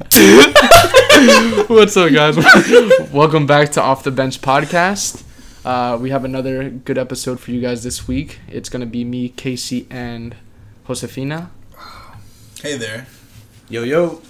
What's 1.68 1.94
up, 1.96 2.10
guys? 2.10 2.36
Welcome 3.12 3.46
back 3.46 3.70
to 3.72 3.82
Off 3.82 4.02
the 4.02 4.10
Bench 4.10 4.40
podcast. 4.40 5.22
Uh, 5.62 5.98
we 6.00 6.08
have 6.08 6.24
another 6.24 6.70
good 6.70 6.96
episode 6.96 7.38
for 7.38 7.50
you 7.50 7.60
guys 7.60 7.82
this 7.84 8.08
week. 8.08 8.38
It's 8.48 8.70
gonna 8.70 8.86
be 8.86 9.04
me, 9.04 9.28
Casey, 9.28 9.86
and 9.90 10.34
Josefina. 10.86 11.50
Hey 12.62 12.78
there. 12.78 13.08
Yo 13.68 13.82
yo. 13.82 14.22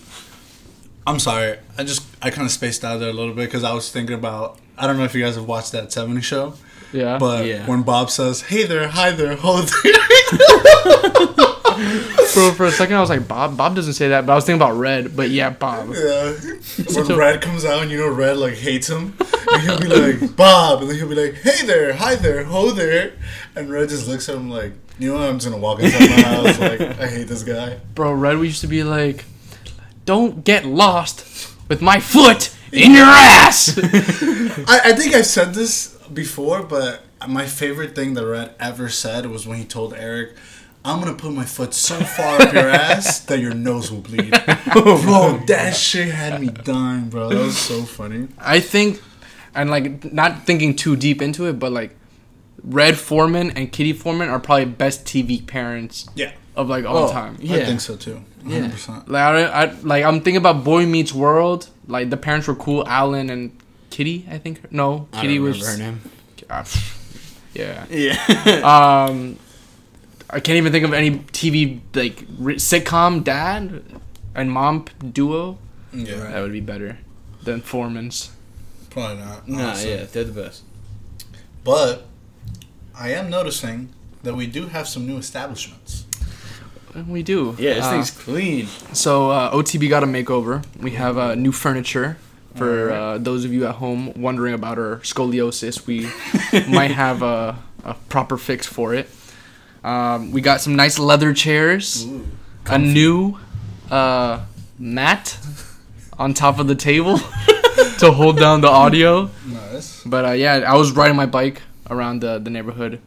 I'm 1.06 1.20
sorry. 1.20 1.58
I 1.78 1.84
just 1.84 2.04
I 2.20 2.30
kind 2.30 2.46
of 2.46 2.50
spaced 2.50 2.84
out 2.84 2.98
there 2.98 3.10
a 3.10 3.12
little 3.12 3.32
bit 3.34 3.44
because 3.46 3.62
I 3.62 3.72
was 3.72 3.92
thinking 3.92 4.16
about. 4.16 4.58
I 4.76 4.88
don't 4.88 4.96
know 4.96 5.04
if 5.04 5.14
you 5.14 5.22
guys 5.22 5.36
have 5.36 5.46
watched 5.46 5.70
that 5.70 5.90
'70s 5.90 6.24
show, 6.24 6.54
Yeah. 6.92 7.16
but 7.18 7.46
Yeah. 7.46 7.64
when 7.66 7.82
Bob 7.82 8.10
says, 8.10 8.40
"Hey 8.42 8.64
there, 8.64 8.88
hi 8.88 9.12
there, 9.12 9.36
ho 9.36 9.60
there," 9.84 9.92
for, 12.32 12.52
for 12.52 12.66
a 12.66 12.70
second, 12.70 12.96
I 12.96 13.00
was 13.00 13.10
like, 13.10 13.26
Bob. 13.26 13.56
Bob 13.56 13.74
doesn't 13.74 13.94
say 13.94 14.08
that, 14.08 14.26
but 14.26 14.32
I 14.32 14.34
was 14.34 14.44
thinking 14.44 14.60
about 14.60 14.76
Red. 14.76 15.16
But 15.16 15.30
yeah, 15.30 15.50
Bob. 15.50 15.94
yeah. 15.94 16.32
when 16.94 17.16
Red 17.16 17.40
comes 17.40 17.64
out 17.64 17.82
and 17.82 17.90
you 17.90 17.98
know 17.98 18.08
Red 18.08 18.36
like 18.36 18.54
hates 18.54 18.88
him, 18.88 19.14
and 19.52 19.62
he'll 19.62 19.80
be 19.80 19.86
like 20.20 20.36
Bob, 20.36 20.82
and 20.82 20.90
then 20.90 20.96
he'll 20.96 21.08
be 21.08 21.14
like, 21.14 21.34
"Hey 21.34 21.64
there, 21.66 21.92
hi 21.94 22.16
there, 22.16 22.44
ho 22.44 22.70
there," 22.70 23.12
and 23.56 23.70
Red 23.70 23.88
just 23.88 24.08
looks 24.08 24.28
at 24.28 24.36
him 24.36 24.50
like, 24.50 24.72
"You 24.98 25.12
know 25.12 25.18
what? 25.18 25.28
I'm 25.28 25.38
just 25.38 25.50
gonna 25.50 25.62
walk 25.62 25.80
inside 25.80 26.10
my 26.10 26.22
house. 26.22 26.58
Like 26.58 26.80
I 26.80 27.06
hate 27.06 27.28
this 27.28 27.42
guy." 27.42 27.78
Bro, 27.94 28.14
Red, 28.14 28.38
we 28.38 28.48
used 28.48 28.60
to 28.60 28.68
be 28.68 28.84
like, 28.84 29.24
don't 30.04 30.44
get 30.44 30.64
lost 30.66 31.56
with 31.68 31.80
my 31.80 32.00
foot 32.00 32.54
in 32.72 32.92
your 32.92 33.06
ass. 33.06 33.78
I, 33.78 34.80
I 34.86 34.92
think 34.92 35.14
I've 35.14 35.26
said 35.26 35.54
this 35.54 35.96
before, 36.12 36.62
but 36.62 37.04
my 37.28 37.46
favorite 37.46 37.94
thing 37.94 38.14
that 38.14 38.26
Red 38.26 38.54
ever 38.58 38.88
said 38.88 39.26
was 39.26 39.46
when 39.46 39.58
he 39.58 39.64
told 39.64 39.94
Eric, 39.94 40.34
I'm 40.84 41.00
gonna 41.00 41.14
put 41.14 41.32
my 41.32 41.44
foot 41.44 41.74
so 41.74 41.96
far 42.00 42.40
up 42.40 42.52
your 42.54 42.68
ass 42.70 43.20
that 43.26 43.38
your 43.38 43.52
nose 43.54 43.92
will 43.92 44.00
bleed. 44.00 44.30
bro, 44.72 45.38
that 45.46 45.74
shit 45.76 46.08
had 46.08 46.40
me 46.40 46.48
dying, 46.48 47.10
bro. 47.10 47.28
That 47.28 47.38
was 47.38 47.58
so 47.58 47.82
funny. 47.82 48.28
I 48.38 48.60
think, 48.60 49.00
and 49.54 49.68
like 49.70 50.10
not 50.12 50.46
thinking 50.46 50.74
too 50.74 50.96
deep 50.96 51.20
into 51.20 51.46
it, 51.46 51.58
but 51.58 51.70
like 51.72 51.94
Red 52.64 52.96
Foreman 52.98 53.50
and 53.52 53.70
Kitty 53.70 53.92
Foreman 53.92 54.28
are 54.30 54.40
probably 54.40 54.64
best 54.66 55.04
TV 55.04 55.46
parents 55.46 56.08
Yeah. 56.14 56.32
of 56.56 56.68
like 56.68 56.84
all 56.86 57.08
Oh, 57.08 57.12
time. 57.12 57.36
I 57.42 57.64
think 57.64 57.80
so 57.82 57.96
too. 57.96 58.22
100%. 58.44 59.06
Like 59.08 59.22
I, 59.22 59.42
I 59.44 59.72
like 59.82 60.02
I'm 60.04 60.22
thinking 60.22 60.36
about 60.38 60.64
Boy 60.64 60.86
Meets 60.86 61.12
World. 61.12 61.68
Like 61.88 62.08
the 62.08 62.16
parents 62.16 62.46
were 62.48 62.54
cool, 62.54 62.86
Alan 62.88 63.28
and 63.28 63.50
Kitty. 63.90 64.26
I 64.30 64.38
think 64.38 64.72
no, 64.72 65.08
I 65.12 65.20
Kitty 65.20 65.34
don't 65.36 65.44
was 65.44 65.60
remember 65.60 65.82
her 65.84 65.90
name. 65.92 66.00
Ah, 66.48 66.64
yeah. 67.54 67.84
Yeah. 67.90 69.04
Um, 69.08 69.36
I 70.32 70.40
can't 70.40 70.56
even 70.56 70.72
think 70.72 70.84
of 70.84 70.92
any 70.92 71.10
TV 71.32 71.80
like 71.94 72.24
ri- 72.38 72.56
sitcom 72.56 73.24
dad 73.24 73.82
and 74.34 74.50
mom 74.50 74.84
duo. 75.12 75.58
Yeah. 75.92 76.16
That 76.18 76.40
would 76.42 76.52
be 76.52 76.60
better 76.60 76.98
than 77.42 77.60
Foreman's. 77.62 78.30
Probably 78.90 79.16
not. 79.18 79.48
nah, 79.48 79.76
yeah, 79.80 80.04
they're 80.04 80.24
the 80.24 80.32
best. 80.42 80.62
But 81.64 82.06
I 82.96 83.10
am 83.12 83.28
noticing 83.30 83.88
that 84.22 84.34
we 84.34 84.46
do 84.46 84.66
have 84.66 84.86
some 84.88 85.06
new 85.06 85.16
establishments. 85.16 86.04
We 87.06 87.22
do. 87.22 87.54
Yeah, 87.58 87.74
this 87.74 87.84
Uh, 87.84 87.90
thing's 87.90 88.10
clean. 88.10 88.66
So 88.92 89.30
uh, 89.30 89.52
OTB 89.54 89.88
got 89.88 90.02
a 90.02 90.06
makeover. 90.06 90.64
We 90.80 90.92
have 90.92 91.18
uh, 91.18 91.34
new 91.34 91.52
furniture. 91.52 92.18
For 92.56 92.90
uh, 92.90 93.18
those 93.18 93.44
of 93.44 93.52
you 93.52 93.64
at 93.66 93.76
home 93.76 94.12
wondering 94.20 94.54
about 94.54 94.76
our 94.76 94.96
scoliosis, 94.98 95.86
we 95.86 96.10
might 96.68 96.90
have 96.90 97.22
a, 97.22 97.56
a 97.84 97.94
proper 98.08 98.36
fix 98.36 98.66
for 98.66 98.92
it. 98.92 99.08
Um, 99.82 100.30
we 100.32 100.40
got 100.40 100.60
some 100.60 100.76
nice 100.76 100.98
leather 100.98 101.32
chairs, 101.32 102.06
a 102.66 102.78
new 102.78 103.38
uh, 103.90 104.44
mat 104.78 105.38
on 106.18 106.34
top 106.34 106.58
of 106.58 106.66
the 106.66 106.74
table 106.74 107.18
to 107.98 108.12
hold 108.12 108.38
down 108.38 108.60
the 108.60 108.68
audio. 108.68 109.30
Nice. 109.46 110.02
But 110.04 110.24
uh, 110.24 110.30
yeah, 110.32 110.56
I 110.66 110.76
was 110.76 110.92
riding 110.92 111.16
my 111.16 111.26
bike 111.26 111.62
around 111.88 112.20
the, 112.20 112.38
the 112.38 112.50
neighborhood, 112.50 113.00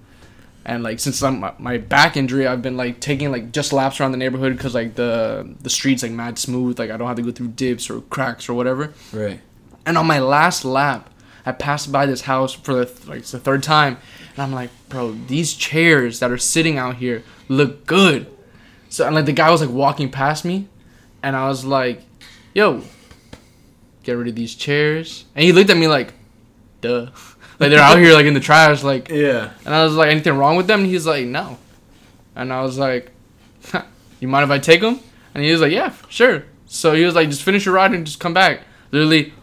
and 0.66 0.82
like 0.82 1.00
since 1.00 1.22
I'm 1.22 1.40
my, 1.42 1.54
my 1.60 1.78
back 1.78 2.18
injury, 2.18 2.48
I've 2.48 2.62
been 2.62 2.78
like 2.78 3.00
taking 3.00 3.32
like 3.32 3.52
just 3.52 3.72
laps 3.72 4.00
around 4.00 4.12
the 4.12 4.18
neighborhood 4.18 4.58
because 4.58 4.74
like 4.74 4.96
the 4.96 5.56
the 5.62 5.70
streets 5.70 6.02
like 6.02 6.12
mad 6.12 6.40
smooth, 6.40 6.80
like 6.80 6.90
I 6.90 6.98
don't 6.98 7.08
have 7.08 7.18
to 7.18 7.24
go 7.24 7.32
through 7.32 7.50
dips 7.50 7.90
or 7.90 8.02
cracks 8.02 8.50
or 8.50 8.56
whatever. 8.56 8.94
Right. 9.12 9.40
And 9.86 9.98
on 9.98 10.08
my 10.08 10.20
last 10.20 10.66
lap, 10.66 11.10
I 11.46 11.52
passed 11.52 11.92
by 11.92 12.06
this 12.06 12.22
house 12.22 12.54
for 12.54 12.74
the 12.74 12.86
th- 12.86 13.08
like 13.08 13.20
it's 13.20 13.32
the 13.32 13.40
third 13.40 13.62
time, 13.64 13.98
and 14.34 14.42
I'm 14.44 14.52
like, 14.52 14.70
bro, 14.90 15.14
these 15.28 15.54
chairs 15.54 16.20
that 16.20 16.32
are 16.32 16.38
sitting 16.38 16.78
out 16.78 16.96
here 16.98 17.24
look 17.48 17.86
good. 17.86 18.28
So 18.90 19.06
and 19.06 19.16
like 19.16 19.26
the 19.26 19.34
guy 19.34 19.50
was 19.52 19.62
like 19.62 19.70
walking 19.70 20.10
past 20.12 20.46
me, 20.46 20.68
and 21.22 21.36
I 21.36 21.48
was 21.48 21.66
like, 21.66 22.02
yo, 22.54 22.82
get 24.04 24.14
rid 24.14 24.28
of 24.28 24.36
these 24.36 24.56
chairs. 24.56 25.26
And 25.36 25.44
he 25.46 25.52
looked 25.52 25.70
at 25.70 25.78
me 25.78 25.88
like, 25.88 26.14
duh. 26.82 27.08
Like 27.60 27.70
they're 27.70 27.80
out 27.80 28.00
here 28.00 28.14
like 28.14 28.26
in 28.26 28.34
the 28.34 28.40
trash, 28.40 28.82
like 28.84 29.10
Yeah. 29.10 29.52
and 29.64 29.74
I 29.76 29.84
was 29.84 29.94
like, 29.94 30.10
anything 30.10 30.36
wrong 30.36 30.58
with 30.58 30.66
them? 30.68 30.82
And 30.82 30.90
he's 30.90 31.06
like, 31.06 31.26
no. 31.28 31.60
And 32.36 32.52
I 32.52 32.62
was 32.64 32.80
like, 32.80 33.12
you 34.20 34.28
mind 34.28 34.44
if 34.44 34.50
I 34.50 34.58
take 34.58 34.82
them? 34.82 35.00
And 35.34 35.44
he 35.44 35.52
was 35.52 35.62
like, 35.62 35.72
yeah, 35.72 35.94
sure. 36.10 36.44
So 36.66 36.94
he 36.94 37.06
was 37.06 37.14
like, 37.14 37.30
just 37.30 37.44
finish 37.44 37.66
your 37.66 37.76
ride 37.76 37.94
and 37.94 38.06
just 38.08 38.20
come 38.20 38.34
back. 38.34 38.62
Literally 38.92 39.34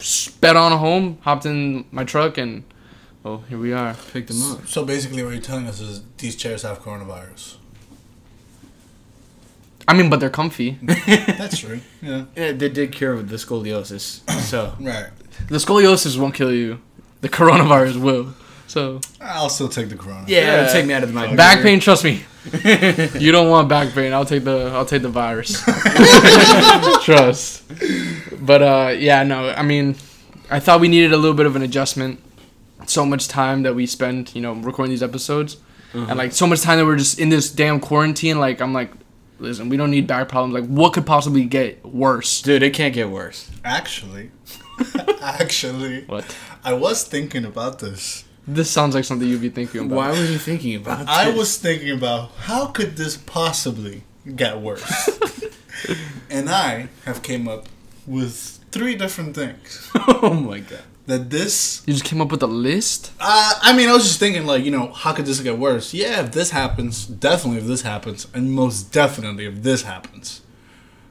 sped 0.00 0.56
on 0.56 0.76
home, 0.78 1.18
hopped 1.22 1.46
in 1.46 1.84
my 1.92 2.02
truck, 2.04 2.38
and 2.38 2.64
oh, 3.24 3.38
here 3.48 3.58
we 3.58 3.72
are. 3.72 3.94
Pick 4.12 4.26
them 4.26 4.42
up. 4.42 4.66
So 4.66 4.84
basically, 4.84 5.22
what 5.22 5.32
you're 5.32 5.40
telling 5.42 5.66
us 5.66 5.80
is 5.80 6.02
these 6.18 6.36
chairs 6.36 6.62
have 6.62 6.80
coronavirus. 6.80 7.56
I 9.88 9.92
mean, 9.94 10.08
but 10.08 10.20
they're 10.20 10.30
comfy. 10.30 10.78
That's 10.82 11.58
true. 11.58 11.80
Yeah. 12.00 12.26
Yeah, 12.36 12.52
they 12.52 12.68
did 12.68 12.92
cure 12.92 13.16
with 13.16 13.28
the 13.28 13.36
scoliosis. 13.36 14.20
So 14.42 14.74
Right. 14.78 15.08
The 15.48 15.56
scoliosis 15.56 16.18
won't 16.18 16.34
kill 16.34 16.52
you. 16.52 16.80
The 17.22 17.28
coronavirus 17.28 18.00
will. 18.00 18.34
So 18.68 19.00
I'll 19.20 19.48
still 19.48 19.68
take 19.68 19.88
the 19.88 19.96
corona. 19.96 20.24
yeah, 20.28 20.40
Yeah. 20.40 20.60
it'll 20.60 20.72
take 20.72 20.86
me 20.86 20.94
out 20.94 21.02
of 21.02 21.12
my 21.12 21.34
back 21.34 21.62
pain, 21.62 21.80
trust 21.80 22.04
me. 22.04 22.22
you 23.18 23.32
don't 23.32 23.50
want 23.50 23.68
back 23.68 23.92
pain. 23.92 24.12
I'll 24.12 24.24
take 24.24 24.44
the 24.44 24.70
I'll 24.72 24.86
take 24.86 25.02
the 25.02 25.08
virus. 25.08 25.60
Trust. 27.04 27.64
But 28.40 28.62
uh 28.62 28.94
yeah, 28.96 29.24
no, 29.24 29.50
I 29.50 29.62
mean 29.62 29.96
I 30.50 30.60
thought 30.60 30.80
we 30.80 30.88
needed 30.88 31.12
a 31.12 31.16
little 31.16 31.36
bit 31.36 31.46
of 31.46 31.56
an 31.56 31.62
adjustment. 31.62 32.20
So 32.90 33.06
much 33.06 33.28
time 33.28 33.62
that 33.62 33.74
we 33.74 33.86
spend, 33.86 34.34
you 34.34 34.42
know, 34.42 34.52
recording 34.54 34.90
these 34.90 35.02
episodes. 35.02 35.56
And 35.92 36.02
uh-huh. 36.04 36.14
like 36.16 36.32
so 36.32 36.46
much 36.46 36.60
time 36.62 36.78
that 36.78 36.86
we're 36.86 36.96
just 36.96 37.18
in 37.18 37.28
this 37.30 37.50
damn 37.50 37.78
quarantine, 37.80 38.38
like 38.38 38.60
I'm 38.60 38.72
like, 38.72 38.90
listen, 39.38 39.68
we 39.68 39.76
don't 39.76 39.90
need 39.90 40.06
back 40.06 40.28
problems. 40.28 40.54
Like 40.54 40.66
what 40.68 40.92
could 40.92 41.06
possibly 41.06 41.44
get 41.44 41.84
worse? 41.84 42.42
Dude, 42.42 42.62
it 42.62 42.74
can't 42.74 42.94
get 42.94 43.10
worse. 43.10 43.50
Actually, 43.64 44.30
actually, 45.22 46.04
What? 46.04 46.36
I 46.64 46.72
was 46.74 47.04
thinking 47.04 47.44
about 47.44 47.78
this. 47.78 48.24
This 48.46 48.70
sounds 48.70 48.94
like 48.94 49.04
something 49.04 49.28
you'd 49.28 49.40
be 49.40 49.50
thinking 49.50 49.82
about. 49.82 49.96
Why 49.96 50.10
were 50.10 50.24
you 50.24 50.38
thinking 50.38 50.74
about 50.76 51.08
I 51.08 51.26
this? 51.26 51.38
was 51.38 51.56
thinking 51.58 51.90
about 51.90 52.32
how 52.32 52.66
could 52.66 52.96
this 52.96 53.16
possibly 53.16 54.02
get 54.36 54.60
worse, 54.60 55.08
and 56.30 56.48
I 56.50 56.88
have 57.04 57.22
came 57.22 57.46
up 57.48 57.68
with 58.06 58.58
three 58.72 58.94
different 58.96 59.34
things 59.34 59.90
oh 60.22 60.32
my 60.34 60.58
god. 60.60 60.82
That 61.06 61.30
this. 61.30 61.82
You 61.86 61.94
just 61.94 62.04
came 62.04 62.20
up 62.20 62.30
with 62.30 62.42
a 62.42 62.46
list? 62.46 63.12
Uh, 63.18 63.54
I 63.62 63.76
mean, 63.76 63.88
I 63.88 63.92
was 63.92 64.04
just 64.04 64.18
thinking, 64.18 64.46
like, 64.46 64.64
you 64.64 64.70
know, 64.70 64.92
how 64.92 65.12
could 65.12 65.26
this 65.26 65.40
get 65.40 65.58
worse? 65.58 65.92
Yeah, 65.94 66.24
if 66.24 66.32
this 66.32 66.50
happens, 66.50 67.06
definitely 67.06 67.60
if 67.60 67.66
this 67.66 67.82
happens, 67.82 68.26
and 68.34 68.52
most 68.52 68.92
definitely 68.92 69.46
if 69.46 69.62
this 69.62 69.82
happens. 69.82 70.42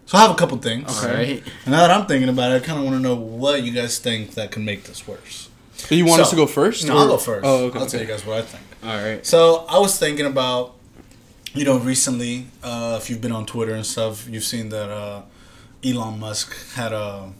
So 0.06 0.18
I 0.18 0.22
have 0.22 0.32
a 0.32 0.36
couple 0.36 0.58
things. 0.58 1.04
Alright. 1.04 1.44
And 1.66 1.72
now 1.72 1.86
that 1.86 1.92
I'm 1.92 2.08
thinking 2.08 2.30
about 2.30 2.52
it, 2.52 2.64
I 2.64 2.66
kind 2.66 2.80
of 2.80 2.86
want 2.86 2.98
to 2.98 3.02
know 3.02 3.14
what 3.14 3.62
you 3.62 3.72
guys 3.72 4.00
think 4.00 4.32
that 4.32 4.50
can 4.50 4.66
make 4.66 4.86
this 4.86 5.08
worse. 5.08 5.50
You 5.92 6.06
want 6.06 6.22
us 6.22 6.32
to 6.32 6.36
go 6.36 6.48
first? 6.48 6.88
No, 6.88 6.96
or- 6.96 7.00
I'll 7.00 7.08
go 7.08 7.18
first. 7.18 7.46
Oh, 7.46 7.66
okay. 7.66 7.78
I'll 7.78 7.84
okay. 7.84 7.92
tell 7.92 8.02
you 8.02 8.08
guys 8.08 8.26
what 8.26 8.38
I 8.40 8.42
think. 8.42 8.64
Alright. 8.84 9.26
So 9.26 9.66
I 9.70 9.78
was 9.78 10.00
thinking 10.00 10.26
about, 10.26 10.74
you 11.54 11.64
know, 11.64 11.78
recently, 11.78 12.48
uh, 12.64 12.98
if 13.00 13.10
you've 13.10 13.22
been 13.22 13.32
on 13.32 13.46
Twitter 13.46 13.76
and 13.76 13.86
stuff, 13.86 14.28
you've 14.28 14.44
seen 14.44 14.70
that 14.70 14.90
uh, 14.90 15.22
Elon 15.86 16.20
Musk 16.20 16.74
had 16.74 16.92
a 16.92 17.32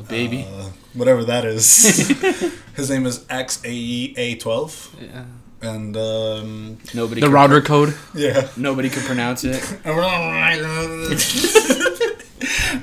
A 0.00 0.02
baby. 0.02 0.46
uh, 0.50 0.70
whatever 0.94 1.24
that 1.24 1.44
is. 1.44 2.08
His 2.74 2.90
name 2.90 3.06
is 3.06 3.20
XAEA12, 3.20 5.02
Yeah. 5.02 5.24
and 5.62 5.96
um, 5.96 6.78
nobody 6.94 7.20
The 7.20 7.26
could, 7.26 7.32
router 7.34 7.60
code. 7.60 7.94
yeah, 8.14 8.48
Nobody 8.56 8.88
could 8.88 9.04
pronounce 9.04 9.44
it. 9.44 9.62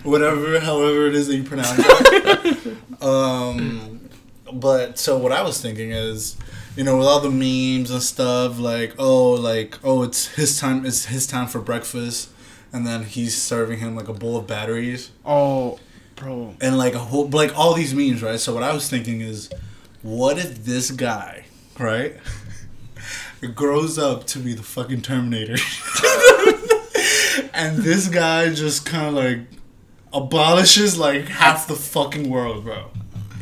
whatever, 0.03 0.59
however 0.59 1.07
it 1.07 1.15
is 1.15 1.27
that 1.27 1.35
you 1.35 1.43
pronounce 1.43 1.79
it. 1.79 2.77
um, 3.03 4.09
but 4.53 4.97
so 4.97 5.17
what 5.17 5.31
I 5.31 5.41
was 5.41 5.61
thinking 5.61 5.91
is, 5.91 6.37
you 6.75 6.83
know, 6.83 6.97
with 6.97 7.07
all 7.07 7.19
the 7.19 7.31
memes 7.31 7.91
and 7.91 8.01
stuff, 8.03 8.59
like 8.59 8.93
oh, 8.99 9.31
like 9.33 9.77
oh, 9.83 10.03
it's 10.03 10.27
his 10.35 10.59
time, 10.59 10.85
it's 10.85 11.05
his 11.05 11.27
time 11.27 11.47
for 11.47 11.59
breakfast, 11.59 12.29
and 12.71 12.85
then 12.85 13.03
he's 13.03 13.39
serving 13.41 13.79
him 13.79 13.95
like 13.95 14.07
a 14.07 14.13
bowl 14.13 14.37
of 14.37 14.47
batteries, 14.47 15.11
Oh, 15.25 15.79
bro. 16.17 16.53
and 16.59 16.77
like 16.77 16.93
a 16.93 16.99
whole, 16.99 17.29
like 17.29 17.57
all 17.57 17.73
these 17.73 17.93
memes, 17.93 18.21
right? 18.21 18.39
So 18.39 18.53
what 18.53 18.63
I 18.63 18.73
was 18.73 18.89
thinking 18.89 19.21
is, 19.21 19.49
what 20.01 20.37
if 20.37 20.65
this 20.65 20.91
guy, 20.91 21.45
right? 21.79 22.17
grows 23.55 23.97
up 23.97 24.25
to 24.25 24.39
be 24.39 24.53
the 24.53 24.63
fucking 24.63 25.01
Terminator. 25.01 25.55
and 27.53 27.77
this 27.77 28.07
guy 28.07 28.53
just 28.53 28.85
kind 28.85 29.07
of 29.07 29.13
like 29.13 29.39
abolishes 30.11 30.97
like 30.97 31.25
half 31.25 31.67
the 31.67 31.75
fucking 31.75 32.29
world, 32.29 32.63
bro. 32.63 32.89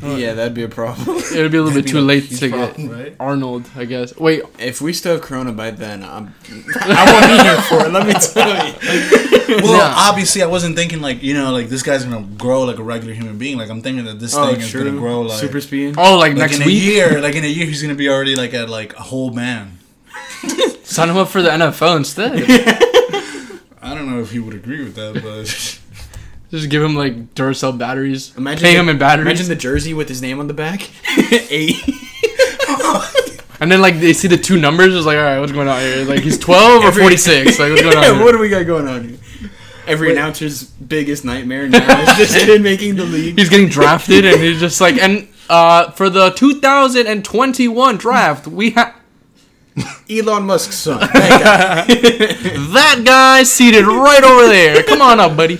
Yeah, 0.04 0.34
that'd 0.34 0.54
be 0.54 0.64
a 0.64 0.70
problem. 0.70 1.18
It 1.36 1.42
would 1.42 1.52
be 1.52 1.58
a 1.58 1.64
little 1.64 1.82
bit 1.82 1.90
too 1.90 2.00
late 2.02 2.24
huge 2.26 2.40
to 2.42 2.50
get 2.50 2.58
problem, 2.76 2.90
right? 2.90 3.16
Arnold, 3.20 3.68
I 3.76 3.86
guess. 3.86 4.16
Wait, 4.16 4.44
if 4.60 4.80
we 4.80 4.94
still 4.94 5.14
have 5.14 5.22
Corona 5.22 5.52
by 5.52 5.72
then, 5.72 6.04
I'm, 6.04 6.34
I 6.82 7.04
won't 7.12 7.26
be 7.28 7.44
here 7.44 7.62
for 7.64 7.86
it. 7.86 7.92
Let 7.92 8.06
me 8.08 8.14
tell 8.14 8.68
you. 8.68 8.74
Well, 9.48 9.78
Yeah. 9.78 9.94
obviously, 9.96 10.42
I 10.42 10.48
wasn't 10.48 10.76
thinking 10.76 11.02
like 11.02 11.22
you 11.22 11.34
know, 11.36 11.52
like 11.52 11.68
this 11.70 11.84
guy's 11.84 12.04
gonna 12.04 12.26
grow 12.36 12.64
like 12.64 12.80
a 12.80 12.84
regular 12.84 13.14
human 13.14 13.38
being. 13.38 13.58
Like 13.60 13.70
I'm 13.70 13.82
thinking 13.84 14.06
that 14.06 14.20
this 14.20 14.36
Oh, 14.36 14.48
thing 14.52 14.60
is 14.62 14.74
gonna 14.74 14.90
grow 14.92 15.22
like 15.22 15.40
super 15.40 15.62
speed. 15.62 15.96
oh, 16.00 16.18
like, 16.18 16.30
like 16.32 16.38
next 16.38 16.56
in 16.58 16.64
a 16.64 16.66
week, 16.66 16.82
year. 16.84 17.22
Like 17.22 17.36
in 17.36 17.44
a 17.44 17.48
year, 17.48 17.66
he's 17.68 17.82
gonna 17.82 17.94
be 17.96 18.10
already 18.10 18.36
like 18.36 18.54
at 18.56 18.70
like 18.70 18.96
a 18.98 19.04
whole 19.04 19.32
man. 19.32 19.78
sign 20.84 21.10
him 21.10 21.18
up 21.18 21.28
for 21.30 21.42
the 21.44 21.50
NFL 21.50 21.98
instead. 21.98 22.34
I 23.82 23.94
don't 23.94 24.10
know 24.10 24.20
if 24.20 24.32
he 24.32 24.40
would 24.40 24.56
agree 24.56 24.84
with 24.84 24.96
that, 24.96 25.14
but 25.22 25.80
Just 26.52 26.70
give 26.70 26.84
him 26.84 26.96
like 26.96 27.34
Duracell 27.36 27.78
batteries. 27.78 28.36
Imagine 28.38 28.64
pay 28.64 28.74
the, 28.74 28.80
him 28.80 28.90
in 28.90 28.98
batteries. 28.98 29.26
Imagine 29.26 29.48
the 29.48 29.56
jersey 29.56 29.94
with 29.94 30.08
his 30.08 30.22
name 30.22 30.40
on 30.40 30.48
the 30.48 30.54
back. 30.54 30.90
Eight. 31.50 31.84
and 33.60 33.72
then 33.72 33.82
like 33.82 34.00
they 34.00 34.14
see 34.14 34.28
the 34.28 34.38
two 34.38 34.60
numbers. 34.60 34.96
It's 34.96 35.06
like, 35.06 35.18
all 35.18 35.24
right, 35.24 35.40
what's 35.40 35.52
going 35.52 35.68
on 35.68 35.80
here? 35.80 36.06
Like 36.06 36.22
he's 36.22 36.38
twelve 36.38 36.84
or 36.84 36.92
forty 36.92 37.18
six. 37.18 37.60
Like 37.60 37.72
what's 37.72 37.82
going 37.82 37.98
on? 37.98 38.04
Here? 38.16 38.24
what 38.24 38.32
do 38.32 38.40
we 38.40 38.50
got 38.50 38.66
going 38.66 38.88
on 38.88 39.10
here? 39.10 39.18
Every 39.88 40.08
Wait. 40.08 40.18
announcer's 40.18 40.64
biggest 40.64 41.26
nightmare 41.26 41.68
now 41.68 42.02
is 42.02 42.18
just 42.18 42.62
making 42.62 42.96
the 42.96 43.04
league. 43.04 43.38
He's 43.38 43.50
getting 43.50 43.70
drafted, 43.70 44.26
and 44.26 44.42
he's 44.42 44.60
just 44.60 44.82
like, 44.82 44.98
and 44.98 45.28
uh, 45.48 45.92
for 45.92 46.10
the 46.10 46.32
2021 46.32 47.98
draft, 47.98 48.48
we 48.48 48.72
have 48.72 48.96
Elon 50.10 50.44
Musk's 50.44 50.76
son. 50.76 51.02
That 51.02 51.86
guy. 51.88 51.94
that 52.74 53.04
guy 53.06 53.44
seated 53.44 53.86
right 53.86 54.24
over 54.24 54.48
there. 54.48 54.82
Come 54.84 55.04
on 55.04 55.20
up, 55.20 55.38
buddy. 55.38 55.58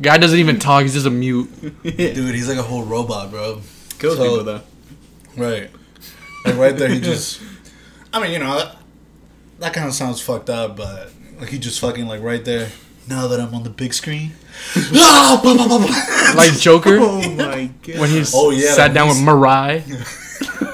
Guy 0.00 0.18
doesn't 0.18 0.38
even 0.38 0.58
talk. 0.58 0.82
He's 0.82 0.94
just 0.94 1.06
a 1.06 1.10
mute. 1.10 1.48
dude, 1.82 2.34
he's 2.34 2.48
like 2.48 2.58
a 2.58 2.62
whole 2.62 2.84
robot, 2.84 3.30
bro. 3.30 3.60
Kills 3.98 4.16
So- 4.16 4.22
people 4.22 4.44
though. 4.44 4.60
Right. 5.36 5.70
Like 6.44 6.56
right 6.56 6.76
there, 6.76 6.88
he 6.88 7.00
just. 7.00 7.40
I 8.12 8.20
mean, 8.22 8.32
you 8.32 8.38
know, 8.38 8.58
that, 8.58 8.76
that 9.58 9.72
kind 9.74 9.86
of 9.86 9.94
sounds 9.94 10.20
fucked 10.20 10.48
up, 10.50 10.76
but 10.76 11.10
like 11.40 11.48
he 11.50 11.58
just 11.58 11.80
fucking 11.80 12.06
like 12.06 12.22
right 12.22 12.44
there. 12.44 12.70
Now 13.08 13.26
that 13.28 13.40
I'm 13.40 13.54
on 13.54 13.62
the 13.62 13.70
big 13.70 13.94
screen. 13.94 14.32
Ah. 14.94 16.34
Like 16.36 16.52
Joker 16.58 16.98
Oh 17.00 17.20
my 17.36 17.70
god. 17.82 17.98
when 18.00 18.10
he 18.10 18.24
Oh, 18.34 18.50
yeah, 18.50 18.72
sat 18.72 18.92
down 18.92 19.08
with 19.08 19.20
Murray. 19.22 19.38
Mariah. 19.38 19.82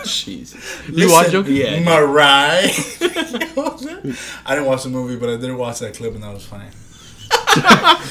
Jesus. 0.05 0.55
You 0.89 1.11
watch 1.13 1.33
Listen, 1.33 1.45
Joker? 1.45 1.51
Yeah. 1.51 1.81
Murray. 1.81 2.73
I 4.47 4.55
didn't 4.55 4.67
watch 4.67 4.83
the 4.85 4.89
movie, 4.91 5.17
but 5.17 5.29
I 5.29 5.37
did 5.37 5.53
watch 5.55 5.79
that 5.81 5.95
clip, 5.95 6.15
and 6.15 6.23
that 6.23 6.33
was 6.33 6.45
funny. 6.45 6.65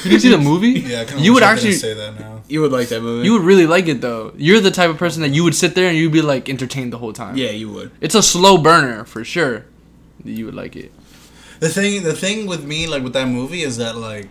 Did 0.02 0.12
you 0.12 0.18
see 0.18 0.30
the 0.30 0.38
movie? 0.38 0.80
Yeah, 0.84 1.00
I 1.02 1.04
kinda 1.04 1.22
you 1.22 1.32
would 1.34 1.42
actually, 1.42 1.72
say 1.72 1.94
that 1.94 2.18
now. 2.18 2.42
You 2.48 2.60
would 2.62 2.72
like 2.72 2.88
that 2.88 3.00
movie. 3.02 3.24
you 3.26 3.32
would 3.34 3.42
really 3.42 3.66
like 3.66 3.88
it 3.88 4.00
though. 4.00 4.32
You're 4.36 4.60
the 4.60 4.70
type 4.70 4.90
of 4.90 4.98
person 4.98 5.22
that 5.22 5.30
you 5.30 5.44
would 5.44 5.54
sit 5.54 5.74
there 5.74 5.88
and 5.88 5.96
you'd 5.96 6.12
be 6.12 6.22
like 6.22 6.48
entertained 6.48 6.92
the 6.92 6.98
whole 6.98 7.12
time. 7.12 7.36
yeah, 7.36 7.50
you 7.50 7.70
would. 7.70 7.90
It's 8.00 8.14
a 8.14 8.22
slow 8.22 8.58
burner 8.58 9.04
for 9.04 9.24
sure. 9.24 9.64
You 10.24 10.46
would 10.46 10.54
like 10.54 10.76
it. 10.76 10.92
The 11.60 11.68
thing, 11.68 12.02
the 12.02 12.14
thing 12.14 12.46
with 12.46 12.64
me, 12.64 12.86
like 12.86 13.02
with 13.02 13.12
that 13.14 13.28
movie, 13.28 13.62
is 13.62 13.76
that 13.78 13.96
like 13.96 14.28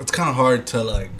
it's 0.00 0.10
kind 0.12 0.28
of 0.28 0.36
hard 0.36 0.66
to 0.68 0.82
like 0.82 1.10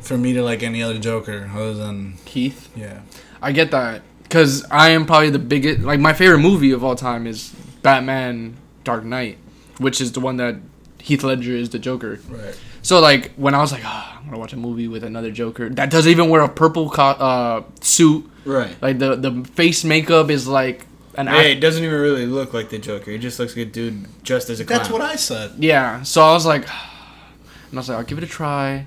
for 0.00 0.16
me 0.18 0.32
to 0.32 0.42
like 0.42 0.62
any 0.62 0.82
other 0.82 0.98
Joker 0.98 1.50
other 1.54 1.74
than 1.74 2.14
Heath. 2.24 2.70
yeah. 2.76 3.02
I 3.40 3.50
get 3.52 3.70
that 3.72 4.02
because 4.22 4.64
I 4.70 4.90
am 4.90 5.04
probably 5.06 5.30
the 5.30 5.38
biggest. 5.40 5.80
Like 5.82 6.00
my 6.00 6.12
favorite 6.12 6.38
movie 6.40 6.70
of 6.72 6.82
all 6.84 6.94
time 6.96 7.26
is 7.26 7.50
Batman: 7.82 8.56
Dark 8.84 9.04
Knight, 9.04 9.38
which 9.78 10.00
is 10.00 10.12
the 10.12 10.20
one 10.20 10.36
that 10.38 10.56
Heath 11.02 11.22
Ledger 11.24 11.52
is 11.52 11.70
the 11.70 11.78
Joker. 11.78 12.20
Right. 12.28 12.58
So 12.82 13.00
like 13.00 13.32
when 13.34 13.54
I 13.54 13.60
was 13.60 13.72
like, 13.72 13.82
ah, 13.84 14.18
I'm 14.18 14.24
gonna 14.26 14.38
watch 14.38 14.52
a 14.52 14.56
movie 14.56 14.88
with 14.88 15.04
another 15.04 15.30
Joker 15.30 15.68
that 15.70 15.90
doesn't 15.90 16.10
even 16.10 16.28
wear 16.30 16.42
a 16.42 16.48
purple 16.48 16.88
co- 16.90 17.02
uh, 17.02 17.62
suit. 17.80 18.28
Right. 18.44 18.74
Like 18.80 18.98
the 18.98 19.16
the 19.16 19.44
face 19.54 19.84
makeup 19.84 20.30
is 20.30 20.46
like 20.48 20.86
an 21.16 21.26
Hey, 21.26 21.38
act- 21.52 21.58
it 21.58 21.60
doesn't 21.60 21.82
even 21.84 22.00
really 22.00 22.26
look 22.26 22.54
like 22.54 22.70
the 22.70 22.78
Joker. 22.78 23.10
He 23.10 23.18
just 23.18 23.38
looks 23.38 23.56
like 23.56 23.66
a 23.66 23.70
dude 23.70 24.06
just 24.24 24.48
as 24.50 24.60
a 24.60 24.64
clown. 24.64 24.78
That's 24.78 24.90
what 24.90 25.02
I 25.02 25.16
said. 25.16 25.52
Yeah. 25.58 26.02
So 26.04 26.22
I 26.22 26.32
was 26.32 26.46
like, 26.46 26.62
and 27.70 27.74
I 27.74 27.76
was 27.76 27.88
like, 27.88 27.98
I'll 27.98 28.04
give 28.04 28.18
it 28.18 28.24
a 28.24 28.28
try. 28.28 28.84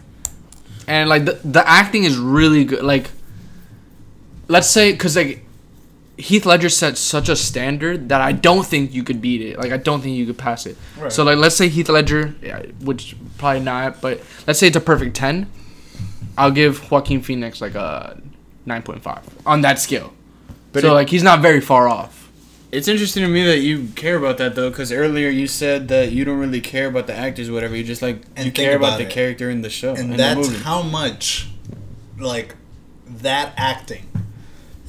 And 0.88 1.10
like 1.10 1.26
the 1.26 1.34
the 1.44 1.68
acting 1.68 2.04
is 2.04 2.18
really 2.18 2.64
good. 2.66 2.84
Like, 2.84 3.10
let's 4.48 4.70
say, 4.70 4.96
cause 4.96 5.16
like 5.16 5.45
Heath 6.18 6.46
Ledger 6.46 6.70
set 6.70 6.98
such 6.98 7.28
a 7.28 7.36
standard 7.36 8.08
that 8.10 8.22
I 8.22 8.32
don't 8.32 8.66
think 8.66 8.94
you 8.94 9.04
could 9.04 9.22
beat 9.22 9.42
it. 9.42 9.58
Like 9.60 9.72
I 9.72 9.78
don't 9.78 10.02
think 10.02 10.16
you 10.16 10.26
could 10.26 10.38
pass 10.38 10.66
it. 10.66 10.78
Right. 10.98 11.12
So 11.12 11.24
like 11.24 11.38
let's 11.38 11.56
say 11.56 11.68
Heath 11.68 11.90
Ledger, 11.90 12.28
which 12.82 13.16
probably 13.38 13.62
not, 13.62 14.00
but 14.02 14.22
let's 14.48 14.60
say 14.60 14.68
it's 14.68 14.78
a 14.78 14.82
perfect 14.82 15.16
ten. 15.16 15.50
I'll 16.38 16.52
give 16.52 16.90
Joaquin 16.92 17.22
Phoenix 17.22 17.60
like 17.62 17.76
a 17.76 18.22
nine 18.66 18.82
point 18.84 19.02
five 19.04 19.24
on 19.46 19.62
that 19.62 19.80
scale. 19.80 20.14
But 20.72 20.82
so 20.84 20.92
it- 20.92 20.94
like 20.94 21.10
he's 21.10 21.24
not 21.24 21.42
very 21.42 21.62
far 21.62 21.88
off. 21.90 22.22
It's 22.72 22.90
interesting 22.90 23.24
to 23.24 23.30
me 23.30 23.44
that 23.46 23.60
you 23.60 23.88
care 23.96 24.18
about 24.18 24.38
that 24.40 24.56
though, 24.56 24.70
because 24.70 24.92
earlier 24.92 25.30
you 25.30 25.48
said 25.48 25.88
that 25.90 26.12
you 26.12 26.26
don't 26.26 26.40
really 26.40 26.60
care 26.60 26.88
about 26.88 27.08
the 27.08 27.14
actors, 27.16 27.50
whatever. 27.50 27.74
You 27.76 27.84
just 27.86 28.02
like 28.02 28.22
And 28.36 28.46
you 28.48 28.52
care 28.52 28.76
about, 28.76 28.88
about 28.88 28.98
the 28.98 29.06
character 29.06 29.50
in 29.50 29.62
the 29.62 29.70
show 29.70 29.92
and 29.92 30.00
and 30.00 30.14
the 30.14 30.18
that's 30.18 30.48
movie. 30.50 30.64
how 30.64 30.82
much 30.82 31.48
like 32.18 32.56
that 33.08 33.54
acting 33.56 34.08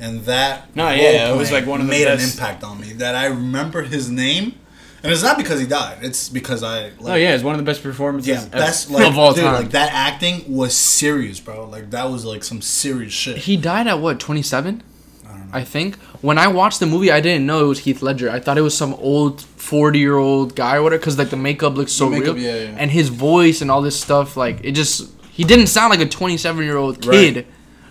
and 0.01 0.21
that 0.25 0.75
No, 0.77 0.89
yeah, 0.91 1.33
it 1.33 1.37
was, 1.37 1.51
like, 1.53 1.67
one 1.67 1.81
of 1.81 1.87
the 1.87 1.91
made 1.91 2.05
best- 2.05 2.23
an 2.25 2.31
impact 2.45 2.63
on 2.65 2.81
me 2.81 2.93
that 2.95 3.15
I 3.15 3.27
remember 3.27 3.83
his 3.83 4.11
name 4.11 4.55
and 5.03 5.13
it's 5.13 5.23
not 5.23 5.37
because 5.37 5.61
he 5.61 5.67
died 5.67 5.99
it's 6.03 6.29
because 6.29 6.63
I 6.63 6.87
oh, 6.87 6.91
like 7.01 7.13
oh 7.13 7.15
yeah, 7.17 7.35
it's 7.35 7.45
one 7.45 7.55
of 7.55 7.59
the 7.59 7.65
best 7.65 7.83
performances. 7.83 8.29
yeah 8.29 8.49
ever. 8.53 8.65
like 8.95 9.07
Of 9.09 9.19
all 9.19 9.33
dude, 9.35 9.45
time. 9.45 9.55
like 9.63 9.71
that 9.71 9.93
acting 9.93 10.45
was 10.53 10.75
serious 10.75 11.39
bro 11.39 11.67
like 11.69 11.91
that 11.91 12.11
was 12.11 12.25
like 12.25 12.43
some 12.43 12.61
serious 12.61 13.13
shit 13.13 13.37
He 13.39 13.57
died 13.57 13.87
at 13.87 14.01
what 14.01 14.19
twenty 14.19 14.43
seven. 14.43 14.83
I 15.25 15.29
don't 15.29 15.39
know 15.41 15.47
I 15.53 15.65
think 15.65 15.97
when 16.23 16.39
I 16.39 16.49
watched 16.49 16.81
the 16.81 16.87
movie, 16.87 17.13
I 17.13 17.21
didn't 17.21 17.47
know 17.47 17.65
it 17.67 17.69
was 17.69 17.81
Heath 17.81 18.01
Ledger. 18.03 18.31
I 18.31 18.41
thought 18.41 18.59
it 18.59 18.63
was 18.63 18.77
some 18.77 18.95
old 18.95 19.43
forty-year-old 19.43 20.57
guy 20.57 20.77
or 20.77 20.83
whatever, 20.83 20.99
because 20.99 21.19
like 21.19 21.31
the 21.31 21.37
makeup 21.37 21.75
looks 21.77 21.93
so 21.93 22.09
makeup, 22.09 22.35
real, 22.37 22.39
yeah, 22.45 22.55
yeah. 22.55 22.77
and 22.79 22.91
his 22.91 23.09
voice 23.11 23.61
and 23.61 23.71
all 23.71 23.83
this 23.83 23.99
stuff. 24.01 24.37
Like 24.37 24.65
it 24.65 24.73
just, 24.73 25.11
he 25.31 25.45
didn't 25.45 25.69
sound 25.69 25.91
like 25.91 26.01
a 26.01 26.09
twenty-seven-year-old 26.09 27.01
kid, 27.03 27.37
Right. 27.37 27.47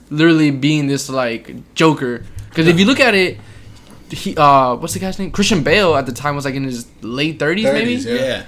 Literally 0.09 0.51
being 0.51 0.87
this 0.87 1.09
like 1.09 1.73
Joker. 1.75 2.23
Because 2.49 2.67
if 2.67 2.79
you 2.79 2.85
look 2.85 2.99
at 2.99 3.13
it, 3.15 3.37
he 4.09 4.35
uh, 4.37 4.75
what's 4.75 4.93
the 4.93 4.99
guy's 4.99 5.19
name? 5.19 5.31
Christian 5.31 5.63
Bale 5.63 5.95
at 5.95 6.05
the 6.05 6.11
time 6.11 6.35
was 6.35 6.45
like 6.45 6.55
in 6.55 6.63
his 6.63 6.87
late 7.01 7.39
thirties, 7.39 7.65
maybe, 7.65 7.95
yeah. 7.95 8.45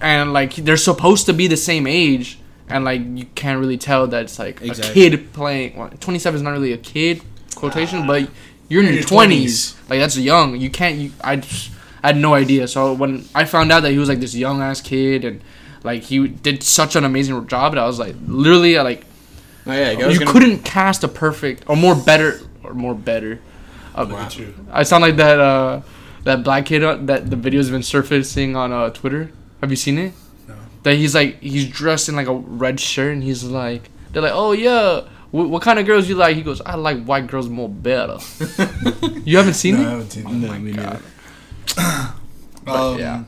and 0.00 0.32
like 0.32 0.54
they're 0.54 0.76
supposed 0.76 1.26
to 1.26 1.32
be 1.32 1.46
the 1.46 1.56
same 1.56 1.86
age. 1.86 2.38
And 2.68 2.84
like 2.84 3.00
you 3.14 3.24
can't 3.34 3.58
really 3.58 3.78
tell 3.78 4.06
that 4.08 4.24
it's 4.24 4.38
like 4.38 4.60
Exactly. 4.60 5.06
a 5.06 5.10
kid 5.10 5.32
playing. 5.32 5.76
Well, 5.76 5.90
Twenty 6.00 6.18
seven 6.18 6.36
is 6.36 6.42
not 6.42 6.50
really 6.50 6.72
a 6.72 6.78
kid 6.78 7.22
quotation, 7.54 8.06
but 8.06 8.28
you're 8.68 8.82
in 8.82 8.88
In 8.88 8.94
your 8.94 9.04
twenties. 9.04 9.74
Like 9.88 10.00
that's 10.00 10.18
young. 10.18 10.56
You 10.56 10.68
can't. 10.70 10.96
You 10.96 11.12
I, 11.24 11.36
just, 11.36 11.70
I 12.02 12.08
had 12.08 12.18
no 12.18 12.34
idea. 12.34 12.68
So 12.68 12.92
when 12.92 13.24
I 13.34 13.44
found 13.46 13.72
out 13.72 13.80
that 13.80 13.92
he 13.92 13.98
was 13.98 14.10
like 14.10 14.20
this 14.20 14.34
young 14.34 14.60
ass 14.60 14.82
kid 14.82 15.24
and 15.24 15.40
like 15.82 16.02
he 16.02 16.28
did 16.28 16.62
such 16.62 16.94
an 16.94 17.04
amazing 17.04 17.46
job, 17.48 17.72
that 17.72 17.80
I 17.80 17.86
was 17.86 17.98
like 17.98 18.14
literally 18.26 18.76
like 18.78 19.04
Oh 19.68 19.72
yeah, 19.72 20.08
you 20.08 20.20
couldn't 20.26 20.64
cast 20.64 21.04
a 21.04 21.08
perfect 21.08 21.64
or 21.68 21.76
more 21.76 21.94
better 21.94 22.40
or 22.64 22.72
more 22.74 22.94
better. 22.94 23.40
Uh, 23.94 24.04
Look 24.04 24.18
at 24.18 24.38
you. 24.38 24.54
I 24.70 24.82
sound 24.82 25.02
like 25.02 25.16
that 25.16 25.38
uh 25.38 25.82
that 26.24 26.42
black 26.42 26.66
kid 26.66 26.82
uh, 26.82 26.96
that 27.02 27.28
the 27.30 27.36
video's 27.36 27.70
been 27.70 27.82
surfacing 27.82 28.56
on 28.56 28.72
uh 28.72 28.90
Twitter. 28.90 29.30
Have 29.60 29.70
you 29.70 29.76
seen 29.76 29.98
it? 29.98 30.12
No. 30.46 30.54
That 30.84 30.94
he's 30.94 31.14
like 31.14 31.40
he's 31.40 31.68
dressed 31.68 32.08
in 32.08 32.16
like 32.16 32.26
a 32.28 32.34
red 32.34 32.80
shirt 32.80 33.12
and 33.12 33.22
he's 33.22 33.44
like 33.44 33.90
they're 34.12 34.22
like 34.22 34.32
oh 34.34 34.52
yeah 34.52 35.02
what, 35.30 35.50
what 35.50 35.62
kind 35.62 35.78
of 35.78 35.84
girls 35.84 36.08
you 36.08 36.14
like? 36.14 36.36
He 36.36 36.42
goes 36.42 36.62
I 36.62 36.76
like 36.76 37.04
white 37.04 37.26
girls 37.26 37.48
more 37.50 37.68
better. 37.68 38.18
you 39.24 39.36
haven't 39.36 39.54
seen 39.54 39.76
no, 39.76 39.86
I 39.86 39.90
haven't 39.90 40.10
seen 40.10 40.24
Oh 40.26 40.30
that. 40.32 40.36
No, 40.38 40.48
my 40.48 40.58
me 40.58 40.72
god. 40.72 41.02
But, 42.64 42.74
Um, 42.94 42.98
yeah. 42.98 43.24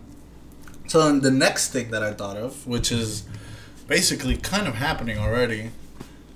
So 0.87 1.05
then 1.05 1.21
the 1.21 1.31
next 1.31 1.73
thing 1.73 1.91
that 1.93 2.03
I 2.03 2.13
thought 2.13 2.37
of, 2.37 2.67
which 2.67 2.91
is 2.91 3.25
basically 3.87 4.37
kind 4.37 4.67
of 4.67 4.75
happening 4.75 5.19
already, 5.19 5.71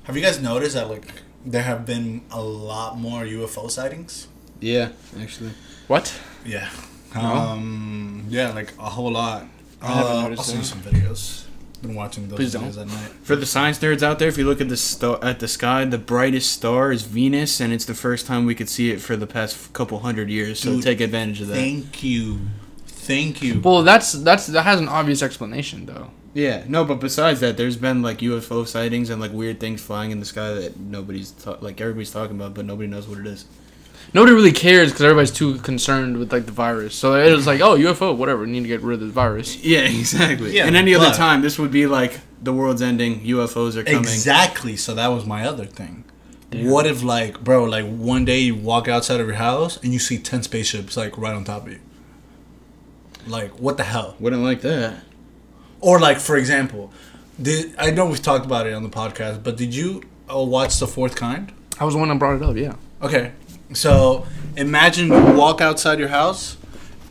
have 0.04 0.16
you 0.16 0.22
guys 0.22 0.40
noticed 0.40 0.74
that 0.74 0.88
like 0.88 1.06
there 1.44 1.62
have 1.62 1.84
been 1.84 2.22
a 2.30 2.40
lot 2.42 2.98
more 2.98 3.22
UFO 3.24 3.70
sightings? 3.70 4.28
Yeah, 4.60 4.90
actually. 5.20 5.50
What? 5.88 6.18
Yeah. 6.44 6.68
No? 7.14 7.20
Um. 7.22 8.24
Yeah, 8.28 8.50
like 8.52 8.72
a 8.78 8.88
whole 8.90 9.12
lot. 9.12 9.46
I 9.82 9.86
haven't 9.88 10.12
Uh, 10.12 10.22
noticed 10.22 10.40
I'll 10.40 10.44
send 10.46 10.58
you 10.58 10.64
some 10.64 10.80
videos. 10.80 11.44
Been 11.82 11.94
watching 11.94 12.28
those 12.28 12.38
Please 12.38 12.54
videos 12.54 12.76
don't. 12.76 12.88
at 12.88 12.94
night. 12.96 13.10
For 13.24 13.36
the 13.36 13.44
science 13.44 13.78
nerds 13.78 14.02
out 14.02 14.18
there, 14.18 14.28
if 14.28 14.38
you 14.38 14.46
look 14.46 14.62
at 14.62 14.70
the 14.70 14.76
star 14.76 15.18
at 15.22 15.38
the 15.40 15.48
sky, 15.48 15.84
the 15.84 15.98
brightest 15.98 16.50
star 16.50 16.90
is 16.92 17.02
Venus, 17.02 17.60
and 17.60 17.74
it's 17.74 17.84
the 17.84 17.94
first 17.94 18.26
time 18.26 18.46
we 18.46 18.54
could 18.54 18.70
see 18.70 18.90
it 18.90 19.02
for 19.02 19.16
the 19.16 19.26
past 19.26 19.70
couple 19.74 19.98
hundred 20.00 20.30
years. 20.30 20.60
So 20.60 20.70
Dude, 20.76 20.82
take 20.82 21.00
advantage 21.02 21.42
of 21.42 21.48
that. 21.48 21.56
Thank 21.56 22.02
you, 22.02 22.40
thank 22.86 23.42
you. 23.42 23.60
Well, 23.60 23.82
that's 23.82 24.12
that's 24.12 24.46
that 24.46 24.62
has 24.62 24.80
an 24.80 24.88
obvious 24.88 25.22
explanation 25.22 25.84
though. 25.84 26.10
Yeah, 26.34 26.64
no, 26.66 26.84
but 26.84 26.96
besides 26.96 27.40
that, 27.40 27.56
there's 27.56 27.76
been 27.76 28.02
like 28.02 28.18
UFO 28.18 28.66
sightings 28.66 29.08
and 29.08 29.20
like 29.20 29.32
weird 29.32 29.60
things 29.60 29.80
flying 29.80 30.10
in 30.10 30.18
the 30.18 30.26
sky 30.26 30.52
that 30.52 30.78
nobody's 30.78 31.30
ta- 31.30 31.58
like 31.60 31.80
everybody's 31.80 32.10
talking 32.10 32.36
about, 32.36 32.54
but 32.54 32.64
nobody 32.64 32.88
knows 32.88 33.06
what 33.06 33.18
it 33.18 33.26
is. 33.26 33.46
Nobody 34.12 34.34
really 34.34 34.52
cares 34.52 34.90
because 34.90 35.02
everybody's 35.04 35.30
too 35.30 35.58
concerned 35.58 36.18
with 36.18 36.32
like 36.32 36.46
the 36.46 36.52
virus. 36.52 36.94
So 36.94 37.14
it 37.14 37.32
was 37.32 37.46
like, 37.46 37.60
oh, 37.60 37.76
UFO, 37.76 38.16
whatever. 38.16 38.42
We 38.42 38.50
need 38.50 38.62
to 38.62 38.68
get 38.68 38.80
rid 38.82 38.94
of 38.94 39.00
this 39.00 39.10
virus. 39.12 39.56
Yeah, 39.64 39.78
exactly. 39.82 40.56
Yeah, 40.56 40.66
and 40.66 40.76
any 40.76 40.94
other 40.94 41.06
but- 41.06 41.16
time, 41.16 41.40
this 41.40 41.58
would 41.58 41.70
be 41.70 41.86
like 41.86 42.20
the 42.42 42.52
world's 42.52 42.82
ending, 42.82 43.20
UFOs 43.20 43.76
are 43.76 43.84
coming. 43.84 44.00
Exactly. 44.00 44.76
So 44.76 44.94
that 44.94 45.08
was 45.08 45.24
my 45.24 45.46
other 45.46 45.64
thing. 45.64 46.04
What 46.52 46.86
if 46.86 47.02
like, 47.02 47.42
bro, 47.42 47.64
like 47.64 47.84
one 47.84 48.24
day 48.24 48.38
you 48.40 48.54
walk 48.54 48.86
outside 48.86 49.18
of 49.20 49.26
your 49.26 49.36
house 49.36 49.76
and 49.82 49.92
you 49.92 49.98
see 49.98 50.18
ten 50.18 50.42
spaceships 50.44 50.96
like 50.96 51.18
right 51.18 51.34
on 51.34 51.42
top 51.44 51.66
of 51.66 51.72
you? 51.72 51.80
Like 53.26 53.58
what 53.58 53.76
the 53.76 53.84
hell? 53.84 54.14
Wouldn't 54.20 54.42
like 54.42 54.60
that. 54.60 55.02
Or 55.88 56.00
like 56.00 56.18
for 56.18 56.36
example, 56.36 56.90
did 57.40 57.74
I 57.78 57.90
know 57.90 58.06
we've 58.06 58.22
talked 58.22 58.46
about 58.46 58.66
it 58.66 58.72
on 58.72 58.82
the 58.82 58.88
podcast, 59.02 59.42
but 59.42 59.56
did 59.56 59.74
you 59.74 60.02
uh, 60.32 60.38
watch 60.42 60.78
The 60.78 60.86
Fourth 60.86 61.14
Kind? 61.14 61.52
I 61.78 61.84
was 61.84 61.94
the 61.94 62.00
one 62.00 62.08
that 62.08 62.18
brought 62.18 62.36
it 62.36 62.42
up. 62.42 62.56
Yeah. 62.56 62.74
Okay. 63.02 63.32
So 63.74 64.26
imagine 64.56 65.08
you 65.08 65.32
walk 65.42 65.60
outside 65.60 65.98
your 65.98 66.08
house 66.08 66.56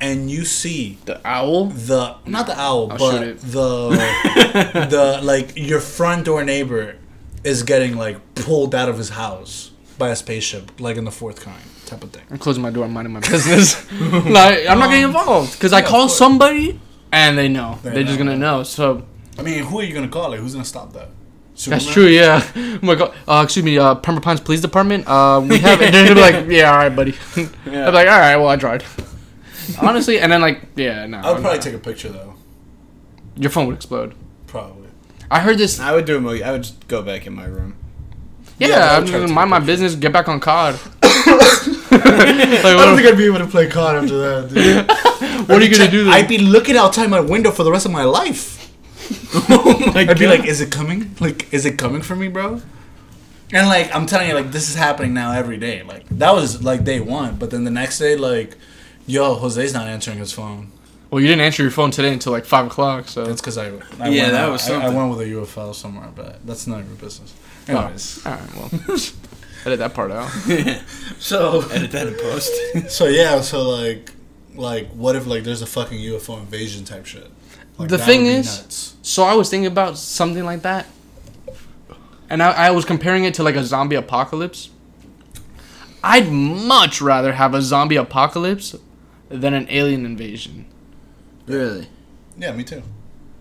and 0.01 0.31
you 0.31 0.43
see 0.45 0.97
The 1.05 1.19
owl. 1.25 1.65
the 1.67 2.15
not 2.25 2.47
the 2.47 2.59
owl, 2.59 2.91
I'll 2.91 2.97
but 2.97 3.39
the 3.41 4.87
the 4.89 5.19
like 5.23 5.55
your 5.55 5.79
front 5.79 6.25
door 6.25 6.43
neighbor 6.43 6.95
is 7.43 7.63
getting 7.63 7.95
like 7.97 8.17
pulled 8.35 8.73
out 8.73 8.89
of 8.89 8.97
his 8.97 9.09
house 9.09 9.71
by 9.97 10.09
a 10.09 10.15
spaceship, 10.15 10.79
like 10.79 10.97
in 10.97 11.03
the 11.05 11.11
fourth 11.11 11.41
kind 11.41 11.61
type 11.85 12.03
of 12.03 12.09
thing. 12.11 12.23
I'm 12.31 12.37
closing 12.39 12.63
my 12.63 12.71
door. 12.71 12.85
I'm 12.85 12.93
minding 12.93 13.13
my 13.13 13.19
business. 13.19 13.75
like 13.91 14.65
I'm 14.67 14.79
not 14.79 14.89
getting 14.89 15.03
involved 15.05 15.53
because 15.53 15.73
I 15.73 15.79
Yeah, 15.79 15.85
of 15.85 15.89
call 15.91 16.09
somebody 16.09 16.79
and 17.13 17.37
they 17.37 17.47
know. 17.47 17.79
They 17.83 17.91
They're 17.91 18.03
just 18.03 18.17
gonna 18.17 18.35
know. 18.35 18.63
So 18.63 19.05
I 19.37 19.41
mean, 19.43 19.63
who 19.63 19.79
are 19.79 19.83
you 19.83 19.93
gonna 19.93 20.07
call? 20.09 20.29
Like, 20.31 20.39
who's 20.39 20.53
gonna 20.53 20.65
stop 20.65 20.91
that? 20.93 21.09
that's 21.67 21.85
true. 21.89 22.07
Yeah. 22.07 22.41
Oh 22.55 22.79
my 22.85 22.95
god. 22.95 23.13
Uh, 23.27 23.41
excuse 23.45 23.63
me. 23.63 23.77
Uh, 23.77 23.95
Pembroke 23.95 24.23
Pines 24.23 24.41
Police 24.41 24.59
Department. 24.61 25.07
Uh, 25.07 25.39
we 25.47 25.59
have. 25.59 25.81
and 25.81 25.93
they're 25.93 26.03
gonna 26.07 26.15
be 26.15 26.21
like, 26.21 26.45
yeah, 26.49 26.71
all 26.71 26.77
right, 26.77 26.93
buddy. 26.93 27.13
Yeah. 27.37 27.87
I'm 27.87 27.93
like, 27.93 28.07
all 28.07 28.19
right. 28.19 28.35
Well, 28.35 28.49
I 28.49 28.57
tried. 28.57 28.83
Honestly, 29.81 30.19
and 30.19 30.31
then 30.31 30.41
like, 30.41 30.61
yeah, 30.75 31.05
no. 31.05 31.19
I 31.19 31.21
would 31.21 31.35
I'm 31.37 31.41
probably 31.41 31.57
not. 31.59 31.63
take 31.63 31.73
a 31.75 31.79
picture 31.79 32.09
though. 32.09 32.33
Your 33.37 33.51
phone 33.51 33.67
would 33.67 33.75
explode. 33.75 34.15
Probably. 34.47 34.89
I 35.31 35.39
heard 35.39 35.57
this. 35.57 35.79
I 35.79 35.93
would 35.93 36.05
do 36.05 36.17
a 36.17 36.21
movie. 36.21 36.43
I 36.43 36.51
would 36.51 36.63
just 36.63 36.87
go 36.87 37.01
back 37.01 37.25
in 37.27 37.33
my 37.33 37.45
room. 37.45 37.75
Yeah, 38.59 38.67
Yeah, 38.67 38.75
I 38.91 38.97
I'm 38.97 39.05
just 39.05 39.13
gonna 39.13 39.31
mind 39.31 39.49
my 39.49 39.59
business. 39.59 39.95
Get 39.95 40.11
back 40.11 40.27
on 40.27 40.39
COD. 40.39 40.79
I 41.03 42.75
don't 42.85 42.95
think 42.97 43.07
I'd 43.07 43.17
be 43.17 43.25
able 43.25 43.39
to 43.39 43.47
play 43.47 43.67
COD 43.69 43.95
after 44.03 44.17
that. 44.17 44.53
Dude. 44.53 45.12
What 45.47 45.61
are 45.61 45.65
you 45.65 45.75
gonna 45.77 45.89
do? 45.91 46.05
Then? 46.05 46.13
I'd 46.13 46.27
be 46.27 46.37
looking 46.37 46.75
outside 46.77 47.09
my 47.09 47.19
window 47.19 47.51
for 47.51 47.63
the 47.63 47.71
rest 47.71 47.85
of 47.85 47.91
my 47.91 48.03
life. 48.03 48.59
oh 49.49 49.91
my 49.93 50.01
I'd 50.01 50.17
be 50.19 50.27
like, 50.27 50.45
is 50.45 50.61
it 50.61 50.71
coming? 50.71 51.15
Like, 51.19 51.51
is 51.53 51.65
it 51.65 51.77
coming 51.77 52.01
for 52.01 52.15
me, 52.15 52.27
bro? 52.29 52.61
And 53.51 53.67
like, 53.67 53.93
I'm 53.95 54.05
telling 54.05 54.27
you, 54.29 54.33
like, 54.33 54.51
this 54.51 54.69
is 54.69 54.75
happening 54.75 55.13
now 55.13 55.31
every 55.33 55.57
day. 55.57 55.83
Like, 55.83 56.07
that 56.09 56.33
was 56.33 56.63
like 56.63 56.83
day 56.83 56.99
one, 56.99 57.35
but 57.35 57.51
then 57.51 57.63
the 57.65 57.71
next 57.71 57.99
day, 57.99 58.15
like, 58.15 58.55
yo, 59.05 59.35
Jose's 59.35 59.73
not 59.73 59.87
answering 59.87 60.17
his 60.19 60.31
phone. 60.31 60.71
well, 61.11 61.21
you 61.21 61.27
didn't 61.27 61.41
answer 61.41 61.61
your 61.61 61.71
phone 61.71 61.91
today 61.91 62.13
until 62.13 62.31
like 62.31 62.45
five 62.45 62.65
o'clock. 62.67 63.07
So 63.09 63.25
That's 63.25 63.41
because 63.41 63.57
I, 63.57 63.67
I 63.99 64.09
Yeah, 64.09 64.23
went 64.23 64.31
that 64.33 64.33
out- 64.35 64.51
was 64.53 64.69
I, 64.69 64.85
I 64.85 64.89
went 64.89 65.09
with 65.15 65.27
a 65.27 65.31
UFO 65.31 65.75
somewhere, 65.75 66.09
but 66.15 66.45
that's 66.47 66.65
none 66.67 66.79
of 66.81 66.87
your 66.87 66.97
business. 66.97 67.33
Oh, 67.69 67.77
Anyways, 67.77 68.25
all 68.25 68.31
right. 68.33 68.55
Well, 68.55 68.69
edit 69.65 69.79
that 69.79 69.93
part 69.93 70.11
out. 70.11 70.29
so 71.19 71.61
Edit 71.71 71.91
that 71.91 72.07
in 72.07 72.15
post. 72.15 72.51
so 72.91 73.05
yeah, 73.07 73.39
so 73.41 73.69
like, 73.69 74.11
like, 74.55 74.89
what 74.91 75.15
if 75.15 75.25
like 75.27 75.43
there's 75.43 75.61
a 75.61 75.65
fucking 75.67 75.97
UFO 75.99 76.39
invasion 76.39 76.85
type 76.85 77.05
shit? 77.05 77.27
Like, 77.77 77.89
The 77.89 77.97
that 77.97 78.05
thing 78.05 78.21
would 78.23 78.29
be 78.29 78.35
is- 78.35 78.59
nuts. 78.61 78.95
So 79.01 79.23
I 79.23 79.33
was 79.33 79.49
thinking 79.49 79.65
about 79.67 79.97
something 79.97 80.45
like 80.45 80.61
that, 80.61 80.85
and 82.29 82.41
I, 82.41 82.51
I 82.67 82.71
was 82.71 82.85
comparing 82.85 83.23
it 83.25 83.33
to 83.35 83.43
like 83.43 83.55
a 83.55 83.63
zombie 83.63 83.95
apocalypse. 83.95 84.69
I'd 86.03 86.29
much 86.31 87.01
rather 87.01 87.33
have 87.33 87.53
a 87.53 87.61
zombie 87.61 87.95
apocalypse 87.95 88.75
than 89.29 89.53
an 89.53 89.67
alien 89.69 90.05
invasion. 90.05 90.65
really? 91.47 91.87
yeah, 92.37 92.51
me 92.51 92.63
too. 92.63 92.83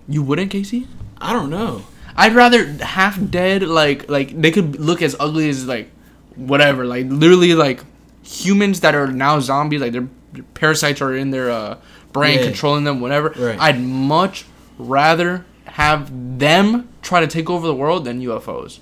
You 0.09 0.23
wouldn't, 0.23 0.51
Casey? 0.51 0.87
I 1.21 1.33
don't 1.33 1.51
know. 1.51 1.85
I'd 2.17 2.35
rather 2.35 2.65
half 2.83 3.19
dead, 3.31 3.63
like 3.63 4.09
like 4.11 4.41
they 4.41 4.51
could 4.51 4.79
look 4.79 5.01
as 5.03 5.17
ugly 5.19 5.49
as 5.49 5.67
like 5.67 5.91
whatever, 6.37 6.85
like 6.85 7.07
literally 7.09 7.55
like 7.55 7.83
humans 8.23 8.81
that 8.81 8.95
are 8.95 9.07
now 9.07 9.41
zombies, 9.41 9.81
like 9.81 9.93
their 9.93 10.09
parasites 10.55 11.01
are 11.01 11.15
in 11.15 11.31
their 11.31 11.51
uh, 11.51 11.77
brain 12.13 12.39
Yeah. 12.39 12.45
controlling 12.45 12.85
them, 12.85 13.01
whatever. 13.01 13.33
Right. 13.37 13.59
I'd 13.61 13.81
much 13.81 14.45
rather 14.79 15.45
have 15.65 16.39
them 16.39 16.89
try 17.03 17.21
to 17.21 17.27
take 17.27 17.49
over 17.51 17.67
the 17.67 17.75
world 17.75 18.05
than 18.05 18.21
UFOs. 18.21 18.79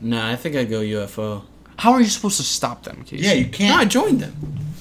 Nah, 0.00 0.30
I 0.30 0.36
think 0.36 0.54
I'd 0.56 0.68
go 0.70 0.80
UFO. 0.80 1.42
How 1.78 1.92
are 1.92 2.00
you 2.00 2.06
supposed 2.08 2.36
to 2.36 2.42
stop 2.42 2.84
them, 2.84 3.04
Casey? 3.04 3.24
Yeah, 3.24 3.32
you 3.32 3.46
can't. 3.46 3.74
No, 3.74 3.80
I 3.80 3.84
joined 3.84 4.20
them. 4.20 4.36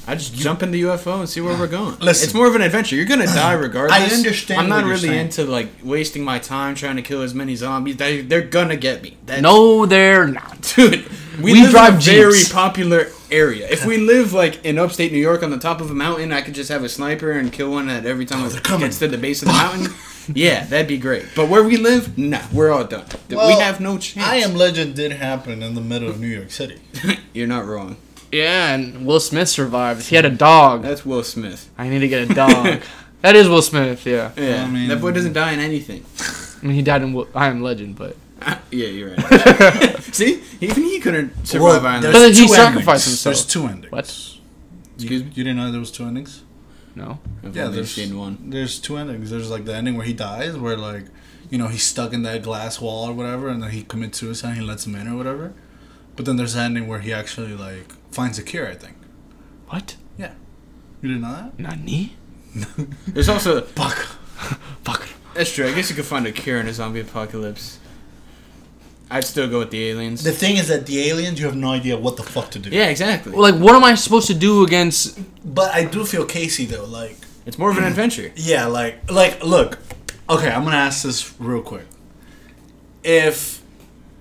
I 0.05 0.15
just 0.15 0.33
jump 0.35 0.61
in 0.61 0.71
the 0.71 0.81
UFO 0.83 1.19
and 1.21 1.29
see 1.29 1.39
where 1.39 1.57
we're 1.57 1.65
going. 1.67 1.97
Listen. 2.01 2.25
it's 2.25 2.33
more 2.33 2.45
of 2.45 2.55
an 2.55 2.61
adventure. 2.61 2.95
You're 2.97 3.05
gonna 3.05 3.25
die 3.25 3.53
regardless. 3.67 3.97
I 4.11 4.13
understand 4.13 4.59
I'm 4.61 4.67
not 4.69 4.83
what 4.83 5.01
you're 5.01 5.11
really 5.11 5.17
into 5.17 5.45
like 5.45 5.69
wasting 5.81 6.23
my 6.25 6.39
time 6.39 6.75
trying 6.75 6.97
to 6.97 7.01
kill 7.01 7.21
as 7.21 7.33
many 7.33 7.55
zombies. 7.55 7.95
They 7.97 8.19
they're 8.21 8.41
gonna 8.41 8.75
get 8.75 9.01
me. 9.01 9.15
That, 9.27 9.41
No, 9.41 9.85
they're 9.85 10.27
not. 10.27 10.73
dude. 10.75 11.05
We, 11.41 11.53
We 11.53 11.61
live 11.63 11.71
drive 11.71 11.93
in 11.93 11.99
a 11.99 12.01
very 12.01 12.41
popular 12.51 13.07
area. 13.31 13.67
If 13.69 13.85
we 13.85 13.97
live 14.13 14.33
like 14.33 14.63
in 14.65 14.77
upstate 14.77 15.11
New 15.11 15.17
York 15.19 15.41
on 15.43 15.49
the 15.49 15.57
top 15.57 15.81
of 15.81 15.89
a 15.89 15.95
mountain, 15.95 16.31
I 16.31 16.41
could 16.41 16.53
just 16.53 16.69
have 16.69 16.83
a 16.83 16.89
sniper 16.89 17.31
and 17.31 17.51
kill 17.51 17.71
one 17.71 17.89
at 17.89 18.05
every 18.05 18.25
time 18.25 18.43
Oh, 18.43 18.47
it 18.47 18.51
they're 18.51 18.61
coming. 18.61 18.87
gets 18.87 18.99
to 18.99 19.07
the 19.07 19.17
base 19.17 19.41
of 19.41 19.47
the 19.47 19.53
mountain. 19.65 19.93
Yeah, 20.33 20.65
that'd 20.65 20.87
be 20.87 20.97
great. 20.97 21.25
But 21.35 21.49
where 21.49 21.63
we 21.63 21.75
live, 21.77 22.17
nah, 22.17 22.39
we're 22.53 22.71
all 22.71 22.85
done. 22.85 23.05
we 23.29 23.35
have 23.37 23.79
no 23.81 23.97
chance. 23.97 24.25
I 24.27 24.37
Am 24.37 24.53
Legend 24.55 24.95
did 24.95 25.11
happen 25.13 25.61
in 25.63 25.75
the 25.75 25.81
middle 25.81 26.09
of 26.09 26.19
New 26.19 26.27
York 26.27 26.51
City. 26.51 26.79
You're 27.33 27.47
not 27.47 27.65
wrong. 27.65 27.97
Yeah, 28.31 28.73
and 28.73 29.05
Will 29.05 29.19
Smith 29.19 29.49
survived. 29.49 30.03
He 30.07 30.15
had 30.15 30.25
a 30.25 30.29
dog. 30.29 30.81
That's 30.83 31.05
Will 31.05 31.23
Smith. 31.23 31.69
I 31.77 31.89
need 31.89 31.99
to 31.99 32.07
get 32.07 32.31
a 32.31 32.33
dog. 32.33 32.81
that 33.21 33.35
is 33.35 33.49
Will 33.49 33.61
Smith. 33.61 34.05
Yeah. 34.05 34.31
Yeah, 34.37 34.63
I 34.63 34.69
mean- 34.69 34.87
that 34.89 35.01
boy 35.01 35.11
doesn't 35.11 35.33
die 35.33 35.51
in 35.51 35.59
anything. 35.59 36.05
I 36.61 36.65
mean, 36.67 36.75
he 36.75 36.81
died 36.81 37.01
in 37.01 37.11
Will- 37.13 37.27
I 37.35 37.47
Am 37.47 37.61
Legend, 37.61 37.95
but 37.97 38.15
Ah, 38.47 38.61
yeah, 38.71 38.87
you're 38.87 39.15
right. 39.15 39.99
See, 40.13 40.41
even 40.61 40.83
he 40.83 40.99
couldn't 40.99 41.45
survive 41.47 41.85
on 41.85 42.01
there's 42.01 42.13
that. 42.13 42.19
But 42.29 42.33
he 42.35 42.47
two 42.47 42.53
sacrificed 42.53 43.05
himself. 43.07 43.35
There's 43.35 43.45
two 43.45 43.65
endings. 43.67 43.91
What? 43.91 44.05
Excuse 44.05 44.39
You, 44.97 45.19
me. 45.25 45.31
you 45.35 45.43
didn't 45.43 45.57
know 45.57 45.71
there 45.71 45.79
was 45.79 45.91
two 45.91 46.05
endings? 46.05 46.43
no. 46.95 47.19
I've 47.43 47.55
Yeah, 47.55 47.67
there's 47.69 47.91
seen 47.91 48.17
one. 48.17 48.49
There's 48.49 48.79
two 48.79 48.97
endings. 48.97 49.29
There's 49.31 49.49
like 49.49 49.65
the 49.65 49.75
ending 49.75 49.95
where 49.97 50.05
he 50.05 50.13
dies, 50.13 50.55
where 50.57 50.77
like, 50.77 51.05
you 51.49 51.57
know, 51.57 51.67
he's 51.67 51.83
stuck 51.83 52.13
in 52.13 52.23
that 52.23 52.43
glass 52.43 52.79
wall 52.81 53.09
or 53.09 53.13
whatever, 53.13 53.47
and 53.49 53.61
then 53.63 53.71
he 53.71 53.83
commits 53.83 54.19
suicide. 54.19 54.49
and 54.49 54.57
He 54.59 54.63
lets 54.63 54.85
him 54.85 54.95
in 54.95 55.07
or 55.07 55.15
whatever. 55.15 55.53
But 56.15 56.25
then 56.25 56.35
there's 56.37 56.53
the 56.53 56.61
ending 56.61 56.87
where 56.87 56.99
he 56.99 57.11
actually 57.13 57.53
like 57.55 57.93
finds 58.11 58.37
a 58.37 58.43
cure. 58.43 58.67
I 58.67 58.75
think. 58.75 58.95
What? 59.69 59.95
Yeah. 60.17 60.33
You 61.01 61.09
didn't 61.09 61.21
know 61.23 61.33
that? 61.33 61.59
Nani? 61.59 62.15
There's 63.07 63.29
also 63.29 63.61
Fuck. 63.79 63.97
Fuck. 64.83 65.07
that's 65.33 65.51
true. 65.51 65.65
I 65.67 65.73
guess 65.73 65.89
you 65.89 65.95
could 65.95 66.05
find 66.05 66.27
a 66.27 66.31
cure 66.31 66.59
in 66.59 66.67
a 66.67 66.73
zombie 66.73 66.99
apocalypse. 66.99 67.79
I'd 69.15 69.23
still 69.25 69.47
go 69.47 69.59
with 69.59 69.69
the 69.69 69.89
aliens. 69.89 70.23
The 70.23 70.31
thing 70.31 70.57
is 70.57 70.67
that 70.69 70.87
the 70.87 71.07
aliens, 71.09 71.39
you 71.39 71.45
have 71.45 71.55
no 71.55 71.69
idea 71.71 71.95
what 71.97 72.17
the 72.17 72.23
fuck 72.23 72.49
to 72.51 72.59
do. 72.59 72.69
yeah, 72.71 72.87
exactly. 72.87 73.31
Like, 73.33 73.55
what 73.55 73.75
am 73.75 73.83
I 73.83 73.93
supposed 73.95 74.25
to 74.27 74.33
do 74.33 74.63
against? 74.63 75.19
But 75.45 75.71
I 75.71 75.85
do 75.85 76.03
feel 76.03 76.25
Casey 76.25 76.65
though. 76.65 76.85
Like, 76.85 77.15
It's 77.45 77.59
more 77.59 77.69
of 77.69 77.77
an 77.77 77.83
adventure. 77.83 78.31
yeah, 78.35 78.65
like, 78.65 79.11
like, 79.11 79.43
look. 79.43 79.77
Okay, 80.29 80.49
I'm 80.49 80.63
gonna 80.63 80.77
ask 80.77 81.03
this 81.03 81.33
real 81.39 81.61
quick. 81.61 81.85
If, 83.03 83.61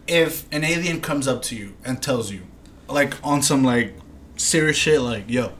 if 0.06 0.44
an 0.52 0.62
alien 0.64 1.00
comes 1.00 1.26
up 1.26 1.40
to 1.42 1.56
you 1.56 1.72
and 1.84 2.02
tells 2.02 2.30
you, 2.30 2.42
like, 2.88 3.14
on 3.24 3.40
some 3.42 3.64
like 3.64 3.94
serious 4.36 4.76
shit, 4.76 5.00
like, 5.00 5.24
yo, 5.28 5.52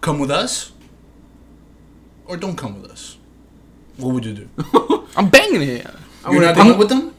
come 0.00 0.18
with 0.18 0.30
us, 0.30 0.72
or 2.26 2.36
don't 2.36 2.56
come 2.56 2.80
with 2.82 2.90
us, 2.90 3.16
what 3.96 4.12
would 4.14 4.24
you 4.24 4.34
do? 4.34 4.48
I'm 5.16 5.28
banging 5.28 5.62
it. 5.62 5.86
You're 6.30 6.40
not 6.40 6.56
I'm- 6.56 6.66
going 6.66 6.78
with 6.78 6.88
them? 6.88 7.14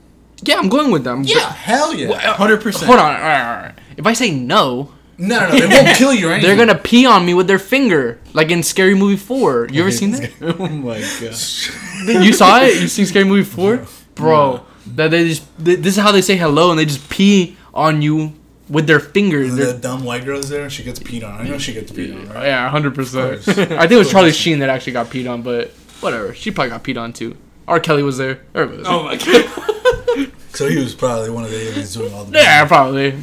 Yeah, 0.45 0.57
I'm 0.57 0.69
going 0.69 0.91
with 0.91 1.03
them. 1.03 1.23
Yeah, 1.23 1.51
hell 1.51 1.93
yeah. 1.93 2.09
Uh, 2.11 2.33
hundred 2.33 2.61
percent. 2.61 2.85
Hold 2.87 2.99
on. 2.99 3.05
All 3.15 3.21
right, 3.21 3.41
all 3.55 3.61
right. 3.63 3.73
If 3.97 4.05
I 4.07 4.13
say 4.13 4.31
no, 4.31 4.91
No, 5.17 5.39
no, 5.39 5.49
no. 5.49 5.59
They 5.59 5.67
won't 5.83 5.95
kill 5.97 6.13
you 6.13 6.27
or 6.29 6.31
anything. 6.33 6.47
they're 6.57 6.65
gonna 6.65 6.77
pee 6.79 7.05
on 7.05 7.25
me 7.25 7.33
with 7.33 7.47
their 7.47 7.59
finger, 7.59 8.19
like 8.33 8.49
in 8.51 8.63
Scary 8.63 8.95
Movie 8.95 9.17
Four. 9.17 9.67
You 9.71 9.81
ever 9.81 9.91
seen 10.01 10.11
that? 10.11 10.31
Oh 10.41 10.67
my 10.67 10.99
god. 10.99 12.23
you 12.25 12.33
saw 12.33 12.61
it? 12.61 12.81
You 12.81 12.87
seen 12.87 13.05
Scary 13.05 13.25
Movie 13.25 13.43
Four, 13.43 13.85
bro? 14.15 14.65
That 14.95 15.11
they 15.11 15.29
just 15.29 15.43
they, 15.63 15.75
this 15.75 15.97
is 15.97 16.03
how 16.03 16.11
they 16.11 16.21
say 16.21 16.35
hello, 16.35 16.69
and 16.71 16.79
they 16.79 16.85
just 16.85 17.09
pee 17.09 17.55
on 17.73 18.01
you 18.01 18.33
with 18.69 18.87
their 18.87 18.99
fingers. 18.99 19.55
The 19.55 19.73
dumb 19.73 20.03
white 20.03 20.25
girl's 20.25 20.49
there, 20.49 20.63
and 20.63 20.71
she 20.71 20.83
gets 20.83 20.99
peed 20.99 21.23
on. 21.23 21.39
I 21.39 21.43
know 21.47 21.57
she 21.57 21.73
gets 21.73 21.91
peed 21.91 22.13
on, 22.15 22.27
right? 22.33 22.47
Yeah, 22.47 22.67
hundred 22.69 22.95
percent. 22.95 23.47
I 23.47 23.53
think 23.87 23.91
it 23.91 23.97
was 23.97 24.11
Charlie 24.11 24.31
Sheen 24.33 24.59
that 24.59 24.69
actually 24.69 24.93
got 24.93 25.07
peed 25.07 25.29
on, 25.31 25.41
but 25.41 25.69
whatever. 26.01 26.33
She 26.33 26.51
probably 26.51 26.71
got 26.71 26.83
peed 26.83 26.99
on 26.99 27.13
too. 27.13 27.37
R. 27.67 27.79
Kelly 27.79 28.03
was 28.03 28.17
there. 28.17 28.41
Everybody 28.53 28.79
was 28.79 28.87
Oh 28.87 29.03
my 29.03 29.15
god. 30.27 30.31
So 30.53 30.67
he 30.69 30.77
was 30.77 30.93
probably 30.93 31.29
one 31.31 31.43
of 31.43 31.49
the 31.51 31.57
aliens 31.59 31.93
doing 31.93 32.13
all 32.13 32.25
the. 32.25 32.37
Yeah, 32.37 32.65
probably. 32.67 33.17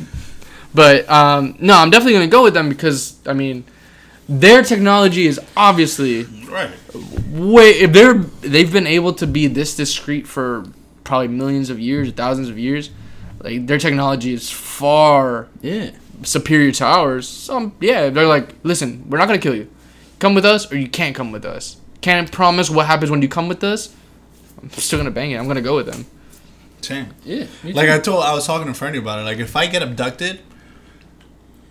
But 0.74 1.08
um, 1.10 1.56
no, 1.60 1.74
I'm 1.76 1.90
definitely 1.90 2.14
gonna 2.14 2.26
go 2.26 2.42
with 2.42 2.54
them 2.54 2.68
because 2.68 3.16
I 3.26 3.32
mean, 3.32 3.64
their 4.28 4.62
technology 4.62 5.26
is 5.26 5.40
obviously 5.56 6.24
Right. 6.48 6.70
way. 7.30 7.70
If 7.70 7.92
they're 7.92 8.14
they've 8.14 8.72
been 8.72 8.86
able 8.86 9.12
to 9.14 9.26
be 9.26 9.46
this 9.46 9.76
discreet 9.76 10.26
for 10.26 10.64
probably 11.04 11.28
millions 11.28 11.70
of 11.70 11.78
years, 11.78 12.10
thousands 12.12 12.48
of 12.48 12.58
years, 12.58 12.90
like 13.40 13.66
their 13.66 13.78
technology 13.78 14.32
is 14.32 14.50
far 14.50 15.46
Yeah. 15.62 15.90
superior 16.24 16.72
to 16.72 16.84
ours. 16.84 17.28
So 17.28 17.72
yeah, 17.80 18.10
they're 18.10 18.26
like, 18.26 18.54
listen, 18.64 19.04
we're 19.08 19.18
not 19.18 19.26
gonna 19.26 19.38
kill 19.38 19.54
you. 19.54 19.68
Come 20.18 20.34
with 20.34 20.44
us, 20.44 20.70
or 20.70 20.76
you 20.76 20.88
can't 20.88 21.14
come 21.14 21.30
with 21.32 21.44
us. 21.44 21.76
Can't 22.00 22.30
promise 22.30 22.68
what 22.70 22.86
happens 22.86 23.10
when 23.10 23.22
you 23.22 23.28
come 23.28 23.48
with 23.48 23.62
us. 23.64 23.90
I'm 24.62 24.70
still 24.70 24.98
gonna 24.98 25.10
bang 25.10 25.30
it. 25.30 25.38
I'm 25.38 25.46
gonna 25.46 25.62
go 25.62 25.76
with 25.76 25.86
them. 25.86 26.06
Same. 26.80 27.08
Yeah. 27.24 27.46
Like. 27.64 27.90
I 27.90 27.98
told, 27.98 28.24
I 28.24 28.32
was 28.34 28.46
talking 28.46 28.66
to 28.66 28.74
Fernie 28.74 28.98
about 28.98 29.18
it. 29.18 29.22
Like 29.22 29.38
if 29.38 29.54
I 29.56 29.66
get 29.66 29.82
abducted, 29.82 30.40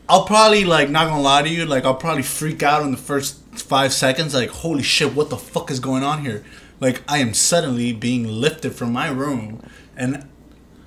I'll 0.07 0.25
probably 0.25 0.65
like 0.65 0.89
not 0.89 1.07
gonna 1.07 1.21
lie 1.21 1.41
to 1.41 1.49
you. 1.49 1.65
Like 1.65 1.85
I'll 1.85 1.95
probably 1.95 2.23
freak 2.23 2.63
out 2.63 2.83
in 2.83 2.91
the 2.91 2.97
first 2.97 3.41
five 3.55 3.93
seconds. 3.93 4.33
Like 4.33 4.49
holy 4.49 4.83
shit, 4.83 5.13
what 5.15 5.29
the 5.29 5.37
fuck 5.37 5.71
is 5.71 5.79
going 5.79 6.03
on 6.03 6.23
here? 6.23 6.43
Like 6.79 7.03
I 7.07 7.19
am 7.19 7.33
suddenly 7.33 7.93
being 7.93 8.27
lifted 8.27 8.73
from 8.73 8.93
my 8.93 9.09
room, 9.09 9.61
and 9.95 10.27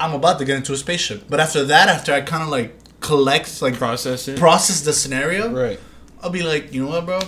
I'm 0.00 0.14
about 0.14 0.38
to 0.38 0.44
get 0.44 0.56
into 0.56 0.72
a 0.72 0.76
spaceship. 0.76 1.24
But 1.28 1.38
after 1.38 1.64
that, 1.64 1.88
after 1.88 2.12
I 2.12 2.20
kind 2.22 2.42
of 2.42 2.48
like 2.48 2.74
collect, 3.00 3.62
like 3.62 3.74
process 3.74 4.26
it. 4.28 4.38
process 4.38 4.80
the 4.80 4.92
scenario, 4.92 5.50
right. 5.50 5.78
I'll 6.22 6.30
be 6.30 6.42
like, 6.42 6.72
you 6.72 6.84
know 6.84 6.90
what, 6.90 7.06
bro? 7.06 7.20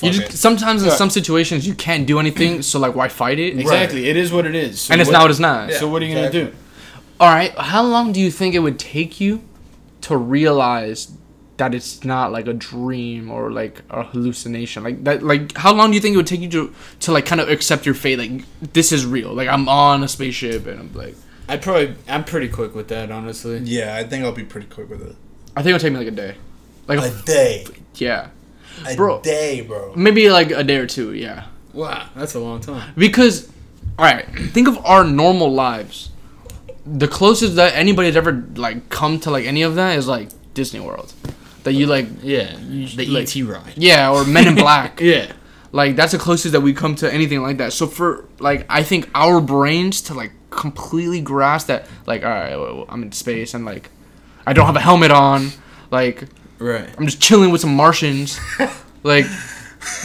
You 0.00 0.10
just 0.10 0.34
it. 0.34 0.36
sometimes 0.36 0.82
in 0.82 0.88
Yeah. 0.88 0.94
some 0.96 1.10
situations 1.10 1.66
you 1.66 1.74
can't 1.74 2.06
do 2.06 2.18
anything, 2.18 2.62
so 2.62 2.78
like 2.78 2.94
why 2.94 3.08
fight 3.08 3.38
it? 3.38 3.58
Exactly. 3.58 4.08
It 4.08 4.16
is 4.16 4.32
what 4.32 4.46
it 4.46 4.54
is. 4.54 4.80
So 4.82 4.92
And 4.92 5.00
it's 5.00 5.08
what- 5.08 5.12
not 5.14 5.22
what 5.22 5.30
it's 5.30 5.40
not. 5.40 5.70
Yeah. 5.70 5.78
So 5.78 5.88
what 5.88 6.02
are 6.02 6.06
you 6.06 6.14
gonna 6.14 6.30
do? 6.30 6.52
All 7.20 7.28
right, 7.32 7.52
how 7.56 7.82
long 7.84 8.12
do 8.12 8.20
you 8.20 8.30
think 8.30 8.54
it 8.54 8.60
would 8.60 8.78
take 8.78 9.20
you 9.20 9.42
to 10.02 10.16
realize 10.16 11.12
that 11.58 11.74
it's 11.74 12.04
not 12.04 12.32
like 12.32 12.48
a 12.48 12.52
dream 12.52 13.30
or 13.30 13.52
like 13.52 13.82
a 13.90 14.02
hallucination? 14.02 14.82
Like 14.82 15.04
that 15.04 15.22
like 15.22 15.56
how 15.56 15.72
long 15.72 15.90
do 15.90 15.94
you 15.94 16.00
think 16.00 16.14
it 16.14 16.16
would 16.16 16.26
take 16.26 16.40
you 16.40 16.48
to 16.48 16.72
to 17.00 17.12
like 17.12 17.26
kind 17.26 17.40
of 17.40 17.48
accept 17.48 17.86
your 17.86 17.94
fate 17.94 18.18
like 18.18 18.44
this 18.72 18.90
is 18.92 19.06
real. 19.06 19.32
Like 19.34 19.48
I'm 19.48 19.68
on 19.68 20.02
a 20.02 20.08
spaceship 20.08 20.66
and 20.66 20.80
I'm 20.80 20.90
like 20.94 21.14
I 21.48 21.56
probably 21.58 21.94
I'm 22.08 22.24
pretty 22.24 22.48
quick 22.48 22.74
with 22.74 22.88
that, 22.88 23.10
honestly. 23.10 23.60
Yeah, 23.64 23.94
I 23.96 24.04
think 24.04 24.24
I'll 24.24 24.32
be 24.32 24.44
pretty 24.44 24.66
quick 24.68 24.88
with 24.90 25.02
it. 25.02 25.14
I 25.56 25.62
think 25.62 25.70
it 25.70 25.74
would 25.74 25.82
take 25.82 25.92
me 25.92 25.98
like 25.98 26.08
a 26.08 26.12
day. 26.12 26.34
Like 26.88 26.98
a, 26.98 27.04
A 27.16 27.22
day, 27.24 27.66
yeah. 27.96 28.28
A 28.86 28.96
Bro. 28.96 29.20
day, 29.22 29.60
bro. 29.60 29.92
Maybe 29.96 30.28
like 30.30 30.50
a 30.50 30.62
day 30.64 30.76
or 30.76 30.86
two, 30.86 31.12
yeah. 31.14 31.46
Wow, 31.72 32.08
that's 32.14 32.34
a 32.34 32.38
long 32.40 32.60
time. 32.60 32.92
Because 32.96 33.48
all 33.98 34.04
right, 34.04 34.26
think 34.52 34.68
of 34.68 34.78
our 34.84 35.04
normal 35.04 35.52
lives. 35.52 36.10
The 36.84 37.06
closest 37.08 37.56
that 37.56 37.74
anybody's 37.74 38.16
ever 38.16 38.44
like 38.56 38.88
come 38.88 39.20
to 39.20 39.30
like 39.30 39.44
any 39.46 39.62
of 39.62 39.74
that 39.76 39.96
is 39.96 40.08
like 40.08 40.30
Disney 40.54 40.80
World. 40.80 41.12
That 41.64 41.74
you 41.74 41.86
like 41.86 42.06
Yeah, 42.22 42.56
the 42.56 43.06
like- 43.06 43.36
ET 43.36 43.42
ride. 43.44 43.74
yeah, 43.76 44.10
or 44.10 44.24
Men 44.24 44.48
in 44.48 44.54
Black. 44.54 45.00
Yeah. 45.00 45.32
Like 45.74 45.96
that's 45.96 46.12
the 46.12 46.18
closest 46.18 46.52
that 46.52 46.60
we 46.60 46.74
come 46.74 46.94
to 46.96 47.10
anything 47.12 47.40
like 47.40 47.56
that. 47.58 47.72
So 47.72 47.86
for 47.86 48.26
like 48.40 48.66
I 48.68 48.82
think 48.82 49.08
our 49.14 49.40
brains 49.40 50.02
to 50.02 50.14
like 50.14 50.32
completely 50.50 51.20
grasp 51.22 51.68
that 51.68 51.86
like 52.06 52.22
all 52.24 52.30
right, 52.30 52.56
well, 52.56 52.84
I'm 52.90 53.02
in 53.04 53.12
space 53.12 53.54
and 53.54 53.64
like 53.64 53.88
I 54.46 54.52
don't 54.52 54.66
have 54.66 54.76
a 54.76 54.80
helmet 54.80 55.10
on, 55.12 55.50
like 55.90 56.24
Right. 56.62 56.88
I'm 56.98 57.06
just 57.06 57.20
chilling 57.20 57.50
with 57.50 57.60
some 57.60 57.74
Martians. 57.74 58.38
like 59.02 59.24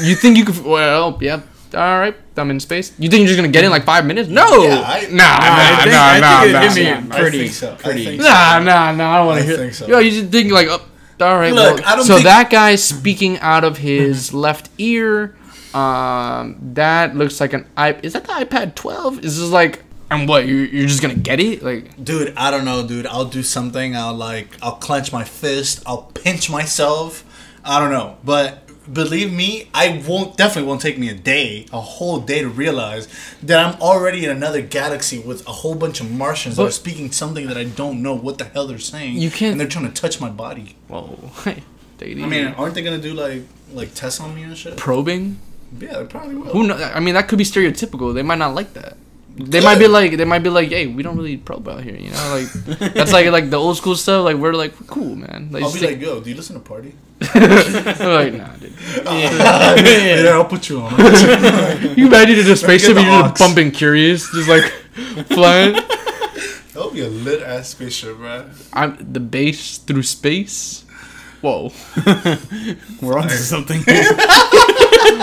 you 0.02 0.16
think 0.16 0.38
you 0.38 0.46
could 0.46 0.64
well, 0.64 1.18
yeah, 1.22 1.42
all 1.74 2.00
right, 2.00 2.16
I'm 2.36 2.50
in 2.50 2.60
space. 2.60 2.94
You 2.98 3.10
think 3.10 3.20
you're 3.22 3.28
just 3.28 3.38
gonna 3.38 3.50
get 3.50 3.64
in 3.64 3.70
like 3.70 3.84
5 3.84 4.06
minutes? 4.06 4.28
No. 4.30 4.64
Yeah, 4.64 4.82
I- 4.86 5.08
nah, 5.12 5.18
nah, 5.18 5.38
I 5.40 5.78
think- 5.84 5.92
nah, 5.92 6.20
nah, 6.20 6.74
think 6.74 6.90
nah, 7.10 7.16
nah, 7.16 7.16
pretty- 7.22 7.38
think 7.40 7.54
so. 7.54 7.76
pretty- 7.76 8.08
I 8.08 8.18
so. 8.18 8.24
Nah, 8.24 8.60
nah, 8.60 8.92
nah, 8.92 9.14
I 9.14 9.18
don't 9.20 9.28
want 9.28 9.40
to 9.40 9.46
hear. 9.46 9.58
think 9.58 9.74
so. 9.74 9.88
Yo, 9.88 10.00
you 10.00 10.12
just 10.12 10.32
think 10.32 10.52
like, 10.52 10.68
oh, 10.70 10.82
all 11.22 11.38
right. 11.38 11.54
Look, 11.54 11.78
well, 11.80 11.84
I 11.88 11.96
don't 11.96 12.06
so 12.06 12.16
think- 12.16 12.26
that 12.26 12.50
guy's 12.50 12.84
speaking 12.84 13.38
out 13.40 13.64
of 13.64 13.78
his 13.78 14.34
left 14.46 14.70
ear. 14.78 15.36
Um, 15.74 16.58
that 16.74 17.16
looks 17.16 17.40
like 17.40 17.54
an 17.54 17.68
i. 17.78 17.94
Is 18.02 18.14
that 18.14 18.24
the 18.24 18.32
iPad 18.34 18.74
12? 18.74 19.24
Is 19.24 19.38
this 19.40 19.50
like, 19.50 19.84
and 20.10 20.28
what? 20.28 20.48
You 20.48 20.58
you're 20.58 20.88
just 20.88 21.02
gonna 21.02 21.16
get 21.16 21.40
it? 21.40 21.64
Like, 21.64 22.04
Dude, 22.04 22.34
I 22.38 22.52
don't 22.52 22.66
know, 22.66 22.86
dude. 22.88 23.08
I'll 23.08 23.26
do 23.26 23.44
something. 23.44 23.96
I'll 23.96 24.14
like, 24.14 24.50
I'll 24.62 24.76
clench 24.76 25.12
my 25.12 25.24
fist. 25.24 25.82
I'll 25.86 26.04
pinch 26.14 26.50
myself. 26.50 27.24
I 27.64 27.80
don't 27.80 27.92
know, 27.92 28.18
but 28.24 28.64
believe 28.94 29.34
me, 29.34 29.70
I 29.74 30.02
won't. 30.08 30.38
Definitely 30.38 30.70
won't 30.70 30.82
take 30.82 30.98
me 30.98 31.10
a 31.10 31.14
day, 31.14 31.66
a 31.74 31.82
whole 31.82 32.22
day 32.22 32.40
to 32.42 32.48
realize 32.48 33.08
that 33.44 33.60
I'm 33.66 33.82
already 33.82 34.24
in 34.24 34.32
another 34.32 34.62
galaxy 34.62 35.20
with 35.20 35.46
a 35.48 35.52
whole 35.52 35.76
bunch 35.76 36.00
of 36.00 36.10
Martians 36.10 36.56
that 36.56 36.64
are 36.64 36.72
speaking 36.72 37.12
something 37.12 37.48
that 37.48 37.58
I 37.58 37.66
don't 37.66 38.02
know 38.02 38.16
what 38.16 38.38
the 38.38 38.46
hell 38.46 38.68
they're 38.68 38.80
saying. 38.80 39.16
You 39.18 39.30
can't- 39.30 39.52
And 39.54 39.60
they're 39.60 39.68
trying 39.68 39.92
to 39.92 40.02
touch 40.02 40.22
my 40.22 40.30
body. 40.30 40.78
whoa. 40.88 41.32
Hey, 41.44 41.64
take 41.98 42.16
it. 42.18 42.24
I 42.24 42.28
mean, 42.28 42.46
aren't 42.58 42.76
they 42.76 42.82
gonna 42.84 42.98
do 43.02 43.14
like, 43.14 43.42
like 43.74 43.94
tests 43.94 44.22
on 44.22 44.34
me 44.34 44.44
and 44.44 44.58
shit? 44.58 44.78
probing. 44.78 45.40
Yeah, 45.78 46.00
they 46.00 46.06
probably 46.06 46.36
will. 46.36 46.46
Who 46.54 46.66
know? 46.66 46.76
I 46.78 47.02
mean, 47.02 47.16
that 47.16 47.28
could 47.28 47.38
be 47.38 47.44
stereotypical. 47.44 48.14
They 48.14 48.24
might 48.24 48.38
not 48.38 48.56
like 48.56 48.72
that. 48.76 48.96
They 49.40 49.62
might 49.62 49.78
be 49.78 49.88
like, 49.88 50.18
they 50.18 50.26
might 50.26 50.42
be 50.44 50.50
like, 50.50 50.70
hey, 50.70 50.88
we 50.88 51.04
don't 51.04 51.16
really 51.16 51.38
probe 51.38 51.68
out 51.70 51.84
here, 51.84 51.96
you 51.96 52.10
know, 52.10 52.30
like 52.34 52.92
that's 52.94 53.14
like 53.14 53.28
like 53.28 53.50
the 53.52 53.58
old 53.58 53.78
school 53.78 53.96
stuff. 53.96 54.26
Like 54.26 54.38
we're 54.38 54.54
like 54.54 54.80
we're 54.80 54.88
cool, 54.88 55.16
man. 55.16 55.50
Like, 55.52 55.64
I'll 55.64 55.72
be 55.72 55.80
take- 55.80 55.90
like, 55.92 56.02
yo, 56.02 56.20
do 56.22 56.30
you 56.30 56.36
listen 56.36 56.56
to 56.56 56.60
Party? 56.62 56.96
I'm 57.34 57.42
like, 57.42 58.34
nah, 58.34 58.48
dude. 58.58 58.74
yeah, 59.06 60.24
yeah, 60.24 60.30
I'll 60.32 60.46
put 60.46 60.70
you 60.70 60.82
on. 60.82 60.92
You 61.96 62.08
imagine 62.08 62.40
in 62.40 62.48
a 62.52 62.56
spaceship 62.56 62.96
the 62.96 63.02
and 63.02 63.08
you're 63.08 63.26
aux. 63.26 63.28
just 63.30 63.40
bumping 63.40 63.72
Curious, 63.72 64.30
just 64.32 64.50
like 64.50 64.64
flying. 65.28 65.74
That'll 66.74 66.92
be 66.92 67.02
a 67.02 67.10
lit 67.10 67.42
ass 67.42 67.70
spaceship, 67.70 68.18
man. 68.20 68.52
I'm 68.74 68.98
the 69.14 69.20
base 69.20 69.78
through 69.78 70.04
space. 70.04 70.84
Whoa! 71.42 71.72
We're 73.02 73.18
on 73.20 73.28
to 73.30 73.38
something. 73.38 73.84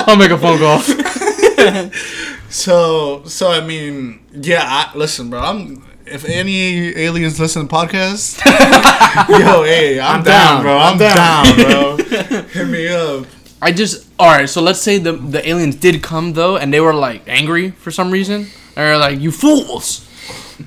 I'll 0.07 0.16
make 0.16 0.31
a 0.31 0.38
phone 0.38 0.59
call. 0.59 0.79
So, 2.55 3.25
so 3.25 3.51
I 3.51 3.67
mean, 3.67 4.25
yeah. 4.33 4.62
I, 4.62 4.97
listen, 4.97 5.29
bro. 5.29 5.40
I'm. 5.40 5.85
If 6.07 6.25
any 6.25 6.97
aliens 6.97 7.40
listen 7.40 7.67
to 7.67 7.75
podcast, 7.75 8.38
yo, 9.29 9.64
hey, 9.64 9.99
I'm, 9.99 10.19
I'm 10.19 10.23
down, 10.23 10.55
down. 10.57 10.62
bro. 10.62 10.79
I'm, 10.79 10.93
I'm 10.93 10.99
down. 10.99 11.57
down. 11.57 11.97
bro. 11.97 12.43
Hit 12.53 12.69
me 12.69 12.88
up. 12.88 13.27
I 13.61 13.73
just 13.73 14.07
all 14.21 14.29
right. 14.29 14.49
So 14.49 14.62
let's 14.62 14.81
say 14.81 14.99
the 14.99 15.12
the 15.12 15.47
aliens 15.49 15.75
did 15.75 16.01
come 16.01 16.35
though, 16.35 16.57
and 16.57 16.73
they 16.73 16.81
were 16.81 16.95
like 16.95 17.27
angry 17.27 17.71
for 17.71 17.90
some 17.90 18.12
reason. 18.12 18.47
They're 18.77 18.99
like, 18.99 19.19
"You 19.19 19.33
fools!" 19.33 20.09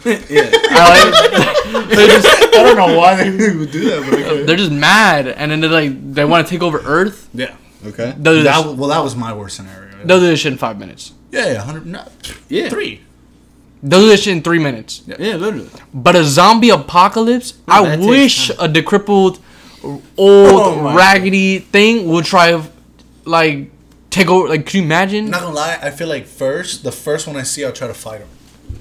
yeah. 0.03 0.49
I 0.51 1.71
like, 1.71 1.89
they 1.89 2.07
just, 2.07 2.27
I 2.27 2.63
don't 2.63 2.75
know 2.75 2.97
why 2.97 3.15
they 3.29 3.55
would 3.55 3.71
do 3.71 3.89
that, 3.91 4.09
but 4.09 4.19
okay. 4.19 4.43
they're 4.43 4.57
just 4.57 4.71
mad, 4.71 5.27
and 5.27 5.51
then 5.51 5.61
they're 5.61 5.69
like, 5.69 6.13
they 6.13 6.25
want 6.25 6.45
to 6.45 6.51
take 6.51 6.61
over 6.61 6.79
Earth. 6.79 7.29
yeah. 7.33 7.55
Okay. 7.85 8.13
That, 8.17 8.75
well, 8.75 8.89
that 8.89 8.99
was 9.03 9.15
my 9.15 9.33
worst 9.33 9.55
scenario. 9.55 9.86
They'll 10.05 10.19
do 10.19 10.27
this 10.27 10.39
shit 10.41 10.51
in 10.53 10.57
five 10.57 10.79
minutes. 10.79 11.13
Yeah, 11.31 11.53
yeah, 11.53 11.61
hundred. 11.61 11.85
No, 11.85 12.03
Yeah. 12.49 12.69
three. 12.69 13.01
They'll 13.83 14.01
do 14.01 14.07
this 14.07 14.23
shit 14.23 14.35
in 14.35 14.41
three 14.41 14.59
minutes. 14.59 15.01
Yeah, 15.05 15.35
literally. 15.35 15.69
But 15.93 16.15
a 16.15 16.23
zombie 16.23 16.69
apocalypse, 16.69 17.53
oh, 17.67 17.85
I 17.85 17.95
wish 17.97 18.49
a 18.59 18.67
decrepit, 18.67 19.09
old, 19.83 20.01
Oh 20.17 20.81
my 20.81 20.95
raggedy 20.95 21.59
thing 21.59 22.07
would 22.07 22.25
try 22.25 22.61
like, 23.25 23.69
take 24.09 24.29
over. 24.29 24.47
Like, 24.49 24.65
could 24.65 24.75
you 24.75 24.81
imagine? 24.83 25.29
Not 25.29 25.41
gonna 25.41 25.55
lie, 25.55 25.77
I 25.81 25.91
feel 25.91 26.07
like 26.07 26.25
first, 26.25 26.83
the 26.83 26.91
first 26.91 27.27
one 27.27 27.35
I 27.35 27.43
see, 27.43 27.63
I'll 27.65 27.71
try 27.73 27.87
to 27.87 27.93
fight 27.93 28.21
him. 28.21 28.27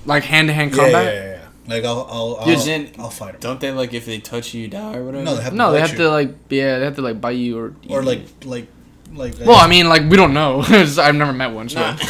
Like, 0.05 0.24
hand 0.24 0.48
to 0.48 0.55
hand 0.55 0.70
Yeah, 0.74 0.76
yeah, 0.76 0.83
combat? 0.92 1.14
yeah, 1.14 1.22
yeah. 1.24 1.33
Like 1.68 1.85
I'll, 1.85 2.07
I'll, 2.11 2.37
I'll, 2.40 2.46
Dude, 2.46 2.59
then- 2.61 2.90
I'll 2.98 3.11
fight 3.11 3.35
him. 3.35 3.40
Don't 3.40 3.61
they 3.61 3.72
like 3.72 3.92
if 3.92 4.07
they 4.07 4.18
touch 4.18 4.55
you, 4.55 4.62
you 4.62 4.68
die 4.68 4.96
or 4.96 5.05
whatever? 5.05 5.24
No, 5.24 5.35
they 5.37 5.42
have 5.42 5.52
to 5.52 5.57
No, 5.59 5.72
they 5.72 5.81
have 5.81 5.90
you. 5.92 5.98
to, 5.98 6.09
like, 6.11 6.31
yeah, 6.48 6.79
they 6.79 6.85
have 6.85 6.94
to, 6.96 7.02
like, 7.02 7.20
bite 7.20 7.33
you 7.37 7.59
or. 7.59 7.74
or 7.90 8.02
like, 8.02 8.20
like, 8.44 8.68
like. 9.14 9.35
Well, 9.40 9.57
I 9.57 9.66
mean, 9.69 9.88
like, 9.88 10.03
we 10.11 10.16
don't 10.16 10.33
know. 10.35 10.61
I've 10.69 11.14
never 11.14 11.33
met 11.33 11.53
one, 11.53 11.69
so. 11.69 11.81
Nah. 11.81 11.97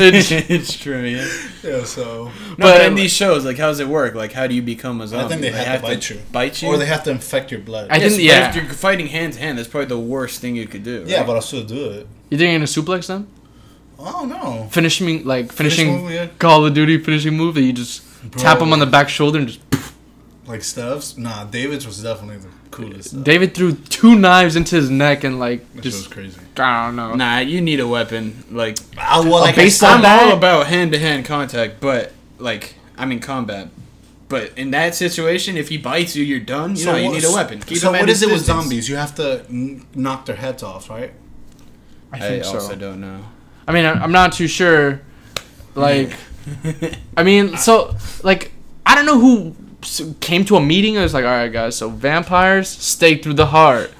It's- 0.00 0.30
it's 0.30 0.76
true, 0.76 1.02
yeah. 1.04 1.26
yeah. 1.62 1.84
So, 1.84 2.24
No, 2.26 2.30
But- 2.56 2.78
but, 2.78 2.80
in 2.86 2.94
these 2.94 3.12
shows, 3.12 3.44
like, 3.44 3.56
how 3.58 3.68
does 3.68 3.80
it 3.80 3.88
work? 3.88 4.14
Like, 4.14 4.32
how 4.32 4.46
do 4.46 4.54
you 4.54 4.62
become 4.62 5.00
a 5.00 5.06
zombie? 5.08 5.24
I 5.24 5.28
think 5.28 5.40
they 5.42 5.52
Like, 5.52 5.66
have, 5.66 5.80
to 5.80 5.86
bite 5.86 6.10
you, 6.10 6.20
Bite 6.32 6.62
you? 6.62 6.68
or 6.68 6.76
they 6.76 6.86
have 6.86 7.02
to 7.04 7.10
infect 7.10 7.50
your 7.50 7.60
blood. 7.60 7.88
I 7.90 7.96
Yes, 7.96 8.02
think- 8.16 8.18
but 8.18 8.24
yeah. 8.24 8.48
If 8.50 8.56
you're 8.56 8.64
fighting 8.66 9.06
hand 9.08 9.34
to 9.34 9.40
hand, 9.40 9.58
that's 9.58 9.68
probably 9.68 9.86
the 9.86 9.98
worst 9.98 10.40
thing 10.40 10.56
you 10.56 10.66
could 10.66 10.82
do. 10.84 11.04
yeah, 11.06 11.18
right? 11.18 11.26
but 11.26 11.36
I'll 11.36 11.42
still 11.42 11.64
do 11.64 11.90
it. 11.90 12.06
you 12.30 12.38
think 12.38 12.50
you're 12.50 12.58
gonna 12.58 12.64
suplex 12.66 13.06
them? 13.06 13.26
Oh 13.98 14.24
no. 14.26 14.68
Finishing, 14.70 15.24
like, 15.24 15.50
finishing 15.52 16.02
move, 16.02 16.10
yeah. 16.12 16.26
Call 16.38 16.64
of 16.64 16.74
Duty 16.74 16.98
finishing 16.98 17.34
move 17.36 17.54
that 17.56 17.62
you 17.62 17.72
just 17.72 18.02
tap 18.32 18.58
them 18.60 18.72
on 18.72 18.78
the 18.78 18.86
back 18.86 19.08
shoulder 19.08 19.38
and 19.38 19.48
just. 19.48 19.60
Like 20.46 20.62
stuffs? 20.64 21.16
Nah, 21.18 21.44
David's 21.44 21.86
was 21.86 22.02
definitely 22.02 22.38
the 22.38 22.48
coolest. 22.78 23.10
Stuff. 23.10 23.24
David 23.24 23.54
threw 23.54 23.72
two 23.74 24.14
knives 24.16 24.56
into 24.56 24.76
his 24.76 24.90
neck 24.90 25.24
and, 25.24 25.38
like, 25.38 25.60
That 25.74 25.84
shit 25.84 25.92
was 25.92 25.94
just. 26.02 26.10
crazy. 26.10 26.40
I 26.56 26.86
don't 26.86 26.96
know. 26.96 27.14
Nah, 27.14 27.38
you 27.38 27.60
need 27.60 27.80
a 27.80 27.86
weapon. 27.88 28.44
Like, 28.50 28.78
I, 28.98 29.20
well, 29.20 29.40
like 29.40 29.54
I 29.54 29.62
baseball 29.62 29.90
said- 29.90 29.96
I'm 29.96 30.02
bat? 30.02 30.22
all 30.24 30.32
about 30.36 30.66
hand 30.66 30.92
to 30.92 30.98
hand 30.98 31.24
contact, 31.24 31.80
but 31.80 32.12
like, 32.38 32.74
I 32.96 33.04
mean 33.06 33.20
combat. 33.20 33.68
But 34.28 34.52
in 34.58 34.72
that 34.72 34.94
situation, 34.94 35.56
if 35.56 35.68
he 35.70 35.78
bites 35.78 36.14
you, 36.14 36.22
you're 36.24 36.38
done. 36.40 36.76
You 36.76 36.84
know, 36.86 36.96
you 36.96 37.10
need 37.10 37.24
a 37.24 37.32
weapon. 37.32 37.60
Keep 37.60 37.78
so 37.78 37.88
him 37.88 37.94
at 37.94 38.00
what 38.00 38.08
his 38.10 38.22
is 38.22 38.28
it 38.28 38.32
with 38.32 38.44
zombies? 38.44 38.88
You 38.88 38.96
have 38.96 39.14
to 39.14 39.42
n- 39.48 39.86
knock 39.94 40.26
their 40.26 40.36
heads 40.36 40.62
off, 40.62 40.90
right? 40.90 41.12
I 42.12 42.16
I, 42.16 42.20
think 42.20 42.44
also 42.44 42.58
so. 42.58 42.74
don't 42.76 43.00
know. 43.00 43.20
I 43.66 43.72
mean, 43.72 43.84
I- 43.86 43.92
I'm 44.02 44.12
not 44.12 44.32
too 44.32 44.46
sure. 44.48 45.00
Like, 45.74 46.12
I 47.16 47.22
mean, 47.22 47.56
so 47.56 47.94
like, 48.22 48.52
I 48.84 48.94
don't 48.94 49.06
know 49.06 49.18
who 49.20 49.50
s- 49.50 49.56
came 50.20 50.44
to 50.46 50.56
a 50.56 50.60
meeting 50.60 50.96
and 50.96 51.02
was 51.02 51.14
like, 51.14 51.24
"All 51.24 51.30
right, 51.30 51.52
guys, 51.52 51.76
so 51.76 51.88
vampires 51.88 52.68
stake 52.68 53.22
through 53.22 53.34
the 53.34 53.46
heart." 53.46 53.92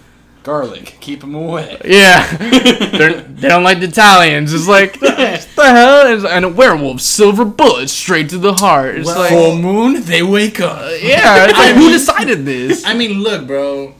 Garlic, 0.44 0.96
keep 1.00 1.20
them 1.20 1.34
away. 1.34 1.78
Yeah, 1.84 2.24
They're, 2.38 3.20
they 3.20 3.48
don't 3.48 3.64
like 3.64 3.80
the 3.80 3.86
Italians. 3.86 4.54
It's 4.54 4.66
like, 4.68 4.96
what 5.02 5.16
the 5.56 5.64
hell? 5.64 6.06
It's- 6.06 6.24
And 6.24 6.44
a 6.44 6.48
werewolf, 6.48 7.02
silver 7.02 7.44
bullet 7.44 7.90
straight 7.90 8.30
to 8.30 8.38
the 8.38 8.54
heart. 8.54 8.94
It's 8.96 9.06
Well- 9.06 9.18
like, 9.18 9.28
Full 9.30 9.58
moon, 9.58 10.02
they 10.04 10.22
wake 10.22 10.58
up. 10.60 10.78
Uh, 10.78 10.90
yeah, 11.02 11.44
it's 11.48 11.58
like, 11.58 11.74
who 11.74 11.90
decided 11.90 12.46
this? 12.46 12.82
I 12.86 12.94
mean, 12.94 13.20
look, 13.22 13.46
bro. 13.46 13.94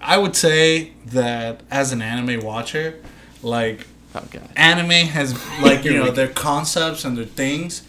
I 0.00 0.16
would 0.16 0.34
say 0.34 0.92
that 1.06 1.60
as 1.70 1.92
an 1.92 2.00
anime 2.00 2.42
watcher, 2.44 2.98
like 3.42 3.86
Oh, 4.14 4.22
anime 4.56 4.90
has 5.08 5.34
like 5.60 5.84
you 5.84 5.92
know 5.92 6.10
their 6.10 6.28
concepts 6.28 7.04
and 7.04 7.16
their 7.18 7.26
things 7.26 7.82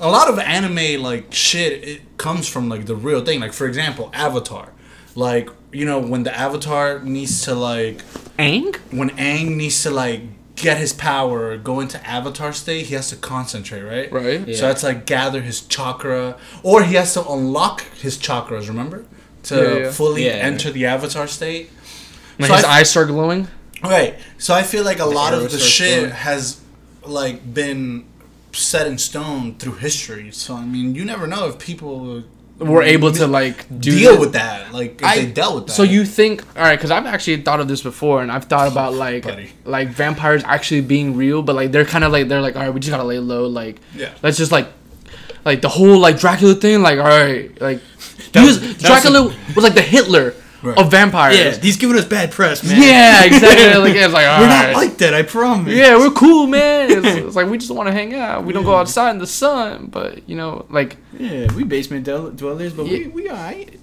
a 0.00 0.08
lot 0.08 0.28
of 0.28 0.38
anime 0.38 1.02
like 1.02 1.32
shit 1.32 1.84
it 1.84 2.18
comes 2.18 2.48
from 2.48 2.68
like 2.68 2.86
the 2.86 2.96
real 2.96 3.24
thing. 3.24 3.40
Like 3.40 3.52
for 3.52 3.66
example, 3.66 4.10
Avatar. 4.12 4.72
Like 5.14 5.50
you 5.72 5.84
know 5.84 5.98
when 5.98 6.22
the 6.22 6.36
Avatar 6.36 7.00
needs 7.00 7.42
to 7.42 7.54
like 7.54 8.04
Aang 8.38 8.76
when 8.90 9.10
Aang 9.10 9.56
needs 9.56 9.82
to 9.82 9.90
like 9.90 10.22
get 10.56 10.76
his 10.78 10.92
power, 10.92 11.56
go 11.56 11.78
into 11.80 12.04
Avatar 12.06 12.52
state, 12.52 12.86
he 12.86 12.94
has 12.94 13.10
to 13.10 13.16
concentrate, 13.16 13.82
right? 13.82 14.10
Right. 14.10 14.46
Yeah. 14.46 14.56
So 14.56 14.62
that's 14.68 14.82
like 14.82 15.06
gather 15.06 15.40
his 15.40 15.60
chakra, 15.62 16.36
or 16.64 16.82
he 16.82 16.94
has 16.96 17.14
to 17.14 17.28
unlock 17.28 17.82
his 17.96 18.18
chakras. 18.18 18.66
Remember, 18.68 19.04
to 19.44 19.54
Yeah, 19.56 19.78
yeah. 19.84 19.90
fully 19.92 20.26
Yeah. 20.26 20.32
enter 20.32 20.70
the 20.72 20.86
Avatar 20.86 21.26
state. 21.28 21.70
When 22.38 22.48
So 22.48 22.56
his 22.56 22.64
I- 22.64 22.78
eyes 22.78 22.90
start 22.90 23.08
glowing? 23.08 23.46
Right. 23.82 24.16
So 24.38 24.52
I 24.54 24.64
feel 24.64 24.82
like 24.84 24.98
a 24.98 25.06
lot 25.06 25.32
of 25.34 25.50
the 25.52 25.58
shit 25.58 25.98
glowing. 26.00 26.10
has 26.10 26.60
like 27.04 27.54
been 27.54 28.04
set 28.52 28.86
in 28.86 28.98
stone 28.98 29.54
through 29.56 29.74
history. 29.74 30.30
So 30.32 30.54
I 30.54 30.64
mean, 30.64 30.94
you 30.94 31.04
never 31.04 31.26
know 31.26 31.46
if 31.48 31.58
people 31.58 32.22
We're 32.58 32.82
able 32.82 33.12
to 33.12 33.26
like 33.26 33.66
do 33.68 33.90
deal 33.92 34.12
that. 34.12 34.20
with 34.20 34.32
that. 34.32 34.72
Like 34.72 35.00
if 35.00 35.04
I- 35.06 35.16
they 35.20 35.26
dealt 35.30 35.54
with 35.54 35.66
that. 35.68 35.72
So 35.74 35.82
you 35.84 36.04
think 36.04 36.42
all 36.56 36.62
right? 36.62 36.76
Because 36.76 36.90
I've 36.90 37.06
actually 37.06 37.42
thought 37.42 37.60
of 37.60 37.68
this 37.68 37.82
before, 37.82 38.20
and 38.22 38.32
I've 38.32 38.44
thought 38.44 38.66
about 38.70 38.94
like 39.06 39.24
Buddy. 39.24 39.50
like 39.64 39.88
vampires 39.90 40.42
actually 40.44 40.80
being 40.80 41.16
real, 41.16 41.42
but 41.42 41.54
like 41.56 41.70
they're 41.72 41.84
kind 41.84 42.04
of 42.04 42.10
like 42.12 42.28
they're 42.28 42.40
like 42.42 42.56
all 42.56 42.62
right, 42.62 42.74
we 42.74 42.80
just 42.80 42.90
gotta 42.90 43.04
lay 43.04 43.18
low. 43.18 43.46
Like 43.46 43.80
Yeah. 43.94 44.12
let's 44.22 44.36
just 44.38 44.50
like 44.52 44.66
like 45.44 45.60
the 45.62 45.68
whole 45.68 45.98
like 45.98 46.18
Dracula 46.18 46.54
thing. 46.54 46.82
Like 46.82 46.98
all 46.98 47.04
right, 47.04 47.48
like 47.60 47.80
was- 48.34 48.44
was, 48.44 48.60
that 48.60 48.66
was 48.68 48.82
Dracula 48.82 49.22
was 49.54 49.64
like 49.64 49.74
the 49.74 49.82
Hitler 49.82 50.34
Right. 50.60 50.76
of 50.76 50.90
vampires. 50.90 51.36
Yeah, 51.38 51.56
he's 51.56 51.76
giving 51.76 51.96
us 51.96 52.04
bad 52.04 52.32
press, 52.32 52.64
man. 52.64 52.82
Yeah, 52.82 53.24
exactly. 53.24 53.78
like 53.80 53.94
it's 53.94 54.12
like 54.12 54.26
all 54.26 54.40
We're 54.40 54.46
right. 54.48 54.72
not 54.72 54.74
like 54.82 54.96
that, 54.98 55.14
I 55.14 55.22
promise. 55.22 55.72
yeah, 55.72 55.96
we're 55.96 56.10
cool, 56.10 56.48
man. 56.48 56.90
It's, 56.90 57.06
it's 57.26 57.36
like 57.36 57.48
we 57.48 57.58
just 57.58 57.70
want 57.70 57.86
to 57.86 57.92
hang 57.92 58.12
out. 58.14 58.44
We 58.44 58.52
don't 58.52 58.64
go 58.64 58.74
outside 58.74 59.10
in 59.12 59.18
the 59.18 59.26
sun, 59.26 59.86
but 59.86 60.28
you 60.28 60.34
know, 60.36 60.66
like 60.68 60.96
Yeah, 61.16 61.52
we 61.54 61.62
basement 61.62 62.04
dwell- 62.04 62.30
dwellers, 62.30 62.72
but 62.72 62.84
we 62.86 63.02
Yeah. 63.04 63.08
we 63.08 63.28
alright. 63.30 63.78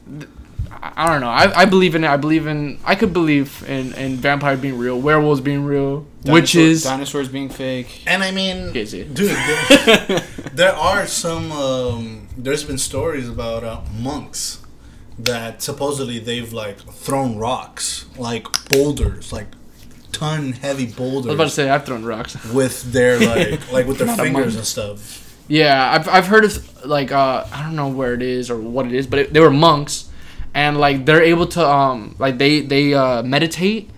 I, 0.70 0.92
I 0.98 1.12
don't 1.12 1.22
know. 1.22 1.30
I, 1.30 1.62
I 1.62 1.66
believe 1.66 1.96
in 1.96 2.04
it. 2.04 2.10
I 2.10 2.18
believe 2.18 2.46
in. 2.46 2.78
I 2.84 2.96
could 2.96 3.14
believe 3.14 3.64
in 3.70 3.94
in 3.94 4.18
vampires 4.18 4.60
being 4.60 4.78
real, 4.78 5.00
werewolves 5.00 5.40
being 5.40 5.64
real, 5.64 6.06
witches. 6.26 6.84
dinosaurs 6.84 7.30
being 7.30 7.48
fake. 7.48 8.04
and 8.06 8.22
I 8.22 8.32
mean, 8.32 8.58
Okay, 8.70 8.86
see. 8.86 9.04
dude, 9.06 9.30
there, 9.30 10.20
there 10.54 10.74
are 10.76 11.08
some. 11.08 11.54
Um, 11.54 12.28
there's 12.38 12.66
been 12.66 12.78
stories 12.78 13.30
about 13.30 13.64
uh, 13.64 13.80
monks 13.98 14.62
that 15.20 15.62
supposedly 15.62 16.20
they've 16.20 16.52
like 16.52 16.80
thrown 16.94 17.38
rocks, 17.38 18.06
like 18.18 18.48
boulders, 18.70 19.32
like 19.32 19.48
ton 20.12 20.54
heavy 20.54 20.86
boulders. 20.86 21.26
I 21.28 21.30
was 21.30 21.36
about 21.36 21.44
to 21.46 21.50
say 21.52 21.70
I've 21.70 21.86
thrown 21.86 22.04
rocks. 22.06 22.36
with 22.54 22.92
their 22.92 23.20
like 23.20 23.72
like 23.72 23.88
with 23.88 23.98
their 24.00 24.16
fingers 24.16 24.56
and 24.56 24.66
stuff. 24.66 25.22
Yeah, 25.48 25.92
I've 25.92 26.08
I've 26.10 26.28
heard 26.28 26.44
of 26.46 26.86
like 26.86 27.12
uh 27.12 27.46
I 27.52 27.64
don't 27.64 27.76
know 27.76 27.90
where 27.90 28.14
it 28.14 28.22
is 28.22 28.50
or 28.50 28.58
what 28.60 28.86
it 28.88 28.94
is, 28.94 29.08
but 29.08 29.20
it, 29.20 29.34
they 29.34 29.40
were 29.40 29.52
monks, 29.52 30.10
and 30.54 30.78
like 30.80 31.06
they're 31.06 31.22
able 31.24 31.48
to 31.48 31.66
um 31.68 32.16
like 32.20 32.38
they 32.38 32.62
they 32.62 32.94
uh 32.94 33.22
meditate, 33.24 33.90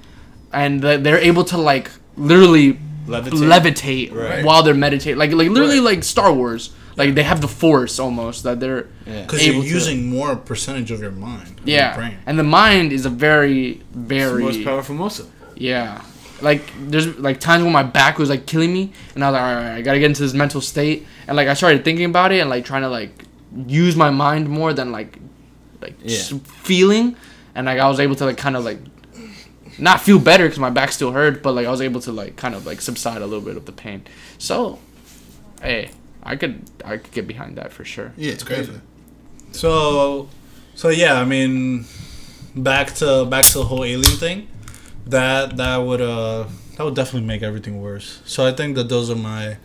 and 0.53 0.81
they- 0.81 0.97
they're 0.97 1.19
able 1.19 1.43
to 1.45 1.57
like 1.57 1.89
literally 2.17 2.79
Levitate. 3.07 3.31
levitate 3.31 4.13
Right. 4.13 4.43
while 4.43 4.61
they're 4.63 4.73
meditating, 4.73 5.17
like 5.17 5.31
like 5.31 5.49
literally 5.49 5.79
Right. 5.79 5.95
like 5.95 6.03
Star 6.03 6.33
Wars. 6.33 6.71
Like 6.97 7.13
they 7.15 7.23
have 7.23 7.39
the 7.41 7.47
force 7.47 7.99
almost 7.99 8.43
that 8.43 8.59
they're 8.59 8.87
Yeah. 9.05 9.21
Because 9.21 9.45
you're 9.45 9.53
able 9.55 9.63
to- 9.63 9.69
using 9.69 10.09
more 10.09 10.35
percentage 10.35 10.89
of 10.91 10.99
your 10.99 11.11
mind. 11.11 11.43
of 11.59 11.67
your 11.67 11.77
yeah, 11.77 11.95
brain. 11.95 12.17
and 12.25 12.37
the 12.37 12.43
mind 12.43 12.91
is 12.91 13.05
a 13.05 13.09
very 13.09 13.67
It's 13.69 13.83
the 13.93 13.99
very 13.99 14.43
most 14.43 14.63
powerful 14.63 14.95
muscle. 14.95 15.27
Yeah. 15.55 16.01
Like 16.41 16.63
there's 16.91 17.07
like 17.19 17.39
times 17.39 17.63
when 17.63 17.71
my 17.73 17.83
back 17.83 18.17
was 18.17 18.29
like 18.29 18.45
killing 18.47 18.71
me 18.73 18.91
and 19.15 19.23
I 19.23 19.29
was 19.29 19.33
like, 19.35 19.43
alright, 19.43 19.71
I 19.77 19.81
gotta 19.81 19.99
get 19.99 20.05
into 20.07 20.21
this 20.23 20.33
mental 20.33 20.61
state 20.61 21.05
and 21.27 21.37
like 21.37 21.47
I 21.47 21.53
started 21.53 21.83
thinking 21.85 22.05
about 22.05 22.31
it 22.31 22.39
and 22.41 22.49
like 22.49 22.65
trying 22.65 22.81
to 22.83 22.89
like 22.89 23.11
use 23.67 23.95
my 23.95 24.09
mind 24.09 24.49
more 24.49 24.73
than 24.73 24.91
like 24.91 25.17
like 25.81 25.95
just 26.03 26.31
Yeah. 26.31 26.37
feeling 26.69 27.15
and 27.55 27.65
like 27.67 27.79
I 27.79 27.87
was 27.87 27.99
able 27.99 28.15
to 28.15 28.25
like 28.25 28.37
kind 28.37 28.55
of 28.57 28.63
like 28.65 28.79
not 29.79 30.01
feel 30.01 30.17
better 30.19 30.45
because 30.45 30.59
my 30.59 30.69
back 30.71 30.91
still 30.91 31.11
hurt 31.11 31.43
but 31.43 31.53
like 31.53 31.67
I 31.67 31.71
was 31.71 31.81
able 31.81 32.01
to 32.01 32.11
like 32.11 32.35
kind 32.35 32.55
of 32.55 32.65
like 32.65 32.81
subside 32.81 33.21
a 33.21 33.25
little 33.27 33.45
bit 33.45 33.57
of 33.57 33.65
the 33.65 33.71
pain. 33.71 34.03
So, 34.39 34.79
hey, 35.61 35.91
I 36.27 36.35
could 36.35 36.61
I 36.85 36.97
could 36.97 37.11
get 37.13 37.25
behind 37.27 37.57
that 37.57 37.71
for 37.71 37.83
sure. 37.85 38.11
Yeah, 38.17 38.33
It's 38.33 38.43
crazy. 38.43 38.73
So, 39.51 40.27
so 40.75 40.89
yeah, 40.89 41.19
I 41.19 41.25
mean, 41.25 41.85
back 42.55 42.93
to 42.95 43.25
back 43.25 43.45
to 43.45 43.59
the 43.59 43.63
whole 43.65 43.83
alien 43.83 44.03
thing. 44.17 44.47
That 45.07 45.57
that 45.57 45.77
would 45.77 46.01
uh 46.01 46.45
that 46.75 46.83
would 46.83 46.95
definitely 46.95 47.27
make 47.27 47.41
everything 47.43 47.81
worse. 47.81 48.21
So 48.25 48.45
I 48.45 48.51
think 48.51 48.75
that 48.75 48.89
those 48.89 49.09
are 49.09 49.15
my 49.15 49.57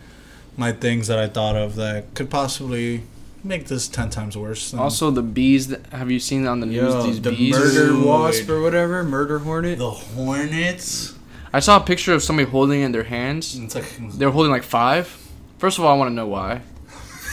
my 0.57 0.71
things 0.71 1.07
that 1.07 1.19
I 1.19 1.27
thought 1.27 1.55
of 1.55 1.75
that 1.75 2.13
could 2.15 2.29
possibly 2.29 3.03
make 3.43 3.67
this 3.67 3.87
ten 3.89 4.09
times 4.09 4.37
worse. 4.37 4.71
than- 4.71 4.79
Also, 4.79 5.11
the 5.11 5.21
bees. 5.21 5.67
That, 5.67 5.85
have 5.87 6.09
you 6.09 6.19
seen 6.19 6.47
on 6.47 6.59
the 6.61 6.65
news 6.65 6.93
Yo, 6.93 7.03
these 7.03 7.21
the 7.21 7.31
bees? 7.31 7.53
murder 7.53 7.87
Dude. 7.87 8.05
wasp 8.05 8.49
or 8.49 8.61
whatever, 8.61 9.03
murder 9.03 9.39
hornet. 9.39 9.77
the 9.79 9.91
hornets. 9.91 11.13
I 11.51 11.59
saw 11.59 11.77
a 11.77 11.81
picture 11.83 12.13
of 12.13 12.23
somebody 12.23 12.49
holding 12.49 12.81
it 12.81 12.85
in 12.85 12.91
their 12.93 13.03
hands. 13.03 13.55
It's 13.55 13.75
like, 13.75 13.85
they're 14.17 14.31
holding 14.31 14.51
like 14.51 14.63
five. 14.63 15.19
First 15.63 15.79
of 15.79 15.85
all, 15.85 15.93
I 15.93 15.97
want 15.97 16.09
to 16.11 16.13
know 16.13 16.27
why. 16.27 16.57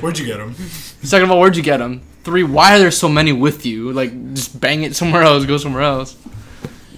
where'd 0.00 0.18
you 0.18 0.26
get 0.26 0.38
them? 0.38 0.52
Second 1.04 1.26
of 1.26 1.30
all, 1.30 1.38
where'd 1.38 1.56
you 1.56 1.62
get 1.62 1.76
them? 1.76 2.02
Three, 2.24 2.42
why 2.42 2.74
are 2.74 2.80
there 2.80 2.90
so 2.90 3.08
many 3.08 3.30
with 3.32 3.64
you? 3.64 3.92
Like, 3.92 4.34
just 4.34 4.60
bang 4.60 4.82
it 4.82 4.96
somewhere 4.96 5.22
else, 5.22 5.44
go 5.46 5.56
somewhere 5.58 5.84
else. 5.84 6.16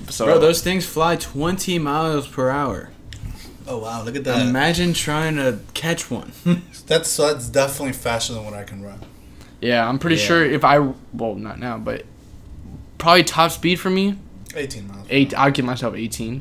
So, 0.09 0.25
Bro, 0.25 0.39
those 0.39 0.63
things 0.63 0.87
fly 0.87 1.17
20 1.17 1.79
miles 1.81 2.27
per 2.27 2.49
hour. 2.49 2.89
Oh 3.67 3.77
wow, 3.81 4.03
look 4.05 4.17
at 4.17 4.25
that. 4.25 4.41
Imagine 4.41 4.95
trying 4.95 5.37
to 5.37 5.59
catch 5.75 6.11
one. 6.11 6.33
That's 6.87 7.15
that's 7.15 7.51
definitely 7.51 7.93
faster 7.93 8.33
than 8.33 8.47
what 8.47 8.55
I 8.55 8.65
can 8.65 8.83
run. 8.83 9.01
yeah, 9.61 9.87
I'm 9.87 9.99
pretty 9.99 10.17
Yeah. 10.17 10.23
sure 10.29 10.45
if 10.47 10.65
I, 10.65 10.79
well, 11.13 11.35
not 11.35 11.59
now, 11.59 11.77
but 11.77 12.07
probably 12.97 13.25
top 13.25 13.51
speed 13.51 13.77
for 13.81 13.91
me, 13.91 14.17
Eighteen 14.57 14.89
miles. 14.89 15.03
per 15.09 15.15
eight. 15.15 15.35
I'll 15.35 15.51
give 15.51 15.67
myself 15.67 15.95
18. 15.95 16.41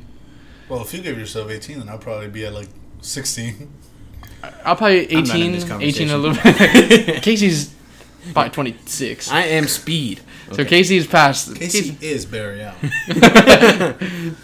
Well, 0.70 0.80
if 0.82 0.94
you 0.94 1.02
give 1.02 1.18
yourself 1.20 1.52
eighteen, 1.52 1.80
then 1.80 1.90
I'll 1.90 1.98
probably 1.98 2.30
be 2.30 2.46
at 2.46 2.54
like 2.54 2.70
sixteen. 3.02 3.74
I'll 4.66 4.76
probably 4.76 5.08
I'm 5.16 5.24
not 5.24 5.36
in 5.36 5.56
18, 5.56 5.56
18 5.56 5.62
a 5.64 5.68
conversation. 5.68 6.22
little 6.22 6.44
bit. 6.44 7.24
Casey's 7.24 7.74
probably 8.34 8.52
26. 8.52 9.32
I 9.32 9.42
am 9.42 9.68
speed. 9.68 10.22
So 10.52 10.66
Casey's 10.66 11.08
past. 11.08 11.56
Casey 11.56 11.98
is 12.06 12.26
Barry 12.26 12.64
out. 12.64 12.76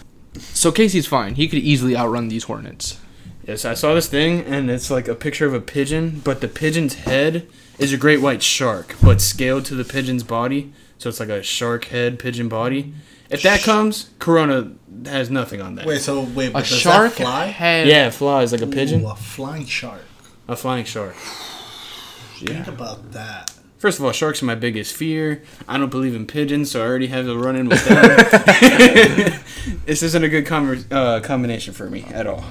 So 0.54 0.72
Casey's 0.72 1.08
fine. 1.08 1.36
He 1.36 1.48
could 1.48 1.60
easily 1.60 1.98
outrun 1.98 2.28
these 2.28 2.44
hornets. 2.46 3.00
Yes, 3.46 3.66
I 3.66 3.74
saw 3.74 3.94
this 3.94 4.08
thing, 4.08 4.42
and 4.42 4.70
it's 4.70 4.92
like 4.92 5.08
a 5.08 5.16
picture 5.16 5.46
of 5.46 5.54
a 5.54 5.60
pigeon, 5.60 6.22
but 6.24 6.40
the 6.40 6.48
pigeon's 6.48 6.94
head 6.96 7.48
is 7.78 7.92
a 7.92 7.98
great 7.98 8.22
white 8.22 8.44
shark, 8.44 8.96
but 9.02 9.22
scaled 9.22 9.66
to 9.66 9.76
the 9.76 9.84
pigeon's 9.84 10.24
body. 10.24 10.72
So 10.98 11.10
it's 11.10 11.20
like 11.20 11.30
a 11.30 11.42
shark 11.42 11.86
head, 11.86 12.20
pigeon 12.20 12.48
body. 12.48 12.94
If 13.30 13.42
that 13.44 13.62
comes, 13.64 14.12
Corona 14.20 14.74
has 15.06 15.30
nothing 15.30 15.62
on 15.62 15.76
that. 15.76 15.86
Wait, 15.86 16.02
so 16.02 16.22
wait, 16.22 16.50
A 16.50 16.60
does 16.60 16.68
shark 16.68 17.16
that 17.16 17.24
fly? 17.24 17.46
head. 17.48 17.88
yeah, 17.88 18.08
it 18.08 18.14
flies 18.14 18.52
like 18.52 18.62
a 18.62 18.68
pigeon. 18.68 19.06
A 19.06 19.16
flying 19.16 19.66
shark. 19.66 20.02
A 20.48 20.56
flying 20.56 20.86
shark. 20.86 21.16
Think 21.16 22.68
about 22.68 23.12
that. 23.12 23.54
First 23.78 24.00
of 24.00 24.06
all, 24.06 24.12
sharks 24.12 24.42
are 24.42 24.46
my 24.46 24.56
biggest 24.56 24.94
fear. 24.94 25.42
I 25.68 25.78
don't 25.78 25.90
believe 25.90 26.14
in 26.16 26.26
pigeons, 26.28 26.72
so 26.72 26.82
I 26.84 26.86
already 26.88 27.08
have 27.08 27.28
a 27.28 27.38
run 27.38 27.56
in 27.56 27.70
with 27.70 27.84
that. 27.86 29.42
this 29.86 30.04
isn't 30.04 30.24
a 30.24 30.28
good 30.30 30.46
conver- 30.46 30.92
uh, 30.92 31.22
combination 31.22 31.74
for 31.74 31.90
me 31.90 32.04
at 32.12 32.28
all. 32.28 32.44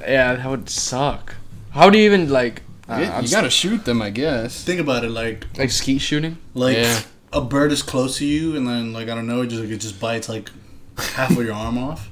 Yeah, 0.00 0.34
that 0.34 0.48
would 0.48 0.68
suck. 0.68 1.34
How 1.70 1.90
do 1.90 1.98
you 1.98 2.04
even 2.06 2.28
like? 2.30 2.62
Uh, 2.88 2.94
I'm 2.94 3.24
you 3.24 3.30
gotta 3.30 3.50
shoot 3.50 3.84
them, 3.84 4.00
I 4.02 4.10
guess. 4.10 4.64
Think 4.64 4.80
about 4.80 5.04
it, 5.04 5.10
like 5.10 5.44
like 5.58 5.70
skeet 5.70 6.00
shooting. 6.00 6.38
like 6.54 6.76
Yeah. 6.76 7.00
a 7.32 7.40
bird 7.40 7.70
is 7.70 7.82
close 7.82 8.18
to 8.18 8.24
you, 8.24 8.56
and 8.56 8.66
then 8.66 8.92
like 8.92 9.08
I 9.08 9.14
don't 9.14 9.26
know, 9.26 9.42
it 9.42 9.48
just 9.48 9.62
it 9.64 9.76
just 9.78 10.00
bites 10.00 10.28
like 10.28 10.50
half 10.98 11.30
of 11.30 11.44
your 11.44 11.54
arm 11.54 11.78
off. 11.78 12.10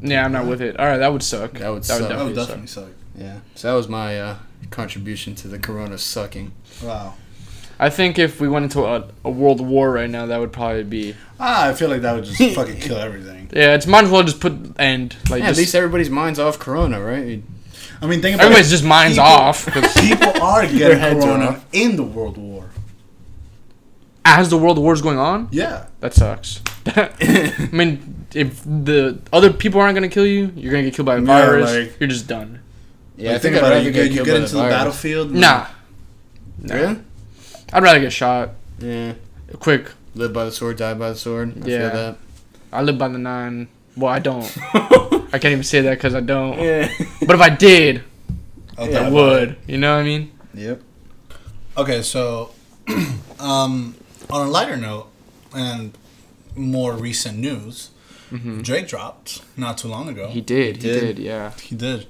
Yeah, 0.00 0.24
I'm 0.24 0.32
not 0.32 0.46
with 0.46 0.62
it. 0.62 0.78
All 0.78 0.86
right, 0.86 0.96
that 0.98 1.12
would 1.12 1.22
suck. 1.22 1.52
That 1.54 1.68
would 1.70 1.82
That 1.82 1.86
suck. 1.86 2.00
would 2.00 2.10
That 2.10 2.24
would 2.24 2.34
definitely, 2.34 2.66
definitely 2.66 2.66
suck. 2.66 2.88
Yeah. 3.18 3.40
So 3.54 3.68
that 3.68 3.74
was 3.74 3.88
my 3.88 4.18
uh, 4.20 4.36
contribution 4.70 5.34
to 5.36 5.48
the 5.48 5.58
Corona 5.58 5.98
sucking. 5.98 6.52
Wow. 6.82 7.14
I 7.78 7.88
think 7.90 8.18
if 8.18 8.40
we 8.40 8.48
went 8.48 8.64
into 8.64 8.84
a, 8.84 9.08
a 9.24 9.30
world 9.30 9.60
war 9.60 9.90
right 9.92 10.08
now, 10.08 10.26
that 10.26 10.38
would 10.38 10.52
probably 10.52 10.84
be. 10.84 11.14
Ah, 11.38 11.68
I 11.68 11.74
feel 11.74 11.88
like 11.88 12.02
that 12.02 12.14
would 12.14 12.24
just 12.24 12.38
fucking 12.54 12.78
kill 12.78 12.96
everything. 12.98 13.50
Yeah, 13.52 13.74
it's 13.74 13.86
might 13.86 14.04
as 14.04 14.10
well 14.10 14.22
just 14.22 14.40
put 14.40 14.54
end. 14.78 15.16
Like 15.30 15.42
Yeah, 15.42 15.50
at 15.50 15.56
least 15.56 15.74
everybody's 15.74 16.10
mind's 16.10 16.38
off 16.38 16.58
Corona, 16.58 17.00
right? 17.02 17.42
I 18.02 18.06
mean, 18.06 18.22
think 18.22 18.34
about 18.36 18.44
everybody's 18.46 18.68
it. 18.68 18.76
just 18.76 18.84
minds 18.84 19.16
People- 19.18 19.28
off 19.30 19.66
'cause 19.66 19.92
People 20.00 20.42
are 20.42 20.62
getting 20.66 20.98
heads 20.98 21.22
are 21.24 21.36
corona 21.38 21.62
in 21.72 21.96
the 21.96 22.02
world 22.02 22.38
war. 22.38 22.69
As 24.24 24.48
the 24.50 24.58
world 24.58 24.78
war 24.78 24.92
is 24.92 25.02
going 25.02 25.18
on. 25.18 25.48
Yeah. 25.50 25.86
That 26.00 26.14
sucks. 26.14 26.60
I 26.86 27.68
mean, 27.72 28.26
if 28.34 28.62
the 28.64 29.18
other 29.32 29.52
people 29.52 29.80
aren't 29.80 29.94
gonna 29.94 30.08
kill 30.08 30.26
you, 30.26 30.52
you're 30.56 30.72
gonna 30.72 30.84
get 30.84 30.94
killed 30.94 31.06
by 31.06 31.16
a 31.16 31.20
Yeah, 31.20 31.26
virus. 31.26 31.70
like- 31.72 32.00
you're 32.00 32.08
just 32.08 32.26
done. 32.26 32.60
Yeah, 33.16 33.32
Like, 33.32 33.42
think 33.42 33.56
about 33.56 33.72
it. 33.74 33.84
You 33.84 33.90
get, 33.90 34.10
you 34.12 34.24
get 34.24 34.36
into 34.36 34.54
the, 34.56 34.62
battlefield. 34.62 35.30
and- 35.32 35.40
Nah. 35.40 35.66
Nah. 36.62 36.74
Really? 36.74 36.98
I'd 37.72 37.82
rather 37.82 38.00
get 38.00 38.12
shot. 38.12 38.50
Yeah. 38.78 39.12
Quick. 39.58 39.90
Live 40.14 40.32
by 40.32 40.44
the 40.46 40.52
sword, 40.52 40.76
die 40.78 40.94
by 40.94 41.10
the 41.10 41.16
sword. 41.16 41.62
I 41.64 41.68
Yeah. 41.68 41.90
feel 41.90 42.16
I 42.72 42.82
live 42.82 42.98
by 42.98 43.08
the 43.08 43.18
nine. 43.18 43.68
Well, 43.96 44.12
I 44.12 44.18
don't. 44.20 44.42
that. 44.72 45.26
I 45.32 45.38
can't 45.38 45.52
even 45.52 45.64
say 45.64 45.80
that 45.82 45.90
because 45.98 46.14
I 46.14 46.20
don't. 46.20 46.58
yeah. 46.58 46.88
But 47.26 47.34
if 47.36 47.40
I 47.40 47.50
did, 47.50 48.02
I'll 48.78 48.88
Yeah, 48.88 49.00
die 49.00 49.06
I 49.06 49.10
by 49.10 49.14
would. 49.14 49.56
You 49.66 49.78
know 49.78 49.94
what 49.96 50.00
I 50.00 50.04
mean? 50.04 50.30
Yep. 50.54 50.80
Okay, 51.76 52.02
so 52.02 52.50
um, 53.38 53.94
on 54.32 54.46
a 54.46 54.50
lighter 54.50 54.76
note 54.76 55.08
and 55.54 55.96
more 56.56 56.92
recent 56.94 57.38
news, 57.38 57.90
Drake 58.62 58.86
dropped 58.88 59.42
not 59.56 59.78
too 59.78 59.88
long 59.88 60.08
ago. 60.08 60.24
Mm-hmm. 60.24 60.32
He 60.32 60.40
did. 60.40 60.76
He 60.76 60.82
Did. 60.82 61.00
did. 61.16 61.18
Yeah. 61.18 61.50
He 61.60 61.74
did. 61.76 62.06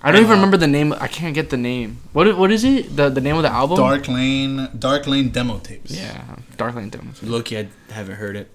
I 0.00 0.12
don't 0.12 0.20
even 0.20 0.30
Uh, 0.32 0.34
remember 0.36 0.56
the 0.56 0.68
name. 0.68 0.92
I 0.92 1.08
can't 1.08 1.34
get 1.34 1.50
the 1.50 1.56
name. 1.56 1.98
What? 2.12 2.38
What 2.38 2.52
is 2.52 2.62
it? 2.62 2.94
The 2.96 3.08
the 3.08 3.20
name 3.20 3.34
of 3.36 3.42
the 3.42 3.50
album? 3.50 3.76
Dark 3.76 4.06
Lane, 4.06 4.68
Dark 4.78 5.08
Lane 5.08 5.30
demo 5.30 5.58
tapes. 5.58 5.90
Yeah. 5.90 6.22
Dark 6.56 6.76
Lane 6.76 6.90
Demos. 6.90 7.20
Loki, 7.22 7.58
I 7.58 7.68
haven't 7.90 8.14
heard 8.16 8.36
it. 8.36 8.48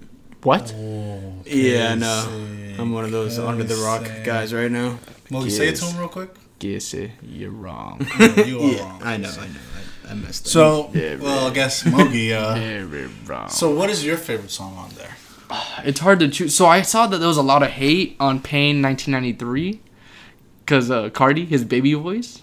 What? 0.44 0.74
Oh, 0.76 1.34
Yeah, 1.46 1.96
no. 1.96 2.24
Casey. 2.28 2.76
I'm 2.80 2.92
one 2.94 3.04
of 3.06 3.12
those 3.12 3.38
under 3.40 3.64
the 3.66 3.76
rock 3.76 4.04
guys 4.24 4.54
right 4.54 4.72
now. 4.72 5.00
Well, 5.32 5.50
say 5.50 5.68
it 5.70 5.76
to 5.78 5.86
him 5.86 5.98
real 6.00 6.08
quick. 6.10 6.32
Guess 6.60 6.94
it. 6.94 7.12
You're 7.22 7.52
wrong. 7.52 8.06
you 8.20 8.60
are 8.60 8.72
Yeah, 8.76 8.84
wrong. 8.84 9.02
I 9.04 9.18
know, 9.18 9.30
I 9.46 9.48
know. 9.48 9.60
I, 10.14 10.18
I 10.18 10.20
messed. 10.20 10.48
So, 10.48 10.92
Yeah, 10.94 11.16
well, 11.16 11.48
I 11.48 11.54
guess 11.54 11.84
Mogi. 11.84 12.32
Uh, 12.32 12.56
Very. 12.86 13.50
So, 13.50 13.74
what 13.74 13.90
is 13.90 14.06
your 14.06 14.18
favorite 14.18 14.52
song 14.52 14.76
on 14.78 14.90
there? 14.92 15.16
it's 15.86 16.00
hard 16.00 16.20
to 16.20 16.30
choose. 16.30 16.56
So 16.56 16.66
I 16.66 16.82
saw 16.82 17.08
that 17.08 17.18
there 17.18 17.28
was 17.28 17.38
a 17.38 17.44
lot 17.44 17.64
of 17.64 17.70
hate 17.70 18.16
on 18.20 18.42
Pain 18.42 18.82
1993 18.82 19.80
because 20.60 20.90
uh, 20.92 21.10
Carti, 21.10 21.48
his 21.48 21.64
baby 21.64 21.94
voice. 21.94 22.42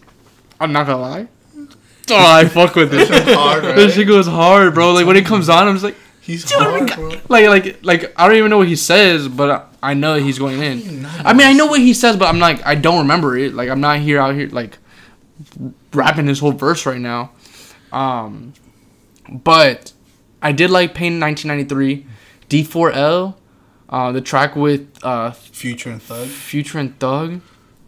I'm 0.58 0.72
not 0.72 0.86
gonna 0.86 1.02
lie. 1.02 1.28
Oh, 2.12 2.16
I 2.16 2.44
fuck 2.46 2.74
with 2.74 2.92
it. 2.92 3.08
Hard, 3.08 3.62
right? 3.62 3.76
This 3.76 3.94
shit 3.94 4.08
goes 4.08 4.26
hard, 4.26 4.74
bro. 4.74 4.94
Like 4.94 5.06
when 5.06 5.16
it 5.16 5.24
comes 5.24 5.48
on, 5.48 5.68
I'm 5.68 5.76
just 5.76 5.84
like, 5.84 5.94
He's 6.20 6.44
Dude, 6.44 6.58
hard, 6.58 6.92
bro. 6.96 7.08
like, 7.28 7.46
like, 7.46 7.84
like 7.84 8.12
I 8.16 8.26
don't 8.26 8.36
even 8.36 8.50
know 8.50 8.58
what 8.58 8.66
he 8.66 8.74
says, 8.74 9.28
but 9.28 9.50
I, 9.82 9.90
I 9.90 9.94
know 9.94 10.16
he's 10.16 10.38
going 10.38 10.60
in. 10.60 11.02
not 11.02 11.24
I 11.24 11.32
mean, 11.34 11.46
I 11.46 11.52
know 11.52 11.66
what 11.66 11.80
he 11.80 11.94
says, 11.94 12.16
but 12.16 12.26
I'm 12.26 12.40
like, 12.40 12.66
I 12.66 12.74
don't 12.74 12.98
remember 12.98 13.36
it. 13.38 13.54
Like, 13.54 13.68
I'm 13.68 13.80
not 13.80 14.00
here 14.00 14.20
out 14.20 14.34
here 14.34 14.48
like 14.48 14.78
rapping 15.92 16.26
his 16.26 16.40
whole 16.40 16.52
verse 16.52 16.84
right 16.84 17.00
now. 17.00 17.30
Um, 17.92 18.52
but 19.28 19.92
I 20.42 20.52
did 20.52 20.70
like 20.70 20.94
Pain 20.94 21.20
1993, 21.20 22.06
D4L, 22.48 23.34
uh, 23.88 24.12
the 24.12 24.20
track 24.20 24.56
with 24.56 24.88
uh, 25.02 25.32
Future 25.32 25.90
and 25.90 26.02
Thug. 26.02 26.28
Future 26.28 26.78
and 26.78 26.98
Thug, 26.98 27.40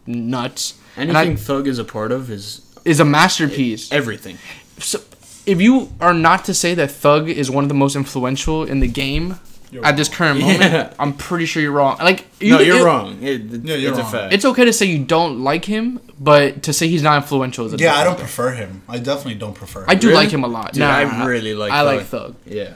nuts. 0.05 0.79
And 0.95 1.09
Anything 1.09 1.33
I, 1.33 1.35
Thug 1.37 1.67
is 1.67 1.79
a 1.79 1.83
part 1.83 2.11
of 2.11 2.29
is 2.29 2.61
is 2.85 2.99
a 2.99 3.05
masterpiece. 3.05 3.91
everything. 3.91 4.37
So, 4.77 4.99
if 5.45 5.61
you 5.61 5.91
are 5.99 6.13
not 6.13 6.45
to 6.45 6.53
say 6.53 6.73
that 6.75 6.91
Thug 6.91 7.29
is 7.29 7.49
one 7.49 7.63
of 7.63 7.69
the 7.69 7.73
most 7.75 7.95
influential 7.95 8.63
in 8.63 8.79
the 8.79 8.87
game 8.87 9.39
You're 9.73 9.85
at 9.85 9.97
this 9.97 10.09
wrong. 10.09 10.15
current 10.17 10.39
moment, 10.41 10.61
Yeah. 10.61 10.93
I'm 10.99 11.13
pretty 11.13 11.45
sure 11.45 11.61
you're 11.61 11.71
wrong. 11.71 11.97
Like, 11.99 12.25
no, 12.41 12.59
you- 12.59 12.65
you're 12.65 12.77
it- 12.79 12.83
wrong. 12.83 13.21
It, 13.21 13.41
Yeah, 13.41 13.75
you're 13.75 13.91
it's 13.91 13.99
wrong. 13.99 14.07
a 14.07 14.11
fact. 14.11 14.33
It's 14.33 14.45
okay 14.45 14.65
to 14.65 14.73
say 14.73 14.85
you 14.85 15.03
don't 15.03 15.43
like 15.43 15.65
him, 15.65 15.99
but 16.19 16.63
to 16.63 16.73
say 16.73 16.87
he's 16.87 17.03
not 17.03 17.17
influential 17.21 17.65
is 17.65 17.73
a 17.73 17.77
Yeah, 17.77 17.95
I 17.95 18.03
don't 18.03 18.17
prefer 18.19 18.51
him. 18.51 18.81
I 18.87 18.99
definitely 18.99 19.35
don't 19.35 19.53
prefer 19.55 19.81
him. 19.81 19.89
I 19.89 19.95
do 19.95 20.07
Really? 20.09 20.23
like 20.23 20.31
him 20.31 20.43
a 20.43 20.47
lot. 20.47 20.73
Dude, 20.73 20.81
Nah, 20.81 20.89
I 20.91 21.25
really 21.25 21.53
like 21.53 21.71
I 21.71 21.83
Thug. 21.83 21.97
like 21.97 22.05
Thug. 22.07 22.35
yeah. 22.45 22.73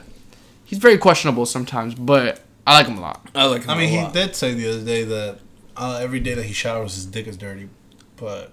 He's 0.64 0.78
very 0.78 0.98
questionable 0.98 1.46
sometimes, 1.46 1.94
but 1.94 2.40
I 2.66 2.74
like 2.74 2.86
him 2.86 2.98
a 2.98 3.00
lot. 3.00 3.26
I 3.34 3.46
like 3.46 3.62
him 3.64 3.70
I 3.70 3.74
mean, 3.78 3.88
a 3.88 3.92
he 3.92 3.96
lot. 4.02 4.12
did 4.12 4.36
say 4.36 4.52
the 4.52 4.68
other 4.68 4.84
day 4.84 5.02
that 5.04 5.38
uh, 5.76 5.98
every 6.02 6.20
day 6.20 6.34
that 6.34 6.44
he 6.44 6.52
showers, 6.52 6.94
his 6.96 7.06
dick 7.06 7.26
is 7.26 7.36
dirty. 7.36 7.68
But, 8.16 8.50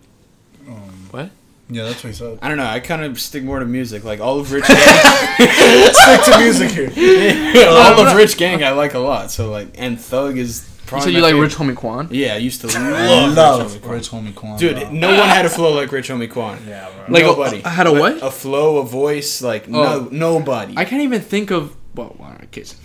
um, 0.67 1.07
What? 1.11 1.29
Yeah, 1.69 1.83
that's 1.83 2.03
what 2.03 2.09
he 2.11 2.15
said. 2.15 2.39
I 2.41 2.47
don't 2.47 2.57
know. 2.57 2.65
I 2.65 2.79
kind 2.79 3.03
of 3.03 3.19
stick 3.19 3.43
more 3.43 3.59
to 3.59 3.65
music. 3.65 4.03
Like 4.03 4.19
all 4.19 4.39
of 4.39 4.51
Rich, 4.51 4.65
Gang. 4.67 4.77
Stick 5.93 6.23
to 6.25 6.37
music 6.39 6.71
here. 6.71 7.67
all 7.69 8.07
of 8.07 8.15
Rich 8.15 8.37
Gang, 8.37 8.63
I 8.63 8.71
like 8.71 8.93
a 8.93 8.99
lot. 8.99 9.31
So 9.31 9.49
like, 9.51 9.69
and 9.77 9.99
Thug 9.99 10.37
is 10.37 10.67
You 10.67 10.85
probably. 10.87 11.05
said 11.05 11.13
you 11.13 11.21
like. 11.21 11.35
Rich 11.35 11.55
Homie 11.55 11.75
Quan? 11.75 12.07
Yeah, 12.11 12.33
I 12.35 12.37
used 12.37 12.61
to 12.61 12.67
I 12.77 13.33
love, 13.33 13.35
love 13.35 13.73
Rich 13.73 13.81
Homie 13.81 13.81
Quan. 13.81 13.93
Rich 13.95 14.09
Homie 14.11 14.35
Quan. 14.35 14.59
Dude, 14.59 14.75
bro. 14.79 14.91
no 14.91 15.07
one 15.17 15.27
had 15.29 15.45
a 15.45 15.49
flow 15.49 15.73
like 15.73 15.91
Rich 15.91 16.09
Homie 16.09 16.29
Quan. 16.29 16.59
Yeah, 16.67 16.89
bro. 16.91 17.05
Like 17.09 17.23
Nobody. 17.23 17.61
A, 17.63 17.69
had 17.69 17.87
a 17.87 17.91
what? 17.93 18.21
A 18.23 18.31
flow, 18.31 18.77
a 18.77 18.85
voice, 18.85 19.41
like 19.41 19.65
Oh. 19.67 19.71
no, 19.71 20.09
nobody. 20.11 20.73
I 20.77 20.85
can't 20.85 21.01
even 21.01 21.21
think 21.21 21.51
of. 21.51 21.75
Well, 21.95 22.15
all 22.19 22.25
right, 22.27 22.51
kids. 22.51 22.75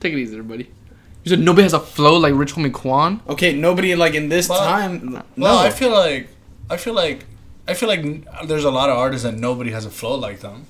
Take 0.00 0.12
it 0.12 0.18
easy, 0.18 0.36
everybody. 0.36 0.70
You 1.22 1.30
said 1.30 1.38
nobody 1.40 1.62
has 1.62 1.72
a 1.72 1.80
flow 1.80 2.16
like 2.18 2.34
Rich 2.34 2.54
Homie 2.54 2.72
Quan? 2.72 3.20
okay, 3.28 3.54
nobody 3.54 3.94
like 3.94 4.14
in 4.14 4.28
this 4.28 4.48
Well- 4.48 4.58
time. 4.58 5.22
No, 5.36 5.56
I 5.56 5.70
feel 5.70 5.90
like, 5.90 6.28
I 6.68 6.76
feel 6.76 6.92
like, 6.94 7.24
I 7.66 7.74
feel 7.74 7.88
like 7.88 8.02
there's 8.46 8.64
a 8.64 8.70
lot 8.70 8.90
of 8.90 8.96
artists 8.98 9.24
that 9.24 9.34
nobody 9.36 9.70
has 9.70 9.86
a 9.86 9.90
flow 9.90 10.16
like 10.16 10.40
them. 10.40 10.66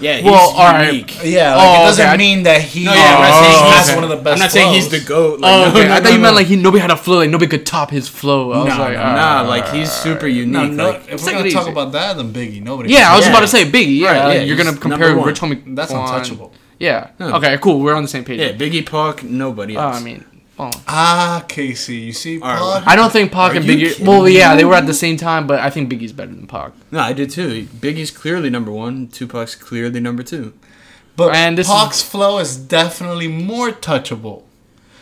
yeah, 0.00 0.16
he's 0.16 0.24
Well, 0.24 0.50
all 0.56 0.72
right. 0.72 0.86
unique. 0.92 1.18
Yeah, 1.22 1.52
Oh, 1.54 1.58
like 1.58 1.80
it 1.80 1.84
doesn't 1.84 2.06
okay, 2.06 2.16
mean 2.16 2.42
that 2.44 2.62
he 2.62 2.84
No, 2.84 2.94
yeah, 2.94 3.00
I'm 3.00 3.20
not 3.20 3.44
saying 3.44 3.72
has 3.72 3.86
he's- 3.86 3.94
one 3.96 4.04
of 4.04 4.10
the 4.10 4.16
best. 4.16 4.32
I'm 4.32 4.38
not 4.38 4.50
saying 4.50 4.72
he's 4.72 4.88
the 4.88 4.96
flows. 5.00 5.08
goat. 5.08 5.40
Like, 5.40 5.52
Oh, 5.52 5.60
no, 5.60 5.68
okay. 5.68 5.88
no, 5.88 5.92
I 5.92 5.96
thought 5.96 6.04
no, 6.04 6.10
you 6.10 6.18
meant 6.18 6.34
like 6.36 6.46
he 6.46 6.56
nobody 6.56 6.80
had 6.80 6.90
a 6.90 6.96
flow, 6.96 7.18
like 7.18 7.28
nobody 7.28 7.50
could 7.50 7.66
top 7.66 7.90
his 7.90 8.08
flow. 8.08 8.52
I 8.52 8.58
was 8.64 8.68
Nah, 8.68 8.78
like, 8.82 8.96
nah, 8.96 9.14
nah, 9.14 9.40
uh, 9.42 9.48
like 9.48 9.68
he's 9.68 9.92
super 9.92 10.26
unique. 10.26 10.52
No, 10.52 10.66
no. 10.66 10.90
like, 10.92 11.02
if 11.12 11.22
we're 11.22 11.30
it 11.30 11.32
gonna 11.34 11.50
talk 11.50 11.68
about 11.68 11.92
that, 11.92 12.16
then 12.16 12.32
Biggie. 12.32 12.62
Nobody. 12.62 12.90
Yeah, 12.94 13.12
I 13.12 13.16
was 13.16 13.26
Yeah. 13.26 13.32
about 13.32 13.40
to 13.40 13.48
say 13.48 13.64
Biggie. 13.70 13.98
Yeah, 13.98 14.24
Right, 14.26 14.36
yeah, 14.36 14.42
you're 14.44 14.56
gonna 14.56 14.72
compare 14.74 15.10
number. 15.10 15.26
Rich 15.26 15.40
Homie. 15.42 15.76
That's 15.76 15.92
untouchable. 15.92 16.54
Yeah. 16.78 17.08
Okay. 17.20 17.58
Cool. 17.58 17.80
We're 17.80 17.92
on 17.94 18.00
the 18.02 18.08
same 18.08 18.24
page. 18.24 18.40
yeah, 18.40 18.52
Biggie, 18.52 18.86
Pac, 18.86 19.22
nobody 19.22 19.76
Oh, 19.76 19.82
else. 19.82 19.98
I 19.98 20.02
mean, 20.02 20.24
well, 20.60 20.82
Ah, 20.88 21.44
Casey, 21.48 21.96
you 21.96 22.12
see, 22.12 22.40
All 22.40 22.48
right, 22.48 22.82
Pac? 22.84 22.88
I 22.92 22.96
don't 22.96 23.12
think 23.12 23.32
Pac 23.32 23.52
Are 23.52 23.56
and 23.56 23.64
you 23.64 23.72
Biggie. 23.72 23.88
kidding 23.92 24.06
Well, 24.06 24.28
yeah, 24.28 24.54
they 24.56 24.64
were 24.64 24.74
at 24.74 24.86
the 24.86 24.94
same 24.94 25.16
time, 25.16 25.46
but 25.46 25.60
I 25.60 25.70
think 25.70 25.90
Biggie's 25.92 26.12
better 26.12 26.32
than 26.34 26.46
Pac. 26.46 26.72
no, 26.90 26.98
I 27.00 27.12
did 27.12 27.30
too. 27.30 27.66
Biggie's 27.80 28.10
clearly 28.10 28.50
number 28.50 28.70
one. 28.70 29.08
Tupac's 29.08 29.54
clearly 29.54 30.00
number 30.00 30.22
two. 30.22 30.52
But 31.16 31.34
And 31.34 31.58
this 31.58 31.68
Pac's 31.68 32.02
flow 32.02 32.38
is 32.38 32.56
definitely 32.56 33.28
more 33.28 33.70
touchable. 33.70 34.42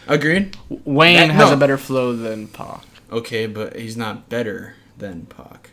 Agreed. 0.06 0.56
Wayne 0.84 1.28
That- 1.28 1.34
has 1.34 1.48
no. 1.50 1.54
a 1.54 1.58
better 1.58 1.78
flow 1.78 2.14
than 2.16 2.48
Pac. 2.48 2.82
Okay, 3.12 3.46
but 3.46 3.76
he's 3.76 3.96
not 3.96 4.28
better 4.28 4.74
than 4.96 5.26
Pac. 5.26 5.70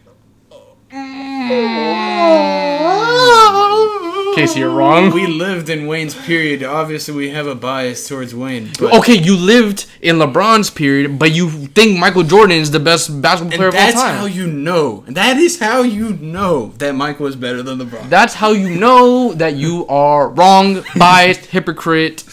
Casey, 4.34 4.60
you're 4.60 4.70
wrong. 4.82 5.12
We 5.12 5.28
lived 5.28 5.70
in 5.70 5.88
Wayne's 5.88 6.16
period. 6.16 6.64
Obviously, 6.64 7.14
we 7.14 7.30
have 7.30 7.48
a 7.48 7.56
bias 7.56 8.08
towards 8.08 8.34
Wayne. 8.34 8.72
But 8.80 8.94
okay, 9.00 9.18
you 9.18 9.36
lived 9.36 9.86
in 10.02 10.18
LeBron's 10.18 10.70
period, 10.70 11.20
but 11.20 11.32
you 11.32 11.50
think 11.68 12.00
Michael 12.00 12.24
Jordan 12.24 12.58
is 12.58 12.72
the 12.72 12.80
best 12.80 13.22
basketball 13.22 13.58
player 13.58 13.70
of 13.70 13.76
all 13.76 13.82
time. 13.82 13.94
that's 13.94 14.20
how 14.20 14.26
you 14.26 14.48
know. 14.48 15.04
That 15.08 15.38
is 15.38 15.60
how 15.60 15.82
you 15.82 16.14
know 16.14 16.74
that 16.78 16.96
Michael 16.96 17.26
was 17.26 17.36
better 17.36 17.62
than 17.62 17.80
LeBron. 17.80 18.10
That's 18.10 18.34
how 18.34 18.52
you 18.52 18.70
know 18.70 19.34
that 19.34 19.56
you 19.56 19.86
are 19.88 20.30
wrong, 20.30 20.84
biased, 20.96 21.48
hypocrite, 21.48 22.24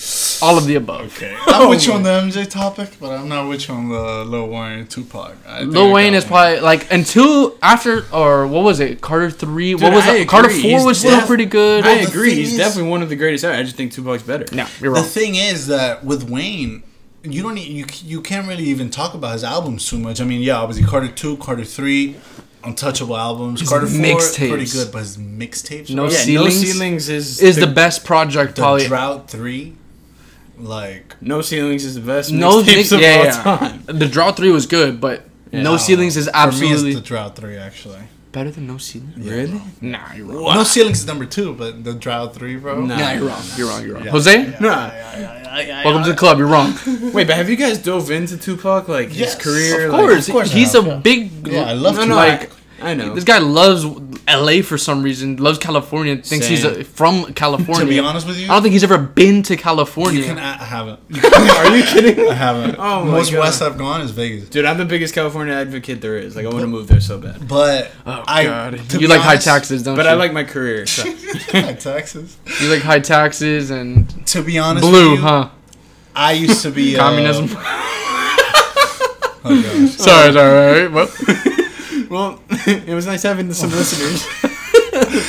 all 0.43 0.59
of 0.59 0.67
the 0.67 0.77
above. 0.77 1.17
Okay, 1.17 1.37
I'm 1.47 1.69
with 1.69 1.87
you 1.87 1.93
on 1.93 2.01
oh. 2.01 2.05
the 2.05 2.31
MJ 2.31 2.49
topic, 2.49 2.91
but 3.01 3.11
I'm 3.13 3.29
not 3.29 3.49
with 3.49 3.69
you 3.69 3.75
on 3.75 3.89
the 3.89 4.25
Lil 4.25 4.49
Wayne 4.49 4.79
and 4.81 4.91
Tupac. 4.91 5.37
I 5.47 5.61
think 5.61 5.73
Lil 5.73 5.93
Wayne 5.93 6.13
got 6.13 6.19
is 6.19 6.25
probably 6.25 6.61
like 6.61 6.91
until 6.93 7.57
after 7.63 8.05
or 8.13 8.47
what 8.47 8.65
was 8.65 8.81
it? 8.81 9.01
Carter 9.01 9.31
three. 9.31 9.75
what 9.75 9.93
was 9.93 10.05
I 10.05 10.17
it? 10.17 10.29
Carter 10.29 10.49
agree. 10.49 10.63
four 10.63 10.71
He's 10.79 10.85
was 10.85 10.99
still 10.99 11.19
def- 11.19 11.27
pretty 11.27 11.47
good. 11.47 11.82
I 11.85 12.03
the 12.05 12.09
agree. 12.09 12.35
He's 12.35 12.53
is- 12.53 12.59
definitely 12.59 12.91
one 12.91 13.03
of 13.03 13.09
the 13.09 13.17
greatest 13.17 13.45
ever. 13.45 13.55
I 13.55 13.63
just 13.63 13.77
think 13.77 13.93
Tupac's 13.93 14.23
better. 14.23 14.47
no, 14.55 14.67
you're 14.81 14.93
wrong. 14.93 15.03
The 15.03 15.09
thing 15.09 15.35
is 15.37 15.67
that 15.69 16.05
with 16.05 16.29
Wayne, 16.29 16.83
you 17.23 17.43
don't 17.43 17.59
e- 17.59 17.71
you 17.71 17.87
you 18.05 18.21
can't 18.21 18.47
really 18.49 18.65
even 18.65 18.91
talk 18.91 19.15
about 19.15 19.33
his 19.33 19.45
albums 19.45 19.89
too 19.89 19.99
much. 19.99 20.21
I 20.21 20.25
mean, 20.25 20.41
yeah, 20.43 20.57
obviously 20.57 20.85
Carter 20.85 21.09
two, 21.09 21.37
Carter 21.37 21.65
three, 21.65 22.17
untouchable 22.65 23.17
albums. 23.17 23.61
His 23.61 23.69
Carter 23.69 23.87
four, 23.87 23.97
mixtapes. 24.01 24.49
pretty 24.49 24.67
good, 24.67 24.91
but 24.93 24.99
his 25.01 25.17
mixtapes, 25.19 25.91
No 25.91 26.05
bro, 26.07 26.13
Yeah, 26.13 26.19
Ceilings 26.19 26.63
no 26.63 26.69
ceilings 26.73 27.09
is 27.09 27.41
Is 27.41 27.57
the 27.57 27.67
best 27.69 28.05
project 28.05 28.57
the 28.57 28.63
probably? 28.63 28.87
Drought 28.87 29.31
three, 29.31 29.75
like 30.59 31.17
no 31.23 31.41
ceilings 31.43 31.85
is 31.85 31.95
the 31.95 32.01
best 32.01 32.33
No, 32.33 32.63
mixtapes 32.63 32.91
yeah, 32.91 32.97
of 32.97 33.01
yeah, 33.03 33.19
all 33.19 33.25
yeah. 33.25 33.69
time. 33.69 33.83
The 33.87 34.09
Drought 34.09 34.37
three 34.37 34.51
was 34.51 34.67
good, 34.67 35.01
but 35.01 35.25
no 35.53 35.77
ceilings 35.77 36.17
is 36.17 36.27
for 36.27 36.33
me, 36.33 36.39
absolutely 36.43 36.91
it's 36.91 37.01
the 37.01 37.07
Drought 37.07 37.37
three 37.37 37.57
actually. 37.57 38.01
Better 38.33 38.51
than 38.51 38.67
no 38.67 38.79
ceilings. 38.79 39.17
Really? 39.27 39.61
Nah, 39.81 40.13
you're 40.15 40.27
wrong. 40.27 40.55
No 40.55 40.65
ceilings 40.65 41.01
is 41.01 41.07
number 41.07 41.27
two, 41.27 41.55
but 41.55 41.85
the 41.85 41.95
Drought 41.95 42.35
three, 42.35 42.57
bro. 42.57 42.81
Nah. 42.81 42.97
Nah, 42.97 43.13
you're 43.13 43.29
wrong. 43.29 43.43
You're 43.57 43.69
wrong. 43.69 43.85
You're 43.85 43.95
wrong. 43.97 44.05
Yeah. 44.05 44.11
Jose, 44.11 44.57
Nah. 44.61 44.91
welcome 45.85 46.03
to 46.05 46.11
the 46.11 46.17
club. 46.17 46.39
You're 46.39 46.47
wrong. 46.47 46.75
Wait, 47.13 47.27
but 47.27 47.37
have 47.37 47.49
you 47.51 47.57
guys 47.57 47.79
dove 47.79 48.11
into 48.11 48.37
Tupac 48.39 48.89
like 48.89 49.11
his 49.11 49.35
career? 49.35 49.87
Of 49.89 49.93
like- 49.93 50.19
of 50.19 50.27
course 50.29 50.51
he's 50.53 50.75
a 50.75 50.97
big. 50.99 51.47
Yeah, 51.47 51.65
I 51.65 51.73
love 51.75 51.97
No, 51.97 52.03
to 52.03 52.09
no, 52.09 52.17
like- 52.17 52.51
I, 52.83 52.91
I 52.91 52.95
know. 52.95 53.15
This 53.15 53.25
guy 53.25 53.39
loves 53.39 53.85
L.A. 54.29 54.63
for 54.63 54.79
some 54.79 55.03
reason. 55.03 55.37
Loves 55.37 55.59
California. 55.59 56.17
Thinks 56.17 56.47
he's 56.47 56.65
a, 56.65 56.85
from 56.85 57.33
California. 57.35 57.85
To 57.87 57.87
be 57.91 57.99
honest 57.99 58.27
with 58.27 58.39
you, 58.39 58.45
I 58.45 58.49
don't 58.55 58.63
think 58.63 58.73
he's 58.73 58.85
ever 58.85 58.99
been 58.99 59.43
to 59.45 59.57
California. 59.57 60.21
you 60.21 60.27
can. 60.27 60.39
I 60.39 60.63
haven't. 60.65 61.01
Are 61.25 61.77
you 61.77 61.83
kidding? 61.85 62.29
I 62.29 62.35
haven't. 62.35 62.77
Oh 62.79 63.05
my 63.05 63.11
Most 63.13 63.33
God. 63.33 63.41
west 63.41 63.63
I've 63.63 63.77
gone 63.79 64.01
is 64.03 64.11
Vegas. 64.13 64.49
Dude, 64.49 64.65
I'm 64.65 64.79
the 64.79 64.85
biggest 64.85 65.15
California 65.15 65.55
advocate 65.55 66.01
there 66.01 66.17
is. 66.17 66.37
Like, 66.37 66.45
I 66.47 66.49
want 66.49 66.61
to 66.61 66.67
move 66.67 66.89
there 66.89 67.01
so 67.01 67.19
bad. 67.19 67.49
But 67.49 67.91
oh 68.07 68.25
I, 68.27 68.45
God, 68.45 68.93
you 68.93 68.99
be 69.01 69.07
like 69.07 69.21
high 69.21 69.37
taxes, 69.37 69.83
don't 69.83 69.97
But 69.97 70.05
you? 70.07 70.13
I 70.13 70.15
like 70.15 70.33
my 70.33 70.45
career. 70.45 70.87
So. 70.93 71.05
high 71.61 71.73
taxes. 71.75 72.37
you 72.61 72.69
like 72.69 72.83
high 72.83 73.01
taxes 73.01 73.71
and 73.71 74.27
To 74.29 74.43
be 74.43 74.59
honest, 74.59 74.87
blue, 74.87 75.11
with 75.13 75.21
you, 75.21 75.25
huh? 75.27 75.49
I 76.15 76.33
used 76.33 76.63
to 76.63 76.71
be 76.71 76.97
uh, 76.97 77.01
Communism. 77.01 77.49
Oh 79.45 79.61
gosh. 79.63 79.91
sorry, 79.97 80.33
sorry. 80.33 80.89
Well, 80.89 81.09
well, 82.13 82.41
it 82.51 82.95
was 82.95 83.07
nice 83.07 83.23
having 83.23 83.53
some 83.53 83.73
oh. 83.73 83.77
listeners. 83.77 84.25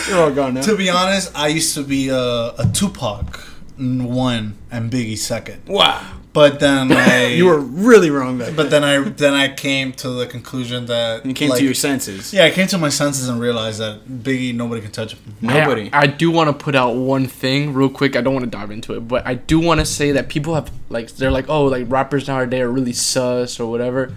They're 0.07 0.21
all 0.21 0.31
gone 0.31 0.55
now. 0.55 0.61
To 0.61 0.75
be 0.75 0.89
honest, 0.89 1.31
I 1.33 1.47
used 1.47 1.73
to 1.75 1.83
be 1.83 2.09
a, 2.09 2.17
a 2.17 2.69
Tupac 2.73 3.39
one 3.77 4.57
and 4.69 4.91
Biggie 4.91 5.17
second. 5.17 5.67
Wow. 5.67 6.05
But 6.33 6.59
then 6.59 6.91
I 6.91 7.27
You 7.27 7.45
were 7.45 7.59
really 7.59 8.09
wrong 8.09 8.39
back 8.39 8.55
But 8.55 8.69
then 8.71 8.83
I 8.83 8.99
then 8.99 9.33
I 9.33 9.53
came 9.53 9.93
to 9.93 10.09
the 10.09 10.25
conclusion 10.25 10.87
that 10.87 11.25
You 11.25 11.33
came 11.33 11.49
like- 11.49 11.59
to 11.59 11.65
your 11.65 11.73
senses. 11.73 12.33
Yeah, 12.33 12.45
I 12.45 12.51
came 12.51 12.67
to 12.67 12.77
my 12.77 12.89
senses 12.89 13.29
and 13.29 13.39
realized 13.39 13.79
that 13.79 14.05
Biggie 14.05 14.53
nobody 14.53 14.81
can 14.81 14.91
touch 14.91 15.13
him. 15.13 15.35
Nobody. 15.41 15.89
I, 15.93 16.01
I 16.01 16.07
do 16.07 16.31
want 16.31 16.49
to 16.49 16.63
put 16.63 16.75
out 16.75 16.95
one 16.95 17.27
thing 17.27 17.73
real 17.73 17.89
quick. 17.89 18.15
I 18.15 18.21
don't 18.21 18.33
want 18.33 18.45
to 18.45 18.51
dive 18.51 18.71
into 18.71 18.93
it, 18.95 19.07
but 19.07 19.25
I 19.25 19.35
do 19.35 19.59
want 19.59 19.79
to 19.79 19.85
say 19.85 20.11
that 20.11 20.27
people 20.27 20.55
have 20.55 20.69
like 20.89 21.11
they're 21.11 21.31
like, 21.31 21.47
oh, 21.47 21.65
like 21.65 21.89
rappers 21.89 22.27
nowadays 22.27 22.61
are 22.61 22.69
really 22.69 22.93
sus 22.93 23.59
or 23.59 23.69
whatever. 23.71 24.15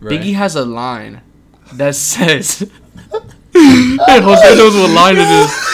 Right. 0.00 0.20
Biggie 0.20 0.34
has 0.34 0.54
a 0.54 0.64
line 0.64 1.22
that 1.72 1.94
says, 1.94 2.62
and 3.54 4.24
Jose 4.24 4.54
knows 4.56 4.74
what 4.74 4.90
line 4.90 5.16
it 5.18 5.28
is. 5.28 5.68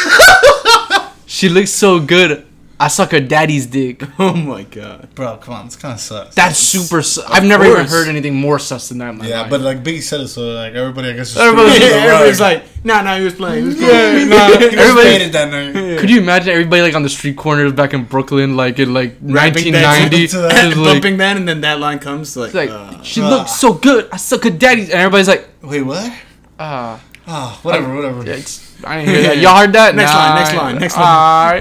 She 1.27 1.49
looks 1.49 1.71
so 1.71 2.01
good. 2.01 2.47
I 2.85 2.89
suck 2.89 3.13
her 3.13 3.21
daddy's 3.21 3.67
dick. 3.67 4.03
Oh 4.19 4.35
my 4.35 4.63
god. 4.65 5.09
Bro, 5.15 5.39
come 5.39 5.55
on, 5.55 5.67
it's 5.67 5.77
kind 5.77 5.95
of 5.95 6.01
sucks. 6.01 6.35
That's 6.35 6.59
super. 6.59 7.03
Su- 7.03 7.23
I've 7.27 7.45
never 7.45 7.65
even 7.65 7.87
heard 7.87 8.09
anything 8.09 8.35
more 8.35 8.59
sus 8.59 8.89
than 8.91 8.99
that. 8.99 9.11
In 9.11 9.19
my 9.19 9.27
yeah, 9.27 9.41
life. 9.43 9.51
but 9.51 9.61
like 9.63 9.83
Biggie 9.83 10.03
said 10.03 10.21
it, 10.21 10.29
so 10.29 10.43
like 10.53 10.75
everybody, 10.75 11.09
I 11.09 11.13
guess, 11.13 11.33
just 11.33 11.39
Everybody- 11.41 11.79
threw 11.79 11.87
it 11.87 11.93
under 11.93 12.01
the 12.01 12.13
Everybody's 12.13 12.41
like, 12.41 12.85
nah, 12.85 13.01
nah, 13.03 13.17
he 13.17 13.25
was 13.25 13.35
playing. 13.35 13.63
He 13.63 13.69
was 13.69 13.81
Yeah, 13.81 14.25
nah, 14.29 14.49
everybody- 14.55 15.09
made 15.09 15.23
it 15.23 15.33
that 15.33 15.51
night. 15.51 15.99
Could 16.01 16.11
you 16.11 16.21
imagine 16.21 16.51
everybody 16.51 16.83
like 16.83 16.95
on 16.95 17.03
the 17.03 17.09
street 17.09 17.37
corners 17.37 17.73
back 17.73 17.95
in 17.95 18.05
Brooklyn, 18.05 18.55
like 18.57 18.79
in 18.79 18.93
like 18.93 19.17
Rapping 19.23 19.73
1990, 19.73 20.27
to 20.29 20.39
that. 20.39 20.77
like, 20.77 20.85
bumping 20.95 21.17
that, 21.19 21.37
and 21.39 21.49
then 21.49 21.63
that 21.63 21.81
line 21.81 21.99
comes 21.99 22.37
like, 22.37 22.49
it's 22.49 22.55
like 22.55 22.71
uh, 22.71 23.03
she 23.03 23.23
uh. 23.23 23.31
looks 23.31 23.53
so 23.53 23.73
good. 23.73 24.09
I 24.13 24.17
suck 24.19 24.45
her 24.45 24.51
daddy's, 24.51 24.91
and 24.91 24.99
everybody's 25.01 25.29
like, 25.29 25.49
Wait, 25.63 25.83
what? 25.83 26.13
ah, 26.59 27.01
Ah, 27.27 27.59
whatever, 27.63 27.95
whatever. 27.95 28.23
yeah, 28.27 28.35
it's, 28.35 28.61
I 28.85 28.99
didn't 28.99 29.15
hear 29.15 29.23
that. 29.23 29.39
Y'all 29.39 29.57
heard 29.57 29.73
that? 29.73 29.95
Next 29.95 30.13
Nah, 30.13 30.19
line, 30.19 30.35
next 30.37 30.55
line, 30.55 30.79
next 30.79 30.97
line. 30.97 31.05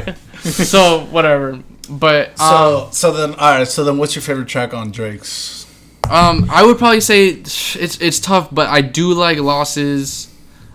Alright. 0.06 0.18
so 0.52 1.06
whatever, 1.06 1.64
but 1.90 2.38
So, 2.38 2.90
so 2.92 3.12
then, 3.12 3.36
all 3.36 3.58
right. 3.58 3.68
So 3.68 3.84
then, 3.84 3.98
what's 3.98 4.16
your 4.16 4.22
favorite 4.22 4.48
track 4.48 4.74
on 4.74 4.92
Drake's? 4.92 5.66
Um, 6.10 6.48
I 6.52 6.66
would 6.66 6.78
probably 6.78 7.02
say 7.02 7.30
it's 7.30 7.76
it's 7.76 8.20
tough, 8.20 8.50
but 8.54 8.68
I 8.68 8.82
do 8.82 9.14
like 9.14 9.38
losses. 9.38 10.30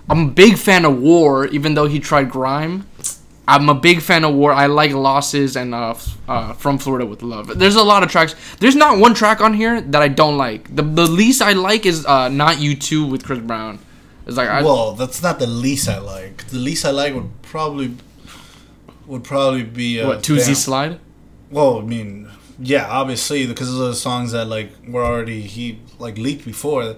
I'm 0.08 0.28
a 0.28 0.30
big 0.30 0.56
fan 0.56 0.84
of 0.84 0.98
War, 0.98 1.46
even 1.46 1.74
though 1.74 1.86
he 1.86 2.00
tried 2.00 2.30
grime. 2.30 2.86
I'm 3.46 3.68
a 3.68 3.74
big 3.74 4.02
fan 4.02 4.24
of 4.24 4.34
War. 4.34 4.52
I 4.52 4.66
like 4.66 4.92
losses 4.92 5.56
and 5.56 5.74
uh, 5.74 5.94
uh, 6.28 6.52
from 6.54 6.78
Florida 6.78 7.06
with 7.06 7.22
Love. 7.22 7.58
There's 7.58 7.76
a 7.76 7.82
lot 7.82 8.02
of 8.02 8.10
tracks. 8.10 8.34
There's 8.58 8.76
not 8.76 8.98
one 8.98 9.14
track 9.14 9.40
on 9.40 9.54
here 9.54 9.80
that 9.80 10.02
I 10.02 10.08
don't 10.08 10.36
like. 10.36 10.74
The 10.74 10.82
the 10.82 11.06
least 11.06 11.42
I 11.42 11.52
like 11.52 11.84
is 11.84 12.06
uh, 12.06 12.28
not 12.28 12.58
you 12.58 12.74
two 12.74 13.06
with 13.06 13.24
Chris 13.24 13.38
Brown. 13.38 13.78
It's 14.26 14.36
like 14.36 14.48
I, 14.48 14.62
well, 14.62 14.92
that's 14.92 15.22
not 15.22 15.38
the 15.38 15.46
least 15.46 15.88
I 15.88 15.98
like. 15.98 16.46
The 16.48 16.58
least 16.58 16.84
I 16.84 16.90
like 16.90 17.14
would 17.14 17.30
probably 17.42 17.94
would 19.08 19.24
probably 19.24 19.64
be 19.64 20.00
uh, 20.00 20.06
what 20.06 20.22
Toosie 20.22 20.54
Slide. 20.54 21.00
Well, 21.50 21.78
I 21.78 21.82
mean, 21.82 22.28
yeah, 22.58 22.86
obviously 22.88 23.46
because 23.46 23.72
of 23.72 23.78
the 23.78 23.94
songs 23.94 24.32
that 24.32 24.46
like 24.46 24.70
were 24.86 25.04
already 25.04 25.40
he 25.40 25.80
like 25.98 26.18
leaked 26.18 26.44
before. 26.44 26.96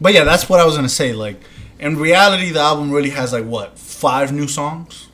But 0.00 0.12
yeah, 0.12 0.24
that's 0.24 0.48
what 0.48 0.60
I 0.60 0.66
was 0.66 0.76
gonna 0.76 0.88
say. 0.88 1.12
Like 1.12 1.40
in 1.78 1.96
reality, 1.96 2.50
the 2.50 2.60
album 2.60 2.90
really 2.90 3.10
has 3.10 3.32
like 3.32 3.44
what 3.44 3.78
five 3.78 4.32
new 4.32 4.48
songs. 4.48 5.08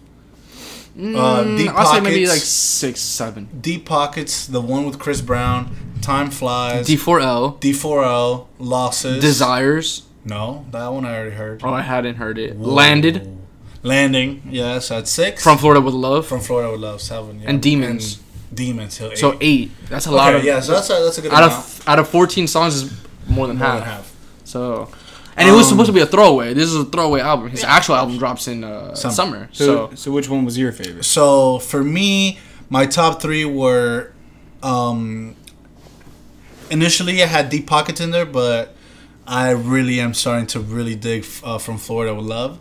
Uh, 0.99 1.45
Deep 1.57 1.71
Mm, 1.71 1.75
I'll 1.75 1.95
say 1.95 2.01
maybe 2.01 2.27
like 2.27 2.41
six, 2.41 3.01
seven. 3.01 3.49
Deep 3.61 3.87
Pockets, 3.87 4.47
the 4.47 4.61
one 4.61 4.85
with 4.85 4.99
Chris 4.99 5.21
Brown, 5.21 5.75
Time 6.03 6.31
Flies, 6.31 6.89
D4L, 6.89 7.61
D4L, 7.61 8.47
Losses, 8.59 9.21
Desires. 9.21 10.03
No, 10.25 10.67
that 10.73 10.89
one 10.89 11.05
I 11.07 11.17
already 11.17 11.37
heard. 11.37 11.63
Oh, 11.65 11.73
I 11.73 11.83
hadn't 11.83 12.17
heard 12.17 12.39
it. 12.39 12.57
Whoa. 12.57 12.75
Landed 12.75 13.40
Landing, 13.83 14.43
yes, 14.51 14.91
at 14.91 15.09
six. 15.09 15.43
from 15.43 15.57
Florida 15.59 15.81
with 15.81 15.95
Love. 15.95 16.27
from 16.27 16.41
Florida 16.41 16.71
with 16.73 16.81
Love, 16.81 17.01
seven. 17.01 17.41
Yeah. 17.41 17.49
And 17.51 17.63
Demons. 17.63 18.17
And 18.49 18.57
Demons, 18.57 18.99
Hill, 18.99 19.11
eight. 19.13 19.19
so 19.19 19.39
eight. 19.41 19.71
That's 19.89 20.07
a 20.07 20.11
lot 20.11 20.35
of. 20.35 20.45
yeah, 20.45 20.61
so 20.61 20.73
that's 20.73 20.91
a, 20.91 21.03
that's 21.05 21.19
a 21.19 21.23
good 21.23 21.33
out 21.33 21.45
amount. 21.45 21.65
of 21.65 21.89
out 21.89 21.99
of 21.99 22.09
14 22.09 22.47
songs 22.47 22.75
is 22.77 22.93
more 23.29 23.47
than 23.47 23.57
More 23.59 23.67
half. 23.69 23.79
than 23.79 23.85
half. 23.89 24.17
So, 24.45 24.89
and 25.37 25.49
it 25.49 25.53
was 25.53 25.67
Um, 25.67 25.71
supposed 25.71 25.87
to 25.87 25.93
be 25.93 26.01
a 26.01 26.07
throwaway. 26.07 26.53
This 26.53 26.69
is 26.69 26.75
a 26.77 26.85
throwaway 26.85 27.21
album. 27.21 27.49
His 27.51 27.65
actual 27.65 27.95
album 27.95 28.19
drops 28.19 28.49
in 28.49 28.65
uh, 28.65 28.95
Summer. 28.95 29.15
summer. 29.15 29.49
so, 29.53 29.65
So, 29.91 29.95
so, 29.95 30.11
which 30.11 30.29
one 30.29 30.45
was 30.45 30.59
your 30.59 30.73
favorite? 30.73 31.05
So 31.05 31.59
for 31.61 31.83
me, 31.85 32.39
my 32.69 32.85
top 32.87 33.23
three 33.23 33.45
were, 33.45 34.13
um, 34.63 35.37
initially 36.71 37.23
I 37.23 37.27
had 37.27 37.49
Deep 37.49 37.67
Pockets 37.67 38.01
in 38.01 38.11
there, 38.11 38.27
but 38.27 38.75
I 39.27 39.51
really 39.51 40.01
am 40.01 40.13
starting 40.15 40.47
to 40.49 40.61
really 40.61 40.97
dig 40.97 41.25
uh, 41.45 41.59
from 41.59 41.79
Florida 41.79 42.15
with 42.15 42.27
Love. 42.27 42.59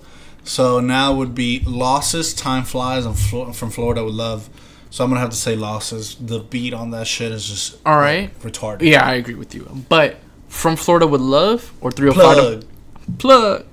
So 0.49 0.79
now 0.79 1.13
would 1.13 1.35
be 1.35 1.59
Losses, 1.59 2.33
Time 2.33 2.63
Flies, 2.63 3.05
Flo- 3.29 3.53
from 3.53 3.69
Florida 3.69 4.03
with 4.03 4.15
Love. 4.15 4.49
So 4.89 5.03
I'm 5.03 5.11
gonna 5.11 5.19
have 5.19 5.29
to 5.29 5.35
say 5.35 5.55
Losses. 5.55 6.15
The 6.15 6.39
beat 6.39 6.73
on 6.73 6.89
that 6.89 7.05
shit 7.05 7.31
is 7.31 7.47
just 7.47 7.77
all 7.85 7.99
right. 7.99 8.33
retarded. 8.39 8.81
Yeah, 8.81 9.05
I 9.05 9.13
agree 9.13 9.35
with 9.35 9.53
you. 9.53 9.69
But 9.89 10.17
from 10.47 10.75
Florida 10.75 11.05
with 11.05 11.21
Love 11.21 11.71
or 11.81 11.91
305 11.91 12.33
Plug. 12.35 12.61
to, 12.61 13.11
plug. 13.19 13.65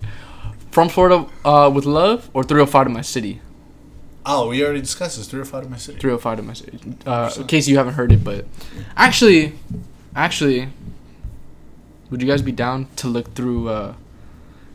From 0.70 0.90
Florida 0.90 1.26
uh, 1.46 1.70
with 1.74 1.86
Love 1.86 2.28
or 2.34 2.44
305 2.44 2.88
to 2.88 2.92
my 2.92 3.00
city. 3.00 3.40
Oh, 4.26 4.50
we 4.50 4.62
already 4.62 4.82
discussed 4.82 5.16
this. 5.16 5.28
Three 5.28 5.40
or 5.40 5.46
five 5.46 5.64
in 5.64 5.70
my 5.70 5.78
city. 5.78 5.98
305 5.98 6.36
to 6.36 6.42
my 6.42 6.52
city. 6.52 6.78
Uh, 7.06 7.32
in 7.38 7.46
case 7.46 7.66
you 7.66 7.78
haven't 7.78 7.94
heard 7.94 8.12
it, 8.12 8.22
but 8.22 8.44
actually, 8.98 9.54
actually, 10.14 10.68
would 12.10 12.20
you 12.20 12.28
guys 12.28 12.42
be 12.42 12.52
down 12.52 12.88
to 12.96 13.08
look 13.08 13.32
through 13.32 13.70
uh, 13.70 13.94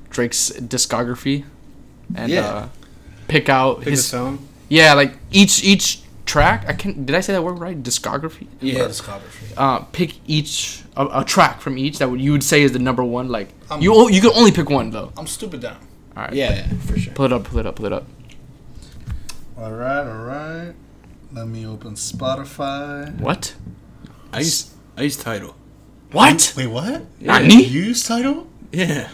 Drake's 0.10 0.50
discography 0.50 1.46
and 2.15 2.32
Yeah. 2.32 2.45
uh, 2.47 2.67
pick 3.28 3.50
out 3.50 3.80
Pick 3.82 3.89
his 3.91 4.06
song. 4.06 4.39
yeah, 4.69 4.93
like 4.93 5.13
each 5.32 5.63
each 5.63 6.00
track. 6.26 6.65
I 6.67 6.74
can 6.74 7.06
did 7.06 7.15
I 7.15 7.21
say 7.21 7.34
that 7.34 7.43
word 7.43 7.60
right? 7.60 7.82
Discography. 7.82 8.47
Yeah, 8.62 8.74
Yeah. 8.74 8.84
discography. 8.88 9.54
Uh, 9.58 9.80
pick 9.91 10.15
each 10.28 10.84
a, 10.95 11.21
a 11.21 11.24
track 11.26 11.62
from 11.62 11.78
each 11.78 12.00
that 12.00 12.10
would, 12.10 12.21
you 12.21 12.32
would 12.32 12.43
say 12.43 12.62
is 12.63 12.71
the 12.71 12.80
number 12.80 13.04
one. 13.04 13.30
Like 13.30 13.50
Um, 13.69 13.82
you 13.82 14.10
you 14.10 14.21
can 14.21 14.32
only 14.36 14.52
pick 14.52 14.69
one 14.69 14.91
though. 14.91 15.12
I'm 15.17 15.28
stupid 15.28 15.62
down. 15.62 15.78
All 16.15 16.24
right. 16.24 16.34
Yeah, 16.34 16.67
for 16.88 16.97
sure. 17.00 17.13
Pull 17.13 17.26
it 17.26 17.34
up. 17.34 17.43
Pull 17.45 17.60
it 17.60 17.65
up. 17.65 17.76
Pull 17.76 17.86
it 17.86 17.93
up. 17.93 18.06
All 19.58 19.71
right, 19.71 20.06
all 20.08 20.24
right. 20.26 20.74
Let 21.34 21.47
me 21.47 21.65
open 21.65 21.93
Spotify. 21.95 23.17
What? 23.19 23.54
I 24.34 24.39
use 24.39 24.71
I 24.97 25.04
use 25.04 25.17
Tidal. 25.17 25.56
What? 26.12 26.54
Wait, 26.58 26.67
what? 26.67 27.04
Nani? 27.21 27.63
You 27.63 27.82
use 27.84 28.04
Tidal? 28.06 28.47
Yeah. 28.74 29.08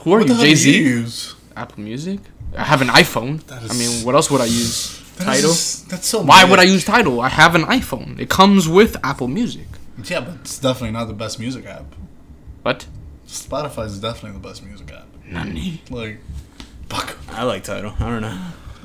Who 0.00 0.12
are 0.12 0.18
What 0.18 0.28
the 0.28 0.34
you? 0.34 0.40
Jay 0.40 0.54
Z. 0.54 1.34
you 1.56 1.62
use? 1.62 1.72
Apple 1.72 1.82
Music. 1.82 2.20
I 2.56 2.64
have 2.64 2.82
an 2.82 2.88
iPhone. 2.88 3.44
That 3.46 3.70
I 3.70 3.74
mean, 3.74 4.04
what 4.04 4.14
else 4.14 4.30
would 4.30 4.40
I 4.40 4.46
use? 4.46 5.02
That 5.18 5.24
Tidal. 5.24 5.50
is- 5.50 5.84
that's 5.88 6.06
so. 6.06 6.22
Why 6.22 6.44
would 6.44 6.58
I 6.58 6.64
use 6.64 6.84
Tidal? 6.84 7.20
I 7.20 7.28
have 7.28 7.54
an 7.54 7.62
iPhone. 7.62 8.18
It 8.18 8.28
comes 8.28 8.68
with 8.68 8.96
Apple 9.04 9.28
Music. 9.28 9.66
Yeah, 10.04 10.20
but 10.20 10.34
it's 10.42 10.58
definitely 10.58 10.92
not 10.92 11.06
the 11.06 11.14
best 11.14 11.38
music 11.40 11.66
app. 11.66 11.86
What? 12.62 12.86
Spotify 13.26 13.86
is 13.86 13.98
definitely 13.98 14.38
the 14.40 14.46
best 14.48 14.64
music 14.64 14.92
app. 14.92 15.06
Nani? 15.26 15.80
Like, 15.90 16.18
fuck. 16.88 17.16
I 17.30 17.42
like 17.44 17.64
Tidal. 17.64 17.94
I 17.98 18.10
don't 18.10 18.20
know. 18.22 18.38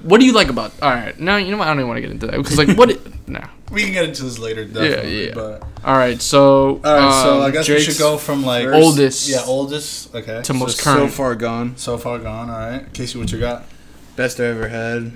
What 0.04 0.20
do 0.20 0.26
you 0.26 0.34
like 0.34 0.50
about? 0.50 0.72
All 0.82 0.90
right, 0.90 1.18
no, 1.20 1.38
you 1.38 1.52
know 1.52 1.58
what? 1.58 1.68
I 1.68 1.72
don't 1.72 1.80
even 1.80 1.88
want 1.88 1.98
to 1.98 2.02
get 2.02 2.12
into 2.12 2.28
that 2.28 2.38
because 2.38 2.58
like 2.58 2.78
what? 2.78 2.90
It, 2.92 3.02
nah. 3.30 3.48
We 3.72 3.84
can 3.84 3.94
get 3.94 4.04
into 4.06 4.24
this 4.24 4.38
later, 4.38 4.66
definitely. 4.66 5.28
yeah. 5.28 5.34
But 5.34 5.64
All 5.86 5.96
right, 5.96 6.22
so 6.22 6.82
all 6.84 6.94
right, 6.98 7.24
so 7.24 7.38
um, 7.38 7.44
I 7.44 7.52
guess 7.52 7.70
we 7.70 7.80
should 7.80 7.98
go 7.98 8.18
from 8.18 8.44
like 8.44 8.66
first- 8.66 8.84
Oldest. 8.84 9.30
Yeah, 9.30 9.42
oldest. 9.46 10.14
Okay. 10.14 10.42
To 10.42 10.54
most 10.54 10.78
So 10.80 10.84
current. 10.96 11.14
far 11.14 11.36
gone. 11.36 11.78
So 11.78 11.98
far 11.98 12.20
gone. 12.20 12.50
All 12.50 12.58
right. 12.60 12.92
Casey, 12.94 13.18
what 13.18 13.32
you 13.32 13.40
got? 13.40 13.64
Best 14.18 14.40
I 14.40 14.46
ever 14.46 14.68
had. 14.68 15.12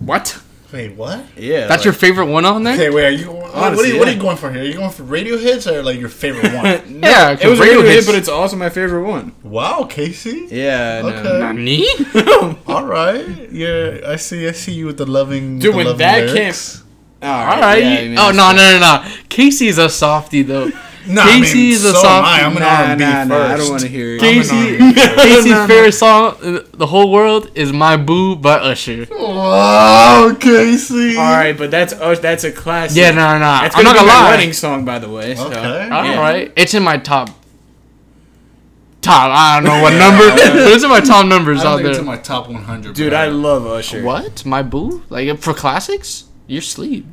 what? 0.00 0.38
Wait, 0.72 0.94
what? 0.96 1.24
Yeah. 1.36 1.66
That's 1.66 1.84
your 1.84 1.92
favorite 1.92 2.26
one 2.26 2.44
on 2.46 2.62
there? 2.62 2.72
Okay, 2.74 2.88
wait. 2.90 3.04
Are 3.06 3.10
you? 3.10 3.26
what, 3.30 3.42
what, 3.42 3.54
are 3.54 3.66
Honestly, 3.66 3.88
you 3.92 3.98
what 3.98 4.08
are 4.08 4.12
you 4.12 4.20
going 4.20 4.36
for 4.38 4.50
here? 4.50 4.62
Are 4.62 4.64
you 4.64 4.72
going 4.74 4.90
for 4.90 5.02
radio 5.02 5.36
hits 5.36 5.66
or 5.66 5.82
like 5.82 6.00
your 6.00 6.08
favorite 6.08 6.52
one? 6.54 6.64
no, 7.00 7.08
Yeah, 7.08 7.32
it 7.38 7.46
was 7.46 7.60
radio 7.60 7.74
radio 7.76 7.82
hit, 7.82 7.94
hits- 7.96 8.06
but 8.06 8.14
it's 8.14 8.28
also 8.28 8.56
my 8.56 8.70
favorite 8.70 9.06
one. 9.06 9.34
wow, 9.42 9.84
Casey. 9.84 10.46
Yeah. 10.50 11.02
Okay. 11.04 11.22
No. 11.22 11.52
Nani? 11.52 11.86
All 12.66 12.84
right. 12.86 13.50
Yeah, 13.52 14.00
I 14.06 14.16
see. 14.16 14.48
I 14.48 14.52
see 14.52 14.72
you 14.72 14.86
with 14.86 14.96
the 14.96 15.06
loving. 15.06 15.58
Dude, 15.58 15.74
the 15.74 15.76
when 15.76 15.86
loving 15.86 15.98
that 15.98 16.24
lyrics. 16.30 16.82
All 17.22 17.28
All 17.28 17.60
right. 17.60 17.82
yeah, 17.82 17.90
I 17.90 18.02
mean, 18.08 18.18
oh 18.18 18.30
it's- 18.30 18.36
no 18.36 18.52
no 18.52 18.78
no 18.78 18.80
no. 18.80 19.16
Casey's 19.28 19.76
a 19.78 19.88
softie 19.90 20.42
though. 20.42 20.70
Nah, 21.06 21.22
I 21.22 21.26
mean, 21.34 21.42
Casey's 21.42 21.84
a 21.84 21.90
so 21.90 21.96
am 21.96 22.02
soft- 22.02 22.28
I. 22.28 22.40
I'm 22.42 22.56
an 22.56 22.62
Nah, 22.62 22.68
R&B 22.90 23.04
nah, 23.04 23.24
nah, 23.24 23.44
I 23.44 23.48
don't 23.48 23.58
first. 23.58 23.70
want 23.70 23.82
to 23.82 23.88
hear 23.88 24.14
it. 24.16 24.20
Casey, 24.20 24.76
Casey's 24.78 25.46
No, 25.50 25.62
no. 25.62 25.66
favorite 25.66 25.92
song 25.92 26.36
in 26.42 26.60
the 26.74 26.86
whole 26.86 27.10
world 27.10 27.50
is 27.54 27.72
"My 27.72 27.96
Boo" 27.96 28.36
by 28.36 28.54
Usher. 28.58 29.06
Wow, 29.10 30.34
Casey. 30.38 31.16
All 31.16 31.22
right, 31.24 31.56
but 31.58 31.70
that's 31.70 31.92
oh, 32.00 32.14
that's 32.14 32.44
a 32.44 32.52
classic. 32.52 32.96
Yeah, 32.96 33.10
no, 33.10 33.32
no, 33.32 33.38
no. 33.38 33.40
That's 33.40 33.76
I'm 33.76 33.84
not 33.84 33.94
be 33.94 33.98
gonna 33.98 34.08
lie. 34.12 34.30
wedding 34.30 34.52
song, 34.52 34.84
by 34.84 34.98
the 34.98 35.08
way. 35.10 35.34
So. 35.34 35.46
Okay. 35.48 35.88
All 35.90 36.04
Yeah. 36.04 36.20
right, 36.20 36.52
it's 36.56 36.74
in 36.74 36.82
my 36.82 36.98
top. 36.98 37.30
Top. 39.02 39.32
I 39.34 39.56
don't 39.60 39.64
know 39.68 39.82
what 39.82 39.94
number, 39.98 40.28
but 40.30 40.54
it's 40.72 40.84
in 40.84 40.88
my 40.90 41.00
top 41.00 41.26
numbers 41.26 41.60
I 41.60 41.64
don't 41.64 41.72
out 41.72 41.76
think 41.78 41.88
it's 41.88 41.96
there. 41.98 42.02
in 42.02 42.06
my 42.06 42.18
top 42.18 42.48
100. 42.48 42.94
Dude, 42.94 43.10
but 43.10 43.16
I 43.18 43.26
love 43.26 43.66
Usher. 43.66 44.00
What? 44.04 44.46
My 44.46 44.62
boo? 44.62 45.02
Like 45.08 45.40
for 45.40 45.52
classics? 45.54 46.26
You're 46.46 46.62
sleep. 46.62 47.04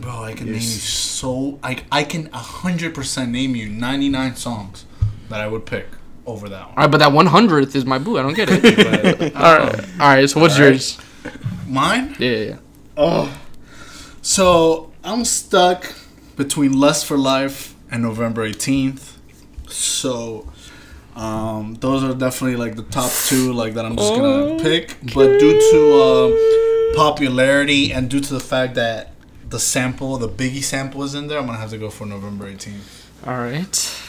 Bro, 0.00 0.24
I 0.24 0.34
can 0.34 0.46
name 0.46 0.54
you 0.54 0.60
so. 0.60 1.58
I, 1.62 1.82
I 1.90 2.04
can 2.04 2.28
100% 2.28 3.30
name 3.30 3.56
you 3.56 3.68
99 3.68 4.36
songs 4.36 4.84
that 5.28 5.40
I 5.40 5.48
would 5.48 5.66
pick 5.66 5.86
over 6.26 6.48
that 6.48 6.66
one. 6.68 6.70
All 6.70 6.84
right, 6.84 6.90
but 6.90 6.98
that 6.98 7.12
one 7.12 7.26
hundredth 7.26 7.74
is 7.74 7.84
my 7.84 7.98
boo. 7.98 8.18
I 8.18 8.22
don't 8.22 8.34
get 8.34 8.48
it. 8.50 9.36
all 9.36 9.58
right, 9.58 9.80
all 10.00 10.08
right. 10.08 10.28
So 10.28 10.40
what's 10.40 10.56
All 10.56 10.62
right. 10.62 10.70
yours? 10.70 10.98
Mine? 11.66 12.16
Yeah, 12.18 12.30
yeah, 12.30 12.44
yeah. 12.44 12.56
Oh. 12.96 13.40
So 14.22 14.92
I'm 15.04 15.24
stuck 15.24 15.94
between 16.36 16.72
Lust 16.78 17.06
for 17.06 17.16
Life 17.16 17.74
and 17.90 18.02
November 18.02 18.48
18th. 18.48 19.12
So, 19.68 20.50
um, 21.14 21.74
those 21.80 22.04
are 22.04 22.14
definitely 22.14 22.56
like 22.56 22.76
the 22.76 22.82
top 22.82 23.10
two, 23.26 23.52
like 23.52 23.74
that 23.74 23.84
I'm 23.84 23.96
just 23.96 24.14
gonna 24.14 24.62
pick. 24.62 24.96
But 25.14 25.38
due 25.38 25.60
to 25.70 25.94
uh, 26.02 26.96
popularity 26.96 27.92
and 27.92 28.10
due 28.10 28.20
to 28.20 28.34
the 28.34 28.40
fact 28.40 28.74
that 28.74 29.12
the 29.48 29.58
sample, 29.58 30.16
the 30.18 30.28
Biggie 30.28 30.62
sample, 30.62 31.02
is 31.04 31.14
in 31.14 31.28
there, 31.28 31.38
I'm 31.38 31.46
gonna 31.46 31.58
have 31.58 31.70
to 31.70 31.78
go 31.78 31.90
for 31.90 32.06
November 32.06 32.46
18th. 32.50 33.26
All 33.26 33.36
right. 33.38 34.00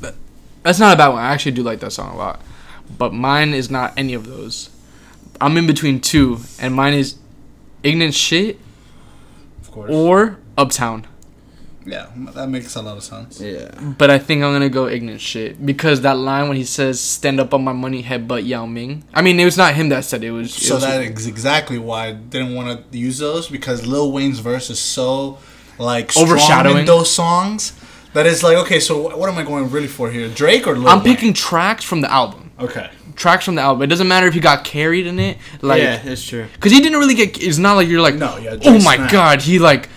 That- 0.00 0.14
That's 0.62 0.78
not 0.78 0.94
a 0.94 0.96
bad 0.96 1.08
one. 1.08 1.22
I 1.22 1.32
actually 1.32 1.52
do 1.52 1.62
like 1.62 1.80
that 1.80 1.92
song 1.92 2.12
a 2.14 2.16
lot. 2.16 2.40
But 2.98 3.12
mine 3.14 3.54
is 3.54 3.70
not 3.70 3.94
any 3.96 4.14
of 4.14 4.26
those. 4.26 4.70
I'm 5.40 5.56
in 5.56 5.66
between 5.66 6.00
two, 6.00 6.40
and 6.58 6.74
mine 6.74 6.92
is 6.94 7.14
Ignorant 7.82 8.14
Shit 8.14 8.58
Of 9.62 9.70
course. 9.70 9.90
or 9.90 10.38
Uptown. 10.58 11.06
Yeah, 11.90 12.06
that 12.34 12.48
makes 12.48 12.74
a 12.76 12.82
lot 12.82 12.96
of 12.96 13.02
sense. 13.02 13.40
Yeah. 13.40 13.70
But 13.98 14.10
I 14.10 14.18
think 14.18 14.42
I'm 14.44 14.52
gonna 14.52 14.68
go 14.68 14.86
Ignorant 14.88 15.20
Shit 15.20 15.64
because 15.64 16.00
that 16.02 16.16
line 16.16 16.48
when 16.48 16.56
he 16.56 16.64
says 16.64 17.00
"Stand 17.00 17.40
up 17.40 17.52
on 17.52 17.64
my 17.64 17.72
money, 17.72 18.02
headbutt 18.02 18.46
Yao 18.46 18.66
Ming." 18.66 19.04
I 19.12 19.22
mean, 19.22 19.38
it 19.40 19.44
was 19.44 19.56
not 19.56 19.74
him 19.74 19.88
that 19.90 20.04
said 20.04 20.22
it. 20.24 20.28
It 20.28 20.30
was. 20.30 20.56
it 20.56 20.60
So 20.66 20.74
was- 20.76 20.84
that 20.84 21.02
is 21.02 21.26
exactly 21.26 21.78
why 21.78 22.08
I 22.08 22.12
didn't 22.12 22.54
want 22.54 22.92
to 22.92 22.98
use 22.98 23.18
those 23.18 23.48
because 23.48 23.86
Lil 23.86 24.12
Wayne's 24.12 24.38
verse 24.38 24.70
is 24.70 24.78
so 24.78 25.38
like 25.78 26.16
Overshadowing. 26.16 26.78
in 26.78 26.84
those 26.84 27.10
songs 27.10 27.72
that 28.12 28.26
it's 28.26 28.42
like 28.42 28.56
okay, 28.58 28.80
so 28.80 29.16
what 29.16 29.28
am 29.28 29.38
I 29.38 29.42
going 29.42 29.70
really 29.70 29.88
for 29.88 30.10
here? 30.10 30.28
Drake 30.28 30.66
or 30.66 30.76
Lil 30.76 30.88
I'm 30.88 30.98
Wayne? 31.02 31.14
picking 31.16 31.32
tracks 31.32 31.84
from 31.84 32.00
the 32.00 32.10
album. 32.12 32.50
Okay. 32.60 32.90
Tracks 33.16 33.44
from 33.44 33.54
the 33.54 33.60
album. 33.62 33.82
It 33.82 33.88
doesn't 33.88 34.08
matter 34.08 34.26
if 34.26 34.34
he 34.34 34.40
got 34.40 34.64
carried 34.64 35.06
in 35.06 35.18
it. 35.18 35.36
Like, 35.60 35.82
yeah, 35.82 36.00
it's 36.04 36.24
true. 36.26 36.46
Cause 36.58 36.72
he 36.72 36.80
didn't 36.80 36.98
really 36.98 37.14
get. 37.14 37.42
It's 37.42 37.58
not 37.58 37.74
like 37.74 37.86
you're 37.88 38.00
like, 38.00 38.14
No, 38.14 38.38
yeah, 38.38 38.56
oh 38.64 38.72
my 38.80 38.96
snapped. 38.96 39.12
god, 39.12 39.42
he 39.42 39.58
like, 39.58 39.88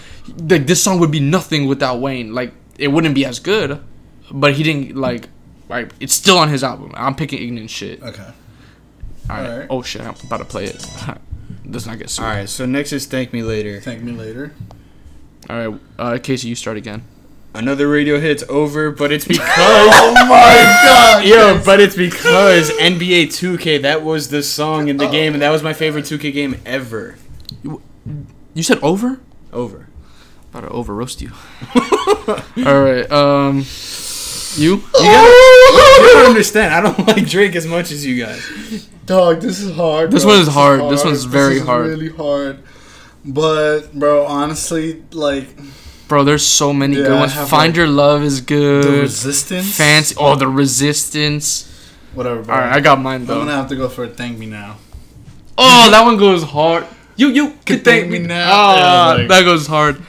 like 0.49 0.67
this 0.67 0.83
song 0.83 0.99
would 0.99 1.11
be 1.11 1.19
nothing 1.19 1.67
without 1.67 1.99
Wayne. 1.99 2.33
Like 2.33 2.53
it 2.77 2.89
wouldn't 2.89 3.15
be 3.15 3.25
as 3.25 3.39
good, 3.39 3.79
but 4.31 4.53
he 4.53 4.63
didn't 4.63 4.95
like. 4.95 5.29
Like 5.69 5.93
it's 5.99 6.13
still 6.13 6.37
on 6.37 6.49
his 6.49 6.63
album. 6.63 6.91
I'm 6.95 7.15
picking 7.15 7.41
ignorant 7.41 7.69
shit. 7.69 8.01
Okay. 8.03 8.23
right. 9.29 9.49
Alright. 9.49 9.67
Oh 9.69 9.81
shit, 9.81 10.01
I'm 10.01 10.15
about 10.23 10.37
to 10.37 10.45
play 10.45 10.65
it. 10.65 10.85
Does 11.69 11.87
not 11.87 11.97
get 11.97 12.09
sued. 12.09 12.25
All 12.25 12.31
right, 12.31 12.47
so 12.49 12.65
next 12.65 12.91
is 12.91 13.05
Thank 13.05 13.31
Me 13.33 13.41
Later. 13.41 13.79
Thank 13.79 14.03
me 14.03 14.11
later. 14.11 14.53
All 15.49 15.67
right. 15.69 15.79
Uh, 15.97 16.17
Casey, 16.21 16.49
you 16.49 16.55
start 16.55 16.77
again. 16.77 17.03
Another 17.55 17.87
radio 17.87 18.19
hit's 18.19 18.43
over, 18.49 18.91
but 18.91 19.11
it's 19.11 19.25
because 19.27 19.47
Oh 19.47 20.13
my 20.27 20.27
god. 20.83 21.25
yo, 21.25 21.61
but 21.63 21.79
it's 21.79 21.95
because 21.95 22.69
NBA 22.71 23.27
2K 23.27 23.81
that 23.83 24.03
was 24.03 24.29
the 24.29 24.43
song 24.43 24.87
in 24.87 24.97
the 24.97 25.07
game, 25.07 25.33
and 25.33 25.41
that 25.41 25.49
was 25.51 25.63
my 25.63 25.73
favorite 25.73 26.05
2K 26.05 26.33
game 26.33 26.55
ever. 26.65 27.15
You 28.53 28.63
said 28.63 28.79
over. 28.79 29.19
Over. 29.51 29.87
About 30.53 30.67
to 30.67 30.69
over 30.69 30.93
roast 30.93 31.21
you. 31.21 31.31
All 31.75 32.81
right. 32.81 33.11
Um, 33.11 33.65
you. 34.55 34.75
You 34.75 34.81
gotta, 34.93 35.27
you 35.31 36.13
gotta 36.13 36.27
understand, 36.29 36.73
I 36.73 36.81
don't 36.81 37.07
like 37.07 37.25
Drake 37.27 37.55
as 37.55 37.65
much 37.65 37.91
as 37.91 38.05
you 38.05 38.23
guys. 38.23 38.85
Dog, 39.07 39.41
this 39.41 39.59
is 39.59 39.75
hard. 39.75 40.11
This 40.11 40.23
bro. 40.23 40.33
one 40.33 40.41
is 40.41 40.47
hard. 40.47 40.81
This 40.91 41.03
one's 41.03 41.23
very 41.23 41.57
is 41.57 41.65
hard. 41.65 41.87
Really 41.87 42.09
hard. 42.09 42.59
But 43.25 43.93
bro, 43.93 44.25
honestly, 44.25 45.03
like 45.11 45.47
Bro, 46.07 46.25
there's 46.25 46.45
so 46.45 46.71
many 46.71 46.97
Yeah, 46.97 47.03
good 47.07 47.19
ones. 47.19 47.33
Find 47.33 47.71
like, 47.71 47.75
Your 47.77 47.87
Love 47.87 48.21
is 48.23 48.41
the 48.41 48.45
good. 48.45 48.85
resistance. 49.01 49.75
Fancy. 49.75 50.15
Oh, 50.19 50.35
the 50.35 50.47
Resistance. 50.47 51.69
Whatever. 52.13 52.43
Bro. 52.43 52.53
All 52.53 52.61
right, 52.61 52.73
I 52.73 52.79
got 52.79 53.01
mine 53.01 53.25
though. 53.25 53.33
I'm 53.33 53.39
though. 53.39 53.45
gonna 53.45 53.57
have 53.57 53.69
to 53.69 53.75
go 53.75 53.89
for 53.89 54.03
a 54.03 54.07
thank 54.09 54.37
me 54.37 54.45
now. 54.45 54.77
Oh, 55.57 55.89
that 55.89 56.03
one 56.05 56.17
goes 56.17 56.43
hard. 56.43 56.85
You 57.15 57.29
you 57.29 57.49
can, 57.49 57.59
could 57.65 57.83
thank 57.85 58.01
thank 58.03 58.09
me 58.11 58.19
me 58.19 58.27
now. 58.27 58.45
now. 58.47 58.75
Yeah, 58.75 59.13
like- 59.19 59.27
that 59.29 59.43
goes 59.45 59.65
hard. 59.67 60.01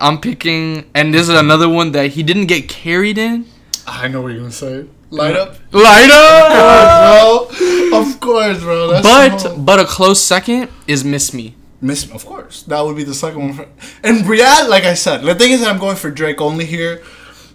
I'm 0.00 0.20
picking, 0.20 0.88
and 0.94 1.12
this 1.12 1.22
is 1.28 1.34
another 1.34 1.68
one 1.68 1.92
that 1.92 2.10
he 2.12 2.22
didn't 2.22 2.46
get 2.46 2.68
carried 2.68 3.18
in. 3.18 3.46
I 3.86 4.08
know 4.08 4.22
what 4.22 4.28
you're 4.32 4.38
gonna 4.40 4.52
say. 4.52 4.86
Light 5.10 5.36
up. 5.36 5.56
Light 5.72 6.08
up. 6.10 7.50
bro. 7.50 8.00
Of 8.00 8.20
course, 8.20 8.60
bro. 8.60 8.88
That's 8.88 9.06
But 9.06 9.38
so- 9.38 9.58
but 9.58 9.80
a 9.80 9.84
close 9.84 10.20
second 10.20 10.68
is 10.86 11.04
Miss 11.04 11.34
Me. 11.34 11.54
Miss, 11.82 12.06
Me, 12.06 12.14
of 12.14 12.24
course, 12.26 12.62
that 12.64 12.80
would 12.84 12.94
be 12.96 13.04
the 13.04 13.14
second 13.14 13.40
one. 13.40 13.52
For, 13.54 13.66
and 14.04 14.18
Riyadh, 14.24 14.68
like 14.68 14.84
I 14.84 14.94
said, 14.94 15.22
the 15.22 15.34
thing 15.34 15.52
is 15.52 15.60
that 15.60 15.70
I'm 15.70 15.78
going 15.80 15.96
for 15.96 16.10
Drake 16.10 16.40
only 16.40 16.66
here, 16.66 17.02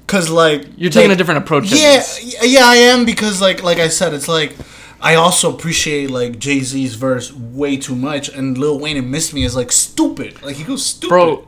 cause 0.07 0.29
like 0.29 0.65
You're 0.77 0.89
taking 0.91 1.09
like, 1.09 1.15
a 1.15 1.17
different 1.17 1.43
approach. 1.43 1.65
Yeah, 1.71 1.97
this. 1.97 2.35
yeah, 2.43 2.65
I 2.65 2.75
am 2.77 3.05
because 3.05 3.39
like 3.41 3.63
like 3.63 3.77
I 3.79 3.87
said, 3.87 4.13
it's 4.13 4.27
like 4.27 4.55
I 4.99 5.15
also 5.15 5.53
appreciate 5.55 6.09
like 6.09 6.39
Jay 6.39 6.59
Z's 6.61 6.95
verse 6.95 7.31
way 7.31 7.77
too 7.77 7.95
much, 7.95 8.29
and 8.29 8.57
Lil 8.57 8.79
Wayne 8.79 8.97
and 8.97 9.09
Miss 9.11 9.31
Me 9.31 9.43
is 9.45 9.55
like 9.55 9.71
stupid. 9.71 10.41
Like 10.43 10.55
he 10.57 10.63
goes 10.63 10.85
stupid. 10.85 11.09
bro. 11.09 11.47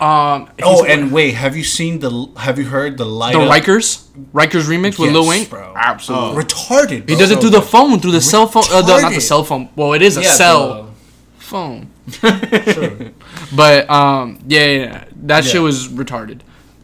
Um. 0.00 0.50
Oh, 0.62 0.84
and 0.84 1.10
wait, 1.10 1.32
have 1.34 1.56
you 1.56 1.64
seen 1.64 2.00
the? 2.00 2.10
Have 2.36 2.58
you 2.58 2.66
heard 2.66 2.98
the 2.98 3.04
light? 3.06 3.32
the 3.32 3.40
up? 3.40 3.50
Rikers, 3.50 4.06
Rikers 4.34 4.64
remix 4.64 4.98
with 4.98 5.12
Lil 5.12 5.24
Yes, 5.24 5.28
Wayne. 5.30 5.48
bro. 5.48 5.72
Absolutely. 5.76 6.42
retarded. 6.44 7.08
he 7.08 7.16
does 7.16 7.30
it 7.30 7.40
through 7.40 7.50
the 7.50 7.62
phone, 7.62 7.98
through 8.00 8.12
the 8.12 8.20
cell 8.20 8.46
phone. 8.46 8.64
Uh, 8.70 8.82
the, 8.82 9.00
not 9.00 9.12
the 9.14 9.20
cell 9.20 9.42
phone. 9.44 9.68
Well, 9.74 9.94
it 9.94 10.02
is 10.02 10.16
a 10.18 10.22
Yeah, 10.22 10.32
cell 10.32 10.94
phone. 11.38 11.90
sure. 12.10 12.98
But 13.54 13.88
um, 13.90 14.38
yeah, 14.46 14.64
yeah, 14.66 14.78
yeah. 14.78 15.04
that 15.22 15.44
Yeah. 15.44 15.50
shit 15.50 15.62
was 15.62 15.88
retarded. 15.88 16.40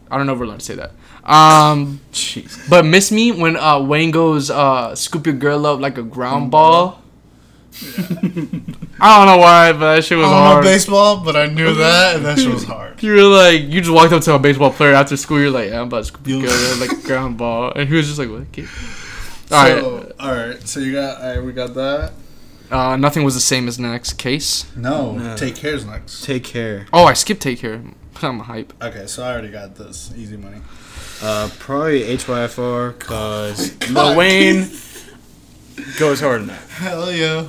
I 0.09 0.17
don't 0.17 0.25
know 0.25 0.33
if 0.33 0.39
we're 0.39 0.45
allowed 0.45 0.59
to 0.59 0.65
say 0.65 0.75
that. 0.75 0.91
Um, 1.23 2.01
Jeez. 2.11 2.69
but 2.69 2.83
miss 2.85 3.11
me 3.11 3.31
when 3.31 3.55
uh 3.57 3.79
Wayne 3.81 4.11
goes 4.11 4.49
uh 4.49 4.93
scoop 4.95 5.25
your 5.25 5.35
girl 5.35 5.65
up 5.65 5.79
like 5.79 5.97
a 5.97 6.03
ground 6.03 6.51
ball. 6.51 7.01
I 9.01 9.17
don't 9.17 9.27
know 9.27 9.37
why, 9.37 9.71
but 9.73 9.95
that 9.95 10.03
shit 10.05 10.17
was 10.17 10.27
I 10.27 10.53
don't 10.53 10.63
know 10.63 10.69
baseball, 10.69 11.23
but 11.23 11.35
I 11.35 11.47
knew 11.47 11.73
that, 11.75 12.15
and 12.15 12.25
that 12.25 12.37
shit 12.39 12.53
was 12.53 12.63
hard. 12.73 13.01
You 13.01 13.13
were 13.13 13.21
like, 13.23 13.61
you 13.63 13.81
just 13.81 13.91
walked 13.91 14.13
up 14.13 14.21
to 14.23 14.33
a 14.35 14.39
baseball 14.39 14.71
player 14.71 14.93
after 14.93 15.17
school. 15.17 15.39
You're 15.39 15.49
like, 15.51 15.69
yeah, 15.69 15.81
I'm 15.81 15.87
about 15.87 15.99
to 15.99 16.03
scoop 16.05 16.27
your 16.27 16.41
You- 16.41 16.47
girl 16.47 16.73
up 16.73 16.79
like 16.89 17.03
ground 17.05 17.37
ball, 17.37 17.71
and 17.75 17.89
he 17.89 17.95
was 17.95 18.07
just 18.07 18.19
like, 18.19 18.29
what? 18.29 18.51
Kid? 18.51 18.67
All 19.51 19.63
right. 19.63 19.81
so, 19.81 20.13
all 20.19 20.31
right. 20.35 20.67
So 20.67 20.79
you 20.79 20.93
got, 20.93 21.21
all 21.21 21.35
right, 21.35 21.43
we 21.43 21.51
got 21.53 21.73
that. 21.73 22.13
Uh, 22.71 22.95
nothing 22.95 23.23
was 23.23 23.33
the 23.35 23.41
same 23.41 23.67
as 23.67 23.77
next 23.79 24.13
case. 24.13 24.65
No, 24.75 25.11
No. 25.17 25.35
take 25.35 25.55
care's 25.55 25.85
next. 25.85 26.23
Take 26.23 26.43
care. 26.43 26.87
Oh, 26.93 27.05
I 27.05 27.13
skipped 27.13 27.41
take 27.41 27.59
care. 27.59 27.81
I'm 28.21 28.39
a 28.39 28.43
hype. 28.43 28.73
Okay, 28.81 29.05
so 29.05 29.23
I 29.23 29.31
already 29.33 29.49
got 29.49 29.75
this. 29.75 30.11
Easy 30.15 30.37
money. 30.37 30.61
Uh, 31.21 31.49
probably 31.59 32.01
HYFR, 32.03 32.97
cause 32.99 33.71
God. 33.71 33.89
Lil 33.91 34.15
Wayne 34.17 34.71
goes 35.99 36.21
hard 36.21 36.41
enough. 36.43 36.71
Hell 36.77 37.11
yeah. 37.11 37.47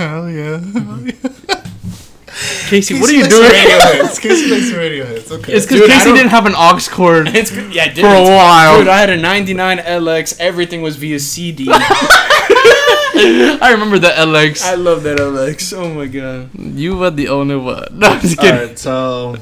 Hell 0.00 0.30
yeah. 0.30 0.58
Hell 0.58 1.00
yeah. 1.04 1.12
Uh-huh. 1.24 1.60
Casey, 2.70 2.98
what 2.98 3.10
are 3.10 3.12
you 3.12 3.28
doing? 3.28 3.50
Radio 3.50 3.78
hits. 4.00 4.18
Casey 4.18 4.48
likes 4.50 4.72
radio 4.72 5.04
hits. 5.04 5.30
Okay. 5.30 5.52
It's 5.52 5.66
because 5.66 5.88
Casey 5.88 6.12
didn't 6.14 6.30
have 6.30 6.46
an 6.46 6.54
aux 6.56 6.78
cord 6.90 7.28
It's. 7.34 7.52
Yeah, 7.52 7.84
I 7.84 7.88
did. 7.88 8.00
for 8.00 8.06
a 8.06 8.22
while. 8.22 8.78
Dude, 8.78 8.88
I 8.88 8.98
had 8.98 9.10
a 9.10 9.16
99 9.18 9.78
LX. 9.78 10.40
Everything 10.40 10.80
was 10.80 10.96
via 10.96 11.18
CD. 11.20 11.66
I 11.70 13.68
remember 13.72 13.98
the 13.98 14.08
LX. 14.08 14.64
I 14.64 14.74
love 14.76 15.02
that 15.02 15.18
LX. 15.18 15.76
Oh 15.76 15.92
my 15.92 16.06
god. 16.06 16.48
you 16.54 16.96
were 16.96 17.10
the 17.10 17.28
only 17.28 17.56
one. 17.56 17.84
No, 17.92 18.08
I'm 18.08 18.20
just 18.20 18.38
kidding. 18.38 18.58
Alright, 18.60 18.78
so 18.78 19.36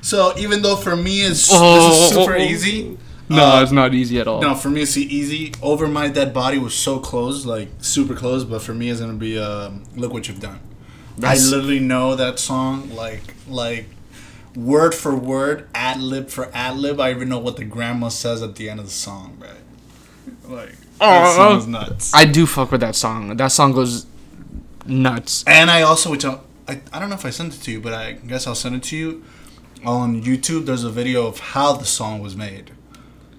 so 0.00 0.32
even 0.38 0.62
though 0.62 0.76
for 0.76 0.96
me 0.96 1.22
it's 1.22 1.48
Oh. 1.52 1.74
this 1.74 2.10
is 2.10 2.16
oh, 2.16 2.20
oh, 2.20 2.22
oh, 2.22 2.24
super 2.26 2.36
easy. 2.36 2.98
No, 3.30 3.44
uh, 3.44 3.62
it's 3.62 3.72
not 3.72 3.94
easy 3.94 4.18
at 4.20 4.26
all. 4.26 4.40
No, 4.42 4.54
for 4.54 4.68
me 4.70 4.82
it's 4.82 4.96
easy. 4.96 5.52
Over 5.62 5.86
my 5.88 6.08
dead 6.08 6.34
body 6.34 6.58
was 6.58 6.74
so 6.74 6.98
close, 6.98 7.46
like 7.46 7.68
super 7.80 8.14
close. 8.14 8.44
But 8.44 8.60
for 8.62 8.74
me, 8.74 8.90
it's 8.90 9.00
gonna 9.00 9.12
be 9.14 9.38
um, 9.38 9.84
"Look 9.96 10.12
What 10.12 10.28
You've 10.28 10.40
Done." 10.40 10.58
That's- 11.16 11.46
I 11.46 11.50
literally 11.50 11.80
know 11.80 12.16
that 12.16 12.38
song 12.38 12.90
like 12.94 13.22
like 13.48 13.86
word 14.56 14.94
for 14.94 15.14
word, 15.14 15.68
ad 15.74 16.00
lib 16.02 16.28
for 16.28 16.50
ad 16.52 16.76
lib. 16.76 17.00
I 17.00 17.10
even 17.12 17.28
know 17.28 17.38
what 17.38 17.56
the 17.56 17.64
grandma 17.64 18.08
says 18.08 18.42
at 18.42 18.56
the 18.56 18.68
end 18.68 18.80
of 18.80 18.86
the 18.86 18.92
song, 18.92 19.36
right? 19.40 20.50
Like 20.50 20.74
that 20.98 21.36
song 21.36 21.58
is 21.58 21.66
nuts. 21.66 22.12
I 22.12 22.24
do 22.24 22.46
fuck 22.46 22.72
with 22.72 22.80
that 22.80 22.96
song. 22.96 23.36
That 23.36 23.48
song 23.52 23.72
goes 23.72 24.06
nuts. 24.86 25.44
And 25.46 25.70
I 25.70 25.82
also, 25.82 26.10
which 26.10 26.24
I, 26.24 26.38
I, 26.68 26.80
I 26.92 26.98
don't 26.98 27.08
know 27.08 27.14
if 27.14 27.24
I 27.24 27.30
sent 27.30 27.54
it 27.54 27.62
to 27.62 27.70
you, 27.70 27.80
but 27.80 27.92
I 27.94 28.12
guess 28.12 28.46
I'll 28.46 28.54
send 28.54 28.74
it 28.76 28.82
to 28.84 28.96
you. 28.96 29.24
On 29.84 30.20
YouTube, 30.22 30.66
there's 30.66 30.84
a 30.84 30.90
video 30.90 31.26
of 31.26 31.38
how 31.38 31.72
the 31.72 31.86
song 31.86 32.20
was 32.20 32.36
made, 32.36 32.70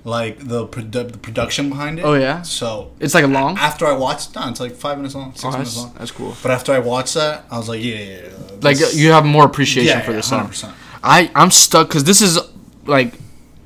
like 0.04 0.39
the, 0.47 0.68
produ- 0.68 1.12
the 1.12 1.18
production 1.18 1.70
behind 1.70 1.99
it. 1.99 2.04
Oh, 2.06 2.14
yeah? 2.16 2.41
So 2.41 2.91
It's 2.99 3.14
like 3.14 3.24
a 3.24 3.28
long. 3.28 3.58
after 3.58 3.86
I 3.86 3.93
watched, 3.93 4.36
no, 4.36 4.47
it's 4.49 4.60
like 4.60 4.74
five 4.74 4.97
minutes 4.97 5.14
long, 5.16 5.32
six 5.34 5.43
Oh, 5.45 5.52
minutes 5.52 5.78
long. 5.78 5.93
that's 5.97 6.12
cool. 6.12 6.36
But 6.41 6.52
after 6.52 6.72
I 6.74 6.80
watched 6.80 7.14
that, 7.16 7.45
I 7.52 7.58
was 7.58 7.70
like, 7.70 7.84
yeah, 7.84 7.95
yeah, 7.95 8.22
yeah. 8.24 8.30
Like 8.62 8.78
you 8.93 9.12
have 9.12 9.26
more 9.26 9.45
appreciation 9.45 9.97
yeah, 9.99 10.02
for 10.02 10.12
yeah, 10.12 10.18
the 10.18 10.24
song. 10.24 10.47
100%. 10.49 10.74
I 11.04 11.32
I'm 11.36 11.49
stuck 11.52 11.88
because 11.88 12.04
this 12.04 12.22
is 12.22 12.38
like, 12.86 13.14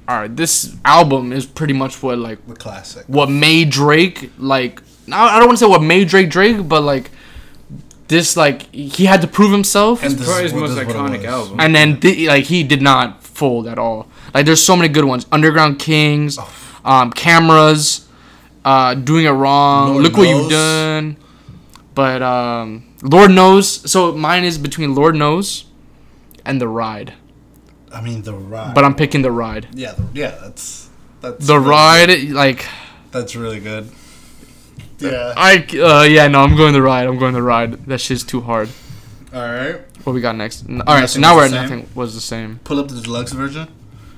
all 0.08 0.18
right. 0.20 0.34
This 0.36 0.76
album 0.86 1.34
is 1.34 1.46
pretty 1.46 1.74
much 1.74 2.02
what 2.04 2.18
like 2.18 2.46
The 2.48 2.56
classic. 2.56 3.06
what 3.08 3.30
made 3.30 3.70
Drake 3.72 4.32
like. 4.38 4.82
I 5.12 5.36
I 5.36 5.40
don't 5.40 5.48
want 5.48 5.60
to 5.60 5.66
say 5.66 5.70
what 5.70 5.82
made 5.82 6.08
Drake 6.08 6.30
Drake, 6.30 6.68
but 6.68 6.82
like 6.84 7.12
this 8.08 8.38
like 8.38 8.74
he 8.74 9.06
had 9.06 9.22
to 9.22 9.28
prove 9.28 9.52
himself. 9.52 10.04
And 10.04 10.14
this 10.14 10.26
Probably 10.28 10.46
is 10.46 10.52
his 10.52 10.60
most 10.62 10.76
this 10.76 10.80
is 10.88 10.88
what 10.96 11.12
it 11.12 11.22
iconic 11.22 11.26
album. 11.26 11.60
and 11.60 11.76
then 11.76 12.00
thi- 12.00 12.28
like 12.28 12.46
he 12.46 12.64
did 12.64 12.82
not 12.82 13.25
fold 13.36 13.68
at 13.68 13.78
all. 13.78 14.08
Like 14.34 14.46
there's 14.46 14.64
so 14.64 14.76
many 14.76 14.88
good 14.90 15.06
ones. 15.06 15.26
Underground 15.32 15.78
Kings, 15.80 16.38
Oh. 16.40 16.50
um, 16.84 17.12
cameras, 17.12 18.08
uh, 18.64 18.94
doing 18.96 19.26
it 19.26 19.32
wrong. 19.32 19.92
Lord 19.94 20.04
Look 20.04 20.18
what 20.18 20.28
you've 20.28 20.50
done. 20.50 21.18
But 21.94 22.22
um, 22.22 22.84
Lord 23.04 23.32
knows. 23.32 23.90
So 23.92 24.12
mine 24.14 24.44
is 24.44 24.58
between 24.58 24.96
Lord 24.96 25.16
knows 25.16 25.66
and 26.46 26.60
the 26.60 26.68
ride. 26.68 27.14
I 27.92 28.02
mean 28.02 28.24
the 28.24 28.34
ride. 28.34 28.74
but 28.76 28.84
I'm 28.84 28.96
picking 28.96 29.22
the 29.22 29.32
ride. 29.32 29.68
yeah, 29.74 29.94
the, 29.94 30.04
yeah. 30.14 30.32
That's 30.42 30.90
that's 31.22 31.48
The 31.48 31.56
really- 31.60 31.70
ride, 31.70 32.10
like 32.32 32.66
That's 33.12 33.36
really 33.36 33.60
good. 33.60 33.90
Yeah. 35.00 35.34
I, 35.36 35.66
uh, 35.76 36.04
yeah, 36.04 36.28
no, 36.28 36.40
I'm 36.42 36.56
going 36.56 36.74
the 36.74 36.82
ride. 36.82 37.06
I'm 37.08 37.18
going 37.18 37.34
the 37.34 37.42
ride. 37.42 37.86
That 37.86 38.00
shit's 38.00 38.24
too 38.24 38.42
hard. 38.42 38.70
All 39.36 39.42
right. 39.42 39.82
What 40.06 40.14
we 40.14 40.22
got 40.22 40.36
next? 40.36 40.68
N- 40.70 40.82
All 40.88 40.96
right, 40.96 41.10
so 41.10 41.20
now 41.20 41.36
was 41.36 41.52
we're 41.52 41.58
at 41.58 41.68
same? 41.70 41.80
nothing 41.80 41.90
was 41.94 42.16
the 42.16 42.22
same. 42.22 42.60
Pull 42.64 42.80
up 42.80 42.88
the 42.88 43.02
deluxe 43.02 43.34
version. 43.34 43.68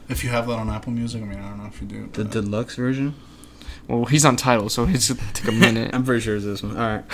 If 0.09 0.24
you 0.24 0.30
have 0.30 0.47
that 0.47 0.53
on 0.53 0.70
Apple 0.70 0.91
Music, 0.93 1.22
I 1.22 1.26
mean, 1.26 1.39
I 1.39 1.49
don't 1.49 1.57
know 1.57 1.65
if 1.65 1.82
you 1.82 1.88
do. 1.88 2.09
The 2.13 2.24
but- 2.24 2.32
deluxe 2.32 2.76
version? 2.76 3.15
Well, 3.88 4.03
he's 4.05 4.26
on 4.26 4.36
Tidal, 4.36 4.68
so 4.70 4.86
he's 4.86 5.09
gonna 5.11 5.22
take 5.34 5.47
a 5.47 5.51
minute. 5.53 5.91
I'm 5.95 6.03
pretty 6.03 6.20
sure 6.22 6.36
it's 6.36 6.43
this 6.45 6.61
one. 6.61 6.78
All 6.78 6.88
right. 6.97 7.03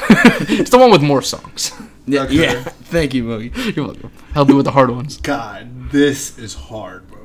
it's 0.49 0.72
the 0.72 0.78
one 0.80 0.89
with 0.91 1.04
more 1.04 1.22
songs. 1.22 1.72
Yeah. 2.08 2.24
Okay. 2.24 2.34
yeah. 2.41 2.64
Thank 2.64 3.14
you, 3.14 3.24
Boogie. 3.26 3.56
You're 3.76 3.86
welcome. 3.86 4.12
Help 4.34 4.49
me 4.49 4.56
with 4.56 4.66
the 4.66 4.72
hard 4.72 4.89
ones. 4.89 5.18
God, 5.18 5.91
this 5.91 6.38
is 6.39 6.56
hard, 6.56 7.08
bro. 7.10 7.20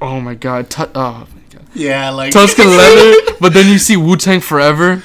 Oh 0.00 0.20
my 0.20 0.34
god. 0.34 0.68
Tu- 0.68 0.82
oh, 0.82 0.88
oh 0.96 1.28
my 1.34 1.42
god. 1.54 1.66
Yeah, 1.74 2.10
like 2.10 2.32
Tuscan 2.32 2.66
Leather, 2.66 3.34
but 3.40 3.54
then 3.54 3.70
you 3.72 3.78
see 3.78 3.96
Wu 3.96 4.16
Tang 4.16 4.40
Forever. 4.40 5.02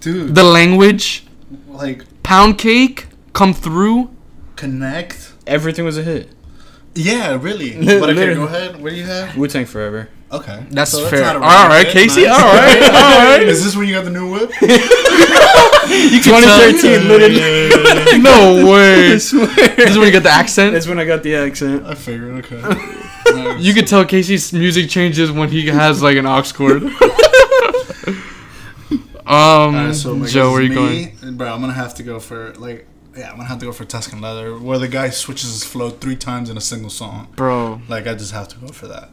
dude. 0.00 0.34
The 0.34 0.44
language, 0.44 1.26
like 1.68 2.04
Pound 2.22 2.56
Cake, 2.56 3.06
come 3.34 3.52
through. 3.52 4.10
connect. 4.56 5.32
Everything 5.46 5.84
was 5.84 5.98
a 5.98 6.02
hit. 6.02 6.30
Yeah, 6.94 7.36
really. 7.40 7.72
But 7.84 8.10
okay, 8.10 8.12
Literally. 8.14 8.34
go 8.36 8.44
ahead. 8.44 8.80
What 8.82 8.90
do 8.90 8.96
you 8.96 9.04
have? 9.04 9.36
Wu 9.36 9.46
Tang 9.48 9.66
Forever. 9.66 10.08
Okay, 10.32 10.64
That's 10.70 10.90
So 10.92 11.06
fair. 11.08 11.20
not 11.20 11.36
a 11.36 11.40
All 11.40 11.68
really 11.68 11.68
right, 11.68 11.86
hit. 11.86 11.92
Casey. 11.92 12.24
Nice. 12.24 12.40
All 12.40 12.54
right, 12.54 12.82
all 12.94 13.24
right. 13.38 13.42
Is 13.42 13.62
this 13.64 13.76
when 13.76 13.86
you 13.86 13.94
got 13.94 14.04
the 14.04 14.10
new 14.10 14.30
whip? 14.32 14.50
You 15.84 16.18
can 16.22 16.40
2013, 16.40 17.08
literally. 17.08 18.10
tell- 18.10 18.18
no 18.20 18.72
way. 18.72 19.04
I 19.04 19.08
This 19.10 19.32
is 19.34 19.98
when 19.98 20.06
you 20.06 20.12
got 20.12 20.22
the 20.22 20.30
accent. 20.30 20.72
That's 20.72 20.86
when 20.88 20.98
I 20.98 21.04
got 21.04 21.22
the 21.22 21.34
accent. 21.36 21.84
I 21.86 21.94
figured. 21.94 22.42
Okay. 22.42 23.60
You 23.60 23.74
could 23.74 23.86
tell 23.86 24.04
Casey's 24.06 24.50
music 24.54 24.88
changes 24.88 25.30
when 25.30 25.50
he 25.50 25.66
has 25.66 26.02
like 26.02 26.16
an 26.16 26.24
aux 26.26 26.42
cord. 26.54 26.84
um, 26.84 26.94
Alright, 29.26 29.94
so 29.94 30.14
Joe, 30.16 30.22
guess 30.24 30.34
where 30.52 30.62
you 30.62 30.68
me, 30.70 30.74
going? 30.74 31.36
Bro, 31.36 31.52
I'm 31.54 31.60
gonna 31.60 31.72
have 31.74 31.94
to 31.96 32.02
go 32.02 32.18
for 32.18 32.54
like. 32.54 32.86
Yeah, 33.16 33.30
I'm 33.30 33.36
gonna 33.36 33.48
have 33.48 33.58
to 33.60 33.66
go 33.66 33.72
for 33.72 33.84
Tuscan 33.84 34.20
Leather, 34.20 34.58
where 34.58 34.78
the 34.78 34.88
guy 34.88 35.10
switches 35.10 35.52
his 35.52 35.64
flow 35.64 35.90
three 35.90 36.16
times 36.16 36.50
in 36.50 36.56
a 36.56 36.60
single 36.60 36.90
song. 36.90 37.28
Bro, 37.36 37.82
Like, 37.88 38.06
I 38.06 38.14
just 38.14 38.32
have 38.32 38.48
to 38.48 38.56
go 38.58 38.68
for 38.68 38.88
that. 38.88 39.10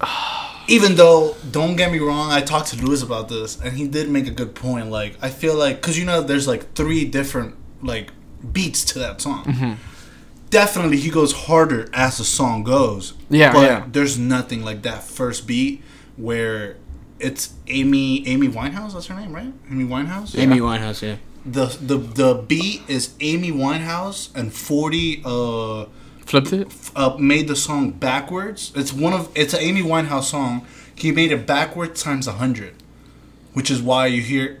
Even 0.68 0.94
though, 0.94 1.36
don't 1.50 1.74
get 1.74 1.90
me 1.90 1.98
wrong, 1.98 2.30
I 2.30 2.42
talked 2.42 2.68
to 2.68 2.76
Lewis 2.76 3.02
about 3.02 3.28
this, 3.28 3.60
and 3.60 3.76
he 3.76 3.88
did 3.88 4.08
make 4.08 4.28
a 4.28 4.30
good 4.30 4.54
point. 4.54 4.88
Like, 4.88 5.16
I 5.20 5.30
feel 5.30 5.56
like, 5.56 5.82
cause 5.82 5.98
you 5.98 6.04
know, 6.04 6.22
there's 6.22 6.46
like 6.46 6.74
three 6.74 7.04
different 7.04 7.56
like 7.82 8.12
beats 8.52 8.84
to 8.84 8.98
that 9.00 9.20
song. 9.20 9.44
Mm-hmm. 9.44 9.72
Definitely, 10.50 10.98
he 10.98 11.10
goes 11.10 11.32
harder 11.32 11.88
as 11.92 12.18
the 12.18 12.24
song 12.24 12.62
goes. 12.62 13.14
Yeah, 13.28 13.52
but 13.52 13.62
yeah. 13.62 13.84
there's 13.88 14.18
nothing 14.18 14.64
like 14.64 14.82
that 14.82 15.02
first 15.02 15.46
beat 15.46 15.82
where 16.16 16.76
it's 17.18 17.54
Amy 17.68 18.26
Amy 18.26 18.48
Winehouse. 18.48 18.94
That's 18.94 19.06
her 19.06 19.14
name, 19.14 19.32
right? 19.32 19.52
Amy 19.70 19.84
Winehouse. 19.84 20.36
Amy 20.38 20.58
Winehouse, 20.58 21.02
yeah. 21.02 21.16
The 21.44 21.66
the 21.80 21.96
the 21.96 22.34
beat 22.34 22.82
is 22.88 23.14
Amy 23.20 23.50
Winehouse 23.50 24.34
and 24.34 24.52
forty 24.52 25.22
uh 25.24 25.86
flipped 26.26 26.52
it? 26.52 26.90
uh, 26.94 27.16
made 27.18 27.48
the 27.48 27.56
song 27.56 27.90
backwards. 27.90 28.72
It's 28.74 28.92
one 28.92 29.12
of 29.12 29.30
it's 29.34 29.54
an 29.54 29.60
Amy 29.60 29.82
Winehouse 29.82 30.24
song. 30.24 30.66
He 30.94 31.12
made 31.12 31.32
it 31.32 31.46
backwards 31.46 32.02
times 32.02 32.26
a 32.26 32.32
hundred, 32.32 32.74
which 33.54 33.70
is 33.70 33.80
why 33.80 34.06
you 34.06 34.20
hear 34.20 34.58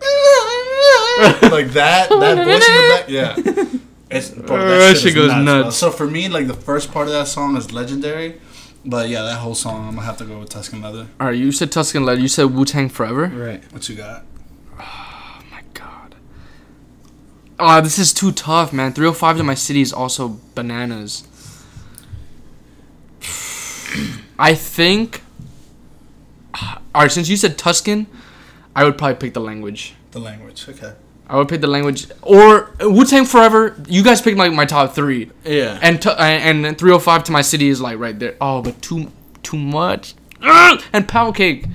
like 1.42 1.72
that 1.72 2.08
that 2.08 2.44
voice 2.46 2.66
in 2.66 2.74
the 2.74 2.88
back. 2.96 3.08
Yeah, 3.08 3.34
it's 4.10 4.30
bro, 4.30 4.56
that, 4.56 4.78
that 4.78 4.94
shit, 4.94 5.02
shit 5.02 5.14
goes 5.14 5.28
nuts, 5.28 5.44
nuts. 5.44 5.76
So 5.76 5.90
for 5.90 6.06
me, 6.06 6.28
like 6.28 6.46
the 6.46 6.54
first 6.54 6.90
part 6.92 7.06
of 7.08 7.12
that 7.12 7.28
song 7.28 7.56
is 7.58 7.72
legendary, 7.72 8.40
but 8.84 9.08
yeah, 9.10 9.22
that 9.22 9.36
whole 9.36 9.54
song 9.54 9.86
I'm 9.86 9.94
gonna 9.96 10.06
have 10.06 10.16
to 10.18 10.24
go 10.24 10.38
with 10.38 10.48
Tuscan 10.48 10.80
Leather. 10.80 11.08
All 11.20 11.26
right, 11.26 11.36
you 11.36 11.52
said 11.52 11.70
Tuscan 11.70 12.04
Leather. 12.04 12.20
You 12.20 12.28
said 12.28 12.44
Wu 12.54 12.64
Tang 12.64 12.88
Forever. 12.88 13.26
Right. 13.26 13.62
What 13.72 13.88
you 13.88 13.96
got? 13.96 14.24
Oh 14.78 15.40
my 15.50 15.62
god. 15.74 16.14
Ah, 17.60 17.80
this 17.80 17.98
is 17.98 18.12
too 18.14 18.32
tough, 18.32 18.72
man. 18.72 18.92
305 18.92 19.36
to 19.38 19.44
my 19.44 19.54
city 19.54 19.80
is 19.82 19.92
also 19.92 20.38
bananas. 20.54 21.26
I 24.38 24.54
think. 24.54 25.22
All 26.62 27.02
right, 27.02 27.12
since 27.12 27.28
you 27.28 27.36
said 27.36 27.58
Tuscan, 27.58 28.06
I 28.74 28.84
would 28.84 28.96
probably 28.98 29.16
pick 29.16 29.34
the 29.34 29.40
language. 29.40 29.94
The 30.12 30.18
language. 30.20 30.66
Okay. 30.68 30.92
I 31.28 31.36
would 31.36 31.48
pick 31.48 31.60
the 31.60 31.68
language 31.68 32.06
or 32.22 32.72
Wu 32.80 33.04
Tang 33.04 33.24
Forever. 33.24 33.76
You 33.86 34.02
guys 34.02 34.20
picked 34.20 34.36
like 34.36 34.52
my 34.52 34.64
top 34.64 34.94
three, 34.94 35.30
Yeah. 35.44 35.78
and 35.80 36.02
tu- 36.02 36.10
and 36.10 36.66
and 36.66 36.76
305 36.76 37.22
to 37.24 37.32
my 37.32 37.40
city 37.42 37.68
is 37.68 37.80
like 37.80 37.98
right 38.00 38.18
there. 38.18 38.34
Oh, 38.40 38.62
but 38.62 38.82
too 38.82 39.12
too 39.44 39.56
much. 39.56 40.14
And 40.42 41.06
Pound 41.06 41.36
Cake. 41.36 41.66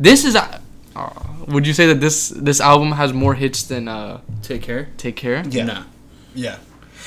This 0.00 0.24
is. 0.24 0.36
Uh, 0.36 0.58
uh, 0.96 1.10
would 1.48 1.66
you 1.66 1.72
say 1.72 1.86
that 1.86 2.00
this 2.00 2.28
this 2.30 2.60
album 2.60 2.92
has 2.92 3.12
more 3.12 3.34
hits 3.34 3.62
than 3.64 3.88
uh, 3.88 4.20
Take 4.42 4.62
care. 4.62 4.88
Take 4.96 5.16
Care? 5.16 5.42
Yeah. 5.48 5.64
Nah. 5.64 5.82
Yeah. 6.34 6.58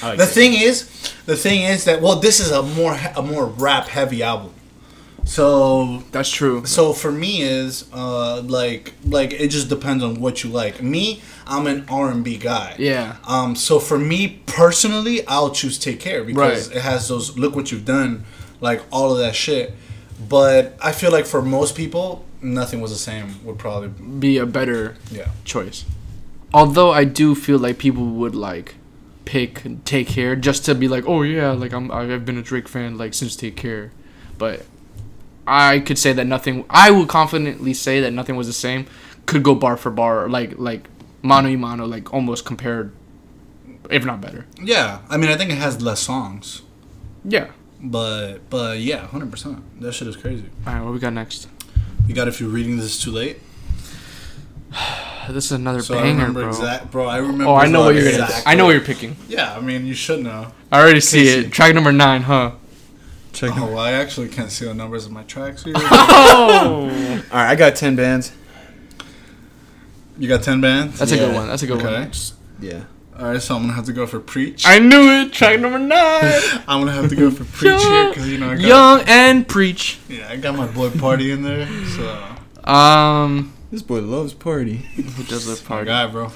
Like 0.02 0.18
The 0.18 0.26
that. 0.26 0.34
thing 0.34 0.54
is, 0.54 0.90
the 1.26 1.36
thing 1.36 1.64
is 1.64 1.86
that 1.86 2.02
well, 2.02 2.18
this 2.20 2.40
is 2.40 2.52
a 2.52 2.62
more 2.64 2.98
a 3.16 3.22
more 3.22 3.46
rap 3.46 3.88
heavy 3.88 4.22
album. 4.24 4.54
So 5.26 6.04
That's 6.12 6.30
true. 6.32 6.66
so 6.66 6.94
for 6.94 7.12
me 7.12 7.42
is 7.42 7.86
uh 7.94 8.42
like 8.42 8.94
like 9.06 9.34
it 9.34 9.50
just 9.50 9.68
depends 9.70 10.04
on 10.04 10.22
what 10.22 10.44
you 10.44 10.50
like. 10.50 10.82
Me, 10.82 11.22
I'm 11.46 11.68
an 11.68 11.86
R 11.90 12.10
and 12.12 12.24
B 12.24 12.38
guy. 12.38 12.76
Yeah. 12.80 13.18
Um. 13.28 13.56
So 13.56 13.80
for 13.80 13.98
me 14.00 14.42
personally, 14.46 15.26
I'll 15.28 15.52
choose 15.52 15.78
Take 15.78 16.00
Care 16.00 16.24
because 16.24 16.68
Right. 16.70 16.78
it 16.78 16.82
has 16.82 17.08
those 17.10 17.38
look 17.38 17.56
what 17.56 17.72
you've 17.72 17.86
done, 17.86 18.24
like 18.62 18.82
all 18.92 19.12
of 19.12 19.18
that 19.18 19.36
shit. 19.36 19.74
But 20.30 20.78
I 20.82 20.92
feel 20.94 21.12
like 21.12 21.26
for 21.26 21.42
most 21.42 21.76
people, 21.76 22.24
nothing 22.42 22.82
was 22.82 22.92
the 22.92 22.98
same. 22.98 23.44
Would 23.46 23.58
probably 23.58 23.90
Be 23.90 24.38
a 24.38 24.46
better 24.46 24.96
yeah. 25.12 25.30
choice. 25.46 25.86
Although 26.54 26.92
I 26.92 27.04
do 27.04 27.36
feel 27.36 27.58
like 27.60 27.78
people 27.78 28.06
would 28.06 28.36
like 28.36 28.76
pick 29.26 29.64
Take 29.84 30.08
Care 30.08 30.36
just 30.36 30.64
to 30.66 30.76
be 30.76 30.88
like, 30.88 31.04
oh 31.08 31.22
yeah, 31.22 31.52
like 31.52 31.74
I'm 31.74 31.92
I've 31.92 32.26
been 32.26 32.38
a 32.38 32.42
Drake 32.42 32.68
fan 32.68 32.98
like 32.98 33.14
since 33.14 33.36
Take 33.36 33.56
Care, 33.58 33.92
but 34.38 34.66
I 35.46 35.80
could 35.80 35.98
say 35.98 36.14
that 36.14 36.26
nothing. 36.26 36.66
I 36.70 36.92
would 36.92 37.10
confidently 37.10 37.74
say 37.74 38.00
that 38.02 38.12
nothing 38.12 38.36
was 38.36 38.48
the 38.48 38.54
same. 38.54 38.86
Could 39.26 39.44
go 39.44 39.56
bar 39.56 39.76
for 39.78 39.92
bar, 39.92 40.30
like 40.30 40.58
like 40.58 40.88
mano 41.22 41.50
y 41.50 41.56
mano, 41.58 41.86
like 41.86 42.14
almost 42.14 42.46
compared, 42.46 42.94
if 43.90 44.06
not 44.06 44.22
better. 44.22 44.46
Yeah. 44.62 45.00
I 45.10 45.18
mean, 45.18 45.30
I 45.30 45.36
think 45.36 45.52
it 45.52 45.58
has 45.58 45.82
less 45.82 46.00
songs, 46.00 46.62
Yeah. 47.26 47.48
but 47.82 48.50
but 48.50 48.80
yeah, 48.80 49.06
hundred 49.08 49.32
percent. 49.32 49.62
That 49.82 49.92
shit 49.94 50.08
is 50.08 50.16
crazy. 50.16 50.46
All 50.66 50.74
right, 50.74 50.82
what 50.84 50.94
we 50.94 51.00
got 51.00 51.12
next? 51.14 51.48
You 52.06 52.14
got 52.14 52.28
a 52.28 52.32
you're 52.44 52.50
reading 52.50 52.78
this 52.78 53.02
too 53.02 53.12
late. 53.12 53.40
This 55.30 55.44
is 55.48 55.52
another 55.52 55.82
So 55.82 55.98
I 55.98 56.04
banger, 56.04 56.20
remember 56.20 56.40
bro. 56.44 56.50
exact, 56.52 56.90
bro. 56.90 57.06
I 57.06 57.20
oh, 57.20 57.24
remember. 57.24 57.46
Oh, 57.48 57.56
I 57.56 57.68
know 57.68 57.84
what 57.84 57.96
you're 57.96 58.10
gonna. 58.10 58.30
I 58.46 58.56
know 58.56 58.64
what 58.64 58.72
you're 58.72 58.80
picking. 58.80 59.18
Yeah, 59.28 59.54
I 59.54 59.60
mean, 59.60 59.86
you 59.86 59.94
should 59.94 60.24
know. 60.24 60.54
I 60.72 60.80
already 60.80 61.02
see 61.02 61.26
Casey. 61.26 61.40
it. 61.48 61.52
Track 61.52 61.76
number 61.76 61.92
nine, 61.92 62.22
huh? 62.22 62.52
Check 63.34 63.52
Oh, 63.58 63.66
well, 63.66 63.80
I 63.80 63.92
actually 63.92 64.30
can't 64.30 64.50
see 64.50 64.64
the 64.64 64.74
numbers 64.74 65.06
of 65.06 65.12
my 65.12 65.24
tracks 65.24 65.64
here. 65.66 65.74
Oh, 65.82 66.90
All 67.30 67.38
right, 67.38 67.50
I 67.52 67.56
got 67.56 67.76
ten 67.76 67.98
bands. 67.98 68.32
you 70.18 70.30
got 70.30 70.44
ten 70.44 70.62
bands. 70.62 70.98
that's 70.98 71.12
a 71.12 71.18
good 71.18 71.36
one. 71.36 71.48
That's 71.48 71.64
a 71.64 71.68
good 71.68 71.78
Okay. 71.84 72.00
one. 72.04 72.12
Yeah. 72.62 72.84
All 73.20 73.26
right, 73.26 73.42
so 73.42 73.56
I'm 73.56 73.64
gonna 73.64 73.74
have 73.74 73.86
to 73.86 73.94
go 73.94 74.06
for 74.06 74.20
preach. 74.20 74.64
I 74.68 74.78
knew 74.78 75.10
it. 75.22 75.34
Track 75.34 75.60
number 75.60 75.80
nine. 75.80 75.90
I'm 76.68 76.82
gonna 76.82 76.92
have 76.92 77.10
to 77.10 77.16
go 77.16 77.32
for 77.32 77.46
preach 77.46 77.82
here 77.82 78.10
because 78.10 78.30
you 78.30 78.38
know 78.38 78.52
I 78.52 78.56
got, 78.56 78.62
Young 78.64 79.02
and 79.08 79.48
preach. 79.48 79.98
yeah, 80.08 80.28
I 80.30 80.38
got 80.38 80.56
my 80.56 80.68
boy 80.68 80.92
party 80.92 81.32
in 81.32 81.42
there. 81.42 81.68
So 81.96 82.72
Um, 82.72 83.54
This 83.72 83.82
boy 83.82 84.02
loves 84.02 84.34
party. 84.34 84.76
who 84.76 85.24
does 85.24 85.46
the 85.48 85.60
my 85.64 85.68
party? 85.68 85.88
guy, 85.88 86.06
bro. 86.08 86.32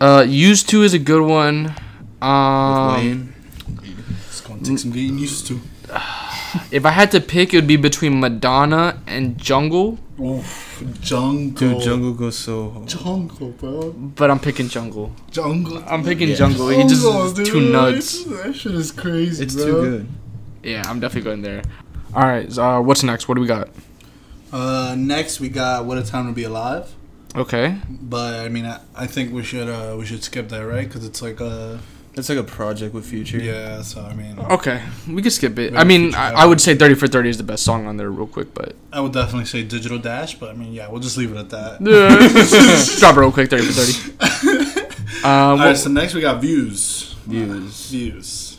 Uh, 0.00 0.24
used 0.28 0.68
to 0.68 0.82
is 0.82 0.94
a 0.94 0.98
good 1.00 1.22
one. 1.26 1.74
Um, 2.22 2.94
Wayne. 2.94 3.34
It's 4.28 4.40
gonna 4.42 4.62
take 4.62 4.78
some 4.78 4.92
getting 4.92 5.18
used 5.18 5.46
to. 5.48 5.60
if 6.70 6.86
I 6.86 6.90
had 6.90 7.10
to 7.12 7.20
pick, 7.20 7.52
it 7.52 7.56
would 7.56 7.66
be 7.66 7.76
between 7.76 8.20
Madonna 8.20 9.00
and 9.08 9.36
Jungle, 9.38 9.98
Oof, 10.20 10.82
jungle. 11.00 11.50
Dude, 11.74 11.82
Jungle 11.82 12.12
goes 12.14 12.38
so 12.38 12.70
hard. 12.70 12.86
Jungle, 12.88 13.48
bro. 13.50 13.90
but 13.92 14.30
I'm 14.30 14.38
picking 14.38 14.68
Jungle. 14.68 15.12
Jungle. 15.30 15.82
I'm 15.88 16.04
picking 16.04 16.28
Yeah. 16.28 16.36
Jungle. 16.36 16.68
He 16.68 16.82
just 16.84 17.02
dude. 17.34 17.46
too 17.46 17.72
nuts. 17.72 18.22
That 18.24 18.54
shit 18.54 18.74
is 18.76 18.92
crazy. 18.92 19.42
It's 19.42 19.56
bro. 19.56 19.64
too 19.64 19.80
good. 19.82 20.08
Yeah, 20.62 20.82
I'm 20.86 21.00
definitely 21.00 21.28
going 21.28 21.42
there. 21.42 21.62
All 22.14 22.22
right. 22.22 22.50
so, 22.52 22.62
Uh, 22.64 22.80
what's 22.80 23.02
next? 23.02 23.26
What 23.28 23.34
do 23.34 23.40
we 23.40 23.48
got? 23.48 23.68
Uh, 24.52 24.94
next 24.96 25.40
we 25.40 25.48
got 25.48 25.84
"What 25.84 25.98
a 25.98 26.02
Time 26.04 26.26
to 26.28 26.32
Be 26.32 26.44
Alive," 26.44 26.88
Okay. 27.34 27.76
but 27.88 28.34
I 28.38 28.48
mean, 28.48 28.66
I, 28.66 28.78
I 28.94 29.08
think 29.08 29.32
we 29.32 29.42
should 29.42 29.68
uh 29.68 29.96
we 29.98 30.06
should 30.06 30.22
skip 30.22 30.48
that, 30.50 30.60
right? 30.64 30.86
Because 30.86 31.04
it's 31.04 31.20
like 31.22 31.40
uh 31.40 31.78
It's 32.16 32.28
like 32.28 32.38
a 32.38 32.44
project 32.44 32.94
with 32.94 33.04
Future. 33.06 33.38
yeah. 33.38 33.82
So 33.82 34.00
I 34.02 34.14
mean, 34.14 34.38
Okay, 34.38 34.82
we 35.08 35.20
could 35.22 35.32
skip 35.32 35.58
it. 35.58 35.74
I 35.76 35.84
mean, 35.84 36.14
I, 36.14 36.32
I 36.42 36.46
would 36.46 36.60
say 36.60 36.74
30 36.76 36.94
for 36.94 37.06
30 37.08 37.28
is 37.30 37.36
the 37.38 37.42
best 37.42 37.64
song 37.64 37.86
on 37.86 37.96
there, 37.96 38.10
real 38.10 38.26
quick, 38.28 38.54
but 38.54 38.74
I 38.92 39.00
would 39.00 39.12
definitely 39.12 39.46
say 39.46 39.62
"Digital 39.64 39.98
Dash," 39.98 40.34
but 40.36 40.50
I 40.50 40.52
mean, 40.54 40.72
yeah, 40.72 40.88
we'll 40.88 41.00
just 41.00 41.16
leave 41.16 41.32
it 41.32 41.38
at 41.38 41.50
that. 41.50 41.80
drop 43.00 43.16
it 43.16 43.20
real 43.20 43.32
quick. 43.32 43.50
30 43.50 43.62
for 43.64 43.72
30. 43.72 44.80
Um, 44.80 45.24
All 45.24 45.56
what- 45.56 45.64
right, 45.66 45.76
so 45.76 45.90
next 45.90 46.14
we 46.14 46.20
got 46.20 46.40
views. 46.40 47.14
Views. 47.26 47.90
Views. 47.90 48.50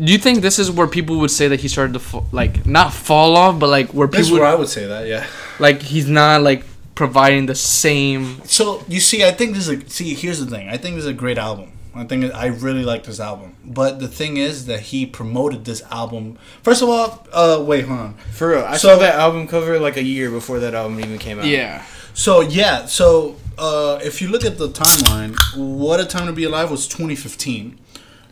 Do 0.00 0.12
you 0.12 0.18
think 0.18 0.42
this 0.42 0.58
is 0.60 0.70
where 0.70 0.86
people 0.86 1.18
would 1.18 1.30
say 1.30 1.48
that 1.48 1.60
he 1.60 1.66
started 1.68 1.92
to 1.94 1.98
fa- 1.98 2.22
like 2.30 2.66
not 2.66 2.92
fall 2.92 3.36
off, 3.36 3.58
but 3.58 3.68
like 3.68 3.88
where 3.94 4.06
people. 4.06 4.18
That's 4.20 4.30
where 4.30 4.42
would, 4.42 4.48
I 4.48 4.54
would 4.54 4.68
say 4.68 4.86
that. 4.86 5.06
Yeah. 5.08 5.26
like 5.58 5.82
he's 5.82 6.08
not 6.08 6.42
like 6.42 6.64
providing 6.94 7.46
the 7.46 7.54
same. 7.54 8.40
So 8.44 8.84
you 8.88 9.00
see, 9.00 9.24
I 9.24 9.30
think 9.32 9.54
this 9.54 9.66
is 9.66 9.82
a 9.82 9.88
see. 9.90 10.14
Here's 10.14 10.38
the 10.38 10.46
thing. 10.46 10.68
I 10.68 10.76
think 10.76 10.94
this 10.96 11.04
is 11.04 11.10
a 11.10 11.14
great 11.14 11.38
album. 11.38 11.72
I 11.98 12.04
think 12.04 12.32
I 12.34 12.46
really 12.46 12.84
like 12.84 13.02
this 13.04 13.18
album. 13.20 13.56
But 13.64 13.98
the 13.98 14.08
thing 14.08 14.36
is 14.36 14.66
that 14.66 14.80
he 14.80 15.04
promoted 15.04 15.64
this 15.64 15.82
album. 15.90 16.38
First 16.62 16.80
of 16.82 16.88
all, 16.88 17.26
uh, 17.32 17.62
wait, 17.64 17.84
hold 17.86 17.98
on. 18.00 18.14
For 18.32 18.48
real, 18.50 18.64
I 18.64 18.76
So- 18.76 18.88
saw 18.94 18.98
that 19.00 19.14
album 19.16 19.46
cover 19.48 19.78
like 19.80 19.96
a 19.96 20.02
year 20.02 20.30
before 20.30 20.58
that 20.60 20.74
album 20.74 20.98
even 21.00 21.18
came 21.18 21.38
out. 21.40 21.46
Yeah. 21.46 21.82
So 22.14 22.40
yeah, 22.40 22.86
so 22.86 23.36
uh, 23.58 23.98
if 24.02 24.20
you 24.22 24.28
look 24.28 24.44
at 24.44 24.58
the 24.58 24.68
timeline, 24.68 25.34
"What 25.56 25.98
a 26.00 26.04
Time 26.04 26.26
to 26.26 26.32
Be 26.32 26.44
Alive" 26.44 26.70
was 26.70 26.86
2015. 26.88 27.78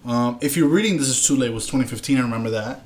Um, 0.07 0.39
if 0.41 0.57
you're 0.57 0.69
reading 0.69 0.99
"This 0.99 1.09
Is 1.09 1.27
Too 1.27 1.37
Late" 1.37 1.53
was 1.53 1.67
2015. 1.67 2.17
I 2.19 2.21
remember 2.21 2.51
that. 2.51 2.83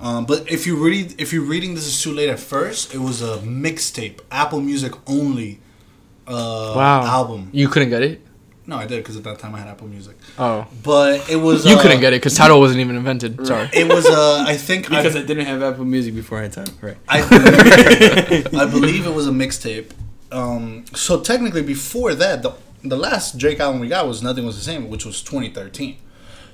Um, 0.00 0.26
but 0.26 0.50
if 0.50 0.66
you 0.66 0.76
read, 0.76 1.14
if 1.18 1.32
you're 1.32 1.42
reading 1.54 1.74
"This 1.74 1.86
Is 1.86 2.00
Too 2.02 2.12
Late" 2.12 2.28
at 2.28 2.38
first, 2.40 2.94
it 2.94 2.98
was 2.98 3.20
a 3.22 3.38
mixtape, 3.38 4.20
Apple 4.30 4.60
Music 4.60 4.92
only 5.06 5.60
uh, 6.26 6.72
Wow. 6.76 7.02
album. 7.06 7.48
You 7.52 7.68
couldn't 7.68 7.90
get 7.90 8.02
it. 8.02 8.20
No, 8.68 8.76
I 8.76 8.84
did 8.84 8.98
because 8.98 9.16
at 9.16 9.24
that 9.24 9.38
time 9.38 9.54
I 9.54 9.60
had 9.60 9.68
Apple 9.68 9.88
Music. 9.88 10.14
Oh. 10.38 10.66
But 10.82 11.30
it 11.30 11.36
was 11.36 11.64
You 11.64 11.76
uh, 11.76 11.82
couldn't 11.82 12.00
get 12.00 12.12
it 12.12 12.16
because 12.16 12.36
Tidal 12.36 12.60
wasn't 12.60 12.80
even 12.80 12.96
invented. 12.96 13.46
Sorry. 13.46 13.66
It 13.72 13.88
was 13.88 14.04
uh, 14.04 14.44
I 14.46 14.58
think 14.58 14.84
because 14.90 15.16
I, 15.16 15.20
I 15.20 15.22
didn't 15.22 15.46
have 15.46 15.62
Apple 15.62 15.86
Music 15.86 16.14
before 16.14 16.38
I 16.38 16.42
had 16.42 16.52
time. 16.52 16.68
Right. 16.82 16.98
I, 17.08 17.22
I 18.52 18.66
believe 18.66 19.06
it 19.06 19.14
was 19.14 19.26
a 19.26 19.30
mixtape. 19.30 19.92
Um, 20.30 20.84
so 20.94 21.18
technically, 21.18 21.62
before 21.62 22.14
that, 22.14 22.42
the 22.42 22.52
the 22.84 22.96
last 22.96 23.38
Drake 23.38 23.58
album 23.58 23.80
we 23.80 23.88
got 23.88 24.06
was 24.06 24.22
Nothing 24.22 24.44
Was 24.44 24.56
the 24.56 24.62
Same, 24.62 24.90
which 24.90 25.06
was 25.06 25.22
2013. 25.22 25.96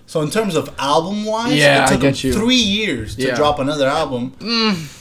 So 0.06 0.20
in 0.20 0.30
terms 0.30 0.54
of 0.54 0.68
album 0.78 1.24
wise, 1.24 1.54
Yeah, 1.54 1.84
it 1.84 1.86
I 1.86 1.92
took 1.92 2.00
get 2.02 2.16
him 2.22 2.28
you. 2.28 2.34
three 2.38 2.54
years 2.56 3.16
to 3.16 3.22
Yeah. 3.22 3.32
Mm. 3.32 3.36
drop 3.36 3.58
another 3.58 3.88
album. 3.88 4.32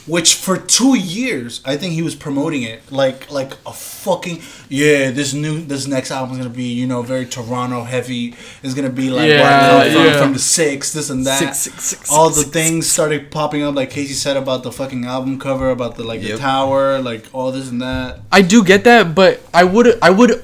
Which 0.07 0.35
for 0.35 0.57
two 0.57 0.95
years, 0.97 1.61
I 1.65 1.75
think 1.77 1.93
he 1.93 2.01
was 2.01 2.15
promoting 2.15 2.63
it 2.63 2.81
like 2.91 3.29
like 3.31 3.51
a 3.65 3.73
fucking 3.73 4.41
yeah. 4.69 5.11
This 5.11 5.33
new 5.33 5.61
this 5.61 5.87
next 5.87 6.09
album 6.09 6.31
is 6.33 6.37
gonna 6.39 6.49
be 6.65 6.71
you 6.73 6.87
know 6.87 7.01
very 7.03 7.25
Toronto 7.25 7.83
heavy. 7.83 8.33
It's 8.63 8.73
gonna 8.73 8.89
be 8.89 9.09
like 9.09 9.29
Yeah, 9.29 9.83
from, 9.93 10.05
yeah. 10.05 10.17
from 10.21 10.33
the 10.33 10.39
six 10.39 10.93
this 10.93 11.09
and 11.09 11.25
that. 11.27 11.37
Six, 11.39 11.57
six, 11.59 11.83
six, 11.83 12.09
All 12.11 12.29
the 12.29 12.43
things 12.43 12.89
started 12.89 13.29
popping 13.29 13.61
up 13.63 13.75
like 13.75 13.89
Casey 13.91 14.13
said 14.13 14.35
about 14.37 14.63
the 14.63 14.71
fucking 14.71 15.05
album 15.05 15.37
cover 15.37 15.69
about 15.69 15.95
the 15.95 16.03
like 16.03 16.21
the 16.21 16.37
tower 16.37 17.01
like 17.01 17.25
all 17.33 17.51
this 17.51 17.69
and 17.69 17.81
that. 17.81 18.19
I 18.31 18.41
do 18.41 18.63
get 18.63 18.83
that, 18.85 19.13
but 19.13 19.41
I 19.53 19.63
would 19.65 19.99
I 20.01 20.09
would 20.09 20.41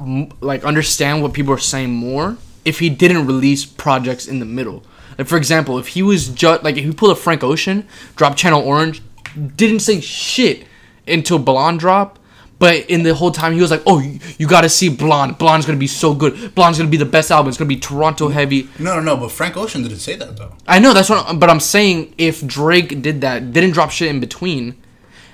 mm, 0.00 0.32
like 0.40 0.64
understand 0.64 1.20
what 1.22 1.32
people 1.32 1.52
are 1.52 1.58
saying 1.74 1.90
more 1.92 2.36
if 2.68 2.78
he 2.78 2.88
didn't 2.90 3.26
release 3.26 3.64
projects 3.64 4.26
in 4.28 4.38
the 4.38 4.44
middle. 4.46 4.82
Like 5.16 5.26
for 5.26 5.36
example, 5.36 5.78
if 5.78 5.88
he 5.88 6.02
was 6.02 6.28
just 6.28 6.62
like 6.62 6.76
if 6.76 6.84
he 6.84 6.92
pulled 6.92 7.12
a 7.12 7.16
Frank 7.16 7.42
Ocean, 7.42 7.86
dropped 8.14 8.38
Channel 8.38 8.62
Orange, 8.62 9.02
didn't 9.56 9.80
say 9.80 10.00
shit 10.00 10.66
until 11.06 11.38
Blonde 11.38 11.80
drop, 11.80 12.18
but 12.58 12.88
in 12.90 13.02
the 13.02 13.14
whole 13.14 13.30
time 13.32 13.52
he 13.54 13.60
was 13.60 13.70
like, 13.70 13.82
"Oh, 13.86 13.98
you, 14.00 14.20
you 14.38 14.46
got 14.46 14.60
to 14.60 14.68
see 14.68 14.88
Blonde. 14.88 15.38
Blonde's 15.38 15.66
gonna 15.66 15.78
be 15.78 15.86
so 15.88 16.14
good. 16.14 16.54
Blonde's 16.54 16.78
gonna 16.78 16.90
be 16.90 16.96
the 16.96 17.04
best 17.04 17.30
album. 17.32 17.48
It's 17.48 17.58
gonna 17.58 17.68
be 17.68 17.76
Toronto 17.78 18.28
heavy." 18.28 18.68
No, 18.78 18.94
no, 18.96 19.00
no. 19.00 19.16
But 19.16 19.30
Frank 19.32 19.56
Ocean 19.56 19.82
didn't 19.82 19.98
say 19.98 20.14
that 20.16 20.36
though. 20.36 20.52
I 20.68 20.78
know 20.78 20.92
that's 20.94 21.10
what, 21.10 21.40
but 21.40 21.50
I'm 21.50 21.60
saying 21.60 22.14
if 22.18 22.46
Drake 22.46 23.02
did 23.02 23.20
that, 23.22 23.52
didn't 23.52 23.72
drop 23.72 23.90
shit 23.90 24.08
in 24.08 24.20
between, 24.20 24.76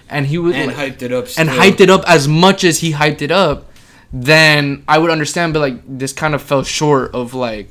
and 0.08 0.26
he 0.26 0.38
was 0.38 0.54
And 0.54 0.68
like- 0.68 0.76
hyped 0.76 1.02
it 1.02 1.12
up. 1.12 1.26
and 1.36 1.48
hyped 1.50 1.80
it 1.80 1.90
up 1.90 2.04
as 2.06 2.26
much 2.28 2.64
as 2.64 2.78
he 2.78 2.92
hyped 2.92 3.20
it 3.20 3.30
up, 3.30 3.70
then 4.14 4.84
I 4.86 4.98
would 4.98 5.10
understand. 5.10 5.52
But 5.52 5.60
like 5.60 5.82
this 5.86 6.12
kind 6.12 6.34
of 6.34 6.42
fell 6.42 6.62
short 6.62 7.14
of 7.14 7.34
like 7.34 7.68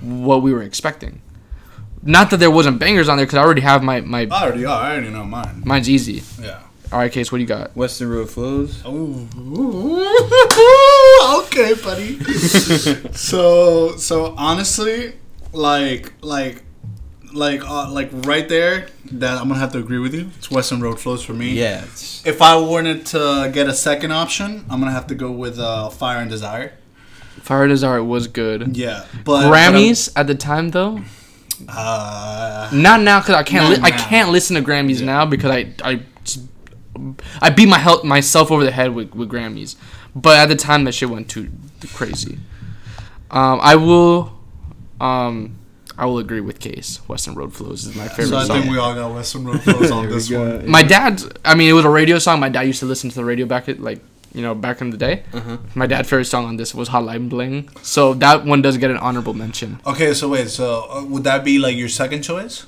what 0.00 0.42
we 0.42 0.52
were 0.52 0.62
expecting. 0.62 1.20
Not 2.02 2.30
that 2.30 2.38
there 2.38 2.50
wasn't 2.50 2.78
bangers 2.78 3.08
on 3.08 3.18
there 3.18 3.26
because 3.26 3.36
I 3.36 3.42
already 3.42 3.60
have 3.60 3.82
my 3.82 4.00
my 4.00 4.26
I 4.30 4.44
already, 4.44 4.64
I 4.64 4.92
already 4.92 5.10
know 5.10 5.24
mine. 5.24 5.62
mine's 5.66 5.90
easy. 5.90 6.22
Yeah. 6.40 6.60
All 6.92 6.98
right, 6.98 7.12
Case, 7.12 7.30
what 7.30 7.38
do 7.38 7.42
you 7.42 7.46
got? 7.46 7.76
Weston 7.76 8.08
Road 8.08 8.30
flows. 8.30 8.84
Ooh. 8.84 9.28
okay, 11.44 11.74
buddy. 11.74 12.18
so, 13.12 13.96
so 13.96 14.34
honestly, 14.36 15.12
like, 15.52 16.12
like, 16.20 16.64
like, 17.32 17.62
uh, 17.68 17.90
like 17.90 18.10
right 18.26 18.48
there, 18.48 18.86
that 19.12 19.38
I'm 19.38 19.48
gonna 19.48 19.60
have 19.60 19.72
to 19.72 19.78
agree 19.78 19.98
with 19.98 20.14
you. 20.14 20.30
It's 20.38 20.50
Weston 20.50 20.80
Road 20.80 20.98
flows 21.00 21.22
for 21.22 21.32
me. 21.34 21.52
Yeah. 21.52 21.78
it's- 21.78 22.22
If 22.24 22.42
I 22.42 22.56
wanted 22.56 23.06
to 23.06 23.50
get 23.52 23.66
a 23.68 23.74
second 23.74 24.12
option, 24.12 24.64
I'm 24.70 24.80
gonna 24.80 24.92
have 24.92 25.06
to 25.08 25.14
go 25.14 25.30
with 25.30 25.58
uh, 25.58 25.88
Fire 25.90 26.18
and 26.20 26.30
Desire. 26.30 26.72
Fire 27.42 27.64
and 27.64 27.70
Desire 27.70 28.02
was 28.04 28.26
good. 28.28 28.76
Yeah, 28.76 29.04
but 29.24 29.50
Grammys 29.50 30.10
at 30.16 30.26
the 30.26 30.34
time 30.34 30.70
though, 30.70 31.00
uh, 31.68 32.68
not 32.72 33.00
now 33.00 33.20
because 33.20 33.34
I 33.34 33.42
can't 33.42 33.70
li- 33.70 33.80
I 33.82 33.90
can't 33.90 34.30
listen 34.30 34.56
to 34.56 34.62
Grammys 34.62 35.00
Yeah. 35.00 35.06
now 35.06 35.26
because 35.26 35.50
I 35.50 35.72
I 35.84 36.00
I 37.40 37.50
beat 37.50 37.66
my 37.68 37.78
health 37.78 38.04
myself 38.04 38.50
over 38.50 38.64
the 38.64 38.70
head 38.70 38.94
with, 38.94 39.14
with 39.14 39.30
Grammys, 39.30 39.76
but 40.14 40.36
at 40.38 40.48
the 40.48 40.56
time 40.56 40.84
that 40.84 40.92
shit 40.92 41.08
went 41.08 41.28
too 41.30 41.50
crazy. 41.94 42.38
Um, 43.30 43.60
I 43.62 43.76
will, 43.76 44.32
um, 45.00 45.56
I 46.00 46.06
will 46.06 46.18
agree 46.18 46.40
with 46.40 46.58
Case. 46.60 47.00
Weston 47.08 47.34
Road 47.34 47.52
Flows 47.52 47.84
is 47.86 47.94
my 47.94 48.08
favorite 48.08 48.28
song. 48.28 48.30
so 48.30 48.36
I 48.38 48.44
song. 48.46 48.60
think 48.62 48.72
we 48.72 48.78
all 48.78 48.94
got 48.94 49.12
Weston 49.14 49.44
Road 49.44 49.60
flows 49.62 49.90
on 49.90 50.08
this 50.14 50.28
go. 50.30 50.40
one. 50.56 50.68
my 50.68 50.82
dad, 50.82 51.22
I 51.44 51.54
mean, 51.54 51.68
it 51.68 51.74
was 51.74 51.84
a 51.84 51.90
radio 51.90 52.18
song. 52.18 52.40
My 52.40 52.48
dad 52.48 52.62
used 52.62 52.80
to 52.80 52.86
listen 52.86 53.10
to 53.10 53.16
the 53.16 53.24
radio 53.24 53.44
back 53.46 53.68
at 53.68 53.80
like 53.80 54.00
you 54.32 54.42
know 54.42 54.54
back 54.54 54.80
in 54.80 54.90
the 54.90 54.96
day. 54.96 55.24
Uh-huh. 55.32 55.58
My 55.74 55.86
dad's 55.86 56.08
favorite 56.08 56.24
song 56.24 56.46
on 56.46 56.56
this 56.56 56.74
was 56.74 56.88
Hotline 56.88 57.28
Bling, 57.28 57.68
so 57.82 58.14
that 58.14 58.44
one 58.46 58.62
does 58.62 58.78
get 58.78 58.90
an 58.90 58.96
honorable 58.96 59.34
mention 59.34 59.78
Okay, 59.86 60.14
so 60.14 60.28
wait, 60.28 60.48
so 60.48 60.86
uh, 60.90 61.04
would 61.04 61.24
that 61.24 61.44
be 61.44 61.58
like 61.58 61.76
your 61.76 61.88
second 61.88 62.22
choice? 62.22 62.66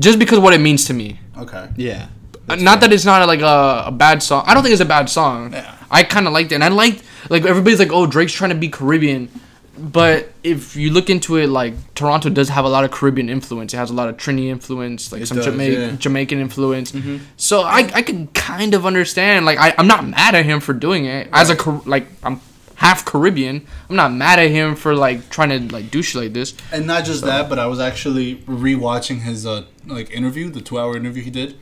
just 0.00 0.18
because 0.18 0.38
of 0.38 0.44
what 0.44 0.52
it 0.52 0.60
means 0.60 0.84
to 0.86 0.92
me. 0.92 1.20
Okay. 1.38 1.68
Yeah. 1.76 2.08
Uh, 2.48 2.56
not 2.56 2.80
that 2.80 2.92
it's 2.92 3.04
not 3.04 3.26
like 3.26 3.40
a, 3.40 3.84
a 3.86 3.92
bad 3.92 4.22
song. 4.22 4.44
I 4.46 4.52
don't 4.52 4.62
think 4.62 4.72
it's 4.72 4.82
a 4.82 4.84
bad 4.84 5.08
song. 5.08 5.52
Yeah. 5.52 5.76
I 5.90 6.02
kind 6.02 6.26
of 6.26 6.32
liked 6.32 6.52
it, 6.52 6.56
and 6.56 6.64
I 6.64 6.68
liked 6.68 7.02
like 7.30 7.44
everybody's 7.46 7.78
like, 7.78 7.92
"Oh, 7.92 8.04
Drake's 8.06 8.32
trying 8.34 8.50
to 8.50 8.56
be 8.56 8.68
Caribbean," 8.68 9.30
but 9.76 10.32
if 10.42 10.76
you 10.76 10.90
look 10.90 11.10
into 11.10 11.36
it, 11.36 11.48
like 11.48 11.74
Toronto 11.94 12.30
does 12.30 12.48
have 12.48 12.64
a 12.64 12.68
lot 12.68 12.84
of 12.84 12.90
Caribbean 12.90 13.28
influence. 13.28 13.74
It 13.74 13.76
has 13.76 13.90
a 13.90 13.94
lot 13.94 14.08
of 14.08 14.16
Trini 14.16 14.48
influence, 14.48 15.10
like 15.10 15.22
It 15.22 15.26
some 15.26 15.38
does, 15.38 15.46
Jamaican 15.46 15.72
yeah. 15.72 15.90
Mm-hmm. 15.90 16.40
Influence. 16.40 16.92
So 17.36 17.62
I 17.62 17.90
I 17.94 18.02
can 18.02 18.28
kind 18.28 18.74
of 18.74 18.86
understand. 18.86 19.46
Like 19.46 19.58
I 19.58 19.74
I'm 19.76 19.86
not 19.86 20.06
mad 20.06 20.34
at 20.34 20.44
him 20.44 20.60
for 20.60 20.72
doing 20.72 21.06
it 21.06 21.28
as 21.32 21.50
a 21.50 21.70
like 21.86 22.06
I'm 22.22 22.40
half 22.76 23.04
Caribbean. 23.04 23.66
I'm 23.88 23.96
not 23.96 24.12
mad 24.12 24.38
at 24.38 24.50
him 24.50 24.76
for 24.76 24.94
like 24.94 25.30
trying 25.30 25.50
to 25.50 25.74
like 25.74 25.90
do 25.90 26.02
shit 26.02 26.22
like 26.22 26.32
this. 26.32 26.54
And 26.72 26.86
not 26.86 27.04
just 27.04 27.24
that, 27.24 27.48
but 27.48 27.58
I 27.58 27.66
was 27.66 27.80
actually 27.80 28.36
rewatching 28.46 29.20
his 29.20 29.46
uh 29.46 29.64
like 29.86 30.10
interview, 30.10 30.50
the 30.50 30.60
two 30.60 30.78
hour 30.78 30.96
interview 30.96 31.22
he 31.22 31.30
did, 31.30 31.56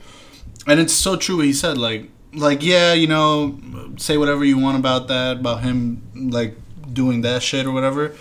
and 0.67 0.79
it's 0.79 0.93
so 0.93 1.15
true. 1.15 1.37
What 1.37 1.45
he 1.45 1.53
said 1.53 1.77
like 1.77 2.09
like 2.33 2.63
yeah, 2.63 2.93
you 2.93 3.07
know, 3.07 3.59
say 3.97 4.17
whatever 4.17 4.43
you 4.43 4.57
want 4.57 4.77
about 4.77 5.07
that 5.07 5.37
about 5.37 5.63
him 5.63 6.01
like 6.13 6.57
doing 6.93 7.21
that 7.21 7.43
shit 7.43 7.65
or 7.65 7.71
whatever, 7.71 8.15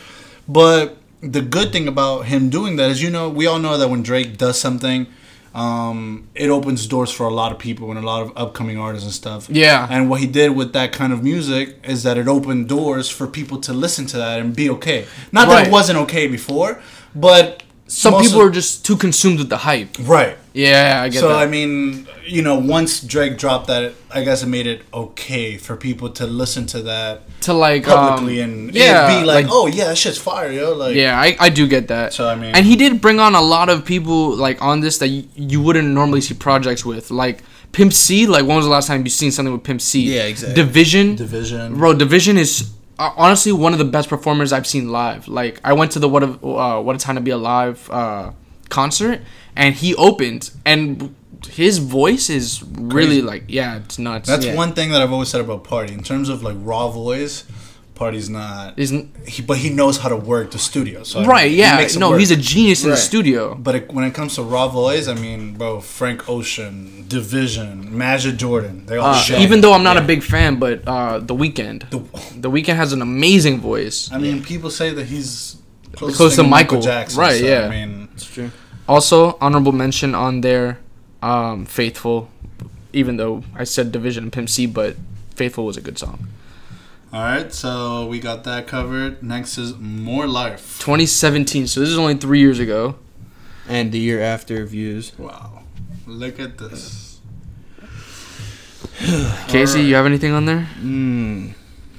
but 0.48 0.96
the 1.20 1.40
good 1.40 1.72
thing 1.72 1.86
about 1.86 2.26
him 2.26 2.50
doing 2.50 2.76
that 2.76 2.90
is 2.90 3.02
you 3.02 3.10
know 3.10 3.28
we 3.28 3.46
all 3.46 3.58
know 3.58 3.76
that 3.78 3.88
when 3.88 4.02
Drake 4.02 4.38
does 4.38 4.58
something. 4.58 5.06
Um, 5.54 6.30
it 6.34 6.48
opens 6.48 6.86
doors 6.86 7.10
for 7.10 7.26
a 7.26 7.30
lot 7.30 7.52
of 7.52 7.58
people 7.58 7.90
and 7.90 7.98
a 7.98 8.02
lot 8.02 8.22
of 8.22 8.32
upcoming 8.36 8.78
artists 8.78 9.04
and 9.04 9.12
stuff. 9.12 9.50
Yeah. 9.50 9.86
And 9.90 10.08
what 10.08 10.20
he 10.20 10.26
did 10.26 10.56
with 10.56 10.72
that 10.72 10.92
kind 10.92 11.12
of 11.12 11.22
music 11.22 11.76
is 11.84 12.04
that 12.04 12.16
it 12.16 12.26
opened 12.26 12.70
doors 12.70 13.10
for 13.10 13.26
people 13.26 13.60
to 13.60 13.74
listen 13.74 14.06
to 14.06 14.16
that 14.16 14.40
and 14.40 14.56
be 14.56 14.70
okay. 14.70 15.04
Not 15.30 15.48
that 15.48 15.66
it 15.66 15.70
wasn't 15.70 15.98
okay 15.98 16.26
before, 16.26 16.80
but 17.14 17.62
Some 17.93 18.22
people 18.22 18.40
of- 18.40 18.47
are 18.49 18.51
just 18.51 18.84
too 18.86 18.97
consumed 18.97 19.38
with 19.38 19.49
the 19.49 19.59
hype. 19.59 19.97
right. 20.01 20.36
Yeah, 20.55 21.01
I 21.03 21.09
get 21.09 21.20
So 21.20 21.28
that. 21.28 21.38
I 21.38 21.47
mean, 21.47 22.07
you 22.26 22.43
know, 22.43 22.57
once 22.57 23.01
Drake 23.01 23.38
dropped 23.38 23.68
that, 23.68 23.95
I 24.11 24.22
guess 24.22 24.43
it 24.43 24.49
made 24.49 24.66
it 24.66 24.82
okay 24.93 25.57
for 25.57 25.76
people 25.76 26.11
to 26.11 26.26
listen 26.26 26.66
to 26.66 26.82
that 26.82 27.22
to 27.43 27.55
like 27.55 27.84
publicly 27.84 28.43
um, 28.43 28.51
and 28.51 28.74
yeah, 28.74 29.18
be 29.20 29.24
like, 29.24 29.47
"Oh 29.49 29.66
yeah, 29.66 29.86
that 29.86 29.97
shit's 29.97 30.18
fire, 30.18 30.51
yo!" 30.53 30.74
Like, 30.74 30.95
yeah, 30.95 31.18
I, 31.18 31.36
I 31.40 31.49
do 31.49 31.66
get 31.66 31.88
that. 31.88 32.12
So, 32.12 32.28
I 32.28 32.34
mean- 32.34 32.55
and 32.55 32.66
he 32.66 32.76
did 32.76 33.01
bring 33.01 33.18
on 33.18 33.34
a 33.34 33.40
lot 33.40 33.70
of 33.70 33.84
people 33.86 34.36
like 34.36 34.61
on 34.61 34.80
this 34.80 34.99
that 34.99 35.09
you, 35.09 35.24
you 35.36 35.62
wouldn't 35.62 35.88
normally 35.88 36.20
see 36.20 36.34
projects 36.34 36.84
with, 36.84 37.11
like 37.11 37.43
Pimp 37.72 37.93
C. 37.95 38.26
Like, 38.26 38.45
when 38.47 38.57
was 38.57 38.66
the 38.66 38.70
last 38.70 38.88
time 38.88 39.05
you 39.05 39.11
seen 39.11 39.30
something 39.32 39.53
with 39.55 39.64
Pimp 39.64 39.80
C? 39.80 40.03
Yeah, 40.14 40.24
exactly. 40.24 40.55
Division, 40.55 41.16
Division. 41.16 41.76
bro. 41.76 41.95
Division 41.95 42.36
is 42.36 42.70
honestly 42.99 43.53
one 43.53 43.72
of 43.72 43.78
the 43.78 43.84
best 43.84 44.09
performers 44.09 44.53
I've 44.53 44.66
seen 44.66 44.90
live. 44.90 45.28
Like, 45.28 45.61
I 45.64 45.72
went 45.72 45.93
to 45.93 45.99
the 45.99 46.09
What 46.09 46.22
a 46.22 46.47
uh, 46.47 46.80
What 46.80 46.97
a 46.97 46.99
Time 46.99 47.16
to 47.16 47.20
Be 47.20 47.30
Alive 47.30 47.88
uh, 47.90 48.32
concert, 48.68 49.20
and 49.57 49.74
he 49.74 49.95
opened, 49.95 50.51
and 50.64 51.14
his 51.47 51.78
voice 51.78 52.30
is 52.30 52.62
really 52.62 53.16
Crazy. 53.16 53.22
like, 53.22 53.45
yeah, 53.49 53.76
it's 53.76 53.99
nuts. 53.99 54.28
That's 54.28 54.47
yeah. 54.47 54.55
one 54.55 54.72
thing 54.74 54.90
that 54.90 55.03
I've 55.03 55.12
always 55.12 55.28
said 55.28 55.40
about 55.40 55.64
Party 55.64 55.93
in 55.93 56.03
terms 56.03 56.28
of 56.28 56.43
like 56.43 56.57
raw 56.61 56.88
voice. 56.88 57.45
Party's 57.95 58.28
not, 58.30 58.78
Isn't 58.78 59.14
he, 59.28 59.43
but 59.43 59.59
he 59.59 59.70
knows 59.70 59.99
how 59.99 60.09
to 60.09 60.16
work 60.16 60.51
the 60.51 60.59
studio. 60.59 61.03
So 61.05 61.20
I 61.20 61.26
right? 61.26 61.49
mean, 61.51 61.59
Yeah, 61.59 61.76
makes 61.76 61.95
it 61.95 61.99
no, 62.01 62.11
work. 62.11 62.20
he's 62.20 62.30
a 62.30 62.36
genius 62.36 62.82
in 62.84 62.90
the 62.90 62.97
studio. 62.97 63.55
But 63.55 63.74
it, 63.74 63.93
when 63.93 64.05
it 64.05 64.12
comes 64.14 64.34
to 64.36 64.43
raw 64.43 64.66
voice, 64.68 65.09
I 65.09 65.14
mean, 65.14 65.55
bro, 65.57 65.80
Frank 65.80 66.28
Ocean, 66.28 67.05
Division, 67.09 67.97
Majid 67.97 68.38
Jordan, 68.38 68.86
they 68.86 68.97
all 68.97 69.14
Uh, 69.14 69.18
shit. 69.18 69.40
even 69.40 69.61
though 69.61 69.72
I'm 69.72 69.82
not 69.84 69.97
a 69.97 70.03
big 70.03 70.22
fan, 70.22 70.57
but 70.59 70.82
uh, 70.86 71.18
the 71.18 71.34
Weeknd, 71.34 71.88
The- 71.90 72.40
the 72.40 72.51
Weeknd 72.51 72.76
has 72.76 72.93
an 72.93 73.03
amazing 73.03 73.61
voice. 73.61 74.11
I 74.12 74.18
mean, 74.18 74.43
people 74.43 74.70
say 74.70 74.90
that 74.95 75.07
he's 75.07 75.57
Closest 75.95 76.16
close 76.16 76.36
thing 76.36 76.45
to 76.47 76.51
Michael. 76.51 76.80
Jackson, 76.80 77.20
right? 77.20 77.38
so, 77.38 77.47
yeah. 77.47 77.66
I 77.66 77.68
mean, 77.68 78.09
It's 78.14 78.24
true. 78.26 78.51
Also, 78.88 79.36
honorable 79.40 79.72
mention 79.72 80.14
on 80.14 80.40
there, 80.40 80.78
um, 81.22 81.66
Faithful. 81.66 82.30
Even 82.95 83.16
though 83.16 83.43
I 83.55 83.64
said 83.64 83.93
Division 83.93 84.24
and 84.24 84.32
Pimp 84.32 84.49
C, 84.49 84.66
but 84.66 84.97
Faithful 85.36 85.64
was 85.66 85.76
a 85.76 85.80
good 85.80 85.99
song. 85.99 86.26
All 87.12 87.22
right. 87.22 87.52
So 87.52 88.06
we 88.06 88.18
got 88.20 88.44
that 88.44 88.66
covered. 88.66 89.22
Next 89.22 89.58
is 89.58 89.76
More 89.78 90.26
Life. 90.26 90.78
2017. 90.80 91.66
So 91.66 91.80
this 91.80 91.88
is 91.88 91.98
only 91.98 92.14
three 92.14 92.40
years 92.40 92.58
ago. 92.58 92.96
And 93.68 93.92
the 93.92 93.98
year 93.98 94.20
after 94.20 94.64
views. 94.66 95.12
Wow, 95.18 95.62
look 96.06 96.40
at 96.40 96.58
this. 96.58 97.20
Casey, 99.48 99.78
Alright. 99.78 99.84
you 99.88 99.94
have 99.94 100.06
anything 100.06 100.32
on 100.32 100.46
there? 100.46 100.68
Mm. 100.80 101.54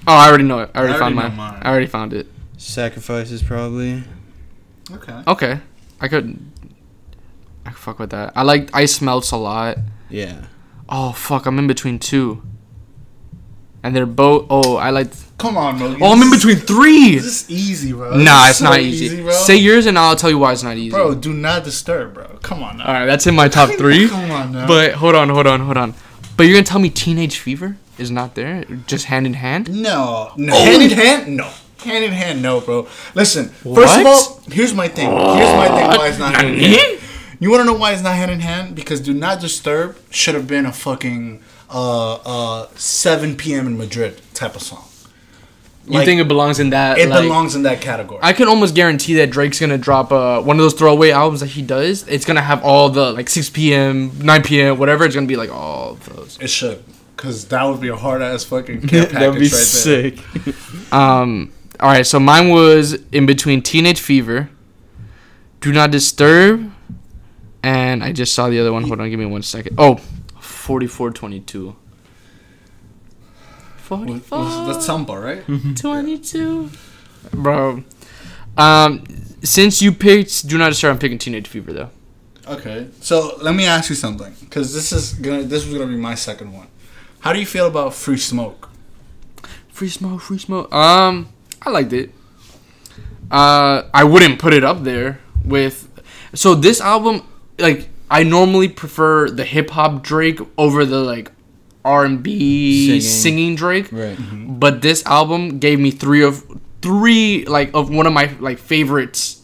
Oh, 0.08 0.14
I 0.14 0.28
already 0.28 0.44
know 0.44 0.60
it. 0.60 0.72
I 0.76 0.80
already, 0.80 0.94
I 0.94 0.98
found 1.00 1.16
already 1.18 1.36
mine. 1.36 1.38
know 1.38 1.52
mine. 1.54 1.62
I 1.64 1.70
already 1.70 1.88
found 1.88 2.14
it. 2.14 2.28
Sacrifices 2.58 3.42
probably. 3.42 4.04
Okay. 4.92 5.24
Okay, 5.28 5.60
I 6.02 6.08
could. 6.08 6.38
I 7.66 7.70
could 7.70 7.80
fuck 7.80 8.00
with 8.00 8.10
that. 8.10 8.34
I 8.36 8.44
like 8.44 8.70
Ice 8.76 9.02
Melts 9.02 9.32
a 9.32 9.38
lot. 9.38 9.78
Yeah. 10.10 10.46
Oh 10.90 11.14
fuck, 11.14 11.46
I'm 11.46 11.58
in 11.60 11.68
between 11.68 12.00
two. 12.00 12.44
And 13.84 13.96
they're 13.96 14.06
both. 14.06 14.48
Oh, 14.50 14.78
I 14.78 14.92
like. 14.92 15.12
Come 15.38 15.58
on, 15.58 15.78
bro. 15.78 15.98
Oh, 16.02 16.14
I'm 16.14 16.22
in 16.22 16.30
between 16.32 16.56
three. 16.56 17.16
This 17.16 17.44
is 17.44 17.50
easy, 17.50 17.92
bro. 17.92 18.16
Nah, 18.16 18.48
it's 18.48 18.60
so 18.60 18.66
not 18.66 18.80
easy. 18.80 19.22
bro. 19.22 19.32
Say 19.34 19.58
yours, 19.58 19.86
and 19.88 20.00
I'll 20.00 20.16
tell 20.16 20.30
you 20.30 20.38
why 20.38 20.54
it's 20.54 20.64
not 20.64 20.78
easy. 20.78 20.92
Bro, 20.92 21.16
do 21.16 21.34
not 21.34 21.66
disturb, 21.66 22.14
bro. 22.14 22.40
Come 22.42 22.64
on 22.64 22.78
now. 22.78 22.86
All 22.86 22.94
right, 22.94 23.06
that's 23.06 23.28
in 23.28 23.36
my 23.36 23.50
top 23.50 23.70
three. 23.78 24.08
Come 24.08 24.32
on 24.32 24.54
now. 24.54 24.68
But 24.68 24.94
hold 24.94 25.16
on, 25.16 25.28
hold 25.30 25.48
on, 25.48 25.60
hold 25.60 25.76
on. 25.78 25.94
But 26.38 26.44
you're 26.46 26.54
gonna 26.56 26.64
tell 26.66 26.80
me 26.80 26.90
Teenage 26.90 27.40
Fever 27.40 27.76
is 27.98 28.10
not 28.10 28.36
there, 28.36 28.64
just 28.88 29.06
hand 29.06 29.26
in 29.26 29.34
hand? 29.34 29.70
No, 29.70 30.32
no. 30.38 30.54
Oh. 30.56 30.64
Hand 30.64 30.82
in 30.84 30.90
hand? 30.98 31.38
No. 31.38 31.50
Hand 31.80 32.06
in 32.06 32.12
hand, 32.14 32.42
no, 32.42 32.62
bro. 32.62 32.88
Listen, 33.14 33.50
first 33.50 33.66
What? 33.66 34.00
of 34.00 34.06
all, 34.08 34.42
here's 34.50 34.74
my 34.74 34.88
thing. 34.88 35.10
Here's 35.12 35.54
my 35.54 35.68
thing 35.68 35.88
why 36.00 36.08
it's 36.08 36.18
not 36.20 36.34
hand 36.36 36.56
in 36.56 36.72
hand. 36.72 37.00
You 37.40 37.52
want 37.52 37.60
to 37.62 37.66
know 37.66 37.74
why 37.74 37.92
it's 37.92 38.02
not 38.02 38.16
hand 38.16 38.32
in 38.32 38.40
hand? 38.40 38.74
Because 38.76 39.02
Do 39.02 39.14
Not 39.14 39.42
Disturb 39.42 39.98
should 40.10 40.34
have 40.34 40.48
been 40.48 40.66
a 40.66 40.72
fucking 40.72 41.44
uh, 41.74 42.14
uh, 42.16 42.68
7 42.76 43.36
p.m. 43.36 43.68
in 43.68 43.78
Madrid 43.78 44.22
type 44.34 44.56
of 44.56 44.62
song. 44.62 44.86
You 45.86 45.96
Like, 45.96 46.06
think 46.06 46.22
it 46.22 46.30
belongs 46.30 46.60
in 46.62 46.70
that? 46.70 46.98
it 46.98 47.10
like- 47.10 47.24
belongs 47.24 47.56
in 47.56 47.64
that 47.64 47.82
category. 47.82 48.20
I 48.24 48.32
can 48.32 48.48
almost 48.48 48.74
guarantee 48.74 49.16
that 49.16 49.32
Drake's 49.32 49.60
gonna 49.60 49.78
drop 49.78 50.12
uh, 50.14 50.42
one 50.42 50.56
of 50.56 50.62
those 50.62 50.74
throwaway 50.76 51.12
albums 51.12 51.42
that 51.42 51.48
he 51.48 51.62
does. 51.62 52.08
It's 52.08 52.24
gonna 52.24 52.42
have 52.42 52.64
all 52.64 52.90
the 52.90 53.12
like 53.12 53.30
6 53.30 53.50
p.m., 53.50 54.18
9 54.20 54.44
p.m., 54.44 54.78
whatever. 54.78 55.04
It's 55.04 55.14
gonna 55.16 55.28
be 55.28 55.36
like 55.36 55.52
all 55.52 55.92
of 55.92 56.16
those. 56.16 56.38
it 56.40 56.50
should. 56.50 56.84
Because 57.18 57.46
that 57.50 57.64
would 57.64 57.82
be 57.82 57.90
a 57.90 57.96
hard 57.98 58.22
ass 58.22 58.44
fucking 58.46 58.82
care 58.88 59.06
package 59.08 59.14
That'd 59.14 59.34
be 59.34 59.40
right 59.42 59.50
there. 59.50 60.54
sick. 60.54 60.54
Um. 60.94 61.52
All 61.80 61.90
right, 61.90 62.06
so 62.06 62.18
mine 62.20 62.50
was 62.50 62.94
in 63.12 63.26
between 63.26 63.62
Teenage 63.62 64.00
Fever, 64.00 64.48
Do 65.60 65.72
Not 65.74 65.92
Disturb, 65.92 66.72
and 67.62 68.04
I 68.04 68.12
just 68.14 68.34
saw 68.34 68.48
the 68.50 68.60
other 68.60 68.72
one. 68.72 68.84
Hold 68.84 69.02
on, 69.02 69.10
give 69.10 69.20
me 69.20 69.26
one 69.26 69.42
second. 69.42 69.76
Oh, 69.78 70.00
4422. 70.64 71.66
Was- 71.68 71.76
44. 73.82 74.40
was- 74.40 74.68
That's 74.68 74.88
Sampha, 74.88 75.22
right? 75.22 75.76
22. 75.76 76.70
Bro. 77.34 77.84
Um, 78.58 79.04
since 79.44 79.82
you 79.82 79.92
picked 79.92 80.48
Do 80.48 80.58
Not 80.58 80.70
Disturb, 80.70 80.94
I'm 80.94 81.00
picking 81.00 81.18
Teenage 81.18 81.48
Fever 81.48 81.74
though. 81.74 81.90
Okay, 82.48 82.88
so 83.02 83.38
let 83.42 83.56
me 83.56 83.66
ask 83.66 83.90
you 83.90 83.96
something, 83.96 84.34
because 84.42 84.74
this 84.74 84.92
is 84.92 85.14
gonna 85.14 85.44
this 85.44 85.66
was 85.66 85.74
gonna 85.78 85.90
be 85.92 85.96
my 85.98 86.16
second 86.16 86.52
one. 86.54 86.68
How 87.22 87.32
do 87.34 87.40
you 87.40 87.46
feel 87.46 87.68
about 87.68 87.94
Free 87.94 88.18
Smoke? 88.18 88.70
Free 89.70 89.90
smoke, 89.90 90.22
free 90.22 90.38
smoke. 90.38 90.72
Um, 90.74 91.30
I 91.62 91.70
liked 91.72 91.94
it. 91.94 92.12
Uh, 93.32 93.84
I 93.94 94.04
wouldn't 94.04 94.40
put 94.40 94.54
it 94.54 94.64
up 94.64 94.84
there 94.84 95.20
with. 95.44 95.90
So 96.36 96.54
this 96.54 96.80
album, 96.80 97.24
like, 97.58 97.90
I 98.14 98.22
normally 98.22 98.70
prefer 98.70 99.28
the 99.28 99.44
hip 99.44 99.72
hop 99.72 100.04
Drake 100.04 100.40
over 100.56 100.86
the 100.86 101.00
like 101.00 101.32
R 101.84 102.06
and 102.06 102.22
B 102.22 102.86
Singing. 102.86 103.02
singing 103.02 103.56
Drake. 103.56 103.92
Right. 103.92 104.16
Mm-hmm. 104.16 104.60
But 104.60 104.82
this 104.84 105.04
album 105.08 105.58
gave 105.58 105.80
me 105.80 105.90
three 105.90 106.24
of 106.24 106.46
three 106.84 107.44
like 107.46 107.72
of 107.74 107.90
one 107.90 108.06
of 108.06 108.14
my 108.14 108.26
like 108.40 108.60
favorites 108.60 109.42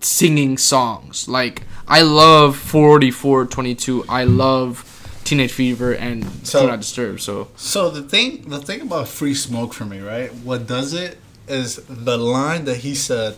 singing 0.00 0.56
songs. 0.56 1.28
Like 1.28 1.64
I 1.86 2.00
love 2.00 2.56
4422. 2.56 4.06
I 4.08 4.24
love 4.24 4.88
Teenage 5.24 5.52
Fever 5.52 5.92
and 5.92 6.24
So- 6.46 6.62
Do 6.62 6.68
Not 6.68 6.80
Disturb. 6.80 7.20
So 7.20 7.48
So 7.56 7.90
the 7.90 8.02
thing, 8.02 8.48
the 8.48 8.58
thing 8.58 8.80
about 8.80 9.06
Free 9.08 9.34
Smoke 9.34 9.74
for 9.74 9.84
me, 9.84 10.00
right? 10.00 10.32
What 10.32 10.66
does 10.66 10.94
it 10.94 11.18
is 11.46 11.76
the 11.88 12.16
line 12.16 12.64
that 12.64 12.78
he 12.78 12.94
said, 12.94 13.36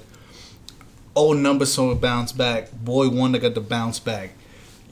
oh, 1.17 1.27
"Old 1.27 1.39
number 1.39 1.67
so 1.67 1.93
bounce 1.97 2.31
back, 2.33 2.71
boy 2.73 3.09
wonder 3.09 3.41
got 3.41 3.55
the 3.55 3.61
bounce 3.61 3.99
back." 3.99 4.31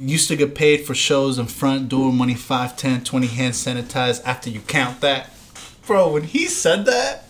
Used 0.05 0.29
to 0.29 0.37
get 0.37 0.55
paid 0.55 0.85
for 0.85 0.95
shows 0.95 1.39
in 1.39 1.47
front 1.47 1.89
door 1.89 2.13
money 2.13 2.35
5, 2.35 2.77
10, 2.77 3.05
20 3.05 3.27
hand 3.29 3.55
sanitized 3.55 4.23
after 4.25 4.51
you 4.51 4.61
count 4.61 5.01
that. 5.01 5.31
Bro, 5.87 6.13
when 6.13 6.25
he 6.25 6.47
said 6.47 6.87
that, 6.87 7.25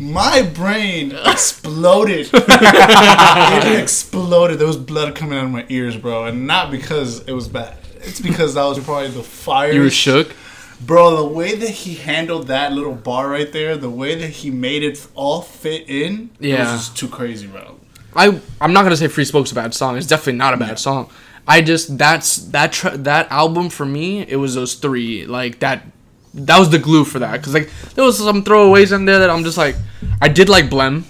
my 0.00 0.42
brain 0.42 1.12
exploded. 1.24 2.28
it 2.32 3.80
exploded. 3.80 4.58
There 4.58 4.66
was 4.66 4.76
blood 4.76 5.14
coming 5.14 5.38
out 5.38 5.44
of 5.44 5.50
my 5.50 5.66
ears, 5.68 5.96
bro. 5.96 6.24
And 6.24 6.46
not 6.46 6.70
because 6.70 7.20
it 7.26 7.32
was 7.32 7.48
bad. 7.48 7.76
It's 8.00 8.20
because 8.20 8.54
that 8.54 8.64
was 8.64 8.78
probably 8.80 9.08
the 9.08 9.22
fire. 9.22 9.72
you 9.72 9.82
were 9.82 9.90
shook. 9.90 10.34
Bro, 10.80 11.16
the 11.16 11.24
way 11.24 11.56
that 11.56 11.70
he 11.70 11.94
handled 11.96 12.46
that 12.48 12.72
little 12.72 12.94
bar 12.94 13.28
right 13.28 13.50
there, 13.52 13.76
the 13.76 13.90
way 13.90 14.14
that 14.14 14.28
he 14.30 14.50
made 14.50 14.82
it 14.84 15.04
all 15.14 15.42
fit 15.42 15.88
in, 15.88 16.30
it 16.40 16.48
Yeah. 16.50 16.72
was 16.72 16.82
just 16.86 16.96
too 16.96 17.08
crazy, 17.08 17.46
bro. 17.48 17.76
I 18.14 18.40
I'm 18.60 18.72
not 18.72 18.84
gonna 18.84 18.96
say 18.96 19.08
Free 19.08 19.24
Smoke's 19.24 19.50
a 19.52 19.54
bad 19.56 19.74
song. 19.74 19.96
It's 19.96 20.06
definitely 20.06 20.34
not 20.38 20.54
a 20.54 20.56
bad 20.56 20.78
song. 20.78 21.10
I 21.48 21.62
just 21.62 21.96
that's 21.96 22.36
that 22.48 22.72
tr- 22.72 22.90
that 22.90 23.32
album 23.32 23.70
for 23.70 23.86
me. 23.86 24.20
It 24.20 24.36
was 24.36 24.54
those 24.54 24.74
three 24.74 25.24
like 25.24 25.60
that. 25.60 25.86
That 26.34 26.58
was 26.58 26.68
the 26.68 26.78
glue 26.78 27.04
for 27.04 27.18
that 27.20 27.32
because 27.38 27.54
like 27.54 27.70
there 27.94 28.04
was 28.04 28.18
some 28.18 28.44
throwaways 28.44 28.94
in 28.94 29.06
there 29.06 29.18
that 29.20 29.30
I'm 29.30 29.42
just 29.42 29.56
like 29.56 29.74
I 30.20 30.28
did 30.28 30.50
like 30.50 30.66
Blem. 30.66 31.04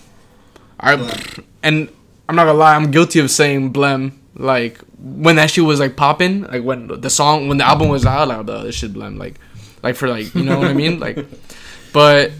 I 0.78 0.92
and 1.64 1.88
I'm 2.28 2.36
not 2.36 2.44
gonna 2.44 2.56
lie. 2.56 2.76
I'm 2.76 2.92
guilty 2.92 3.18
of 3.18 3.32
saying 3.32 3.72
Blem 3.72 4.12
like 4.36 4.78
when 4.98 5.36
that 5.36 5.50
shit 5.50 5.64
was 5.64 5.80
like 5.80 5.96
popping. 5.96 6.42
Like 6.42 6.62
when 6.62 6.86
the 6.86 7.10
song 7.10 7.48
when 7.48 7.58
the 7.58 7.66
album 7.66 7.88
was 7.88 8.06
out, 8.06 8.28
like 8.28 8.48
oh, 8.48 8.62
this 8.62 8.76
shit 8.76 8.92
Blem 8.92 9.18
like 9.18 9.34
like 9.82 9.96
for 9.96 10.08
like 10.08 10.32
you 10.36 10.44
know 10.44 10.60
what 10.60 10.68
I 10.68 10.72
mean 10.72 11.00
like. 11.06 11.18
But 11.92 12.30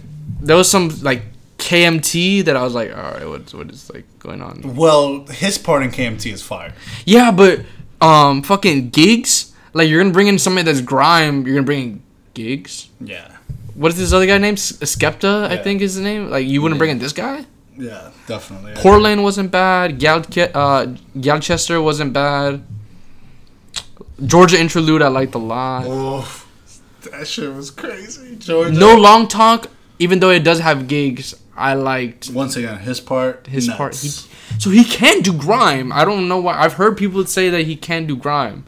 there 0.41 0.57
was 0.57 0.71
some 0.71 0.91
like 1.03 1.23
KMT 1.59 2.45
that 2.45 2.57
I 2.57 2.63
was 2.63 2.75
like, 2.75 2.97
all 2.97 3.13
right, 3.13 3.29
what 3.29 3.53
what 3.55 3.71
is 3.71 3.91
like 3.91 4.05
going 4.21 4.41
on? 4.41 4.77
Well, 4.77 5.27
his 5.27 5.59
part 5.59 5.83
in 5.83 5.91
KMT 5.91 6.33
is 6.33 6.43
fire. 6.43 6.73
Yeah, 7.05 7.33
but 7.33 7.63
um, 8.01 8.43
fucking 8.43 8.91
Giggs. 8.91 9.55
Like 9.75 9.89
you're 9.89 10.01
gonna 10.03 10.13
bring 10.13 10.27
in 10.29 10.39
somebody 10.39 10.65
that's 10.65 10.81
grime. 10.81 11.47
You're 11.47 11.55
gonna 11.57 11.67
bring 11.67 11.83
in 11.83 12.03
Giggs. 12.35 12.89
Yeah. 13.01 13.37
What 13.75 13.93
is 13.93 13.99
this 13.99 14.13
other 14.13 14.27
guy 14.27 14.39
named 14.39 14.59
Skepta? 14.59 15.47
I 15.51 15.57
think 15.57 15.83
is 15.83 15.95
his 15.95 16.03
name. 16.03 16.31
Like 16.31 16.47
you 16.47 16.63
wouldn't 16.63 16.77
Yeah. 16.77 16.81
bring 16.81 16.91
in 16.93 16.99
this 16.99 17.13
guy. 17.13 17.45
Yeah, 17.77 18.11
definitely. 18.27 18.73
Portland 18.77 19.23
wasn't 19.23 19.53
bad. 19.53 19.99
Gal 20.01 20.19
uh, 20.19 20.87
Gyalchester 21.17 21.83
wasn't 21.83 22.13
bad. 22.13 22.65
Jorja 24.21 24.55
Interlude 24.59 25.03
I 25.03 25.09
liked 25.09 25.35
a 25.37 25.39
lot. 25.39 25.85
Oh, 25.87 26.45
that 27.13 27.27
shit 27.29 27.55
was 27.55 27.71
crazy. 27.71 28.35
Jorja. 28.37 28.77
No 28.77 28.97
long 28.97 29.29
talk. 29.29 29.69
Even 30.01 30.19
though 30.21 30.31
it 30.31 30.41
does 30.45 30.61
have 30.61 30.87
Giggs, 30.89 31.35
I 31.59 31.75
liked 31.75 32.31
Once 32.31 32.57
again, 32.57 32.79
his 32.79 33.01
part. 33.01 33.47
his 33.49 33.67
nuts. 33.67 33.77
part. 33.79 33.97
He, 33.97 34.09
so 34.61 34.71
he 34.71 34.85
can 34.85 35.21
do 35.23 35.33
grime. 35.33 35.93
I 35.93 36.05
don't 36.05 36.29
know 36.29 36.39
why. 36.41 36.55
I've 36.59 36.75
heard 36.75 36.97
people 36.97 37.25
say 37.27 37.51
that 37.51 37.63
he 37.67 37.75
can 37.77 38.07
do 38.07 38.17
grime. 38.17 38.65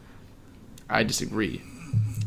I 0.89 1.05
disagree. 1.05 1.63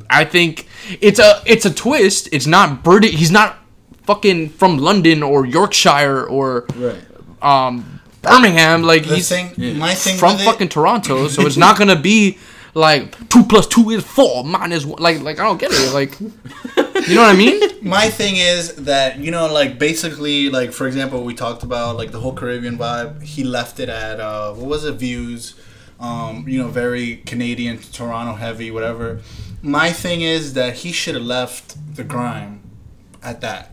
I 0.10 0.26
think 0.26 0.68
it's 1.02 1.20
a 1.20 1.42
it's 1.46 1.66
a 1.66 1.74
twist. 1.74 2.30
It's 2.32 2.48
not 2.48 2.84
British. 2.84 3.16
He's 3.16 3.32
not 3.32 3.58
fucking 4.04 4.50
from 4.50 4.78
London 4.78 5.22
or 5.24 5.46
Yorkshire 5.46 6.26
or 6.26 6.66
Right. 6.76 7.02
um 7.42 8.00
Birmingham. 8.22 8.84
Like 8.84 9.06
the 9.08 9.16
he's 9.16 9.28
thing, 9.30 9.78
my 9.80 9.94
thing 9.94 10.18
from 10.18 10.34
with 10.34 10.42
it- 10.42 10.46
fucking 10.46 10.70
Toronto. 10.70 11.28
So 11.28 11.46
it's 11.46 11.58
not 11.66 11.78
gonna 11.78 12.00
be 12.00 12.38
like 12.74 13.30
two 13.30 13.44
plus 13.44 13.68
two 13.68 13.90
is 13.92 14.04
four 14.04 14.44
minus 14.44 14.86
one. 14.86 15.02
Like 15.02 15.22
like 15.22 15.40
I 15.40 15.44
don't 15.44 15.60
get 15.60 15.72
it. 15.74 15.94
Like 15.94 16.18
you 17.08 17.16
know 17.16 17.22
what 17.22 17.34
I 17.34 17.38
mean? 17.38 17.62
my 17.82 18.10
thing 18.10 18.38
is 18.38 18.76
that 18.76 19.20
you 19.20 19.32
know 19.32 19.52
like 19.52 19.78
basically 19.78 20.50
like 20.50 20.72
for 20.72 20.88
example 20.88 21.24
we 21.24 21.34
talked 21.34 21.64
about 21.64 21.98
like 21.98 22.12
the 22.12 22.20
whole 22.20 22.34
caribbean 22.34 22.78
vibe. 22.78 23.22
He 23.22 23.44
left 23.44 23.80
it 23.80 23.90
at 23.90 24.20
uh 24.20 24.54
what 24.54 24.68
was 24.68 24.86
it 24.86 24.94
views? 24.96 25.56
Um 26.00 26.48
you 26.48 26.60
know 26.62 26.68
very 26.70 27.18
canadian 27.18 27.78
toronto 27.80 28.34
heavy 28.36 28.72
whatever. 28.72 29.22
My 29.62 29.92
thing 29.92 30.22
is 30.22 30.54
that 30.54 30.76
he 30.76 30.92
should 30.92 31.16
have 31.16 31.24
left 31.24 31.96
the 31.96 32.04
grime 32.04 32.62
at 33.22 33.42
that. 33.42 33.72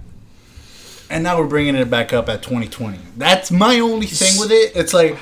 And 1.09 1.25
now 1.25 1.39
we're 1.41 1.49
bringing 1.49 1.75
it 1.75 1.91
back 1.91 2.13
up 2.13 2.29
at 2.29 2.43
2020 2.43 2.99
that's 3.17 3.51
my 3.51 3.81
only 3.81 4.07
thing 4.07 4.39
with 4.41 4.51
it. 4.53 4.73
It's 4.77 4.95
like 4.95 5.17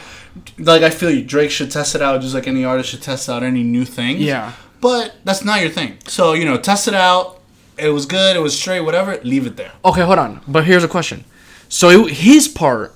like 0.58 0.82
i 0.82 0.90
feel 0.90 1.10
you. 1.10 1.24
Drake 1.24 1.50
should 1.50 1.70
test 1.70 1.94
it 1.94 2.02
out 2.02 2.20
just 2.20 2.34
like 2.34 2.46
any 2.46 2.64
artist 2.64 2.90
should 2.90 3.02
test 3.02 3.28
out 3.28 3.42
any 3.42 3.62
new 3.62 3.84
thing. 3.84 4.18
Yeah. 4.18 4.52
but 4.80 5.16
that's 5.24 5.44
not 5.44 5.60
your 5.60 5.70
thing. 5.70 5.98
So 6.06 6.32
you 6.32 6.44
know 6.44 6.56
test 6.58 6.88
it 6.88 6.94
out 6.94 7.37
it 7.78 7.90
was 7.90 8.06
good 8.06 8.36
it 8.36 8.40
was 8.40 8.58
straight 8.58 8.80
whatever 8.80 9.18
leave 9.22 9.46
it 9.46 9.56
there 9.56 9.72
Okay, 9.84 10.02
hold 10.02 10.18
on. 10.18 10.40
But 10.46 10.64
here's 10.64 10.84
a 10.84 10.88
question. 10.88 11.24
So 11.68 11.88
it, 11.90 12.12
his 12.12 12.46
part 12.48 12.94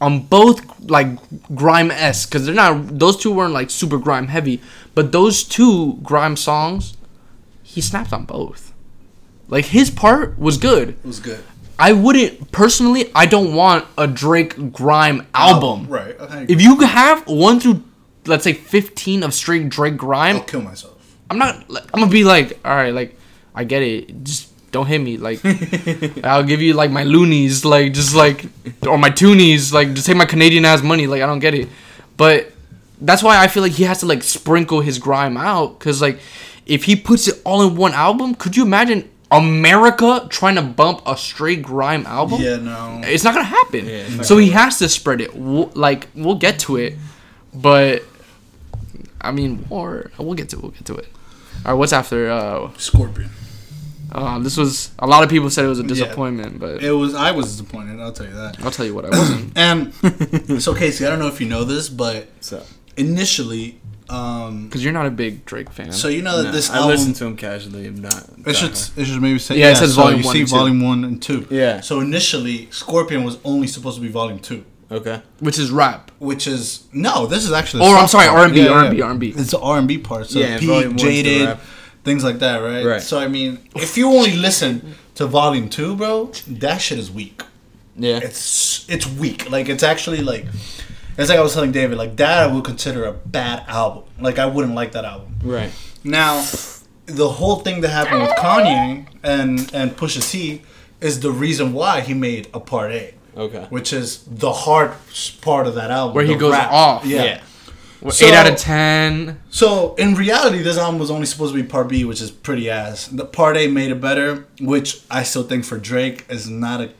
on 0.00 0.20
both 0.20 0.80
like 0.90 1.06
grime 1.54 1.90
s 1.90 2.26
because 2.26 2.44
they're 2.44 2.54
not 2.54 2.98
those 2.98 3.16
two 3.16 3.32
weren't 3.32 3.52
like 3.52 3.70
super 3.70 3.98
grime 3.98 4.28
heavy, 4.28 4.60
but 4.94 5.12
those 5.12 5.44
two 5.44 5.98
grime 6.02 6.36
songs, 6.36 6.96
he 7.62 7.80
snapped 7.80 8.12
on 8.12 8.24
both. 8.24 8.72
Like 9.48 9.66
his 9.66 9.90
part 9.90 10.38
was 10.38 10.56
good. 10.56 10.90
It 10.90 11.04
was 11.04 11.20
good. 11.20 11.44
I 11.78 11.92
wouldn't 11.92 12.52
personally. 12.52 13.10
I 13.14 13.26
don't 13.26 13.54
want 13.54 13.86
a 13.96 14.06
Drake 14.06 14.72
grime 14.72 15.26
oh, 15.34 15.54
album. 15.54 15.88
Right. 15.88 16.16
If 16.48 16.60
you 16.60 16.78
have 16.80 17.26
one 17.26 17.60
through, 17.60 17.82
let's 18.26 18.44
say, 18.44 18.52
fifteen 18.52 19.22
of 19.22 19.34
straight 19.34 19.68
Drake 19.68 19.96
grime, 19.96 20.36
I'll 20.36 20.42
kill 20.42 20.62
myself. 20.62 21.16
I'm 21.30 21.38
not. 21.38 21.64
I'm 21.70 22.00
gonna 22.00 22.08
be 22.08 22.24
like, 22.24 22.58
all 22.64 22.74
right, 22.74 22.92
like 22.92 23.16
I 23.54 23.64
get 23.64 23.82
it. 23.82 24.24
Just 24.24 24.52
don't 24.72 24.86
hit 24.86 24.98
me. 24.98 25.18
Like 25.18 25.40
I'll 26.24 26.42
give 26.42 26.60
you 26.60 26.74
like 26.74 26.90
my 26.90 27.04
loonies, 27.04 27.64
like 27.64 27.92
just 27.92 28.14
like 28.14 28.46
or 28.86 28.98
my 28.98 29.10
toonies, 29.10 29.72
like 29.72 29.92
just 29.94 30.06
take 30.06 30.16
my 30.16 30.24
Canadian 30.24 30.64
ass 30.64 30.82
money. 30.82 31.06
Like 31.06 31.22
I 31.22 31.26
don't 31.26 31.38
get 31.38 31.54
it, 31.54 31.68
but 32.16 32.52
that's 33.00 33.22
why 33.22 33.42
I 33.42 33.48
feel 33.48 33.62
like 33.62 33.72
he 33.72 33.84
has 33.84 34.00
to 34.00 34.06
like 34.06 34.22
sprinkle 34.22 34.80
his 34.80 34.98
grime 34.98 35.36
out 35.36 35.78
because 35.78 36.00
like 36.00 36.18
if 36.66 36.84
he 36.84 36.96
puts 36.96 37.28
it 37.28 37.40
all 37.44 37.68
in 37.68 37.76
one 37.76 37.92
album, 37.92 38.34
could 38.34 38.56
you 38.56 38.64
imagine 38.64 39.08
America 39.30 40.26
trying 40.30 40.54
to 40.54 40.62
bump 40.62 41.02
a 41.06 41.16
straight 41.16 41.62
grime 41.62 42.06
album? 42.06 42.40
Yeah. 42.40 42.56
No. 42.56 43.00
It's 43.04 43.24
not 43.24 43.34
gonna 43.34 43.44
happen. 43.44 43.86
Yeah, 43.86 44.16
not 44.16 44.26
so 44.26 44.38
he 44.38 44.50
has 44.50 44.78
to 44.78 44.88
spread 44.88 45.20
it. 45.20 45.34
We'll, 45.34 45.70
like 45.74 46.08
we'll 46.14 46.36
get 46.36 46.58
to 46.60 46.76
it, 46.76 46.94
but 47.52 48.02
I 49.20 49.32
mean, 49.32 49.66
or 49.68 50.10
we'll 50.18 50.34
get 50.34 50.48
to 50.50 50.56
it. 50.56 50.62
We'll 50.62 50.72
get 50.72 50.86
to 50.86 50.96
it. 50.96 51.08
All 51.64 51.72
right, 51.72 51.78
what's 51.78 51.92
after? 51.92 52.30
Uh, 52.30 52.70
Scorpion. 52.78 53.30
Uh, 54.12 54.38
this 54.38 54.56
was 54.56 54.90
a 54.98 55.06
lot 55.06 55.22
of 55.24 55.30
people 55.30 55.48
said 55.50 55.64
it 55.64 55.68
was 55.68 55.78
a 55.80 55.82
Yeah. 55.82 55.88
disappointment, 55.88 56.58
but 56.60 56.82
It 56.82 56.92
was. 56.92 57.14
I 57.14 57.30
was 57.32 57.46
disappointed. 57.52 57.98
I'll 58.00 58.12
tell 58.12 58.26
you 58.26 58.34
that. 58.34 58.56
I'll 58.62 58.70
tell 58.70 58.86
you 58.86 58.94
what 58.94 59.06
I 59.06 59.10
wasn't. 59.10 59.52
And 59.56 60.62
so 60.62 60.74
Casey, 60.74 61.06
I 61.06 61.10
don't 61.10 61.18
know 61.18 61.28
if 61.28 61.40
you 61.40 61.48
know 61.48 61.64
this, 61.64 61.88
but 61.88 62.28
So, 62.40 62.62
initially, 62.96 63.80
um, 64.08 64.64
Because 64.66 64.82
you're 64.84 64.92
not 64.92 65.06
a 65.06 65.10
big 65.10 65.44
Drake 65.46 65.70
fan. 65.70 65.92
so 65.92 66.08
you 66.08 66.22
know 66.22 66.36
that 66.38 66.44
nah, 66.44 66.50
this 66.52 66.68
I 66.70 66.76
album. 66.76 66.90
listen 66.90 67.12
to 67.14 67.24
him 67.26 67.36
casually. 67.36 67.86
I'm 67.86 68.00
not. 68.02 68.24
It 68.46 68.54
should, 68.56 68.72
it 69.00 69.04
should 69.06 69.22
maybe 69.22 69.38
say 69.38 69.58
Yeah, 69.58 69.70
it 69.70 69.76
says 69.76 69.94
so 69.94 70.02
volume 70.02 70.20
you 70.20 70.26
one 70.26 70.32
see 70.34 70.40
and 70.40 70.48
two. 70.50 70.56
volume 70.56 70.80
one 70.82 71.04
and 71.04 71.22
two. 71.22 71.46
Yeah. 71.50 71.80
So 71.80 72.00
initially, 72.00 72.68
Scorpion 72.70 73.24
was 73.24 73.38
only 73.44 73.66
supposed 73.68 73.96
to 73.96 74.02
be 74.02 74.08
volume 74.08 74.38
two, 74.38 74.64
Okay. 74.90 75.22
which 75.40 75.58
is 75.58 75.70
rap. 75.70 76.10
which 76.18 76.46
is 76.46 76.84
no. 76.92 77.26
This 77.26 77.44
is 77.44 77.52
actually. 77.52 77.84
the 77.86 77.90
Or 77.92 77.96
I'm 77.96 78.08
sorry, 78.08 78.28
part. 78.28 78.40
R&B, 78.50 78.68
R&B, 78.68 79.00
R&B. 79.00 79.28
It's 79.36 79.50
the 79.52 79.58
R 79.60 79.78
and 79.78 79.88
B 79.88 79.96
part. 79.98 80.28
So 80.28 80.38
Yeah, 80.40 80.58
Pete, 80.58 80.68
volume 80.68 80.92
the 80.92 80.98
jaded, 81.02 81.46
rap. 81.48 81.60
Things 82.04 82.24
like 82.24 82.38
that, 82.40 82.58
right? 82.58 82.84
Right. 82.84 83.02
So 83.02 83.18
I 83.18 83.28
mean, 83.28 83.58
if 83.76 83.96
you 83.96 84.08
only 84.08 84.34
listen 84.36 84.94
to 85.14 85.26
volume 85.26 85.68
two, 85.68 85.96
bro, 85.96 86.26
that 86.48 86.78
shit 86.78 86.98
is 86.98 87.10
weak. 87.10 87.42
Yeah. 87.96 88.18
It's 88.22 88.88
it's 88.88 89.06
weak. 89.06 89.50
Like 89.50 89.68
it's 89.68 89.82
actually 89.82 90.22
like. 90.22 90.46
It's 91.18 91.28
like 91.28 91.38
I 91.38 91.42
was 91.42 91.52
telling 91.52 91.72
David, 91.72 91.98
like 91.98 92.16
that 92.16 92.38
I 92.42 92.46
would 92.52 92.64
consider 92.64 93.04
a 93.04 93.12
bad 93.12 93.64
album. 93.68 94.04
Like 94.18 94.38
I 94.38 94.46
wouldn't 94.46 94.74
like 94.74 94.92
that 94.92 95.04
album. 95.04 95.34
right. 95.44 95.70
Now, 96.04 96.42
the 97.04 97.28
whole 97.28 97.56
thing 97.56 97.82
that 97.82 97.90
happened 97.90 98.22
with 98.22 98.30
Kanye 98.38 99.06
and 99.22 99.70
and 99.74 99.90
Pusha 99.94 100.22
T 100.28 100.62
is 101.02 101.20
the 101.20 101.30
reason 101.30 101.74
why 101.74 102.00
he 102.00 102.14
made 102.14 102.48
a 102.54 102.60
part 102.60 102.92
A, 102.92 103.14
Okay. 103.36 103.66
which 103.68 103.92
is 103.92 104.24
the 104.26 104.52
hard 104.52 104.92
part 105.42 105.66
of 105.66 105.74
that 105.74 105.90
album, 105.90 106.14
Where 106.14 106.24
he 106.24 106.34
goes 106.34 106.54
off. 106.54 107.04
Yeah. 107.04 107.24
Yeah. 107.24 107.40
Well, 108.02 108.10
So- 108.12 108.26
Eight 108.26 108.34
out 108.34 108.46
of 108.50 108.56
ten. 108.56 109.38
So 109.50 109.94
in 109.94 110.14
reality, 110.14 110.60
this 110.62 110.76
album 110.76 110.98
was 110.98 111.10
only 111.10 111.26
supposed 111.26 111.54
to 111.54 111.62
be 111.62 111.66
part 111.66 111.88
B, 111.88 112.04
which 112.04 112.20
is 112.20 112.30
pretty 112.30 112.68
ass. 112.68 113.06
The 113.06 113.24
part 113.24 113.56
A 113.56 113.68
made 113.68 113.90
it 113.90 114.00
better, 114.00 114.44
which 114.60 115.00
I 115.10 115.22
still 115.22 115.44
think 115.44 115.64
for 115.64 115.78
Drake 115.78 116.24
is 116.28 116.48
not 116.50 116.80
a 116.80 116.90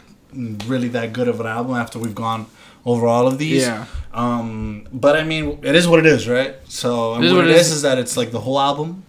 really 0.67 0.89
that 0.89 1.13
good 1.13 1.29
of 1.29 1.41
an 1.41 1.47
album 1.47 1.75
after 1.75 1.99
we've 1.99 2.15
gone 2.15 2.47
over 2.87 3.07
all 3.07 3.27
of 3.27 3.39
these. 3.39 3.63
Yeah. 3.63 3.87
Um, 4.15 4.87
but 4.93 5.17
I 5.17 5.25
mean, 5.25 5.59
it 5.63 5.75
is 5.75 5.87
what 5.89 5.99
it 5.99 6.07
is, 6.07 6.29
right? 6.29 6.55
So 6.69 7.17
It 7.17 7.25
is 7.25 7.33
what 7.33 7.39
what 7.39 7.45
it 7.47 7.51
it 7.51 7.57
is 7.57 7.67
is. 7.69 7.73
is 7.77 7.83
that 7.83 7.99
it's 7.99 8.17
like 8.17 8.31
the 8.31 8.41
whole 8.41 8.61
album. 8.61 9.03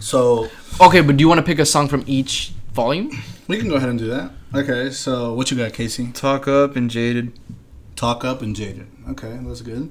So 0.00 0.48
Okay, 0.80 1.00
but 1.00 1.16
do 1.16 1.22
you 1.22 1.28
want 1.28 1.38
to 1.38 1.42
pick 1.44 1.58
a 1.58 1.66
song 1.66 1.88
from 1.88 2.04
each 2.06 2.52
volume? 2.72 3.10
we 3.48 3.58
can 3.58 3.68
go 3.68 3.74
ahead 3.76 3.88
and 3.88 3.98
do 3.98 4.06
that. 4.08 4.30
Okay, 4.54 4.90
so 4.90 5.32
what 5.34 5.50
you 5.50 5.56
got, 5.56 5.72
Casey? 5.72 6.08
Talk 6.12 6.46
up 6.48 6.76
and 6.76 6.90
jaded. 6.90 7.32
Talk 7.96 8.24
up 8.24 8.40
and 8.42 8.54
jaded. 8.56 8.86
Okay, 9.10 9.38
that's 9.42 9.60
good. 9.62 9.90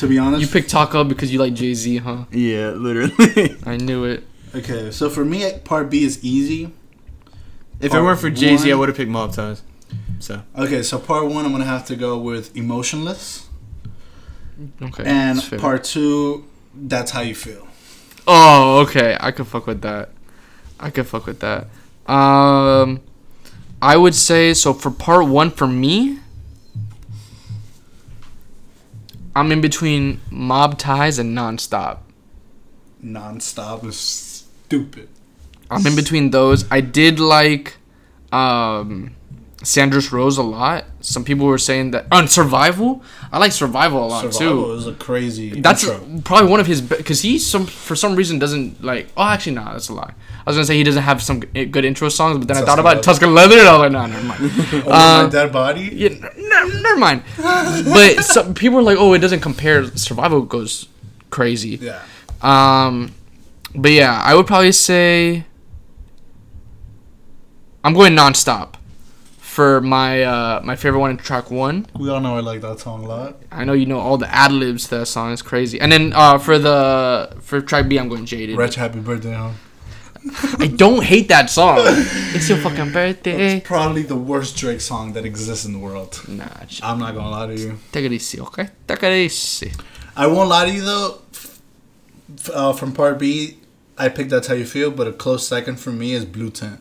To 0.00 0.06
be 0.08 0.18
honest, 0.18 0.40
You 0.40 0.48
picked 0.48 0.70
Taco 0.70 1.04
because 1.04 1.30
you 1.30 1.38
like 1.38 1.52
Jay 1.52 1.74
Z, 1.74 1.98
huh? 1.98 2.24
Yeah, 2.30 2.70
literally. 2.70 3.56
I 3.66 3.76
knew 3.76 4.04
it. 4.04 4.24
Okay, 4.54 4.90
so 4.90 5.10
for 5.10 5.24
me, 5.26 5.50
part 5.64 5.90
B 5.90 6.04
is 6.04 6.24
easy. 6.24 6.72
if 7.80 7.92
it 7.92 8.00
weren't 8.00 8.18
for 8.18 8.30
Jay 8.30 8.56
Z, 8.56 8.72
I 8.72 8.74
would 8.74 8.88
have 8.88 8.96
picked 8.96 9.10
Mob 9.10 9.34
Ties. 9.34 9.62
So 10.18 10.42
Okay, 10.56 10.82
so 10.82 10.98
part 10.98 11.26
one, 11.26 11.44
I'm 11.44 11.52
gonna 11.52 11.66
have 11.66 11.84
to 11.88 11.96
go 11.96 12.16
with 12.18 12.56
emotionless, 12.56 13.46
Okay. 14.80 15.04
and 15.04 15.38
part 15.58 15.84
two, 15.84 16.46
that's 16.74 17.10
how 17.10 17.20
you 17.20 17.34
feel. 17.34 17.66
Oh, 18.26 18.78
okay. 18.88 19.18
I 19.20 19.32
could 19.32 19.46
fuck 19.48 19.66
with 19.66 19.82
that. 19.82 20.10
I 20.78 20.88
could 20.90 21.06
fuck 21.06 21.26
with 21.26 21.40
that. 21.40 21.66
Um, 22.10 23.00
I 23.82 23.96
would 23.98 24.14
say 24.14 24.54
so 24.54 24.72
for 24.72 24.90
part 24.90 25.26
one 25.26 25.50
for 25.50 25.66
me. 25.66 26.20
I'm 29.34 29.52
in 29.52 29.60
between 29.60 30.20
mob 30.30 30.78
ties 30.78 31.18
and 31.18 31.36
nonstop. 31.36 31.98
Nonstop 33.04 33.84
is 33.84 33.98
stupid. 33.98 35.08
I'm 35.70 35.86
in 35.86 35.94
between 35.94 36.30
those. 36.30 36.70
I 36.70 36.80
did 36.80 37.20
like 37.20 37.76
um 38.32 39.14
Sandra's 39.62 40.10
Rose 40.10 40.38
a 40.38 40.42
lot. 40.42 40.86
Some 41.02 41.22
people 41.22 41.44
were 41.46 41.58
saying 41.58 41.90
that 41.90 42.06
on 42.10 42.28
Survival. 42.28 43.02
I 43.30 43.38
like 43.38 43.52
Survival 43.52 44.04
a 44.04 44.08
lot 44.08 44.20
Survival 44.32 44.38
too. 44.38 44.44
Survival 44.46 44.72
is 44.78 44.86
a 44.86 44.94
crazy. 44.94 45.60
That's 45.60 45.84
intro. 45.84 46.20
probably 46.24 46.50
one 46.50 46.60
of 46.60 46.66
his 46.66 46.80
because 46.80 47.20
he 47.20 47.38
some 47.38 47.66
for 47.66 47.94
some 47.94 48.16
reason 48.16 48.38
doesn't 48.38 48.82
like. 48.82 49.08
Oh, 49.18 49.24
actually, 49.24 49.56
no, 49.56 49.64
that's 49.66 49.90
a 49.90 49.94
lie. 49.94 50.14
I 50.46 50.50
was 50.50 50.56
gonna 50.56 50.64
say 50.64 50.76
he 50.76 50.82
doesn't 50.82 51.02
have 51.02 51.22
some 51.22 51.40
good 51.40 51.84
intro 51.84 52.08
songs, 52.08 52.38
but 52.38 52.48
then 52.48 52.56
I 52.56 52.62
thought 52.62 52.78
about 52.78 52.96
Leather. 52.96 53.02
Tuscan 53.02 53.34
Leather, 53.34 53.58
and 53.58 53.68
I 53.68 53.72
was 53.72 53.80
like, 53.80 53.92
no, 53.92 54.06
never 54.06 54.24
mind. 54.26 54.40
Over 54.84 54.90
Uh, 54.92 55.22
my 55.24 55.28
dead 55.30 55.52
body. 55.52 55.90
yeah, 55.92 56.08
n- 56.08 56.82
never 56.82 56.96
mind. 56.98 57.22
but 57.36 58.24
some 58.24 58.54
people 58.54 58.78
are 58.78 58.82
like, 58.82 58.96
oh, 58.98 59.12
it 59.12 59.18
doesn't 59.18 59.40
compare. 59.40 59.84
Survival 59.96 60.40
goes 60.42 60.88
crazy. 61.28 61.76
Yeah. 61.76 62.00
Um, 62.40 63.12
but 63.74 63.92
yeah, 63.92 64.20
I 64.24 64.34
would 64.34 64.46
probably 64.46 64.72
say 64.72 65.44
I'm 67.84 67.92
going 67.94 68.14
nonstop 68.16 68.74
for 69.60 69.80
my 69.82 70.22
uh 70.22 70.60
my 70.64 70.74
favorite 70.82 71.00
one 71.00 71.10
in 71.10 71.18
track 71.18 71.50
one. 71.50 71.76
We 72.02 72.08
all 72.12 72.20
know 72.24 72.34
I 72.36 72.40
like 72.40 72.60
that 72.62 72.80
song 72.80 73.04
a 73.04 73.08
lot. 73.08 73.30
I 73.52 73.62
know 73.66 73.74
you 73.74 73.84
know 73.92 73.98
all 74.06 74.16
the 74.24 74.30
ad 74.42 74.52
libs 74.52 74.82
to 74.88 74.90
that 75.00 75.06
song 75.16 75.32
is 75.36 75.42
crazy. 75.42 75.76
And 75.82 75.92
then 75.92 76.04
uh 76.14 76.38
for 76.38 76.56
the 76.58 76.78
for 77.42 77.60
track 77.60 77.84
B, 77.90 77.98
I'm 78.00 78.08
going 78.08 78.24
jaded. 78.24 78.56
Rich 78.56 78.76
Happy 78.76 79.00
Birthday, 79.00 79.34
huh? 79.34 79.50
I 80.64 80.66
don't 80.82 81.02
hate 81.12 81.28
that 81.28 81.50
song. 81.50 81.76
it's 82.36 82.48
your 82.48 82.58
fucking 82.58 82.90
birthday. 82.92 83.56
It's 83.56 83.66
probably 83.68 84.02
the 84.14 84.16
worst 84.32 84.56
Drake 84.56 84.80
song 84.80 85.12
that 85.14 85.24
exists 85.26 85.64
in 85.66 85.72
the 85.76 85.78
world. 85.78 86.12
Nah, 86.26 86.46
I'm 86.82 86.98
not 86.98 87.14
gonna 87.14 87.30
lie 87.38 87.48
to 87.52 87.56
you. 87.64 87.78
take 87.92 88.04
it 88.06 88.12
easy, 88.12 88.40
okay? 88.40 88.68
Take 88.88 89.02
it 89.02 89.12
easy. 89.12 89.72
I 90.16 90.26
won't 90.26 90.48
lie 90.48 90.64
to 90.68 90.72
you 90.72 90.84
though. 90.92 91.08
F- 91.34 91.60
Uh, 92.60 92.72
from 92.72 92.90
part 92.92 93.18
B, 93.18 93.56
I 94.04 94.08
picked 94.08 94.30
That's 94.30 94.48
How 94.50 94.54
You 94.54 94.64
Feel, 94.64 94.90
but 94.98 95.06
a 95.06 95.12
close 95.24 95.42
second 95.54 95.76
for 95.84 95.92
me 95.92 96.08
is 96.18 96.24
Blue 96.24 96.48
Tint. 96.60 96.80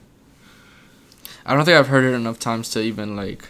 I 1.50 1.56
don't 1.56 1.66
think 1.66 1.80
I've 1.80 1.88
heard 1.88 2.04
it 2.04 2.14
enough 2.16 2.38
times 2.38 2.70
to 2.72 2.80
even 2.80 3.16
like. 3.16 3.44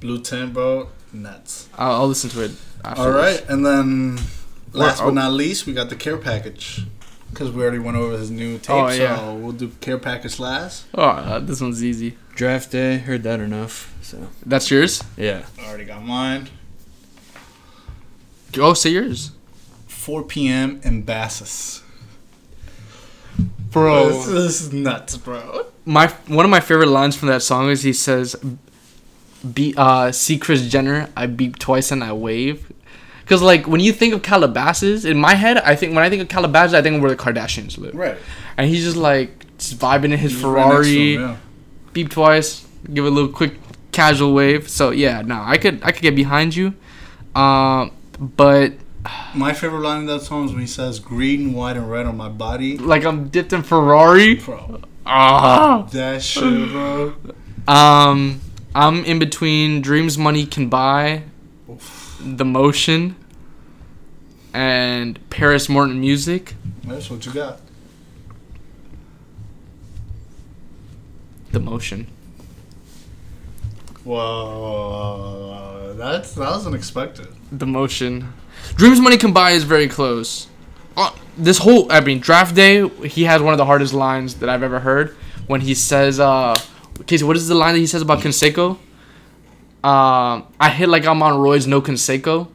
Blue 0.00 0.18
Tint, 0.18 0.54
bro, 0.54 0.88
nuts. 1.12 1.68
I'll, 1.76 1.92
I'll 2.00 2.08
listen 2.08 2.30
to 2.30 2.42
it. 2.44 2.52
After 2.82 3.02
All 3.02 3.10
right, 3.10 3.44
and 3.50 3.66
then 3.66 4.18
last 4.72 5.00
but 5.02 5.12
not 5.12 5.32
least, 5.32 5.66
we 5.66 5.74
got 5.74 5.90
the 5.90 5.96
care 5.96 6.16
package. 6.16 6.84
Because 7.28 7.50
we 7.52 7.62
already 7.62 7.80
went 7.80 7.98
over 7.98 8.16
his 8.16 8.30
new 8.30 8.56
tape, 8.58 8.70
Oh, 8.70 8.88
yeah. 8.88 9.16
so 9.18 9.34
we'll 9.34 9.52
do 9.52 9.68
care 9.82 9.98
package 9.98 10.38
last. 10.38 10.86
Oh, 10.94 11.02
uh, 11.02 11.38
this 11.38 11.60
one's 11.60 11.84
easy. 11.84 12.16
Draft 12.34 12.70
day, 12.70 12.96
heard 12.96 13.24
that 13.24 13.40
enough. 13.40 13.94
So 14.00 14.28
That's 14.46 14.70
yours. 14.70 15.02
yeah. 15.18 15.44
I 15.60 15.66
already 15.66 15.84
got 15.84 16.02
mine. 16.02 16.48
Oh, 18.56 18.72
say 18.72 18.90
yours, 18.90 19.32
4 19.88 20.22
p.m. 20.22 20.80
in 20.82 21.02
Bassus. 21.02 21.82
bro. 23.70 24.08
This, 24.08 24.26
this 24.26 24.60
is 24.62 24.72
nuts, 24.72 25.18
bro. 25.18 25.66
My 25.86 26.08
one 26.28 26.44
of 26.44 26.50
my 26.50 26.60
favorite 26.60 26.88
lines 26.88 27.14
from 27.16 27.28
that 27.28 27.42
song 27.42 27.68
is 27.70 27.82
he 27.82 27.92
says, 27.92 28.36
"Be 29.52 29.74
uh, 29.76 30.12
see 30.12 30.38
Kris 30.38 30.66
Jenner, 30.68 31.08
I 31.16 31.26
beep 31.26 31.58
twice 31.58 31.90
and 31.90 32.02
I 32.02 32.12
wave." 32.12 32.72
Because 33.22 33.42
like 33.42 33.66
when 33.66 33.80
you 33.80 33.92
think 33.92 34.14
of 34.14 34.22
Calabasas, 34.22 35.04
in 35.04 35.18
my 35.18 35.34
head, 35.34 35.58
I 35.58 35.74
think 35.76 35.94
when 35.94 36.04
I 36.04 36.10
think 36.10 36.22
of 36.22 36.28
Calabasas, 36.28 36.74
I 36.74 36.82
think 36.82 36.96
of 36.96 37.02
where 37.02 37.10
the 37.10 37.16
Kardashians 37.16 37.78
live. 37.78 37.94
Right. 37.94 38.16
And 38.56 38.68
he's 38.68 38.84
just 38.84 38.96
like 38.96 39.56
just 39.58 39.78
vibing 39.78 40.06
in 40.06 40.18
his 40.18 40.32
He's 40.32 40.42
right 40.44 40.62
Ferrari, 40.64 41.14
him, 41.14 41.20
yeah. 41.20 41.36
beep 41.92 42.10
twice, 42.10 42.66
give 42.92 43.04
a 43.04 43.10
little 43.10 43.30
quick 43.30 43.54
casual 43.92 44.34
wave. 44.34 44.68
So 44.68 44.90
yeah, 44.90 45.22
no, 45.22 45.42
I 45.42 45.58
could 45.58 45.82
I 45.82 45.92
could 45.92 46.02
get 46.02 46.14
behind 46.16 46.54
you. 46.56 46.74
Um, 47.34 47.92
but 48.18 48.72
My 49.34 49.52
favorite 49.52 49.80
line 49.80 50.00
in 50.00 50.06
that 50.06 50.20
song 50.20 50.46
is 50.46 50.52
when 50.52 50.60
he 50.60 50.66
says 50.66 50.98
green, 51.00 51.52
white, 51.52 51.76
and 51.76 51.90
red 51.90 52.06
on 52.06 52.16
my 52.16 52.28
body. 52.28 52.78
like 52.78 53.04
I'm 53.04 53.28
dipped 53.28 53.52
in 53.52 53.62
Ferrari. 53.62 54.36
Bro, 54.36 54.82
Ah. 55.06 55.86
that 55.92 56.22
shit, 56.22 56.70
bro. 56.70 57.14
Um, 57.68 58.40
I'm 58.74 59.04
in 59.04 59.18
between 59.18 59.80
Dreams 59.80 60.16
Money 60.18 60.46
Can 60.46 60.68
Buy, 60.68 61.22
The 62.20 62.44
Motion, 62.44 63.16
and 64.52 65.18
Paris 65.30 65.68
Morton 65.68 66.00
Music. 66.00 66.54
That's 66.84 67.10
what 67.10 67.24
you 67.26 67.32
got. 67.32 67.60
The 71.52 71.60
Motion. 71.60 72.06
Whoa, 74.04 75.94
that's 75.96 76.32
that 76.34 76.50
was 76.50 76.66
unexpected. 76.66 77.28
The 77.50 77.66
Motion. 77.66 78.32
Dreams 78.74 79.00
Money 79.00 79.16
Can 79.16 79.32
Buy 79.32 79.52
is 79.52 79.64
very 79.64 79.88
close. 79.88 80.48
Uh, 80.96 81.10
this 81.36 81.58
whole, 81.58 81.90
I 81.90 82.00
mean, 82.00 82.20
Draft 82.20 82.54
Day, 82.54 82.88
he 83.06 83.24
has 83.24 83.42
one 83.42 83.52
of 83.52 83.58
the 83.58 83.64
hardest 83.64 83.92
lines 83.92 84.36
that 84.36 84.48
I've 84.48 84.62
ever 84.62 84.80
heard 84.80 85.10
when 85.46 85.60
he 85.60 85.74
says, 85.74 86.20
uh, 86.20 86.54
Casey, 87.06 87.24
what 87.24 87.36
is 87.36 87.48
the 87.48 87.54
line 87.54 87.74
that 87.74 87.80
he 87.80 87.86
says 87.86 88.02
about 88.02 88.20
Canseco? 88.20 88.78
Um, 89.82 90.46
I 90.60 90.70
hit 90.70 90.88
like 90.88 91.04
I'm 91.04 91.22
on 91.22 91.38
Roy's 91.40 91.66
no 91.66 91.82
Canseco. 91.82 92.48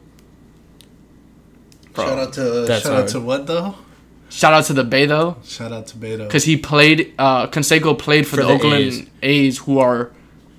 Bro. 1.92 2.04
Shout 2.06 2.18
out 2.18 2.32
to 2.34 2.40
That's 2.66 2.82
shout 2.82 2.92
out 2.92 3.08
to 3.08 3.20
what 3.20 3.46
though? 3.46 3.74
Shout 4.30 4.52
out 4.52 4.64
to 4.66 4.72
the 4.72 4.84
Bay 4.84 5.06
though, 5.06 5.36
Shout 5.44 5.72
out 5.72 5.88
to 5.88 5.96
Beto. 5.96 6.26
because 6.26 6.44
he 6.44 6.56
played. 6.56 7.12
Uh, 7.18 7.48
Canseco 7.48 7.98
played 7.98 8.26
for, 8.26 8.36
For 8.36 8.42
the, 8.42 8.48
the 8.48 8.52
Oakland 8.54 8.74
A's. 8.76 9.06
A's. 9.22 9.58
who 9.58 9.78
are 9.80 10.12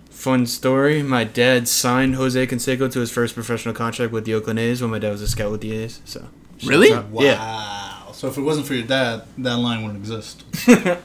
Fun 0.09 0.45
story. 0.45 1.01
My 1.01 1.23
dad 1.23 1.67
signed 1.67 2.15
Jose 2.15 2.45
Canseco 2.47 2.91
to 2.91 2.99
his 2.99 3.11
first 3.11 3.33
professional 3.33 3.73
contract 3.73 4.11
with 4.11 4.25
the 4.25 4.33
Oakland 4.35 4.59
A's 4.59 4.81
when 4.81 4.91
my 4.91 4.99
dad 4.99 5.09
was 5.11 5.21
a 5.21 5.27
scout 5.27 5.51
with 5.51 5.61
the 5.61 5.71
A's. 5.73 5.99
So 6.05 6.27
really. 6.63 6.91
Wow. 6.93 7.21
Yeah. 7.21 8.11
So 8.11 8.27
if 8.27 8.37
it 8.37 8.41
wasn't 8.41 8.67
for 8.67 8.73
your 8.75 8.85
dad, 8.85 9.23
that 9.39 9.57
line 9.57 9.81
wouldn't 9.83 9.99
exist. 9.99 10.43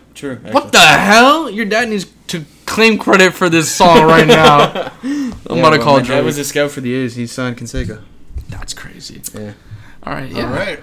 true. 0.15 0.37
What 0.51 0.73
the 0.73 0.79
hell? 0.79 1.49
Your 1.49 1.65
dad 1.65 1.89
needs 1.89 2.07
to 2.29 2.45
claim 2.67 2.99
credit 2.99 3.33
for 3.33 3.49
this 3.49 3.71
song 3.71 4.03
right 4.05 4.27
now. 4.27 4.93
I'm 5.03 5.33
gonna 5.47 5.79
call 5.79 5.95
My 5.95 6.01
dad 6.01 6.07
Drake. 6.07 6.25
was 6.25 6.37
a 6.39 6.45
scout 6.45 6.71
for 6.71 6.81
the 6.81 6.93
A's. 6.95 7.17
He 7.17 7.27
signed 7.27 7.57
Canseco. 7.57 8.03
That's 8.49 8.75
crazy. 8.75 9.23
Yeah. 9.35 9.53
All 10.03 10.13
right. 10.13 10.31
Yeah. 10.31 10.47
All 10.47 10.53
right. 10.53 10.81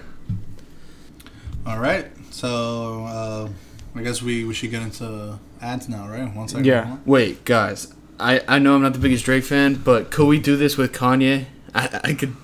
All 1.65 1.80
right. 1.80 2.07
So 2.32 3.05
uh, 3.05 3.49
I 3.95 4.01
guess 4.01 4.21
we, 4.21 4.43
we 4.43 4.53
should 4.53 4.71
get 4.71 4.82
into 4.82 5.39
ads 5.61 5.88
now, 5.88 6.07
right? 6.07 6.34
One 6.36 6.47
second. 6.47 6.65
Yeah. 6.65 6.97
Wait, 7.05 7.45
guys. 7.45 7.93
I, 8.19 8.41
I 8.47 8.59
know 8.59 8.76
I'm 8.76 8.82
not 8.82 8.93
the 8.93 8.99
biggest 8.99 9.26
Drake 9.26 9.43
fan, 9.43 9.76
but 9.76 10.11
could 10.11 10.28
we 10.28 10.39
do 10.39 10.55
this 10.55 10.78
with 10.78 10.93
Kanye? 10.93 11.45
I, 11.74 11.99
I 12.03 12.13
could, 12.13 12.36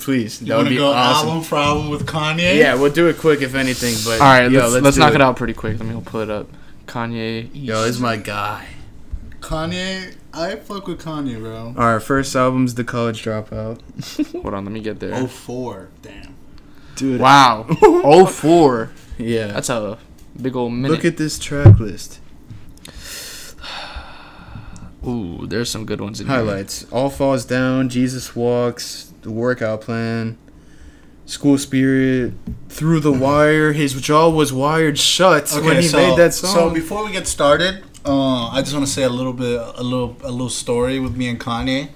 please. 0.00 0.38
That 0.40 0.46
You 0.46 0.52
would 0.54 0.58
want 0.58 0.68
to 0.68 0.70
be 0.70 0.76
go 0.78 0.92
awesome. 0.92 1.28
album 1.28 1.44
for 1.44 1.58
album 1.58 1.90
with 1.90 2.06
Kanye? 2.06 2.56
Yeah, 2.56 2.74
we'll 2.74 2.92
do 2.92 3.08
it 3.08 3.18
quick 3.18 3.42
if 3.42 3.54
anything. 3.54 3.94
But 4.04 4.20
All 4.20 4.26
right. 4.26 4.50
yo, 4.50 4.68
let's 4.68 4.82
let's, 4.82 4.96
do 4.96 5.00
knock 5.00 5.14
it. 5.14 5.20
out 5.20 5.36
pretty 5.36 5.54
quick. 5.54 5.78
Let 5.78 5.86
me 5.88 5.94
go 5.94 6.00
pull 6.00 6.20
it 6.20 6.30
up. 6.30 6.48
Kanye. 6.86 7.48
Yo, 7.52 7.82
this 7.82 7.96
is 7.96 8.00
my 8.00 8.16
guy. 8.16 8.66
Kanye, 9.40 10.14
I 10.32 10.56
fuck 10.56 10.86
with 10.86 11.02
Kanye, 11.02 11.38
bro. 11.38 11.74
All 11.76 11.94
right, 11.94 12.02
first 12.02 12.34
album's 12.36 12.74
The 12.74 12.84
College 12.84 13.22
Dropout. 13.24 13.80
Hold 14.42 14.54
on. 14.54 14.64
Let 14.64 14.72
me 14.72 14.80
get 14.80 15.00
there. 15.00 15.14
Oh 15.14 15.26
four, 15.26 15.88
damn. 16.02 16.34
Dude. 16.96 17.20
Wow. 17.20 17.66
oh 17.82 18.26
four. 18.26 18.90
Yeah. 19.18 19.48
That's 19.48 19.70
a 19.70 19.98
big 20.40 20.56
old 20.56 20.72
minute. 20.72 20.90
Look 20.90 21.04
at 21.04 21.16
this 21.16 21.38
track 21.38 21.78
list. 21.80 22.20
Ooh, 25.06 25.46
there's 25.46 25.70
some 25.70 25.86
good 25.86 26.00
ones 26.00 26.20
in 26.20 26.26
here. 26.26 26.36
Highlights: 26.36 26.90
All 26.92 27.08
Falls 27.08 27.44
Down, 27.44 27.88
Jesus 27.88 28.36
Walks, 28.36 29.09
The 29.22 29.30
Workout 29.30 29.82
Plan, 29.82 30.38
School 31.26 31.58
Spirit, 31.58 32.34
Through 32.68 33.00
the 33.00 33.12
Wire. 33.12 33.72
His 33.72 33.94
jaw 34.00 34.28
was 34.28 34.52
wired 34.52 34.98
shut 34.98 35.50
when 35.62 35.76
he 35.76 35.82
so, 35.88 35.96
made 35.98 36.18
that 36.18 36.34
song. 36.34 36.54
So 36.54 36.70
before 36.70 37.04
we 37.04 37.12
get 37.12 37.26
started, 37.26 37.84
uh, 38.04 38.48
I 38.48 38.60
just 38.62 38.72
want 38.72 38.86
to 38.86 38.92
say 38.92 39.02
a 39.02 39.10
little 39.10 39.32
bit, 39.32 39.60
a 39.60 39.82
little, 39.82 40.16
a 40.22 40.30
little 40.30 40.48
story 40.48 40.98
with 40.98 41.16
me 41.16 41.28
and 41.28 41.38
Kanye. 41.38 41.90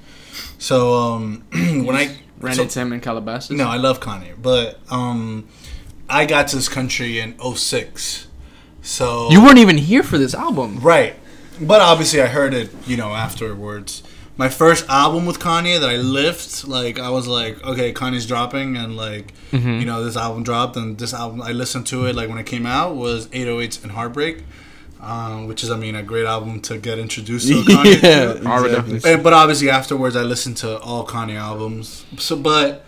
So 0.59 0.95
um, 0.95 1.45
when 1.53 1.97
I 1.97 2.17
Ran 2.41 2.57
so- 2.57 2.63
into 2.63 2.79
him 2.79 2.93
in 2.93 3.01
Calabasas. 3.01 3.57
No, 3.57 3.69
I 3.69 3.77
love 3.77 4.01
Kanye, 4.01 4.35
but 4.41 4.79
um, 4.91 5.49
I 6.11 6.27
got 6.27 6.49
to 6.49 6.57
this 6.57 6.69
country 6.69 7.19
in 7.19 7.39
06. 7.39 8.27
So 8.83 9.31
You 9.31 9.43
weren't 9.43 9.59
even 9.59 9.79
here 9.79 10.03
for 10.03 10.19
this 10.19 10.35
album. 10.35 10.79
right, 10.81 11.17
but 11.59 11.81
obviously 11.81 12.21
I 12.21 12.27
heard 12.27 12.53
it, 12.53 12.71
you 12.87 12.99
know, 12.99 13.15
afterwards. 13.15 14.03
My 14.37 14.49
first 14.49 14.89
album 14.89 15.27
with 15.27 15.39
Kanye 15.39 15.79
that 15.79 15.89
I 15.89 15.97
lift, 15.97 16.67
like 16.67 16.99
I 16.99 17.09
was 17.11 17.29
like, 17.29 17.63
okay, 17.65 17.93
Kanye's 17.93 18.27
dropping, 18.27 18.77
and 18.77 18.97
like, 18.97 19.33
Mm-hmm. 19.53 19.79
you 19.79 19.85
know, 19.87 20.03
this 20.05 20.17
album 20.17 20.43
dropped, 20.43 20.77
and 20.77 20.99
this 20.99 21.15
album 21.15 21.41
I 21.41 21.53
listened 21.53 21.87
to 21.89 22.07
it 22.07 22.17
like 22.17 22.29
when 22.29 22.39
it 22.39 22.47
came 22.47 22.67
out 22.67 22.97
was 22.97 23.29
808s 23.29 23.85
and 23.85 23.93
Heartbreak, 23.93 24.43
um, 25.01 25.47
which 25.47 25.63
is 25.63 25.71
I 25.71 25.77
mean 25.77 25.95
a 25.95 26.03
great 26.03 26.27
album 26.27 26.61
to 26.63 26.79
get 26.79 26.99
introduced 26.99 27.47
to 27.47 27.55
Kanye. 27.63 28.01
to. 28.43 28.49
I 28.49 28.65
exactly. 28.67 29.13
And- 29.13 29.23
but 29.23 29.33
obviously 29.33 29.71
afterwards 29.71 30.17
I 30.17 30.23
listened 30.23 30.57
to 30.59 30.81
all 30.81 31.07
Kanye 31.07 31.37
albums. 31.37 32.05
So 32.19 32.35
but 32.35 32.85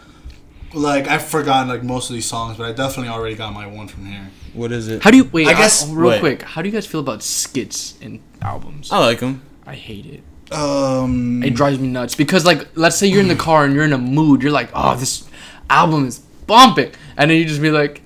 like 0.74 1.06
I've 1.06 1.24
forgotten 1.24 1.68
like 1.68 1.84
most 1.84 2.10
of 2.10 2.14
these 2.14 2.26
songs, 2.26 2.56
but 2.56 2.66
I 2.66 2.72
definitely 2.72 3.10
already 3.12 3.36
got 3.36 3.52
my 3.54 3.68
one 3.68 3.86
from 3.86 4.06
here. 4.06 4.28
What 4.52 4.72
is 4.72 4.88
it? 4.88 5.02
How 5.04 5.12
do 5.12 5.18
you 5.18 5.24
wait? 5.32 5.46
I 5.46 5.52
guess- 5.52 5.86
real 5.88 6.10
wait. 6.10 6.18
quick. 6.20 6.42
How 6.42 6.60
do 6.62 6.68
you 6.68 6.72
guys 6.72 6.86
feel 6.86 6.98
about 7.00 7.22
skits 7.22 7.94
in 8.00 8.20
albums? 8.42 8.90
I 8.90 8.98
like 8.98 9.20
them. 9.20 9.42
I 9.64 9.74
hate 9.76 10.06
it. 10.06 10.22
Um 10.52 11.42
It 11.42 11.54
drives 11.54 11.78
me 11.78 11.88
nuts 11.88 12.14
because 12.14 12.44
like 12.44 12.68
let's 12.76 12.96
say 12.96 13.06
you're 13.06 13.20
in 13.20 13.28
the 13.28 13.34
car 13.36 13.64
and 13.64 13.74
you're 13.74 13.84
in 13.84 13.92
a 13.92 13.98
mood. 13.98 14.42
You're 14.42 14.52
like, 14.52 14.70
oh, 14.74 14.96
this 14.96 15.24
album 15.68 16.06
is 16.06 16.20
bumping, 16.46 16.92
and 17.16 17.30
then 17.30 17.38
you 17.38 17.44
just 17.44 17.60
be 17.60 17.70
like, 17.70 18.02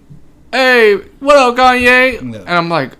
hey, 0.52 0.96
what 1.20 1.36
up, 1.36 1.56
Kanye? 1.56 2.12
Yeah. 2.14 2.18
And 2.20 2.48
I'm 2.48 2.68
like, 2.70 2.92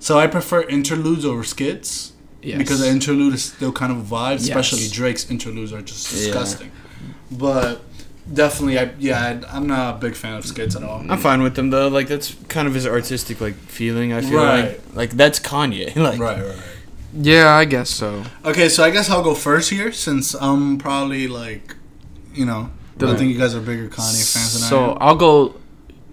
so 0.00 0.18
I 0.18 0.26
prefer 0.26 0.62
interludes 0.62 1.24
over 1.24 1.44
skits. 1.44 2.12
yes. 2.42 2.58
Because 2.58 2.80
the 2.80 2.88
interlude 2.88 3.34
is 3.34 3.44
still 3.44 3.70
kind 3.72 3.92
of 3.92 3.98
a 3.98 4.14
vibe, 4.14 4.36
especially 4.36 4.88
Drake's 4.88 5.30
interludes 5.30 5.72
are 5.72 5.80
just 5.82 6.10
Yeah. 6.12 6.18
disgusting. 6.24 6.72
But 7.30 7.82
definitely 8.32 8.78
I 8.78 8.90
yeah, 8.98 9.20
I, 9.50 9.56
I'm 9.56 9.66
not 9.68 9.94
a 9.96 9.98
big 9.98 10.14
fan 10.16 10.34
of 10.34 10.44
skits 10.44 10.74
at 10.74 10.82
all. 10.82 11.04
I'm 11.08 11.18
fine 11.18 11.42
with 11.42 11.54
them 11.54 11.70
though. 11.70 11.86
Like 11.88 12.08
that's 12.08 12.34
kind 12.48 12.66
of 12.66 12.74
his 12.74 12.86
artistic 12.86 13.40
like 13.40 13.54
feeling. 13.54 14.12
I 14.12 14.20
feel 14.22 14.42
Right. 14.42 14.60
like 14.64 14.80
like 14.94 15.10
that's 15.10 15.38
Kanye. 15.38 15.94
like 16.08 16.18
Right, 16.18 16.38
right, 16.38 16.46
right. 16.48 16.56
Yeah, 17.14 17.54
I 17.54 17.64
guess 17.64 17.90
so. 17.90 18.24
Okay, 18.44 18.68
so 18.68 18.84
I 18.84 18.90
guess 18.90 19.10
I'll 19.10 19.22
go 19.22 19.34
first 19.34 19.70
here 19.70 19.92
since 19.92 20.34
I'm 20.34 20.78
probably 20.78 21.28
like 21.28 21.76
you 22.34 22.46
know 22.46 22.70
I 23.00 23.16
think 23.16 23.32
you 23.32 23.38
guys 23.38 23.54
are 23.54 23.60
bigger 23.60 23.88
Kanye 23.88 24.32
fans 24.32 24.54
than 24.54 24.62
I 24.64 24.68
So. 24.68 24.92
I'll 25.00 25.16
go 25.16 25.56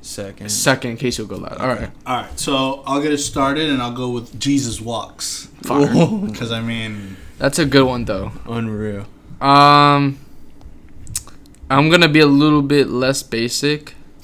second. 0.01 0.49
second 0.49 0.91
in 0.91 0.97
case 0.97 1.17
you'll 1.17 1.27
go 1.27 1.37
last. 1.37 1.59
All 1.59 1.67
right. 1.67 1.91
All 2.05 2.21
right, 2.21 2.39
so 2.39 2.83
I'll 2.85 3.01
get 3.01 3.11
it 3.11 3.19
started, 3.19 3.69
and 3.69 3.81
I'll 3.81 3.93
go 3.93 4.09
with 4.09 4.39
Jesus 4.39 4.81
Walks 4.81 5.49
Fire. 5.63 5.87
because 6.25 6.51
I 6.51 6.61
mean, 6.61 7.17
That's 7.37 7.59
a 7.59 7.65
good 7.65 7.85
one 7.85 8.05
though. 8.05 8.31
Unreal. 8.47 9.05
Um, 9.41 10.19
I'm 11.69 11.89
gonna 11.89 12.09
be 12.09 12.19
a 12.19 12.25
little 12.25 12.61
bit 12.61 12.89
less 12.89 13.23
basic. 13.23 13.95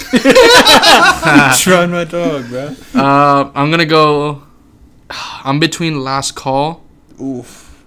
Trying 1.58 1.92
my 1.92 2.06
dog, 2.10 2.50
bro. 2.50 2.76
Uh, 2.94 3.52
I'm 3.54 3.72
gonna 3.72 3.86
go. 3.86 4.44
I'm 5.10 5.60
between 5.60 6.04
Last 6.04 6.36
Call 6.36 6.84
Oof. 7.22 7.84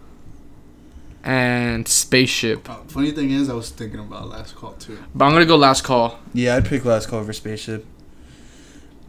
and 1.24 1.86
Spaceship, 1.88 2.68
oh, 2.70 2.84
funny 2.88 3.10
thing 3.10 3.30
is, 3.30 3.50
I 3.50 3.54
was 3.54 3.70
thinking 3.70 3.98
about 4.00 4.28
Last 4.28 4.54
Call 4.54 4.72
too. 4.74 4.98
but 5.14 5.24
I'm 5.26 5.32
gonna 5.32 5.44
go 5.46 5.56
Last 5.56 5.82
Call. 5.82 6.18
Yeah, 6.32 6.56
I'd 6.56 6.64
pick 6.66 6.84
Last 6.84 7.08
Call 7.08 7.18
over 7.20 7.32
Spaceship. 7.32 7.84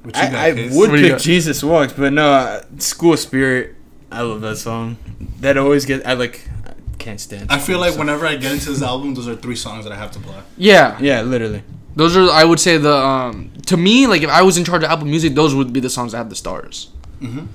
Which 0.04 0.16
you 0.16 0.24
got, 0.24 0.34
I, 0.34 0.48
I 0.50 0.54
would 0.54 0.74
What 0.76 0.90
pick? 1.00 1.18
Jesus 1.20 1.62
Walks, 1.64 1.94
but 1.94 2.14
no, 2.14 2.32
uh, 2.32 2.64
School 2.78 3.16
Spirit. 3.18 3.76
I 4.12 4.22
love 4.22 4.42
that 4.42 4.56
song. 4.58 4.98
That 5.42 5.58
always 5.58 5.86
gets 5.86 6.06
I 6.06 6.14
like. 6.14 6.48
I 6.66 6.74
can't 6.98 7.20
stand. 7.20 7.52
I 7.52 7.60
feel 7.60 7.80
like 7.80 7.92
song. 7.92 8.00
whenever 8.00 8.26
I 8.26 8.38
get 8.38 8.52
into 8.54 8.72
this 8.72 8.82
album, 8.82 9.14
those 9.14 9.28
are 9.28 9.36
three 9.36 9.56
songs 9.56 9.84
that 9.86 9.94
I 9.94 9.98
have 9.98 10.12
to 10.12 10.20
play. 10.20 10.40
Yeah, 10.58 10.98
Yeah, 11.00 11.22
literally. 11.22 11.64
those 11.96 12.18
are. 12.18 12.30
I 12.32 12.44
would 12.44 12.60
say 12.60 12.78
the. 12.78 12.96
Um, 12.96 13.52
to 13.68 13.78
me, 13.78 14.08
like 14.08 14.24
if 14.24 14.30
I 14.30 14.42
was 14.42 14.58
in 14.58 14.64
charge 14.66 14.84
of 14.84 14.90
Apple 14.90 15.06
Music, 15.06 15.36
those 15.36 15.54
would 15.54 15.72
be 15.72 15.80
the 15.80 15.90
songs 15.92 16.14
that 16.14 16.18
have 16.18 16.30
the 16.30 16.36
stars. 16.36 16.90
Mm-hmm. 17.22 17.46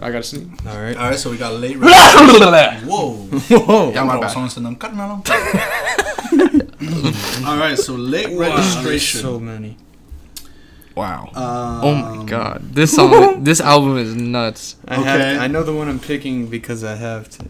I 0.00 0.10
gotta 0.10 0.22
sing. 0.22 0.56
All 0.66 0.80
right. 0.80 0.96
All 0.96 1.10
right, 1.10 1.18
so 1.18 1.30
we 1.30 1.36
got 1.38 1.54
late. 1.54 1.76
yeah, 1.82 2.80
Whoa. 2.84 3.14
Whoa. 3.16 3.92
my 3.92 4.12
Bro, 4.12 4.20
bad. 4.20 4.30
someone 4.30 4.50
said, 4.50 4.64
"I'm 4.64 4.76
cutting 4.76 5.00
out." 5.00 5.28
All 7.46 7.56
right, 7.58 7.76
so 7.78 7.94
late 7.94 8.36
registration. 8.38 9.20
So 9.20 9.38
many. 9.40 9.76
Wow. 10.94 11.30
Um, 11.34 11.84
Oh 11.84 11.94
my 11.94 12.24
god, 12.24 12.74
this 12.74 12.94
song, 12.94 13.44
this 13.48 13.60
album 13.60 13.98
is 13.98 14.14
nuts. 14.14 14.76
I 14.86 14.94
have. 14.96 15.20
Okay. 15.20 15.38
I 15.38 15.46
know 15.48 15.62
the 15.62 15.74
one 15.74 15.88
I'm 15.88 16.00
picking 16.00 16.46
because 16.48 16.84
I 16.84 16.94
have 16.96 17.28
to. 17.30 17.44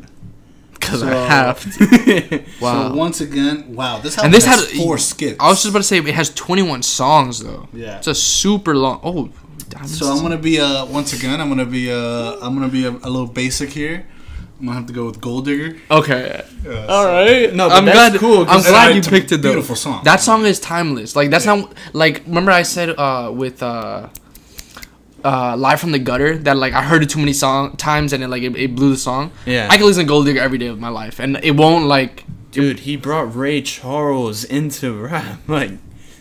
Cause 0.80 1.01
So- 1.01 1.09
I 1.09 1.26
have 1.26 1.61
to. 1.76 2.44
Wow. 2.61 2.88
So 2.90 2.94
once 2.94 3.20
again, 3.20 3.74
wow, 3.74 3.99
this 3.99 4.16
album 4.16 4.26
and 4.26 4.34
this 4.34 4.44
has 4.46 4.70
had 4.70 4.78
four 4.78 4.96
skits. 4.99 5.36
I 5.40 5.49
was 5.49 5.59
just 5.59 5.70
about 5.70 5.80
to 5.80 5.84
say 5.84 5.99
it 5.99 6.07
has 6.14 6.32
21 6.34 6.82
songs 6.82 7.40
though. 7.40 7.68
Yeah. 7.72 7.99
It's 7.99 8.07
a 8.07 8.14
super 8.14 8.74
long. 8.74 9.01
Oh, 9.03 9.30
diamonds. 9.71 9.99
So 9.99 10.07
I'm 10.07 10.23
gonna 10.23 10.39
be 10.39 10.61
uh 10.61 10.85
once 10.87 11.12
again 11.12 11.41
I'm 11.41 11.49
gonna 11.49 11.66
be 11.66 11.91
uh 11.93 12.37
I'm 12.41 12.55
gonna 12.55 12.69
be 12.69 12.85
a, 12.87 12.91
a 12.91 13.11
little 13.11 13.27
basic 13.27 13.71
here. 13.71 14.07
I'm 14.61 14.66
gonna 14.66 14.77
have 14.79 14.87
to 14.89 14.93
go 14.93 15.07
with 15.07 15.21
Gold 15.21 15.45
Digger. 15.45 15.77
Okay. 15.91 16.43
Uh, 16.66 16.87
All 16.89 17.07
right. 17.07 17.55
No, 17.55 17.69
but 17.69 17.77
I'm 17.77 17.85
that's 17.85 18.11
glad. 18.11 18.21
cool, 18.21 18.45
'cause 18.45 18.66
I'm 18.66 18.73
glad 18.73 18.97
you 18.97 19.03
picked 19.03 19.31
it 19.31 19.41
though. 19.43 19.51
beautiful 19.53 19.77
song. 19.77 20.03
That 20.05 20.21
song 20.21 20.45
is 20.47 20.59
timeless. 20.59 21.14
Like 21.14 21.31
that's 21.31 21.47
not 21.47 21.73
like 21.93 22.23
remember 22.27 22.51
I 22.51 22.62
said 22.62 22.91
uh 22.99 23.31
with 23.33 23.62
uh 23.62 24.09
uh, 25.25 25.57
"Live 25.57 25.81
from 25.81 25.93
the 25.93 25.99
Gutter" 25.99 26.39
that 26.39 26.57
like 26.57 26.73
I 26.75 26.83
heard 26.83 27.03
it 27.03 27.11
too 27.11 27.19
many 27.19 27.33
song 27.33 27.77
times 27.77 28.12
and 28.12 28.23
it 28.23 28.29
like 28.29 28.43
it, 28.43 28.55
it 28.57 28.75
blew 28.75 28.91
the 28.91 28.97
song. 28.97 29.31
Yeah. 29.47 29.69
I 29.71 29.77
can 29.77 29.87
listen 29.87 30.05
to 30.05 30.09
Gold 30.09 30.27
Digger 30.27 30.41
every 30.41 30.59
day 30.59 30.66
of 30.69 30.79
my 30.79 30.89
life, 30.91 31.19
and 31.21 31.39
it 31.43 31.57
won't 31.57 31.87
like. 31.87 32.25
Dude, 32.51 32.81
he 32.81 32.97
brought 32.97 33.35
Ray 33.37 33.61
Charles 33.62 34.43
into 34.45 34.93
rap. 34.95 35.41
Like, 35.49 35.73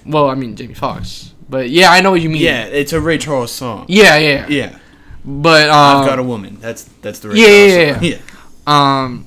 Well, 0.06 0.30
I 0.30 0.36
mean 0.36 0.56
Jamie 0.56 0.74
Foxx, 0.74 1.34
but 1.50 1.70
yeah, 1.70 1.89
I 1.91 2.02
know 2.02 2.12
what 2.12 2.22
you 2.22 2.30
mean. 2.30 2.41
yeah, 2.41 2.66
it's 2.66 2.93
a 2.93 3.00
Ray 3.02 3.18
Charles 3.18 3.52
song. 3.52 3.86
yeah, 3.88 4.18
yeah. 4.18 4.45
yeah. 4.48 4.48
Yeah, 4.50 4.80
But 5.26 5.70
um, 5.70 6.02
I've 6.02 6.08
got 6.08 6.20
a 6.20 6.24
woman. 6.24 6.58
That's 6.60 6.84
that's 7.02 7.20
the 7.20 7.30
Ray 7.30 7.36
yeah, 7.38 7.45
Charles 7.45 8.04
yeah, 8.04 8.20
song. 8.20 8.22
yeah. 8.68 9.04
um, 9.04 9.26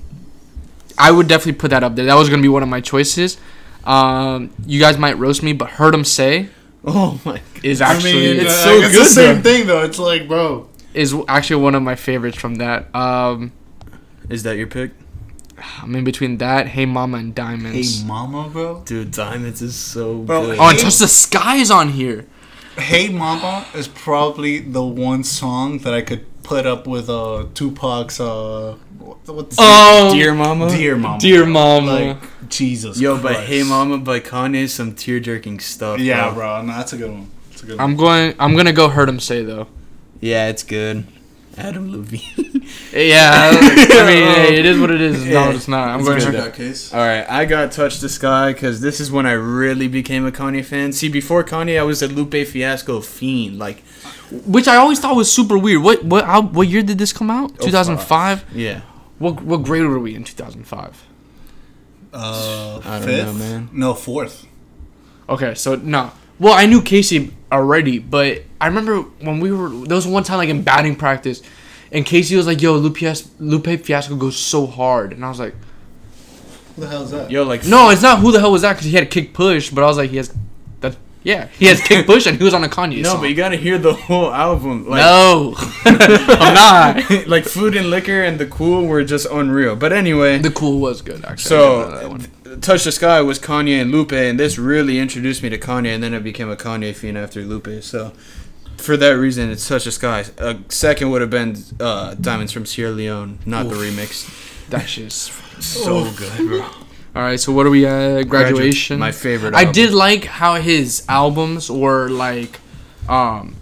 I 0.98 1.10
would 1.10 1.28
definitely 1.28 1.54
put 1.58 1.70
that 1.70 1.82
up 1.82 1.94
there. 1.96 2.06
That 2.06 2.14
was 2.16 2.28
gonna 2.28 2.42
be 2.42 2.48
one 2.48 2.62
of 2.62 2.68
my 2.68 2.80
choices. 2.80 3.38
Um, 3.84 4.50
you 4.66 4.78
guys 4.78 4.98
might 4.98 5.18
roast 5.18 5.42
me, 5.42 5.52
but 5.54 5.70
"Heard 5.70 5.94
'Em 5.94 6.04
Say" 6.04 6.48
Oh 6.84 7.20
my. 7.24 7.32
God. 7.38 7.42
is 7.62 7.80
I 7.80 7.92
actually 7.94 8.12
mean, 8.14 8.36
it's 8.40 8.50
uh, 8.50 8.64
so 8.64 8.70
it's 8.78 8.94
good, 8.94 9.00
the 9.00 9.08
same 9.08 9.36
though. 9.36 9.42
thing 9.42 9.66
though. 9.66 9.82
It's 9.84 9.98
like, 9.98 10.28
bro, 10.28 10.68
is 10.94 11.14
actually 11.28 11.62
one 11.62 11.74
of 11.74 11.82
my 11.82 11.94
favorites 11.94 12.36
from 12.38 12.56
that. 12.56 12.94
Um, 12.94 13.52
Is 14.28 14.42
that 14.44 14.56
your 14.56 14.66
pick? 14.66 14.92
I'm 15.82 15.94
in 15.94 16.04
between 16.04 16.38
that, 16.38 16.68
"Hey 16.68 16.86
Mama" 16.86 17.18
and 17.18 17.34
Diamonds. 17.34 18.00
hey 18.00 18.06
mama, 18.06 18.48
bro. 18.48 18.82
Dude, 18.84 19.10
Diamonds 19.12 19.60
is 19.62 19.74
so 19.76 20.18
Bro, 20.18 20.46
good. 20.46 20.58
oh, 20.58 20.68
and 20.68 20.76
Hey- 20.78 20.82
"Touch 20.84 20.98
the 20.98 21.08
Sky" 21.08 21.56
is 21.56 21.70
on 21.70 21.90
here. 21.90 22.26
Hey 22.78 23.08
Mama 23.08 23.66
is 23.74 23.88
probably 23.88 24.58
the 24.60 24.82
one 24.82 25.22
song 25.24 25.78
that 25.78 25.92
I 25.92 26.00
could 26.02 26.24
put 26.42 26.66
up 26.66 26.86
with 26.86 27.10
uh 27.10 27.44
Tupac's 27.54 28.20
uh 28.20 28.74
what- 28.98 29.18
what's 29.28 29.56
Oh, 29.58 30.12
Dear 30.14 30.32
Mama. 30.34 30.70
Dear 30.70 30.96
Mama. 30.96 31.18
Dear 31.20 31.44
Mama. 31.46 31.92
Like 31.92 32.48
Jesus. 32.48 32.98
Yo, 33.00 33.18
but 33.18 33.36
Hey 33.44 33.62
Mama 33.62 33.98
by 33.98 34.20
Kanye, 34.20 34.62
is 34.62 34.72
some 34.72 34.92
tear 34.94 35.20
jerking 35.20 35.58
stuff. 35.60 35.98
Yeah, 36.00 36.26
bro. 36.28 36.34
bro. 36.34 36.62
No, 36.62 36.72
that's 36.76 36.92
a 36.92 36.96
good 36.96 37.10
one. 37.10 37.26
That's 37.50 37.62
a 37.62 37.66
good. 37.66 37.80
I'm 37.80 37.96
going. 37.96 38.34
I'm 38.38 38.56
gonna 38.56 38.72
go 38.72 38.88
"Heard 38.88 39.08
'Em 39.08 39.20
Say" 39.20 39.42
though. 39.44 39.66
Yeah, 40.20 40.48
it's 40.48 40.62
good. 40.62 41.04
Adam 41.60 41.92
Levine. 41.92 42.66
Yeah, 42.92 43.50
I 43.52 44.06
mean, 44.06 44.34
hey, 44.34 44.58
it 44.58 44.66
is 44.66 44.78
what 44.78 44.90
it 44.90 45.00
is. 45.00 45.24
No, 45.24 45.50
it's 45.50 45.68
not. 45.68 45.88
I'm 45.88 46.00
It's 46.00 46.08
going. 46.08 46.20
good. 46.20 46.30
to 46.32 46.36
that 46.38 46.54
case. 46.54 46.92
All 46.92 47.00
right, 47.00 47.28
I 47.28 47.44
got 47.44 47.70
Touch 47.72 47.98
the 48.00 48.08
Sky 48.08 48.52
because 48.52 48.80
this 48.80 49.00
is 49.00 49.10
when 49.12 49.26
I 49.26 49.32
really 49.32 49.86
became 49.88 50.26
a 50.26 50.32
Kanye 50.32 50.64
fan. 50.64 50.92
See, 50.92 51.08
before 51.08 51.42
Kanye, 51.44 51.78
I 51.78 51.82
was 51.82 52.02
a 52.02 52.08
Lupe 52.08 52.46
Fiasco 52.46 53.00
fiend. 53.00 53.58
Like, 53.58 53.82
Which 54.30 54.66
I 54.68 54.76
always 54.76 54.98
thought 55.00 55.14
was 55.16 55.32
super 55.32 55.56
weird. 55.58 55.82
What 55.82 56.04
what 56.04 56.24
how, 56.24 56.42
what 56.42 56.68
year 56.68 56.82
did 56.82 56.98
this 56.98 57.12
come 57.12 57.30
out? 57.30 57.52
Oh, 57.60 57.64
2005. 57.64 58.44
yeah, 58.54 58.80
What 59.18 59.42
what 59.42 59.62
grade 59.62 59.84
were 59.86 59.98
we 60.00 60.14
in 60.14 60.24
2005? 60.24 61.06
Uh, 62.12 62.80
I 62.84 62.98
don't 62.98 63.02
fifth? 63.08 63.26
know, 63.26 63.32
man. 63.34 63.68
No, 63.72 63.94
fourth. 63.94 64.46
Okay, 65.28 65.54
so 65.54 65.76
no. 65.76 66.10
Well, 66.40 66.54
I 66.54 66.64
knew 66.64 66.80
Casey 66.80 67.32
already, 67.52 67.98
but 67.98 68.42
I 68.60 68.66
remember 68.66 69.02
when 69.20 69.40
we 69.40 69.52
were 69.52 69.68
there 69.68 69.94
was 69.94 70.06
one 70.06 70.24
time 70.24 70.38
like 70.38 70.48
in 70.48 70.62
batting 70.62 70.96
practice, 70.96 71.42
and 71.92 72.04
Casey 72.04 72.34
was 72.34 72.46
like, 72.46 72.62
"Yo, 72.62 72.76
Lupe 72.76 73.02
Lupe 73.38 73.84
Fiasco 73.84 74.16
goes 74.16 74.36
so 74.36 74.66
hard," 74.66 75.12
and 75.12 75.22
I 75.22 75.28
was 75.28 75.38
like, 75.38 75.54
Who 76.74 76.82
the 76.82 76.88
hell 76.88 77.02
is 77.02 77.10
that? 77.10 77.30
yo, 77.30 77.42
like, 77.42 77.66
"No, 77.66 77.90
it's 77.90 78.00
not. 78.00 78.20
Who 78.20 78.32
the 78.32 78.40
hell 78.40 78.52
was 78.52 78.62
that?" 78.62 78.72
Because 78.72 78.86
he 78.86 78.92
had 78.92 79.04
a 79.04 79.06
kick 79.06 79.34
push, 79.34 79.68
but 79.68 79.84
I 79.84 79.86
was 79.86 79.98
like, 79.98 80.10
"He 80.10 80.16
has 80.16 80.30
that." 80.30 80.38
Yeah, 81.22 81.48
he 81.58 81.66
has 81.66 81.82
kick 81.82 82.06
push 82.06 82.26
and 82.26 82.38
he 82.38 82.44
was 82.44 82.54
on 82.54 82.64
a 82.64 82.68
Kanye 82.68 83.02
no, 83.02 83.10
song. 83.10 83.20
but 83.20 83.28
you 83.28 83.34
gotta 83.34 83.56
hear 83.56 83.76
the 83.76 83.92
whole 83.92 84.32
album. 84.32 84.88
Like, 84.88 85.00
no, 85.02 85.54
I'm 85.84 86.54
not. 86.54 87.26
like 87.26 87.44
food 87.44 87.76
and 87.76 87.90
liquor 87.90 88.22
and 88.22 88.38
the 88.38 88.46
cool 88.46 88.86
were 88.86 89.04
just 89.04 89.26
unreal. 89.30 89.76
But 89.76 89.92
anyway, 89.92 90.38
The 90.38 90.50
cool 90.50 90.80
was 90.80 91.02
good 91.02 91.24
actually. 91.24 91.56
I 91.56 92.10
give 92.10 92.20
that 92.22 92.22
so. 92.50 92.56
Touch 92.60 92.84
the 92.84 92.92
Sky 92.92 93.20
was 93.20 93.38
Kanye 93.38 93.80
and 93.80 93.90
Lupe, 93.92 94.12
and 94.12 94.40
this 94.40 94.58
really 94.58 94.98
introduced 94.98 95.42
me 95.42 95.48
to 95.50 95.58
Kanye, 95.58 95.94
and 95.94 96.02
then 96.02 96.14
I 96.14 96.18
became 96.18 96.50
a 96.50 96.56
Kanye 96.56 96.94
fiend 96.94 97.16
after 97.18 97.42
Lupe. 97.42 97.82
So 97.82 98.12
for 98.78 98.96
that 98.96 99.10
reason, 99.10 99.50
it's 99.50 99.68
Touch 99.68 99.84
the 99.84 99.92
Sky. 99.92 100.24
A 100.38 100.56
second 100.68 101.10
would 101.10 101.20
have 101.20 101.30
been 101.30 101.56
uh, 101.78 102.14
Diamonds 102.14 102.50
from 102.52 102.64
Sierra 102.66 102.92
Leone, 102.92 103.38
not 103.46 103.68
the 103.68 103.74
remix. 103.76 104.26
that 104.70 104.88
shit's 104.88 105.30
So 105.60 106.10
good, 106.12 106.48
bro. 106.48 106.66
All 107.14 107.22
right. 107.22 107.38
So 107.40 107.52
what 107.52 107.66
are 107.66 107.70
we 107.70 107.86
at? 107.86 108.24
Graduation. 108.28 108.98
my 108.98 109.12
favorite. 109.12 109.54
I 109.54 109.70
did 109.70 109.92
like 109.92 110.24
how 110.24 110.54
his 110.56 111.04
albums 111.08 111.70
were 111.70 112.08
like, 112.08 112.60
um, 113.08 113.56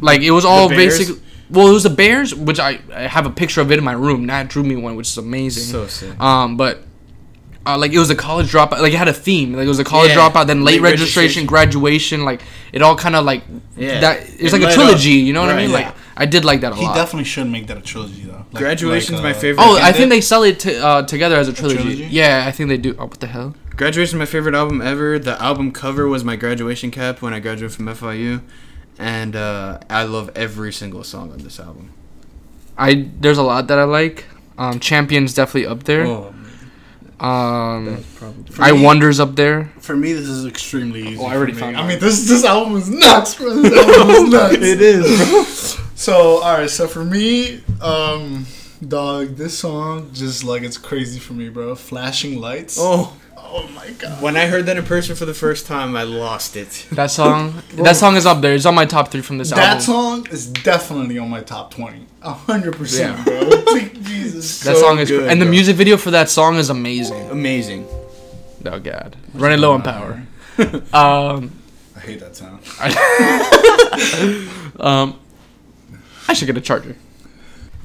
like 0.00 0.20
it 0.22 0.30
was 0.30 0.44
all 0.44 0.68
Bears? 0.68 0.98
basic. 0.98 1.16
Well, 1.50 1.68
it 1.68 1.72
was 1.72 1.82
the 1.82 1.90
Bears, 1.90 2.34
which 2.34 2.60
I, 2.60 2.78
I 2.92 3.02
have 3.02 3.24
a 3.24 3.30
picture 3.30 3.60
of 3.62 3.72
it 3.72 3.78
in 3.78 3.84
my 3.84 3.92
room. 3.92 4.26
Nat 4.26 4.44
drew 4.44 4.62
me 4.62 4.76
one, 4.76 4.96
which 4.96 5.08
is 5.08 5.18
amazing. 5.18 5.64
so 5.64 5.86
sick. 5.86 6.18
um, 6.20 6.56
but. 6.56 6.84
Uh, 7.68 7.76
like 7.76 7.92
it 7.92 7.98
was 7.98 8.08
a 8.08 8.14
college 8.16 8.50
dropout, 8.50 8.80
like 8.80 8.94
it 8.94 8.96
had 8.96 9.08
a 9.08 9.12
theme. 9.12 9.52
Like 9.52 9.66
it 9.66 9.68
was 9.68 9.78
a 9.78 9.84
college 9.84 10.10
Yeah. 10.12 10.16
dropout, 10.30 10.46
then 10.46 10.64
late, 10.64 10.80
Late 10.80 10.92
registration, 10.92 11.42
registration. 11.42 11.46
graduation. 11.46 12.24
Like 12.24 12.40
it 12.72 12.80
all 12.82 12.96
kind 12.96 13.14
of 13.14 13.24
like 13.26 13.42
Yeah. 13.76 14.00
that. 14.00 14.20
It's 14.38 14.52
It 14.54 14.60
like 14.60 14.62
a 14.70 14.74
trilogy. 14.74 15.20
up. 15.20 15.26
You 15.26 15.32
know 15.34 15.42
what 15.42 15.50
I 15.50 15.56
mean? 15.56 15.70
yeah. 15.70 15.76
Like 15.76 15.94
I 16.16 16.24
did 16.26 16.44
like 16.44 16.60
that 16.62 16.72
a 16.72 16.76
He 16.76 16.84
lot. 16.86 16.94
definitely 16.96 17.24
should 17.24 17.46
make 17.48 17.66
that 17.66 17.76
a 17.76 17.80
trilogy 17.82 18.22
though. 18.26 18.44
Like- 18.52 18.62
Graduation's 18.62 19.20
like, 19.20 19.32
my 19.34 19.38
uh, 19.38 19.40
favorite. 19.44 19.62
oh, 19.64 19.76
I 19.76 19.92
think 19.92 20.04
did? 20.08 20.12
they 20.12 20.20
sell 20.22 20.42
it 20.44 20.58
to, 20.60 20.70
uh, 20.84 21.02
together 21.02 21.36
as 21.36 21.48
a 21.48 21.52
trilogy. 21.52 21.82
trilogy? 21.82 22.08
Yeah, 22.10 22.44
I 22.48 22.50
think 22.52 22.70
they 22.70 22.78
do. 22.78 22.96
Oh, 22.98 23.04
what 23.04 23.20
the 23.20 23.26
hell? 23.26 23.54
Graduation's 23.76 24.18
my 24.18 24.24
favorite 24.26 24.54
album 24.54 24.80
ever. 24.80 25.18
The 25.18 25.40
album 25.40 25.70
cover 25.70 26.08
was 26.08 26.24
my 26.24 26.36
graduation 26.36 26.90
cap 26.90 27.20
when 27.22 27.32
I 27.34 27.38
graduated 27.40 27.76
from 27.76 27.86
FIU, 27.88 28.40
and 28.98 29.36
uh, 29.36 29.78
I 29.90 30.02
love 30.04 30.30
every 30.34 30.72
single 30.72 31.04
song 31.04 31.30
on 31.32 31.38
this 31.38 31.60
album. 31.60 31.90
I 32.76 33.08
there's 33.20 33.38
a 33.38 33.42
lot 33.42 33.68
that 33.68 33.78
I 33.78 33.84
like. 33.84 34.24
Um, 34.56 34.80
Champions 34.80 35.34
definitely 35.34 35.66
up 35.66 35.84
there. 35.84 36.04
Oh, 36.06 36.34
Um, 37.20 38.04
probably. 38.16 38.52
For 38.52 38.62
I 38.62 38.72
me- 38.72 38.82
Wonders 38.82 39.18
up 39.20 39.34
there. 39.36 39.70
for 39.80 39.96
me, 39.96 40.12
this 40.12 40.28
is 40.28 40.46
extremely 40.46 41.02
easy. 41.08 41.18
Oh, 41.20 41.26
I 41.26 41.34
already 41.36 41.52
me. 41.52 41.60
found 41.60 41.76
I 41.76 41.86
mean, 41.86 41.98
this 41.98 42.28
this 42.28 42.44
album 42.44 42.76
is 42.76 42.88
nuts. 42.88 43.34
Bro. 43.34 43.54
This 43.56 43.88
album 43.88 44.10
is 44.10 44.30
nuts. 44.32 44.54
It 44.56 44.80
is, 44.80 45.30
bro. 45.30 45.42
So, 45.96 46.38
all 46.42 46.58
right. 46.58 46.70
So 46.70 46.86
for 46.86 47.04
me, 47.04 47.60
um, 47.80 48.46
dog, 48.86 49.36
this 49.36 49.58
song 49.58 50.10
just 50.12 50.44
like 50.44 50.62
it's 50.62 50.78
crazy 50.78 51.18
for 51.18 51.32
me, 51.32 51.48
bro. 51.48 51.74
Flashing 51.74 52.40
lights. 52.40 52.76
Oh, 52.80 53.12
Oh 53.50 53.66
my 53.74 53.88
god. 53.92 54.20
when 54.22 54.36
I 54.36 54.46
heard 54.46 54.66
that 54.66 54.76
in 54.76 54.84
person 54.84 55.16
for 55.16 55.24
the 55.24 55.32
first 55.34 55.66
time, 55.66 55.96
I 55.96 56.02
lost 56.02 56.56
it. 56.56 56.86
That 56.92 57.10
song. 57.10 57.62
that 57.74 57.96
song 57.96 58.16
is 58.16 58.26
up 58.26 58.40
there. 58.42 58.54
It's 58.54 58.66
on 58.66 58.74
my 58.74 58.84
top 58.84 59.10
three 59.10 59.22
from 59.22 59.38
this 59.38 59.50
That 59.50 59.58
album. 59.58 59.78
That 59.78 59.82
song 59.84 60.26
is 60.30 60.46
definitely 60.46 61.18
on 61.18 61.30
my 61.30 61.40
top 61.40 61.72
twenty. 61.72 62.06
A 62.22 62.32
hundred 62.32 62.76
percent, 62.76 63.16
Yeah. 63.18 63.24
bro. 63.24 63.48
Like, 63.68 64.02
Jesus. 64.02 64.60
that 64.64 64.74
so 64.76 64.80
song 64.80 64.98
is, 64.98 65.10
good, 65.10 65.28
and 65.30 65.40
the 65.40 65.44
bro. 65.46 65.50
music 65.50 65.76
video 65.76 65.96
for 65.96 66.10
that 66.10 66.28
song 66.30 66.56
is 66.56 66.70
amazing. 66.70 67.30
Amazing. 67.30 67.86
Oh 68.66 68.78
god, 68.80 69.16
running 69.34 69.60
low 69.60 69.72
on 69.72 69.82
power. 69.82 70.22
um, 70.92 71.52
I 71.96 72.00
hate 72.00 72.20
that 72.20 72.34
sound. 72.36 72.60
um, 74.80 75.18
I 76.28 76.32
should 76.34 76.46
get 76.46 76.56
a 76.56 76.60
charger. 76.60 76.96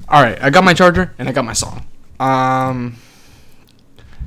All 0.10 0.22
right, 0.22 0.42
I 0.42 0.50
got 0.50 0.64
my 0.64 0.74
charger 0.74 1.14
and 1.18 1.30
I 1.30 1.32
got 1.32 1.46
my 1.46 1.54
song. 1.54 1.86
Um, 2.20 2.98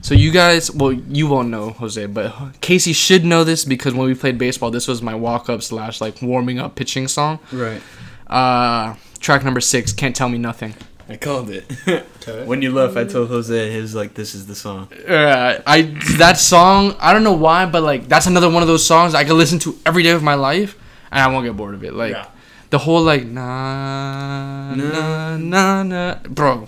so 0.06 0.14
you 0.14 0.30
guys, 0.30 0.70
well, 0.70 0.92
you 0.92 1.26
won't 1.26 1.48
know 1.48 1.70
Jose, 1.70 2.06
but 2.06 2.60
Casey 2.60 2.92
should 2.92 3.24
know 3.24 3.42
this 3.42 3.64
because 3.64 3.92
when 3.92 4.06
we 4.06 4.14
played 4.14 4.38
baseball, 4.38 4.70
this 4.70 4.86
was 4.86 5.02
my 5.02 5.14
walk 5.16 5.48
up 5.48 5.62
slash 5.62 6.00
like 6.00 6.22
warming 6.22 6.58
up 6.60 6.76
pitching 6.76 7.08
song. 7.08 7.40
Right. 7.52 7.82
Uh, 8.28 8.94
track 9.18 9.42
number 9.44 9.60
six, 9.60 9.92
can't 9.92 10.14
tell 10.14 10.28
me 10.28 10.38
nothing. 10.38 10.74
I 11.08 11.16
called 11.16 11.50
it. 11.50 11.64
Okay. 12.28 12.44
when 12.44 12.60
you 12.62 12.72
left, 12.72 12.96
I 12.96 13.04
told 13.04 13.28
Jose, 13.28 13.72
he 13.72 13.80
was 13.80 13.94
like, 13.94 14.14
this 14.14 14.34
is 14.34 14.46
the 14.46 14.54
song. 14.56 14.88
Uh, 15.08 15.62
I 15.64 15.82
that 16.18 16.38
song, 16.38 16.96
I 16.98 17.12
don't 17.12 17.22
know 17.22 17.38
why, 17.46 17.66
but 17.66 17.82
like 17.84 18.08
that's 18.08 18.26
another 18.26 18.50
one 18.50 18.62
of 18.62 18.68
those 18.68 18.84
songs 18.84 19.14
I 19.14 19.22
can 19.24 19.36
listen 19.38 19.58
to 19.60 19.78
every 19.86 20.02
day 20.02 20.10
of 20.10 20.22
my 20.24 20.34
life 20.34 20.76
and 21.12 21.20
I 21.22 21.28
won't 21.32 21.44
get 21.46 21.56
bored 21.56 21.74
of 21.74 21.84
it. 21.84 21.94
Like 21.94 22.12
Yeah. 22.14 22.26
the 22.70 22.78
whole 22.78 23.02
like 23.02 23.24
na 23.24 24.74
na 24.74 25.36
na 25.36 25.82
na, 25.84 26.14
bro. 26.28 26.66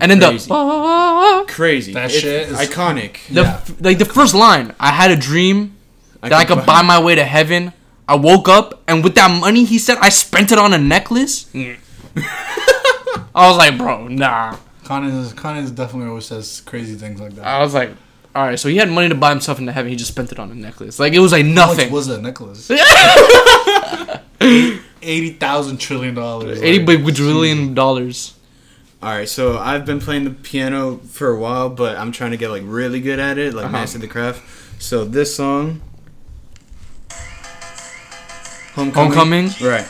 And 0.00 0.10
then 0.10 0.18
Crazy. 0.20 0.48
the 0.48 0.54
oh, 0.54 1.44
Crazy. 1.48 1.92
That 1.92 2.06
It's 2.10 2.20
shit 2.20 2.48
is- 2.48 2.56
iconic. 2.58 3.18
the 3.28 3.42
Yeah. 3.42 3.60
like 3.80 3.98
the 3.98 4.04
first 4.06 4.34
line. 4.34 4.74
I 4.80 4.90
had 4.92 5.10
a 5.10 5.16
dream 5.16 5.76
that 6.22 6.32
I 6.32 6.44
could 6.44 6.56
could 6.58 6.66
buy 6.66 6.82
my 6.82 6.98
way 7.00 7.14
to 7.14 7.24
heaven. 7.24 7.72
I 8.08 8.16
woke 8.16 8.48
up 8.48 8.82
and 8.88 9.04
with 9.04 9.14
that 9.14 9.30
money 9.40 9.64
he 9.64 9.78
said 9.78 9.98
I 10.00 10.08
spent 10.08 10.50
it 10.52 10.58
on 10.58 10.72
a 10.72 10.78
necklace. 10.78 11.44
Mm. 11.54 11.76
I 13.34 13.48
was 13.48 13.56
like, 13.58 13.76
bro, 13.78 14.08
nah. 14.08 14.56
Kanye 14.84 15.20
is 15.20 15.32
Kanye 15.34 15.62
is 15.62 15.70
definitely 15.70 16.08
always 16.08 16.26
says 16.26 16.62
crazy 16.66 16.94
things 16.96 17.20
like 17.20 17.34
that. 17.36 17.46
I 17.46 17.60
was 17.62 17.74
like, 17.74 17.90
all 18.34 18.44
right. 18.44 18.58
So 18.58 18.68
he 18.68 18.76
had 18.78 18.90
money 18.90 19.08
to 19.08 19.14
buy 19.14 19.30
himself 19.30 19.58
into 19.60 19.70
heaven. 19.72 19.90
He 19.90 19.96
just 19.96 20.10
spent 20.10 20.32
it 20.32 20.38
on 20.40 20.50
a 20.50 20.54
necklace. 20.54 20.98
Like 20.98 21.12
it 21.12 21.20
was 21.20 21.30
like 21.32 21.44
How 21.44 21.52
much 21.68 21.76
nothing. 21.76 21.92
was 21.92 22.06
that 22.08 22.22
necklace? 22.22 22.68
Eighty 25.02 25.30
thousand 25.32 25.78
trillion 25.78 26.14
dollars. 26.14 26.60
Eighty 26.62 26.84
bajillion 26.84 27.74
dollars. 27.74 28.34
All 29.02 29.08
right, 29.10 29.28
so 29.28 29.56
I've 29.58 29.86
been 29.86 29.98
playing 29.98 30.24
the 30.24 30.30
piano 30.30 30.98
for 30.98 31.28
a 31.30 31.38
while, 31.38 31.70
but 31.70 31.96
I'm 31.96 32.12
trying 32.12 32.32
to 32.32 32.36
get 32.36 32.50
like 32.50 32.62
really 32.66 33.00
good 33.00 33.18
at 33.18 33.38
it, 33.38 33.54
like 33.54 33.64
Uh-huh. 33.66 33.72
master 33.72 33.98
the 33.98 34.06
craft. 34.06 34.42
So 34.78 35.04
this 35.04 35.34
song, 35.34 35.80
Homecoming, 38.74 39.12
Homecoming. 39.12 39.50
right? 39.62 39.86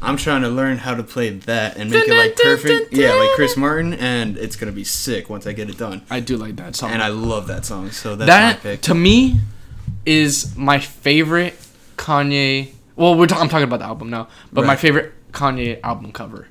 I'm 0.00 0.16
trying 0.16 0.42
to 0.42 0.48
learn 0.48 0.78
how 0.78 0.94
to 0.94 1.02
play 1.02 1.30
that 1.30 1.76
and 1.76 1.90
make 1.90 2.08
it 2.08 2.16
like 2.16 2.36
perfect. 2.36 2.92
Yeah, 2.92 3.12
like 3.12 3.30
Chris 3.34 3.56
Martin, 3.56 3.92
and 3.94 4.38
it's 4.38 4.56
gonna 4.56 4.72
be 4.72 4.84
sick 4.84 5.28
once 5.28 5.46
I 5.46 5.52
get 5.52 5.68
it 5.68 5.76
done. 5.76 6.02
I 6.08 6.20
do 6.20 6.36
like 6.38 6.56
that 6.56 6.74
song. 6.76 6.90
And 6.92 7.02
I 7.02 7.08
love 7.08 7.48
that 7.48 7.64
song, 7.66 7.90
so 7.90 8.16
that's 8.16 8.28
my 8.28 8.34
that 8.52 8.62
pick. 8.62 8.80
to 8.82 8.94
me 8.94 9.40
is 10.06 10.56
my 10.56 10.78
favorite 10.78 11.58
Kanye 11.98 12.68
Well, 12.94 13.14
we're 13.14 13.26
ta- 13.26 13.40
I'm 13.40 13.48
talking 13.50 13.64
about 13.64 13.80
the 13.80 13.84
album 13.86 14.08
now, 14.08 14.28
but 14.52 14.64
my 14.64 14.76
favorite 14.76 15.12
Kanye 15.32 15.80
album 15.82 16.12
cover. 16.12 16.46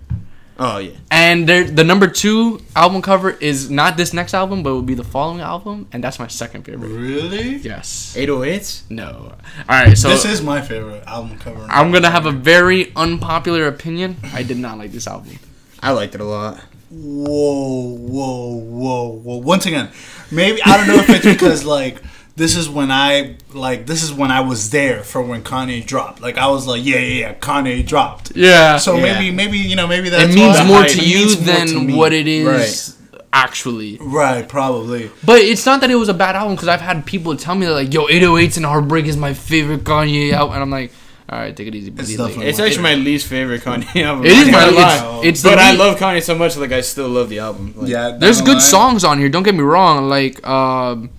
Oh 0.57 0.77
yeah. 0.77 0.93
And 1.11 1.49
there, 1.49 1.65
the 1.65 1.83
number 1.83 2.07
two 2.07 2.61
album 2.75 3.01
cover 3.01 3.31
is 3.31 3.69
not 3.69 3.97
this 3.97 4.13
next 4.13 4.33
album, 4.33 4.63
but 4.63 4.69
it 4.69 4.73
will 4.73 4.81
be 4.81 4.93
the 4.93 5.03
following 5.03 5.41
album, 5.41 5.87
and 5.91 6.03
that's 6.03 6.17
my 6.17 6.27
second 6.27 6.63
favorite. 6.63 6.87
Really? 6.87 7.57
Yes. 7.57 8.15
808s. 8.17 8.89
No. 8.89 9.33
All 9.35 9.35
right. 9.67 9.97
So 9.97 10.09
this 10.09 10.23
is 10.23 10.41
my 10.41 10.61
favorite 10.61 11.03
album 11.05 11.37
cover. 11.39 11.65
I'm 11.69 11.91
gonna 11.91 12.09
have 12.09 12.25
a 12.25 12.31
very 12.31 12.93
unpopular 12.95 13.67
opinion. 13.67 14.17
I 14.33 14.43
did 14.43 14.57
not 14.57 14.77
like 14.77 14.91
this 14.91 15.07
album. 15.07 15.39
I 15.81 15.91
liked 15.91 16.15
it 16.15 16.21
a 16.21 16.25
lot. 16.25 16.63
Whoa, 16.89 17.95
whoa, 17.97 18.55
whoa, 18.55 19.07
whoa. 19.09 19.37
Once 19.37 19.65
again, 19.65 19.89
maybe 20.31 20.61
I 20.63 20.77
don't 20.77 20.87
know 20.87 21.03
if 21.03 21.09
it's 21.09 21.25
because 21.25 21.65
like 21.77 22.01
this 22.37 22.55
is 22.57 22.67
when 22.69 22.91
I 22.91 23.35
like 23.53 23.85
this 23.85 24.03
is 24.03 24.11
when 24.11 24.29
I 24.31 24.41
was 24.41 24.69
there 24.69 25.03
for 25.03 25.21
when 25.21 25.41
Kanye 25.43 25.85
dropped. 25.85 26.21
Like 26.21 26.37
I 26.37 26.47
was 26.47 26.67
like, 26.67 26.83
yeah, 26.83 26.97
yeah, 26.97 27.19
yeah, 27.19 27.33
Kanye 27.35 27.85
dropped. 27.85 28.33
Yeah. 28.35 28.77
So 28.77 28.95
Yeah. 28.97 29.13
maybe, 29.19 29.31
maybe 29.31 29.57
you 29.57 29.75
know, 29.75 29.87
maybe 29.87 30.09
that 30.09 30.29
it 30.29 30.35
means 30.35 30.57
more 30.65 30.79
hype. 30.81 30.91
to 30.91 31.01
you 31.07 31.35
than 31.35 31.67
to 31.67 31.95
what 31.95 32.11
it 32.13 32.27
is 32.27 32.97
actually. 33.31 33.97
Right, 34.01 34.47
probably. 34.47 35.11
But 35.25 35.39
it's 35.41 35.65
not 35.65 35.81
that 35.81 35.91
it 35.91 35.95
was 35.95 36.09
a 36.09 36.13
bad 36.13 36.35
album 36.35 36.55
because 36.55 36.67
I've 36.69 36.81
had 36.81 37.05
people 37.05 37.35
tell 37.35 37.55
me 37.55 37.65
that 37.65 37.73
like, 37.73 37.93
"Yo, 37.93 38.07
808s 38.07 38.57
and 38.57 38.65
Heartbreak 38.65 39.05
is 39.05 39.17
my 39.17 39.33
favorite 39.33 39.83
Kanye 39.83 40.31
album," 40.33 40.53
and 40.55 40.63
I'm 40.63 40.71
like, 40.71 40.91
"All 41.29 41.39
right, 41.39 41.55
take 41.55 41.67
it 41.67 41.75
easy." 41.75 41.93
It's 41.97 42.17
Like, 42.17 42.37
It's 42.37 42.59
actually 42.59 42.83
my 42.83 42.95
least 42.95 43.27
favorite 43.27 43.61
Kanye 43.63 44.03
album. 44.09 44.25
it 44.25 44.31
is 44.31 44.45
my 44.47 44.51
not 44.51 44.59
gonna 44.59 44.69
it's, 44.71 45.01
lie. 45.03 45.21
it's 45.23 45.41
the 45.41 45.49
but 45.49 45.59
I 45.59 45.71
love 45.73 45.97
Kanye 45.97 46.21
so 46.23 46.35
much. 46.35 46.55
Like 46.57 46.71
I 46.71 46.81
still 46.81 47.09
love 47.09 47.29
the 47.29 47.39
album. 47.39 47.73
Like, 47.77 47.89
Yeah, 47.89 48.11
There's 48.19 48.41
good 48.41 48.55
lie. 48.57 48.59
songs 48.59 49.03
on 49.03 49.19
here. 49.19 49.29
Don't 49.29 49.43
get 49.43 49.55
me 49.55 49.61
wrong. 49.63 50.07
Like 50.09 50.45
um, 50.47 51.09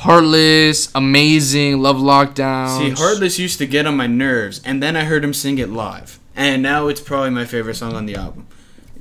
Heartless, 0.00 0.90
Amazing, 0.94 1.82
Love 1.82 1.96
Lockdown. 1.96 2.78
See, 2.78 2.90
Heartless 2.90 3.38
used 3.38 3.58
to 3.58 3.66
get 3.66 3.86
on 3.86 3.96
my 3.98 4.06
nerves, 4.06 4.60
and 4.64 4.82
then 4.82 4.96
I 4.96 5.04
heard 5.04 5.22
him 5.22 5.34
sing 5.34 5.58
it 5.58 5.68
live, 5.68 6.18
and 6.34 6.62
now 6.62 6.88
it's 6.88 7.02
probably 7.02 7.28
my 7.30 7.44
favorite 7.44 7.74
song 7.74 7.94
on 7.94 8.06
the 8.06 8.14
album. 8.16 8.46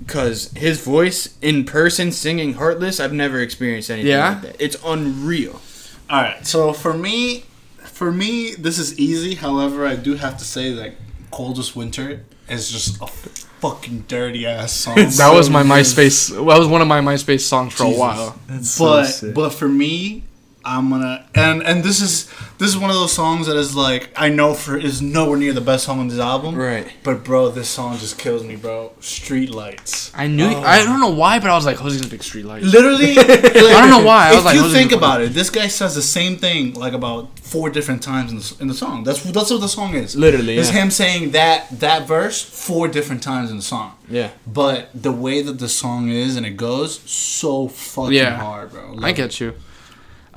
Cause 0.07 0.51
his 0.57 0.83
voice 0.83 1.37
in 1.41 1.63
person 1.63 2.11
singing 2.11 2.53
Heartless, 2.55 2.99
I've 2.99 3.13
never 3.13 3.39
experienced 3.39 3.89
anything 3.89 4.11
Yeah? 4.11 4.29
like 4.29 4.41
that. 4.41 4.55
It's 4.59 4.75
unreal. 4.85 5.61
All 6.09 6.21
right. 6.21 6.45
So 6.45 6.73
for 6.73 6.93
me, 6.93 7.45
for 7.77 8.11
me, 8.11 8.55
this 8.55 8.77
is 8.77 8.97
easy. 8.99 9.35
However, 9.35 9.85
I 9.85 9.95
do 9.95 10.15
have 10.15 10.37
to 10.37 10.43
say 10.45 10.73
that 10.73 10.95
"Coldest 11.31 11.75
Winter" 11.77 12.23
is 12.49 12.69
just 12.71 13.01
a 13.01 13.07
fucking 13.07 14.05
dirty 14.07 14.45
ass 14.45 14.71
song. 14.73 14.95
That 15.17 15.33
was 15.33 15.49
my 15.49 15.63
MySpace. 15.63 16.29
That 16.33 16.43
was 16.59 16.67
one 16.67 16.81
of 16.81 16.87
my 16.87 17.01
MySpace 17.01 17.41
songs 17.41 17.73
for 17.73 17.83
a 17.83 17.87
Jesus. 17.87 17.99
while. 17.99 18.39
but 18.79 19.33
but 19.35 19.49
for 19.53 19.67
me, 19.67 20.23
I'm 20.69 20.89
gonna 20.91 21.25
and 21.33 21.63
and 21.63 21.83
this 21.83 21.99
is 21.99 22.29
this 22.59 22.69
is 22.69 22.77
one 22.77 22.91
of 22.91 22.95
those 22.95 23.11
songs 23.11 23.47
that 23.47 23.57
is 23.57 23.75
like 23.75 24.11
I 24.15 24.29
know 24.29 24.53
for 24.53 24.77
is 24.77 25.01
nowhere 25.01 25.37
near 25.37 25.51
the 25.51 25.61
best 25.61 25.85
song 25.85 25.99
on 25.99 26.07
this 26.09 26.19
album. 26.19 26.55
Right. 26.55 26.87
But 27.03 27.23
bro, 27.23 27.49
this 27.49 27.67
song 27.67 27.97
just 27.97 28.19
kills 28.19 28.43
me, 28.43 28.55
bro. 28.55 28.91
Street 28.99 29.49
lights. 29.49 30.11
I 30.15 30.27
knew. 30.27 30.45
Oh. 30.45 30.61
I 30.61 30.83
don't 30.85 30.99
know 30.99 31.09
why, 31.09 31.39
but 31.39 31.49
I 31.49 31.55
was 31.55 31.65
like, 31.65 31.77
"Jose's 31.77 32.01
gonna 32.01 32.11
pick 32.11 32.21
Street 32.21 32.45
Lights." 32.45 32.65
Literally, 32.65 33.11
I 33.17 33.79
don't 33.81 33.89
know 33.89 34.05
why. 34.05 34.27
I 34.27 34.31
was 34.31 34.39
if 34.39 34.45
like, 34.45 34.55
you 34.55 34.69
think 34.71 34.91
gonna- 34.91 34.99
about 35.01 35.21
it, 35.21 35.33
this 35.33 35.49
guy 35.49 35.67
says 35.67 35.95
the 35.95 36.03
same 36.03 36.37
thing 36.37 36.73
like 36.75 36.93
about 36.93 37.39
four 37.39 37.71
different 37.71 38.03
times 38.03 38.31
in 38.31 38.37
the, 38.37 38.57
in 38.61 38.67
the 38.67 38.75
song. 38.75 39.03
That's 39.03 39.23
that's 39.23 39.49
what 39.49 39.61
the 39.61 39.67
song 39.67 39.95
is. 39.95 40.15
Literally, 40.15 40.57
it's 40.59 40.71
yeah. 40.71 40.83
him 40.83 40.91
saying 40.91 41.31
that 41.31 41.67
that 41.79 42.07
verse 42.07 42.43
four 42.43 42.87
different 42.87 43.23
times 43.23 43.49
in 43.49 43.57
the 43.57 43.63
song. 43.63 43.95
Yeah. 44.07 44.29
But 44.45 44.89
the 44.93 45.11
way 45.11 45.41
that 45.41 45.57
the 45.57 45.69
song 45.69 46.09
is 46.09 46.35
and 46.35 46.45
it 46.45 46.57
goes, 46.57 46.99
so 47.09 47.67
fucking 47.69 48.13
Yeah. 48.13 48.37
hard, 48.37 48.71
bro. 48.71 48.97
I 49.01 49.13
get 49.13 49.39
you. 49.39 49.53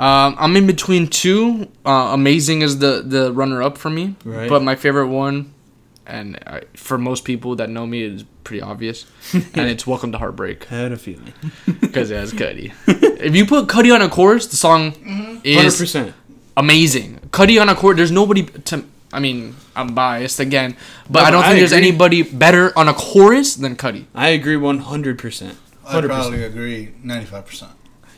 Um, 0.02 0.34
I'm 0.38 0.56
in 0.56 0.66
between 0.66 1.06
two. 1.06 1.68
Uh, 1.86 2.10
Amazing 2.12 2.62
is 2.62 2.78
the 2.78 3.02
the 3.06 3.32
runner 3.32 3.62
up 3.62 3.78
for 3.78 3.90
me, 3.90 4.04
Right. 4.24 4.48
but 4.48 4.60
my 4.62 4.74
favorite 4.74 5.06
one, 5.08 5.36
and 6.06 6.38
I, 6.46 6.62
for 6.74 6.98
most 6.98 7.24
people 7.24 7.54
that 7.56 7.68
know 7.70 7.86
me, 7.86 8.02
is 8.02 8.24
pretty 8.42 8.62
obvious, 8.62 9.06
and 9.32 9.68
it's 9.70 9.86
Welcome 9.86 10.10
to 10.12 10.18
Heartbreak 10.18 10.66
I 10.72 10.74
had 10.74 10.92
a 10.92 10.96
feeling. 10.96 11.32
because 11.80 12.10
it 12.10 12.16
has 12.16 12.32
Cudi. 12.32 12.72
if 13.28 13.36
you 13.36 13.46
put 13.46 13.68
Cudi 13.68 13.94
on 13.94 14.02
a 14.02 14.08
chorus, 14.08 14.46
the 14.48 14.56
song 14.56 14.92
Hundred 15.04 15.46
is 15.46 15.78
percent. 15.78 16.14
amazing. 16.56 17.20
Cudi 17.30 17.60
on 17.60 17.68
a 17.68 17.74
chorus, 17.76 17.96
there's 17.98 18.10
nobody 18.12 18.42
to. 18.70 18.84
I 19.12 19.20
mean, 19.20 19.54
I'm 19.76 19.94
biased 19.94 20.40
again, 20.40 20.74
but 21.08 21.20
No, 21.20 21.26
I 21.26 21.30
don't 21.30 21.40
but 21.42 21.46
think 21.48 21.56
I 21.56 21.58
there's 21.60 21.72
anybody 21.84 22.22
better 22.22 22.72
on 22.76 22.88
a 22.88 22.94
chorus 22.94 23.54
than 23.54 23.76
Cudi. 23.76 24.06
I 24.16 24.30
agree 24.30 24.56
one 24.56 24.78
hundred 24.78 25.18
percent. 25.18 25.54
I 25.86 25.92
Hundred 25.92 26.08
probably 26.08 26.38
percent. 26.38 26.54
agree, 26.54 26.80
ninety 27.04 27.26
five 27.26 27.46
percent. 27.46 27.72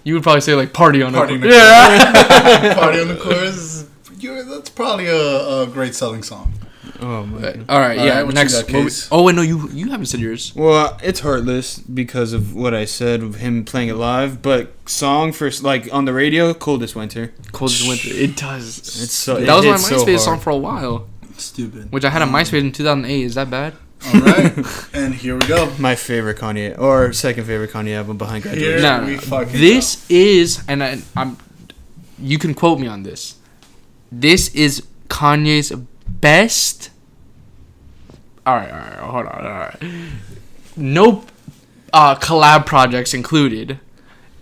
You 0.05 0.15
would 0.15 0.23
probably 0.23 0.43
say 0.43 0.55
like 0.55 0.73
party 0.73 1.03
on 1.03 1.13
Party 1.15 1.33
a 1.33 1.37
on 1.37 1.41
the 1.41 1.49
yeah. 1.49 2.75
Party 2.79 3.01
on 3.01 3.09
the 3.09 3.17
chorus. 3.21 3.89
You're, 4.19 4.43
that's 4.45 4.71
probably 4.71 5.07
a, 5.07 5.63
a 5.63 5.67
great 5.67 5.95
selling 5.95 6.23
song. 6.23 6.53
Oh 7.01 7.27
my. 7.27 7.41
But, 7.41 7.57
all 7.69 7.81
right, 7.81 7.99
yeah. 7.99 8.23
right, 8.23 8.35
next. 8.35 8.55
got, 8.63 8.67
we- 8.69 8.85
Case? 8.85 9.09
oh 9.11 9.23
wait, 9.25 9.35
no, 9.35 9.43
you 9.43 9.69
you 9.71 9.91
haven't 9.91 10.07
said 10.07 10.21
yours. 10.21 10.55
Well, 10.55 10.99
it's 11.03 11.21
heartless 11.21 11.79
because 11.79 12.33
of 12.33 12.55
what 12.55 12.75
I 12.75 12.85
said 12.85 13.23
of 13.23 13.37
him 13.37 13.65
playing 13.65 13.89
it 13.89 13.95
live. 13.95 14.43
But 14.43 14.73
song 14.87 15.33
for 15.33 15.51
like 15.63 15.93
on 15.93 16.05
the 16.05 16.13
radio, 16.13 16.55
coldest 16.55 16.95
winter. 16.95 17.33
Cold 17.53 17.73
as 17.73 17.87
winter. 17.87 18.09
It 18.11 18.37
does. 18.37 18.79
It's 18.79 19.13
so 19.13 19.35
that 19.35 19.43
it 19.43 19.47
was 19.51 19.65
my 19.65 19.71
hits 19.73 19.89
so 19.89 20.07
MySpace 20.07 20.21
song 20.21 20.39
for 20.39 20.51
a 20.51 20.57
while, 20.57 21.09
Stupid. 21.37 21.91
which 21.93 22.05
I 22.05 22.11
had 22.11 22.23
on 22.23 22.31
MySpace 22.31 22.61
in 22.61 22.73
2008. 22.73 23.23
Is 23.23 23.35
that 23.35 23.51
bad? 23.51 23.75
All 24.07 24.21
right, 24.21 24.53
and 24.95 25.15
here 25.15 25.35
we 25.37 25.47
go. 25.47 25.73
My 25.79 25.95
favorite 25.95 26.37
Kanye 26.39 26.79
or 26.79 27.13
second 27.13 27.45
favorite 27.45 27.71
Kanye 27.71 27.95
album 27.97 28.19
behind 28.19 28.45
Here 28.45 28.53
graduation. 28.79 28.83
No, 28.83 29.07
we 29.07 29.17
fucking 29.17 29.61
This 29.61 30.09
is, 30.11 30.63
and 30.69 30.83
I, 30.83 30.99
I'm. 31.17 31.37
You 32.19 32.39
can 32.39 32.55
quote 32.55 32.79
me 32.79 32.87
on 32.87 33.03
this. 33.03 33.37
This 34.13 34.55
is 34.55 34.83
Kanye's 35.09 35.73
best. 36.09 36.91
All 38.47 38.57
right, 38.57 38.71
all 38.71 38.79
right, 38.79 38.99
hold 38.99 39.27
on, 39.27 39.47
all 39.47 39.53
right. 39.53 39.83
No 40.77 41.25
uh, 41.93 42.15
collab 42.17 42.67
projects 42.67 43.15
included. 43.15 43.79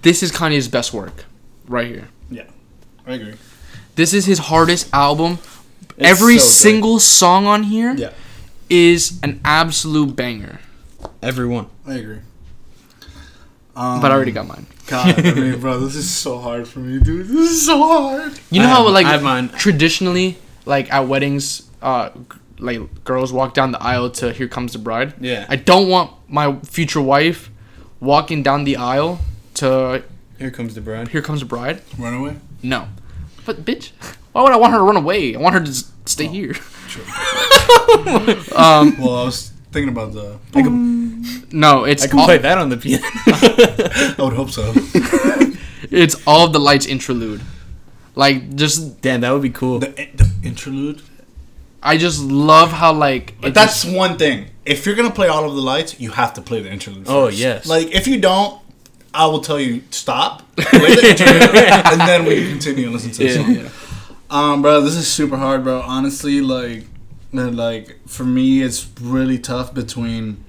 This 0.03 0.23
is 0.25 0.33
Kanye's 0.33 0.67
best 0.67 0.93
work, 0.93 1.25
right 1.69 1.87
here. 1.87 2.09
Yeah, 2.31 2.45
I 3.07 3.15
agree. 3.15 3.35
This 3.95 4.13
is 4.13 4.25
his 4.27 4.39
hardest 4.41 4.93
album. 4.93 5.39
It's 5.97 6.09
Every 6.09 6.39
so 6.39 6.45
good. 6.45 6.51
single 6.51 6.99
song 6.99 7.47
on 7.47 7.65
here 7.65 7.95
Yeah, 7.95 8.13
is 8.73 9.21
an 9.23 9.41
absolute 9.45 10.17
banger. 10.17 10.59
Everyone. 11.23 11.67
I 11.87 11.95
agree. 11.95 12.19
Um, 13.75 14.01
But 14.01 14.11
I 14.11 14.15
already 14.15 14.33
got 14.33 14.47
mine. 14.47 14.67
God, 14.87 15.19
I 15.25 15.33
mean, 15.35 15.59
bro, 15.61 15.79
this 15.81 15.95
is 15.95 16.11
so 16.11 16.39
hard 16.39 16.67
for 16.69 16.81
me, 16.81 16.99
dude. 16.99 17.27
This 17.29 17.51
is 17.51 17.65
so 17.67 17.79
hard. 17.79 18.33
You 18.51 18.61
know 18.61 18.67
I 18.67 18.71
how 18.71 18.85
have- 18.85 18.93
like 18.93 19.07
I 19.07 19.11
have 19.13 19.23
mine. 19.23 19.49
traditionally, 19.51 20.37
like 20.67 20.93
at 20.93 21.07
weddings, 21.09 21.63
uh, 21.81 22.11
like 22.59 22.81
girls 23.05 23.33
walk 23.33 23.55
down 23.55 23.73
the 23.73 23.83
aisle 23.83 24.11
to 24.11 24.33
"Here 24.33 24.49
Comes 24.49 24.73
the 24.73 24.79
Bride." 24.79 25.15
Yeah. 25.21 25.47
I 25.49 25.57
don't 25.57 25.89
want 25.89 26.11
my 26.29 26.57
future 26.65 27.01
wife 27.01 27.51
walking 28.01 28.43
down 28.43 28.65
the 28.65 28.77
aisle 28.77 29.21
to 29.55 30.03
Here 30.39 30.51
comes 30.51 30.75
the 30.75 30.81
bride. 30.81 31.09
"Here 31.09 31.23
Comes 31.23 31.41
the 31.41 31.47
Bride." 31.47 31.81
Runaway. 31.99 32.37
No, 32.63 32.89
but 33.47 33.65
bitch, 33.65 33.93
why 34.33 34.43
would 34.43 34.53
I 34.53 34.57
want 34.57 34.73
her 34.73 34.79
to 34.79 34.85
run 34.85 34.97
away? 34.97 35.35
I 35.35 35.39
want 35.39 35.55
her 35.55 35.61
to 35.61 35.71
s- 35.71 35.91
stay 36.07 36.27
here. 36.27 36.53
um, 38.57 38.99
Well, 39.01 39.17
I 39.17 39.25
was 39.25 39.51
thinking 39.73 39.89
about 39.91 40.13
the. 40.13 40.39
no, 41.53 41.85
it's 41.85 42.05
I 42.05 42.09
can 42.09 42.19
all, 42.19 42.25
play 42.27 42.39
that 42.39 42.59
on 42.59 42.69
the 42.69 42.77
piano. 42.77 43.05
I 43.27 44.15
would 44.19 44.33
hope 44.35 44.51
so. 44.51 44.73
it's 45.91 46.17
all 46.27 46.47
of 46.47 46.53
the 46.53 46.61
lights 46.61 46.87
interlude. 46.87 47.41
Like 48.15 48.55
just, 48.57 49.01
Damn, 49.01 49.21
that 49.23 49.31
would 49.33 49.43
be 49.43 49.51
cool. 49.51 49.79
the, 49.79 49.89
the 49.89 50.31
interlude. 50.43 51.03
I 51.83 51.97
just 51.97 52.21
love 52.23 52.71
how 52.71 52.93
like 52.93 53.35
But 53.41 53.55
that's 53.55 53.83
just- 53.83 53.95
one 53.97 54.17
thing. 54.19 54.49
If 54.65 54.87
you're 54.87 54.95
gonna 54.95 55.11
play 55.11 55.27
all 55.27 55.45
of 55.49 55.55
the 55.57 55.61
lights, 55.61 55.99
you 56.01 56.13
have 56.13 56.35
to 56.35 56.41
play 56.43 56.61
the 56.63 56.71
interlude. 56.71 57.07
Oh, 57.09 57.27
yes. 57.29 57.67
Like 57.67 57.89
if 57.93 58.07
you 58.07 58.21
don't, 58.21 58.61
I 59.13 59.27
will 59.27 59.41
tell 59.41 59.59
you 59.59 59.83
stop, 59.91 60.43
play 60.57 60.95
the 60.95 61.11
interlude, 61.11 61.55
and 61.57 62.01
then 62.03 62.25
we 62.25 62.37
can 62.37 62.49
continue 62.51 62.85
and 62.85 62.93
listen 62.93 63.11
to 63.11 63.19
the 63.19 63.25
yeah, 63.25 63.35
song. 63.35 63.55
yeah. 63.57 63.69
Um, 64.33 64.63
bro, 64.63 64.81
this 64.81 64.97
is 64.97 65.07
super 65.07 65.37
hard, 65.37 65.63
bro. 65.63 65.83
Honestly, 65.83 66.41
like, 66.41 66.87
like 67.35 67.99
for 68.09 68.25
me, 68.25 68.63
it's 68.63 68.89
really 68.99 69.39
tough 69.39 69.75
between 69.75 70.43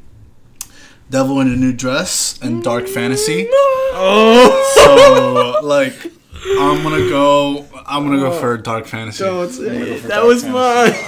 "Devil 1.09 1.41
in 1.41 1.51
a 1.51 1.55
New 1.57 1.73
Dress" 1.73 2.39
and 2.41 2.63
"Dark 2.63 2.87
Fantasy." 2.87 3.49
oh, 3.51 5.59
So, 5.61 5.67
like, 5.67 6.13
I'm 6.45 6.83
gonna 6.83 7.09
go. 7.09 7.65
I'm 7.85 8.05
gonna 8.05 8.19
go 8.19 8.31
for 8.39 8.57
"Dark 8.57 8.85
Fantasy." 8.85 9.23
don't 9.23 9.49
say 9.49 9.63
it. 9.93 10.01
That 10.03 10.09
Dark 10.09 10.25
was 10.27 10.43
Fantasy. 10.43 10.51
mine. 10.51 11.03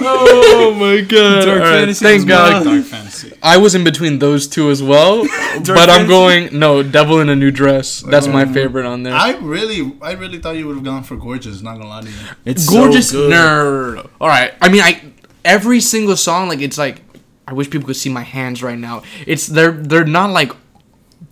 Oh 0.58 0.74
my 0.74 1.00
god! 1.02 1.44
Dark 1.44 1.48
All 1.48 1.56
right, 1.58 1.78
Fantasy 1.80 2.04
Thank 2.04 2.18
was 2.20 2.24
God. 2.26 2.64
mine. 2.64 2.74
Dark 2.76 2.86
Fantasy. 2.86 3.32
I 3.42 3.56
was 3.58 3.74
in 3.74 3.84
between 3.84 4.18
those 4.18 4.46
two 4.48 4.70
as 4.70 4.82
well, 4.82 5.22
but 5.66 5.90
I'm 5.90 6.06
Fantasy? 6.06 6.08
going 6.08 6.58
no 6.58 6.82
Devil 6.82 7.20
in 7.20 7.28
a 7.28 7.36
New 7.36 7.50
Dress. 7.50 8.00
That's 8.00 8.26
my 8.26 8.42
Um, 8.42 8.52
favorite 8.54 8.86
on 8.86 9.02
there. 9.02 9.14
I 9.14 9.32
really, 9.36 9.92
I 10.02 10.12
really 10.12 10.38
thought 10.38 10.56
you 10.56 10.66
would 10.66 10.76
have 10.76 10.84
gone 10.84 11.02
for 11.02 11.16
"Gorgeous." 11.16 11.60
Not 11.62 11.74
gonna 11.78 11.88
lie 11.88 12.02
to 12.02 12.08
you. 12.08 12.14
It's 12.44 12.68
Gorgeous. 12.68 13.10
So 13.10 13.18
good. 13.28 13.30
no, 13.30 13.36
no, 13.64 13.86
no, 13.88 14.02
no. 14.02 14.10
All 14.20 14.28
right. 14.28 14.54
I 14.62 14.68
mean, 14.68 14.80
I 14.82 15.02
every 15.44 15.80
single 15.80 16.16
song 16.16 16.48
like 16.48 16.60
it's 16.60 16.78
like 16.78 17.02
I 17.46 17.52
wish 17.52 17.70
people 17.70 17.86
could 17.86 17.96
see 17.96 18.10
my 18.10 18.22
hands 18.22 18.62
right 18.62 18.78
now. 18.78 19.02
It's 19.26 19.46
they're 19.46 19.72
they're 19.72 20.04
not 20.04 20.30
like 20.30 20.52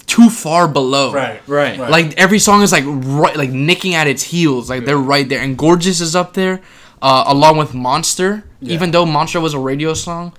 too 0.06 0.28
far 0.31 0.68
below. 0.68 1.12
Right. 1.12 1.40
Right. 1.47 1.78
Right. 1.78 1.90
Like 1.90 2.18
every 2.18 2.39
song 2.39 2.62
is 2.62 2.72
like 2.72 2.85
right 2.86 3.36
like 3.36 3.51
nicking 3.51 3.94
at 3.94 4.06
its 4.06 4.22
heels. 4.22 4.68
Like 4.70 4.85
they're 4.85 4.97
right 4.98 5.28
there. 5.28 5.40
And 5.40 5.56
Gorgeous 5.59 6.01
is 6.01 6.14
up 6.16 6.35
there. 6.35 6.60
uh, 7.02 7.24
along 7.26 7.56
with 7.59 7.74
Monster. 7.74 8.44
Yeah. 8.60 8.74
Even 8.74 8.90
though 8.90 9.05
Monster 9.05 9.39
was 9.40 9.52
a 9.52 9.59
radio 9.59 9.93
song, 9.94 10.32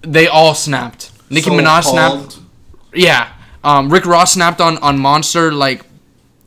they 0.00 0.26
all 0.26 0.54
snapped. 0.54 1.10
Nicki 1.28 1.50
So 1.50 1.52
Minaj 1.56 1.82
called- 1.82 2.32
snapped. 2.32 2.38
Yeah. 2.94 3.28
Um, 3.64 3.90
Rick 3.92 4.06
Ross 4.06 4.32
snapped 4.32 4.60
on 4.60 4.78
on 4.78 4.98
Monster 4.98 5.52
like 5.52 5.84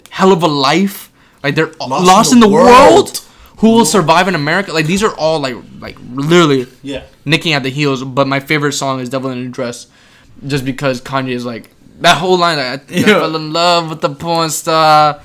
hell 0.10 0.32
of 0.32 0.42
a 0.44 0.48
life. 0.48 1.12
Like 1.44 1.54
they're 1.56 1.72
lost, 1.80 2.34
in 2.34 2.40
the, 2.40 2.48
world. 2.50 3.22
Who 3.58 3.70
will 3.72 3.86
survive 3.86 4.28
in 4.28 4.34
America? 4.36 4.74
Like 4.74 4.88
these 4.88 5.04
are 5.04 5.14
all 5.16 5.40
like 5.40 5.56
like 5.80 5.96
literally 6.12 6.66
Yeah. 6.82 7.04
nicking 7.24 7.54
at 7.54 7.62
the 7.64 7.70
heels. 7.70 8.04
But 8.04 8.28
my 8.28 8.40
favorite 8.40 8.74
song 8.74 9.00
is 9.00 9.10
"Devil 9.10 9.30
in 9.30 9.38
a 9.46 9.50
Dress," 9.50 9.88
just 10.48 10.66
because 10.66 11.02
Kanye 11.02 11.32
is 11.34 11.46
like 11.46 11.70
that 12.02 12.18
whole 12.18 12.38
line. 12.38 12.58
Like, 12.58 12.68
I 12.68 12.78
think 12.78 13.08
I 13.08 13.12
fell 13.12 13.36
in 13.36 13.54
love 13.54 13.90
with 13.90 14.02
the 14.02 14.10
porn 14.10 14.50
star. 14.50 15.22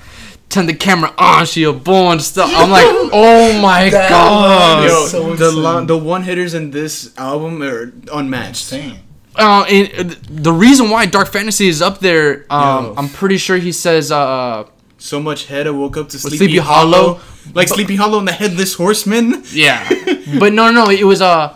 Turn 0.49 0.65
the 0.65 0.73
camera 0.73 1.13
on, 1.17 1.45
she 1.45 1.63
a 1.63 1.71
porn 1.71 2.19
star. 2.19 2.45
I'm 2.51 2.69
like, 2.69 2.83
oh 3.13 3.61
my 3.61 3.89
That 3.89 4.09
god. 4.09 4.83
Yo, 4.85 5.05
so 5.07 5.33
the 5.35 5.49
lo- 5.51 5.85
the 5.85 5.97
one 5.97 6.23
hitters 6.23 6.53
in 6.53 6.71
this 6.71 7.17
album 7.17 7.61
are 7.63 7.93
unmatched. 8.11 8.73
Insane. 8.73 8.99
Uh, 9.33 9.63
and, 9.69 10.11
uh, 10.11 10.15
the 10.29 10.51
reason 10.51 10.89
why 10.89 11.05
Dark 11.05 11.29
Fantasy 11.31 11.69
is 11.69 11.81
up 11.81 11.99
there, 11.99 12.45
um, 12.49 12.93
I'm 12.97 13.07
pretty 13.07 13.37
sure 13.37 13.55
he 13.55 13.71
says, 13.71 14.11
uh, 14.11 14.65
So 14.97 15.21
much 15.21 15.45
head, 15.45 15.67
I 15.67 15.71
woke 15.71 15.95
up 15.95 16.09
to 16.09 16.19
Sleepy, 16.19 16.35
Sleepy 16.37 16.57
Hollow, 16.57 17.15
Hollow. 17.15 17.19
like 17.53 17.69
Sleepy 17.69 17.95
Hollow 17.95 18.19
and 18.19 18.27
the 18.27 18.33
Headless 18.33 18.73
Horseman. 18.73 19.43
yeah, 19.53 19.87
but 20.37 20.51
no, 20.51 20.69
no, 20.69 20.89
it 20.89 21.05
was 21.05 21.21
uh, 21.21 21.55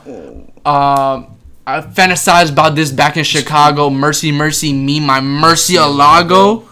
uh, 0.64 1.24
I 1.68 1.82
fantasized 1.82 2.52
about 2.52 2.76
this 2.76 2.92
back 2.92 3.18
in 3.18 3.24
Chicago. 3.24 3.90
Mercy, 3.90 4.32
mercy, 4.32 4.72
me, 4.72 5.00
my 5.00 5.20
Murciélago, 5.20 6.66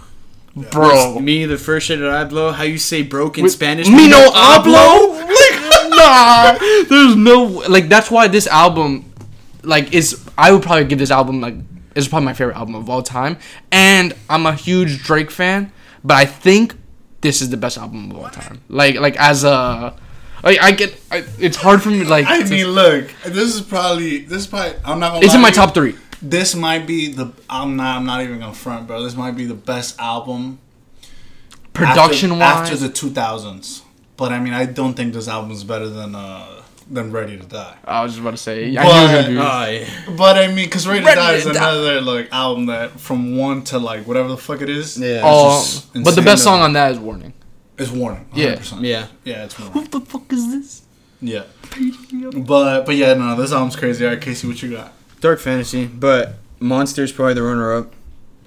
bro. 0.72 1.20
Me, 1.20 1.46
the 1.46 1.58
first 1.58 1.88
shit 1.88 2.00
that 2.00 2.10
I 2.10 2.24
blow. 2.26 2.52
How 2.52 2.64
you 2.64 2.78
say 2.78 3.02
broke 3.02 3.38
in 3.38 3.44
With- 3.44 3.54
Spanish? 3.54 3.88
Me 3.90 4.08
no 4.08 4.30
hablo. 4.32 5.22
Like, 5.34 5.90
nah, 5.90 6.58
there's 6.90 7.16
no 7.16 7.44
like. 7.68 7.90
That's 7.90 8.10
why 8.12 8.28
this 8.28 8.46
album, 8.48 9.12
like, 9.64 9.94
is 9.94 10.24
I 10.38 10.52
would 10.52 10.62
probably 10.62 10.86
give 10.86 11.00
this 11.00 11.12
album 11.12 11.42
like 11.42 11.56
is 11.96 12.08
probably 12.08 12.26
my 12.26 12.34
favorite 12.34 12.56
album 12.56 12.76
of 12.76 12.90
all 12.90 13.02
time. 13.04 13.38
And 13.72 14.14
I'm 14.30 14.46
a 14.46 14.54
huge 14.54 15.04
Drake 15.04 15.32
fan, 15.32 15.72
but 16.04 16.16
I 16.16 16.26
think 16.26 16.76
this 17.22 17.42
is 17.42 17.50
the 17.50 17.58
best 17.58 17.78
album 17.78 18.12
of 18.12 18.18
all 18.18 18.30
time. 18.30 18.62
Like, 18.70 18.96
like 18.96 19.16
as 19.18 19.44
a, 19.44 19.96
like 20.44 20.62
I 20.62 20.72
get, 20.72 20.96
I, 21.10 21.26
it's 21.40 21.58
hard 21.58 21.82
for 21.82 21.90
me 21.90 22.04
like. 22.04 22.26
I 22.28 22.44
to- 22.44 22.50
mean, 22.50 22.68
look, 22.68 23.10
this 23.24 23.56
is 23.56 23.62
probably 23.62 24.20
this 24.20 24.42
is 24.42 24.48
probably. 24.48 24.76
I'm 24.86 25.00
not 25.00 25.14
gonna. 25.14 25.26
it's 25.26 25.34
lie 25.34 25.36
in 25.36 25.42
my 25.42 25.50
to 25.50 25.56
you. 25.56 25.66
top 25.66 25.74
three. 25.74 25.96
This 26.22 26.56
might 26.56 26.86
be 26.86 27.12
the. 27.12 27.32
I'm 27.50 27.76
not. 27.76 27.98
I'm 27.98 28.06
not 28.06 28.22
even 28.22 28.40
gonna 28.40 28.54
front, 28.54 28.88
bro. 28.88 29.02
This 29.04 29.16
might 29.16 29.36
be 29.36 29.46
the 29.46 29.54
best 29.56 30.00
album 30.00 30.60
Production 31.74 32.32
after, 32.34 32.40
wise, 32.72 32.84
after 32.84 32.88
the 32.88 32.94
2000s. 32.94 33.82
But 34.16 34.32
I 34.32 34.40
mean, 34.40 34.54
I 34.54 34.66
don't 34.66 34.94
think 34.94 35.14
this 35.14 35.28
album 35.28 35.52
is 35.52 35.64
better 35.64 35.90
than 35.90 36.14
uh 36.16 36.62
than 36.90 37.12
Ready 37.12 37.38
to 37.38 37.46
Die. 37.46 37.78
I 37.86 38.04
was 38.04 38.12
just 38.12 38.22
about 38.22 38.32
to 38.32 38.38
say. 38.38 38.78
I 38.78 38.84
knew 38.84 38.90
it 38.90 39.02
was 39.04 39.12
gonna 39.12 39.28
be. 39.30 39.38
Oh, 39.38 39.86
yeah. 40.10 40.16
But 40.18 40.38
I 40.38 40.48
mean, 40.48 40.66
because 40.66 40.88
Ready, 40.88 41.04
Ready 41.04 41.16
to 41.16 41.22
Die 41.22 41.34
is 41.34 41.46
another 41.48 42.02
like 42.02 42.32
album 42.32 42.68
that 42.68 43.00
from 43.00 43.36
one 43.38 43.64
to 43.66 43.80
like 43.80 44.06
whatever 44.06 44.28
the 44.28 44.38
fuck 44.38 44.62
it 44.62 44.70
is. 44.70 44.98
Yeah. 45.00 45.22
oh, 45.24 45.84
but 45.96 46.16
the 46.16 46.22
best 46.22 46.44
song 46.44 46.62
on 46.62 46.74
that 46.74 46.92
is 46.92 47.00
Warning. 47.00 47.34
It's 47.78 47.92
Warning. 47.92 48.26
100%. 48.34 48.82
Yeah. 48.82 48.82
Yeah. 48.82 49.08
Yeah, 49.24 49.46
it's 49.46 49.58
Warning. 49.60 49.76
What 49.76 49.92
the 49.92 50.02
fuck 50.02 50.32
is 50.32 50.52
this? 50.52 50.82
Yeah. 51.22 51.44
But 52.34 52.84
but 52.86 52.96
yeah, 52.96 53.14
no, 53.14 53.36
this 53.36 53.52
album's 53.52 53.76
crazy. 53.76 54.06
All 54.06 54.12
right, 54.12 54.22
Casey, 54.22 54.48
what 54.48 54.62
you 54.62 54.72
got? 54.72 54.94
Dark 55.22 55.40
Fantasy, 55.40 55.86
but 55.86 56.36
Monster's 56.60 57.12
probably 57.12 57.34
the 57.36 57.44
runner-up. 57.44 57.94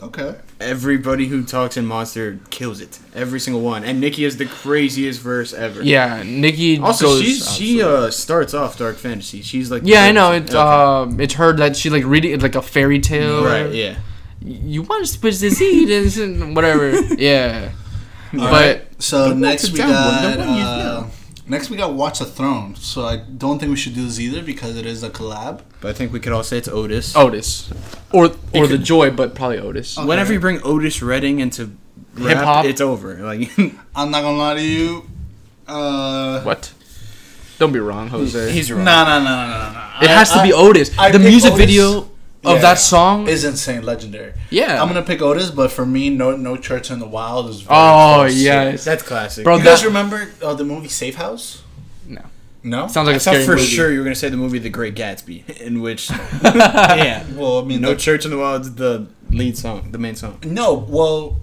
Okay. 0.03 0.37
Everybody 0.61 1.27
who 1.27 1.43
talks 1.43 1.79
in 1.79 1.87
Monster 1.87 2.39
kills 2.51 2.81
it. 2.83 2.99
Every 3.15 3.41
single 3.41 3.63
one. 3.63 3.83
And 3.83 3.99
Nicki 4.01 4.25
has 4.25 4.37
the 4.37 4.45
craziest 4.45 5.21
verse 5.23 5.55
ever. 5.55 5.83
Yeah, 5.83 6.23
Nicki. 6.25 6.79
Also, 6.79 7.07
goes 7.07 7.23
she's 7.23 7.55
she 7.57 7.81
absolutely- 7.81 8.07
uh 8.09 8.11
starts 8.11 8.53
off 8.55 8.77
Dark 8.79 8.97
Fantasy. 8.97 9.41
She's 9.43 9.71
like 9.71 9.83
Yeah, 9.85 10.05
I 10.05 10.13
know. 10.13 10.33
It's 10.33 10.55
okay. 10.55 10.59
um, 10.59 11.19
it's 11.19 11.35
her 11.35 11.55
that 11.55 11.77
she 11.77 11.89
like 11.89 12.05
reading 12.05 12.39
like 12.41 12.55
a 12.55 12.63
fairy 12.63 13.01
tale. 13.01 13.43
right. 13.45 13.73
Yeah. 13.73 13.97
You 14.43 14.83
want 14.83 15.07
to 15.07 15.11
switch 15.11 15.39
the 15.39 15.51
seed 15.51 15.91
and 15.91 16.55
whatever. 16.57 16.91
yeah. 17.15 17.73
All 18.35 18.41
but 18.41 18.53
right, 18.53 18.86
so 18.99 19.29
But 19.31 19.39
next 19.39 19.65
we 19.71 19.71
the 19.73 19.79
down 19.79 19.89
one? 19.91 20.23
got 20.23 20.39
one 20.39 20.49
uh, 20.61 21.11
next 21.49 21.71
we 21.71 21.77
got 21.77 21.95
Watch 21.95 22.19
the 22.19 22.25
Throne. 22.25 22.75
So 22.77 23.05
I 23.05 23.17
don't 23.17 23.59
think 23.59 23.71
we 23.71 23.77
should 23.77 23.95
do 23.95 24.05
this 24.05 24.19
either 24.21 24.43
because 24.43 24.77
it 24.77 24.87
is 24.87 25.03
a 25.03 25.11
collab. 25.11 25.63
But 25.81 25.91
I 25.91 25.93
think 25.93 26.13
we 26.13 26.21
could 26.21 26.33
all 26.33 26.43
say 26.43 26.59
it's 26.59 26.69
Otis. 26.69 27.15
Otis, 27.17 27.71
or 28.13 28.27
or 28.55 28.65
It 28.65 28.69
the 28.69 28.79
Joy, 28.79 29.11
but 29.11 29.35
probably 29.35 29.59
Otis. 29.59 29.99
Okay. 29.99 30.07
Whenever 30.07 30.33
you 30.33 30.41
bring 30.41 30.61
Otis 30.65 31.03
Redding 31.03 31.41
into 31.41 31.71
Hip-hop? 32.17 32.65
it's 32.65 32.81
over. 32.81 33.15
Like 33.17 33.51
I'm 33.95 34.11
not 34.11 34.23
gonna 34.23 34.39
lie 34.39 34.55
to 34.55 34.63
you. 34.63 35.09
Uh, 35.69 36.41
What? 36.43 36.73
Don't 37.59 37.73
be 37.73 37.79
wrong, 37.81 38.09
Jose. 38.09 38.53
he's 38.53 38.69
no, 38.71 38.77
wrong. 38.77 38.85
no, 38.85 39.05
no, 39.05 39.19
no, 39.19 39.25
no, 39.25 39.73
no. 39.73 39.91
it 40.03 40.11
has 40.11 40.31
to 40.33 40.43
be 40.43 40.53
Otis. 40.53 40.97
I 40.99 41.11
the 41.11 41.19
music 41.19 41.53
Otis. 41.55 41.67
video 41.67 42.11
of 42.47 42.55
Yeah. 42.57 42.63
that 42.63 42.79
song. 42.79 43.27
is 43.29 43.45
insane, 43.45 43.83
legendary. 43.85 44.33
yeah. 44.51 44.81
I'm 44.81 44.89
gonna 44.89 45.03
pick 45.03 45.21
Otis, 45.21 45.51
but 45.51 45.71
for 45.71 45.85
me, 45.85 46.09
no, 46.11 46.37
no 46.37 46.57
Church 46.57 46.91
in 46.91 46.99
the 46.99 47.07
Wild 47.07 47.51
is. 47.51 47.61
Very 47.63 47.77
oh 47.79 48.15
close. 48.21 48.37
yes, 48.43 48.85
That's 48.85 49.03
classic. 49.03 49.45
Bro, 49.45 49.57
You 49.59 49.63
that- 49.65 49.71
guys 49.71 49.85
remember 49.85 50.29
uh, 50.43 50.55
the 50.55 50.65
movie 50.65 50.89
Safe 50.89 51.17
House? 51.17 51.63
No. 52.09 52.23
No. 52.63 52.87
sounds 52.89 53.07
like 53.07 53.15
I 53.15 53.17
a 53.17 53.21
thought 53.21 53.31
scary 53.35 53.45
for 53.45 53.57
movie. 53.57 53.65
sure 53.67 53.91
you 53.93 53.99
were 53.99 54.05
gonna 54.05 54.15
say 54.17 54.29
the 54.29 54.37
movie 54.37 54.59
The 54.59 54.71
Great 54.71 54.95
Gatsby, 54.95 55.61
in 55.61 55.81
which 55.83 56.11
yeah, 56.45 57.25
Well, 57.35 57.61
I 57.61 57.65
mean, 57.65 57.81
No 57.81 57.91
the- 57.91 57.97
Church 57.97 58.25
in 58.25 58.31
the 58.31 58.39
Wild 58.39 58.63
is 58.63 58.75
the 58.75 59.07
lead 59.31 59.57
song, 59.57 59.89
the 59.93 59.99
main 59.99 60.15
song. 60.17 60.39
No, 60.45 60.75
well, 60.75 61.37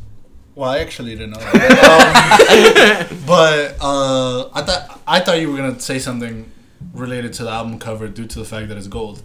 well, 0.56 0.70
I 0.70 0.80
actually 0.80 1.16
didn't 1.16 1.32
know 1.32 1.40
that. 1.40 3.08
Um, 3.10 3.18
but 3.26 3.76
uh, 3.82 4.50
I 4.54 4.62
thought 4.62 5.02
I 5.08 5.20
thought 5.20 5.40
you 5.42 5.50
were 5.52 5.58
gonna 5.58 5.80
say 5.80 5.98
something 6.00 6.50
related 6.94 7.34
to 7.34 7.44
the 7.44 7.50
album 7.50 7.80
cover 7.80 8.08
due 8.08 8.26
to 8.28 8.40
the 8.40 8.46
fact 8.46 8.68
that 8.70 8.78
it's 8.78 8.88
gold. 8.88 9.22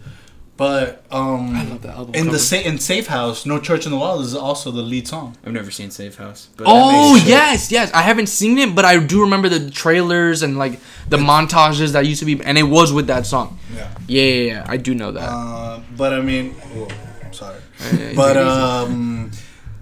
But 0.59 1.05
um, 1.13 1.55
I 1.55 1.63
love 1.63 1.83
the 1.83 1.89
album 1.91 2.15
in 2.17 2.25
cover. 2.25 2.33
the 2.33 2.39
sa- 2.41 2.57
in 2.57 2.79
Safe 2.81 3.07
House, 3.07 3.47
No 3.47 3.61
Church 3.61 3.87
in 3.87 3.93
the 3.93 3.97
Wild 3.99 4.23
is 4.25 4.35
also 4.35 4.73
the 4.73 4.83
lead 4.83 5.07
song. 5.07 5.37
I've 5.47 5.53
never 5.53 5.71
seen 5.71 5.93
Safe 5.93 6.17
House. 6.17 6.49
But 6.57 6.67
Oh 6.69 7.15
yes, 7.15 7.71
yes. 7.71 7.93
I 7.95 8.03
haven't 8.03 8.27
seen 8.27 8.59
it, 8.59 8.75
but 8.75 8.85
I 8.85 8.99
do 8.99 9.21
remember 9.21 9.49
the 9.49 9.71
trailers 9.71 10.43
and 10.43 10.59
like 10.59 10.81
the 11.09 11.17
montages 11.17 11.93
that 11.93 12.07
used 12.07 12.19
to 12.21 12.27
be, 12.27 12.43
and 12.45 12.59
it 12.59 12.65
was 12.65 12.93
with 12.93 13.07
that 13.07 13.25
song. 13.25 13.57
Yeah. 13.73 13.89
Yeah, 14.09 14.23
yeah, 14.23 14.53
yeah. 14.53 14.67
I 14.69 14.77
do 14.79 14.95
know 14.97 15.13
that. 15.13 15.29
Uh, 15.31 15.81
but 15.97 16.13
I 16.13 16.21
mean, 16.21 16.51
whoa, 16.75 16.89
sorry. 17.31 17.61
Yeah, 17.97 18.15
But 18.17 18.37
um, 18.37 19.31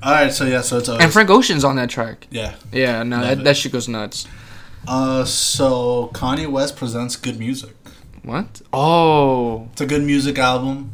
all 0.03 0.13
right. 0.13 0.31
So 0.31 0.45
yeah, 0.45 0.61
so 0.61 0.77
it's 0.77 0.91
and 0.91 1.11
Frank 1.11 1.31
Ocean's 1.31 1.65
on 1.65 1.77
that 1.77 1.89
track. 1.89 2.27
yeah. 2.31 2.55
Yeah, 2.71 3.03
no, 3.03 3.23
that, 3.23 3.39
it. 3.39 3.45
that 3.45 3.57
shit 3.57 3.73
goes 3.73 3.89
nuts. 3.89 4.27
Uh, 4.87 5.25
so 5.25 6.11
Kanye 6.13 6.47
West 6.49 6.77
presents 6.77 7.17
good 7.17 7.39
music. 7.39 7.75
What? 8.27 8.61
Oh, 8.73 9.69
It's 9.73 9.81
a 9.81 9.87
good 9.87 10.03
music 10.03 10.37
album. 10.37 10.91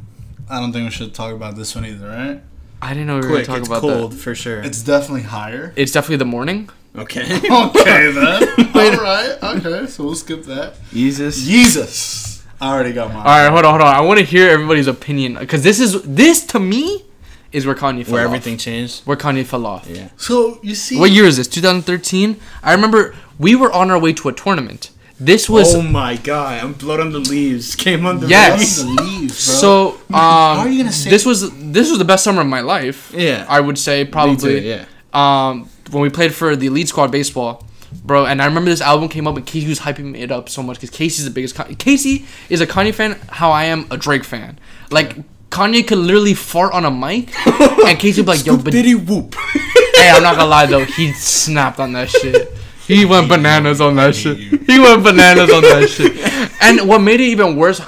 I 0.50 0.60
don't 0.60 0.70
think 0.70 0.84
we 0.84 0.90
should 0.90 1.14
talk 1.14 1.32
about 1.32 1.56
this 1.56 1.74
one 1.74 1.86
either, 1.86 2.06
right? 2.06 2.42
I 2.82 2.88
didn't 2.92 3.06
know 3.06 3.14
we 3.14 3.20
were 3.22 3.28
Quick, 3.36 3.46
gonna 3.46 3.58
it's 3.60 3.68
talk 3.68 3.78
about 3.78 3.80
cold 3.80 4.12
that. 4.12 4.16
for 4.18 4.34
sure. 4.34 4.60
It's 4.60 4.82
definitely 4.82 5.22
higher. 5.22 5.72
It's 5.74 5.92
definitely 5.92 6.16
the 6.16 6.26
morning. 6.26 6.68
okay. 6.94 7.22
okay 7.50 8.12
then. 8.12 8.42
All 8.74 8.96
right. 9.02 9.38
Okay. 9.42 9.86
So 9.86 10.04
we'll 10.04 10.14
skip 10.14 10.42
that. 10.44 10.74
Jesus. 10.92 11.42
Jesus. 11.46 12.44
I 12.60 12.70
already 12.74 12.92
got 12.92 13.08
mine. 13.08 13.16
All 13.16 13.24
right, 13.24 13.48
hold 13.50 13.64
on, 13.64 13.70
hold 13.80 13.82
on. 13.82 13.94
I 13.94 14.00
want 14.02 14.20
to 14.20 14.26
hear 14.26 14.50
everybody's 14.50 14.86
opinion 14.86 15.34
because 15.34 15.62
this 15.62 15.80
is 15.80 16.02
this 16.02 16.44
to 16.46 16.60
me 16.60 17.02
is 17.50 17.64
where 17.64 17.74
Kanye 17.74 18.04
fell 18.04 18.12
Where 18.14 18.22
off. 18.22 18.34
everything 18.34 18.58
changed. 18.58 19.06
Where 19.06 19.16
Kanye 19.16 19.44
fell 19.46 19.64
off. 19.64 19.88
Yeah. 19.88 20.10
So 20.18 20.60
you 20.62 20.74
see. 20.74 20.98
What 21.00 21.10
year 21.10 21.24
is 21.24 21.38
this? 21.38 21.48
2013. 21.48 22.36
I 22.62 22.72
remember 22.74 23.14
we 23.38 23.54
were 23.56 23.72
on 23.72 23.90
our 23.90 23.98
way 23.98 24.12
to 24.12 24.28
a 24.28 24.32
tournament. 24.34 24.90
This 25.20 25.48
was 25.48 25.74
oh 25.74 25.82
my 25.82 26.16
god! 26.16 26.62
I'm 26.64 26.72
blood 26.72 26.98
on 27.00 27.12
the 27.12 27.18
leaves. 27.20 27.74
Came 27.84 28.06
on 28.06 28.18
the 28.20 28.26
Yes. 28.28 28.82
Leave, 28.82 28.96
leave, 28.98 29.28
bro. 29.28 29.34
so. 29.36 29.88
Um, 29.88 29.96
How 30.14 30.58
are 30.60 30.68
you 30.68 30.78
gonna 30.82 30.92
say- 30.92 31.10
this 31.10 31.24
was 31.24 31.50
this 31.58 31.88
was 31.90 31.98
the 31.98 32.04
best 32.04 32.24
summer 32.24 32.40
of 32.40 32.46
my 32.48 32.60
life? 32.60 33.12
Yeah. 33.14 33.46
I 33.48 33.60
would 33.60 33.78
say 33.78 34.04
Me 34.04 34.10
probably. 34.10 34.60
too, 34.60 34.66
yeah. 34.66 34.84
um, 35.12 35.68
when 35.90 36.02
we 36.02 36.10
played 36.10 36.34
for 36.34 36.56
the 36.56 36.66
elite 36.66 36.88
squad 36.88 37.12
baseball, 37.12 37.64
bro. 38.04 38.24
And 38.26 38.42
I 38.42 38.46
remember 38.46 38.70
this 38.70 38.80
album 38.80 39.08
came 39.08 39.28
up, 39.28 39.36
and 39.36 39.46
Casey 39.46 39.68
was 39.68 39.80
hyping 39.80 40.18
it 40.18 40.32
up 40.32 40.48
so 40.48 40.62
much 40.62 40.76
because 40.78 40.90
Casey's 40.90 41.24
the 41.24 41.30
biggest. 41.30 41.54
Con- 41.54 41.74
Casey 41.76 42.26
is 42.48 42.60
a 42.60 42.66
Kanye 42.66 42.92
fan. 42.94 43.18
How 43.28 43.50
I 43.52 43.64
am 43.64 43.86
a 43.90 43.96
Drake 43.96 44.24
fan. 44.24 44.58
Like 44.90 45.16
Kanye 45.50 45.86
could 45.86 45.98
literally 45.98 46.34
fart 46.34 46.72
on 46.72 46.84
a 46.84 46.90
mic, 46.90 47.28
and 47.46 47.98
Casey 47.98 48.22
would 48.22 48.26
be 48.26 48.38
like, 48.38 48.46
"Yo, 48.46 48.56
but 48.56 48.72
Diddy 48.72 48.94
whoop. 48.94 49.34
hey, 49.94 50.10
I'm 50.10 50.22
not 50.22 50.36
gonna 50.36 50.48
lie 50.50 50.66
though, 50.66 50.84
he 50.84 51.12
snapped 51.12 51.78
on 51.78 51.92
that 51.92 52.08
shit." 52.10 52.50
He 52.92 53.04
went 53.04 53.28
bananas 53.28 53.80
on 53.80 53.96
that 53.96 54.14
shit. 54.14 54.38
He 54.38 54.78
went 54.78 55.02
bananas 55.02 55.52
on 55.52 55.62
that 55.62 55.88
shit. 55.88 56.16
And 56.62 56.88
what 56.88 57.00
made 57.00 57.20
it 57.20 57.24
even 57.24 57.56
worse, 57.56 57.80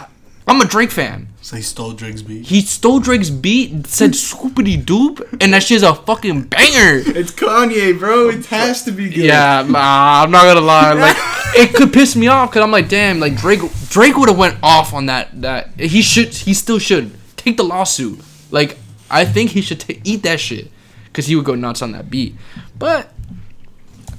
I'm 0.47 0.61
a 0.61 0.67
Drake 0.67 0.91
fan. 0.91 1.29
So 1.45 1.57
he 1.57 1.63
stole 1.63 1.93
Drake's 1.93 2.23
beat. 2.23 2.47
He 2.47 2.63
stole 2.63 3.01
Drake's 3.01 3.29
beat, 3.29 3.87
said 3.87 4.13
"scoopity 4.13 4.83
doop," 4.83 5.21
and 5.43 5.53
that 5.53 5.63
shit's 5.63 5.83
a 5.83 5.95
fucking 5.95 6.45
banger. 6.45 7.03
It's 7.05 7.33
Kanye, 7.33 7.99
bro. 7.99 8.31
It 8.31 8.47
has 8.47 8.83
to 8.85 8.93
be 8.93 9.11
good. 9.11 9.27
Yeah, 9.27 9.63
nah, 9.69 10.23
I'm 10.23 10.31
not 10.31 10.45
gonna 10.45 10.63
lie. 10.63 10.95
Like, 10.95 11.17
it 11.55 11.75
could 11.75 11.93
piss 11.93 12.17
me 12.17 12.29
off 12.29 12.51
because 12.51 12.63
I'm 12.63 12.71
like, 12.71 12.89
damn, 12.89 13.21
like 13.21 13.37
Drake, 13.37 13.61
Drake 13.91 14.17
would 14.17 14.31
have 14.31 14.39
went 14.39 14.57
off 14.63 14.95
on 14.95 15.07
that. 15.07 15.43
That 15.43 15.79
he 15.79 16.01
should, 16.01 16.29
he 16.29 16.55
still 16.55 16.79
should 16.79 17.13
take 17.37 17.59
the 17.59 17.65
lawsuit. 17.65 18.21
Like, 18.51 18.79
I 19.11 19.27
think 19.27 19.51
he 19.51 19.61
should 19.61 19.81
ta 19.81 19.93
eat 20.03 20.23
that 20.23 20.41
shit 20.41 20.71
because 21.05 21.27
he 21.27 21.37
would 21.37 21.45
go 21.45 21.55
nuts 21.55 21.83
on 21.83 21.93
that 21.93 22.09
beat. 22.09 22.37
But 22.79 23.13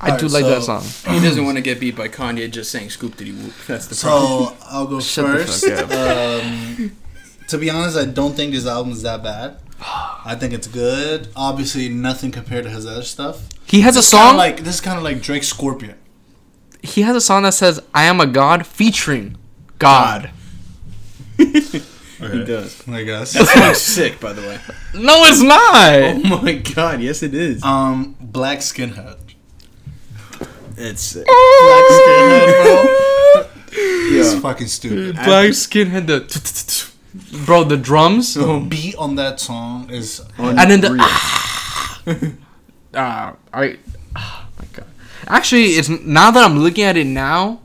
I 0.02 0.18
do 0.18 0.26
Alright, 0.28 0.32
like 0.32 0.46
that 0.46 0.64
song. 0.64 0.84
He 1.14 1.20
doesn't 1.22 1.44
want 1.46 1.58
to 1.58 1.62
get 1.62 1.80
beat 1.80 1.96
by 1.96 2.08
Kanye 2.08 2.50
just 2.52 2.72
saying 2.72 2.90
"scoop 2.90 3.16
diddy 3.18 3.32
whoop." 3.32 3.54
That's 3.68 3.88
the 3.88 3.96
So 3.96 4.08
problem. 4.10 4.58
I'll 4.70 4.88
go 4.88 5.00
Shut 5.00 5.26
the 5.26 5.34
first. 5.46 5.66
fuck 5.66 5.92
Um, 5.92 6.96
to 7.48 7.58
be 7.58 7.70
honest, 7.70 7.98
I 7.98 8.06
don't 8.06 8.36
think 8.36 8.54
this 8.54 8.66
album 8.68 8.92
is 8.94 9.02
that 9.04 9.24
bad. 9.24 9.58
I 9.82 10.36
think 10.40 10.54
it's 10.54 10.68
good. 10.68 11.28
Obviously, 11.36 11.90
nothing 11.90 12.32
compared 12.32 12.64
to 12.66 12.70
his 12.70 12.86
other 12.86 13.04
stuff. 13.04 13.50
He 13.66 13.82
has 13.82 13.96
a 13.96 14.04
song. 14.04 14.38
like 14.38 14.64
this 14.64 14.76
is 14.76 14.82
kind 14.82 14.98
of 14.98 15.04
like 15.04 15.22
Drake 15.22 15.44
Scorpion. 15.44 15.96
he 16.84 17.02
has 17.02 17.16
a 17.16 17.22
song 17.22 17.44
that 17.44 17.54
says 17.54 17.82
"I 17.94 18.04
am 18.06 18.20
a 18.20 18.26
god" 18.28 18.66
featuring 18.66 19.38
God. 19.80 20.32
He 21.38 22.46
does. 22.46 22.82
I 22.88 23.04
guess. 23.04 23.34
that's 23.34 23.52
song's 23.54 23.82
sick, 23.82 24.20
by 24.22 24.32
the 24.32 24.42
way. 24.42 24.58
No, 24.94 25.24
it's 25.26 25.42
not. 25.42 26.34
Oh 26.34 26.42
my 26.42 26.54
god, 26.54 27.02
yes 27.02 27.22
it 27.22 27.34
is. 27.34 27.62
um, 27.64 28.16
Black 28.22 28.60
Skinhead. 28.60 29.18
It's 30.78 31.02
sick. 31.02 31.26
Black 31.26 31.86
Skinhead, 31.98 32.64
bro. 32.64 33.46
It's 33.78 34.34
Yeah. 34.34 34.40
fucking 34.40 34.68
stupid. 34.68 35.16
Black 35.16 35.54
skin 35.54 35.90
had 35.90 36.08
the 36.08 36.20
bro 37.46 37.64
the 37.64 37.78
drums. 37.78 38.34
The 38.34 38.66
beat 38.70 38.96
on 38.96 39.16
that 39.16 39.40
song 39.40 39.90
is 39.90 40.22
And 40.38 40.58
then 40.72 40.82
the- 40.82 40.92
Unreal. 42.08 42.34
Uh, 42.94 43.34
I. 43.54 43.78
Oh 44.16 44.46
my 44.58 44.66
god. 44.72 44.86
Actually, 45.28 45.72
it's 45.76 45.90
now 45.90 46.32
that 46.32 46.46
I'm 46.46 46.60
looking 46.60 46.86
at 46.86 46.96
it 46.96 47.06
now, 47.08 47.60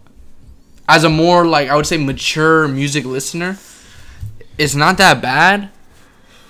as 0.89 1.05
a 1.05 1.09
more 1.09 1.47
like 1.47 1.69
I 1.69 1.77
would 1.77 1.87
say 1.87 1.97
mature 1.99 2.67
music 2.67 3.05
listener, 3.05 3.57
it's 4.59 4.75
not 4.75 4.99
that 4.99 5.23
bad. 5.23 5.71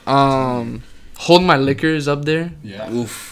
Um, 0.07 0.83
hold 1.19 1.43
my 1.43 1.59
liquor 1.59 1.89
is 1.89 2.09
up 2.09 2.25
there. 2.25 2.53
yeah. 2.65 2.91
Oof. 2.91 3.30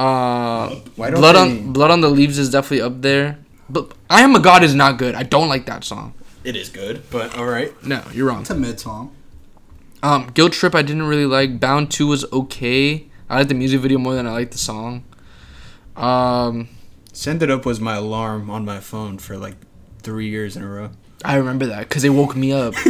Uh, 0.00 0.76
Why 0.96 1.10
don't 1.10 1.20
blood 1.20 1.36
they- 1.36 1.40
on 1.40 1.72
blood 1.72 1.90
on 1.90 2.00
the 2.00 2.08
leaves 2.08 2.38
is 2.38 2.50
definitely 2.50 2.80
up 2.82 3.02
there. 3.02 3.38
But 3.68 3.92
I 4.08 4.22
am 4.22 4.34
a 4.34 4.40
god 4.40 4.62
is 4.64 4.74
not 4.74 4.98
good. 4.98 5.14
I 5.14 5.22
don't 5.22 5.48
like 5.48 5.66
that 5.66 5.84
song. 5.84 6.14
It 6.42 6.56
is 6.56 6.68
good, 6.70 7.02
but 7.10 7.36
all 7.36 7.44
right. 7.46 7.70
No, 7.84 8.02
you're 8.12 8.26
wrong. 8.28 8.40
It's 8.40 8.50
a 8.50 8.54
mid 8.54 8.80
song. 8.80 9.12
Um, 10.02 10.30
Guilt 10.32 10.52
Trip 10.52 10.74
I 10.74 10.80
didn't 10.82 11.02
really 11.04 11.26
like. 11.26 11.60
Bound 11.60 11.90
Two 11.90 12.06
was 12.06 12.24
okay. 12.32 13.04
I 13.28 13.38
like 13.40 13.48
the 13.48 13.54
music 13.54 13.80
video 13.80 13.98
more 13.98 14.14
than 14.14 14.26
I 14.26 14.32
like 14.32 14.50
the 14.52 14.58
song. 14.58 15.04
Um, 15.96 16.68
Send 17.12 17.42
it 17.42 17.50
up 17.50 17.66
was 17.66 17.78
my 17.80 17.96
alarm 17.96 18.48
on 18.50 18.64
my 18.64 18.80
phone 18.80 19.18
for 19.18 19.36
like 19.36 19.56
three 20.02 20.28
years 20.30 20.56
in 20.56 20.62
a 20.62 20.68
row. 20.68 20.90
I 21.24 21.36
remember 21.36 21.66
that 21.66 21.80
because 21.88 22.02
it 22.04 22.10
woke 22.10 22.34
me 22.36 22.52
up. 22.52 22.74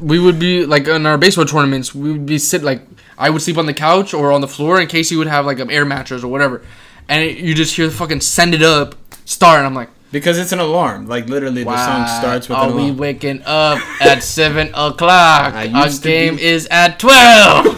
We 0.00 0.18
would 0.18 0.38
be 0.40 0.66
like 0.66 0.88
in 0.88 1.06
our 1.06 1.16
baseball 1.16 1.44
tournaments. 1.44 1.94
We 1.94 2.10
would 2.10 2.26
be 2.26 2.36
sit 2.38 2.64
like 2.64 2.82
I 3.20 3.28
would 3.30 3.42
sleep 3.42 3.58
on 3.58 3.66
the 3.66 3.74
couch 3.74 4.14
or 4.14 4.32
on 4.32 4.40
the 4.40 4.48
floor, 4.48 4.80
and 4.80 4.88
Casey 4.88 5.14
would 5.14 5.26
have 5.28 5.44
like 5.46 5.60
an 5.60 5.70
air 5.70 5.84
mattress 5.84 6.24
or 6.24 6.28
whatever, 6.28 6.62
and 7.08 7.22
it, 7.22 7.36
you 7.38 7.54
just 7.54 7.76
hear 7.76 7.86
the 7.86 7.92
fucking 7.92 8.22
"Send 8.22 8.54
It 8.54 8.62
Up" 8.62 8.94
start, 9.26 9.58
and 9.58 9.66
I'm 9.66 9.74
like, 9.74 9.90
Because 10.10 10.38
it's 10.38 10.52
an 10.52 10.58
alarm. 10.58 11.06
Like 11.06 11.28
literally, 11.28 11.62
the 11.62 11.76
song 11.86 12.06
starts 12.18 12.48
with 12.48 12.56
Are 12.58 12.70
an 12.70 12.74
we 12.76 12.90
waking 12.90 13.42
up 13.44 13.78
at 14.00 14.22
seven 14.38 14.68
o'clock? 14.74 15.54
Our 15.54 15.90
game 16.00 16.36
be- 16.36 16.42
is 16.42 16.66
at 16.70 16.98
twelve. 16.98 17.76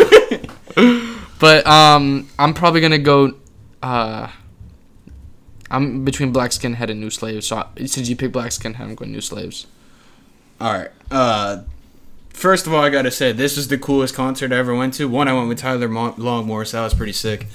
but 1.40 1.66
um, 1.66 2.28
I'm 2.38 2.54
probably 2.54 2.80
gonna 2.80 2.98
go. 2.98 3.34
Uh, 3.82 4.28
I'm 5.72 6.04
between 6.04 6.32
Black 6.32 6.50
Skinhead 6.52 6.88
and 6.90 7.00
New 7.00 7.10
Slaves. 7.10 7.48
So 7.48 7.56
I, 7.56 7.84
since 7.86 8.08
you 8.08 8.14
picked 8.14 8.32
Black 8.32 8.50
Skinhead, 8.50 8.80
I'm 8.80 8.94
going 8.94 9.10
New 9.10 9.20
Slaves. 9.20 9.66
All 10.60 10.72
right. 10.72 10.90
Uh, 11.10 11.62
first 12.32 12.66
of 12.66 12.74
all, 12.74 12.82
I 12.82 12.90
gotta 12.90 13.10
say 13.10 13.32
this 13.32 13.56
is 13.56 13.68
the 13.68 13.78
coolest 13.78 14.14
concert 14.14 14.52
I 14.52 14.56
ever 14.56 14.74
went 14.74 14.94
to. 14.94 15.08
One, 15.08 15.28
I 15.28 15.32
went 15.32 15.48
with 15.48 15.58
Tyler 15.58 15.88
Mo- 15.88 16.12
Longmore, 16.12 16.66
so 16.66 16.78
that 16.78 16.84
was 16.84 16.94
pretty 16.94 17.12
sick. 17.12 17.46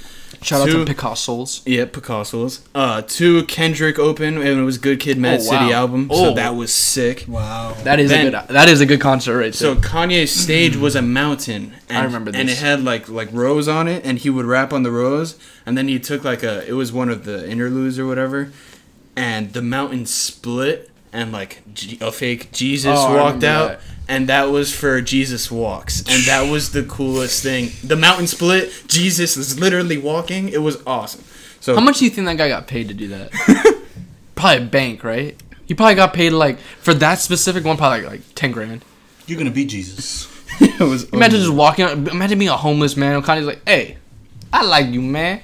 Shout 0.41 0.61
out 0.69 0.71
to 0.71 0.85
Picasso's. 0.85 1.61
Yeah, 1.65 1.85
Picasso's. 1.85 2.61
Uh, 2.75 3.01
two, 3.01 3.43
Kendrick 3.45 3.97
open, 3.97 4.37
and 4.37 4.59
it 4.59 4.63
was 4.63 4.77
Good 4.77 4.99
Kid, 4.99 5.17
Mad 5.17 5.39
Oh, 5.39 5.43
City 5.43 5.73
album, 5.73 6.09
Oh. 6.11 6.25
so 6.29 6.33
that 6.35 6.55
was 6.55 6.71
sick. 6.71 7.25
Wow. 7.27 7.75
That 7.83 7.99
is 7.99 8.11
Then- 8.11 8.27
a 8.27 8.31
good. 8.45 8.53
That 8.55 8.69
is 8.69 8.79
a 8.79 8.85
good 8.85 9.01
concert 9.01 9.35
right 9.37 9.55
So 9.55 9.73
there. 9.73 9.81
Kanye's 9.89 10.29
stage 10.43 10.75
was 10.75 10.95
a 10.95 11.01
mountain. 11.01 11.73
And, 11.89 11.97
I 11.97 12.03
remember 12.03 12.31
And 12.35 12.49
it 12.49 12.57
had 12.57 12.83
like 12.83 13.09
like 13.09 13.29
rows 13.31 13.67
on 13.67 13.87
it, 13.87 14.05
and 14.05 14.19
he 14.19 14.29
would 14.29 14.45
rap 14.45 14.73
on 14.73 14.83
the 14.83 14.91
rows, 14.91 15.39
and 15.65 15.75
then 15.77 15.87
he 15.87 15.97
took 15.97 16.23
like 16.23 16.43
a. 16.43 16.67
It 16.67 16.73
was 16.73 16.91
one 16.93 17.09
of 17.09 17.23
the 17.25 17.49
interludes 17.49 17.97
or 17.97 18.05
whatever, 18.05 18.51
and 19.15 19.53
the 19.53 19.61
mountain 19.63 20.05
split, 20.05 20.91
and 21.11 21.31
like 21.31 21.63
G- 21.73 21.97
a 21.99 22.11
fake 22.11 22.51
Jesus 22.51 22.93
Oh, 22.95 23.15
walked 23.15 23.43
out. 23.43 23.69
that. 23.69 23.79
And 24.07 24.29
that 24.29 24.45
was 24.51 24.73
for 24.73 25.01
Jesus 25.01 25.51
Walks. 25.51 25.99
And 25.99 26.23
that 26.23 26.49
was 26.49 26.71
the 26.71 26.83
coolest 26.83 27.43
thing. 27.43 27.71
The 27.83 27.95
mountain 27.97 28.27
split, 28.27 28.71
Jesus 28.87 29.35
is 29.35 29.59
literally 29.59 29.97
walking. 29.97 30.47
It 30.49 30.61
was 30.61 30.77
awesome. 30.87 31.23
So 31.59 31.75
How 31.75 31.81
much 31.81 31.99
do 31.99 32.05
you 32.05 32.11
think 32.11 32.25
that 32.27 32.37
guy 32.37 32.47
got 32.47 32.67
paid 32.67 32.87
to 32.87 32.93
do 32.93 33.09
that? 33.09 33.83
probably 34.35 34.63
a 34.63 34.67
bank, 34.67 35.03
right? 35.03 35.35
He 35.65 35.73
probably 35.73 35.95
got 35.95 36.13
paid 36.13 36.29
like 36.29 36.59
for 36.59 36.93
that 36.93 37.19
specific 37.19 37.65
one, 37.65 37.75
probably 37.75 38.03
like, 38.03 38.11
like 38.11 38.21
ten 38.35 38.51
grand. 38.51 38.85
You're 39.25 39.37
gonna 39.37 39.51
be 39.51 39.65
Jesus. 39.65 40.27
it 40.61 40.79
was 40.79 41.09
Imagine 41.09 41.39
just 41.41 41.53
walking. 41.53 41.83
out 41.83 41.91
Imagine 41.97 42.39
being 42.39 42.49
a 42.49 42.55
homeless 42.55 42.95
man. 42.95 43.15
and 43.15 43.23
Kanye's 43.25 43.45
like, 43.45 43.67
"Hey, 43.67 43.97
I 44.53 44.63
like 44.63 44.87
you, 44.87 45.01
man. 45.01 45.41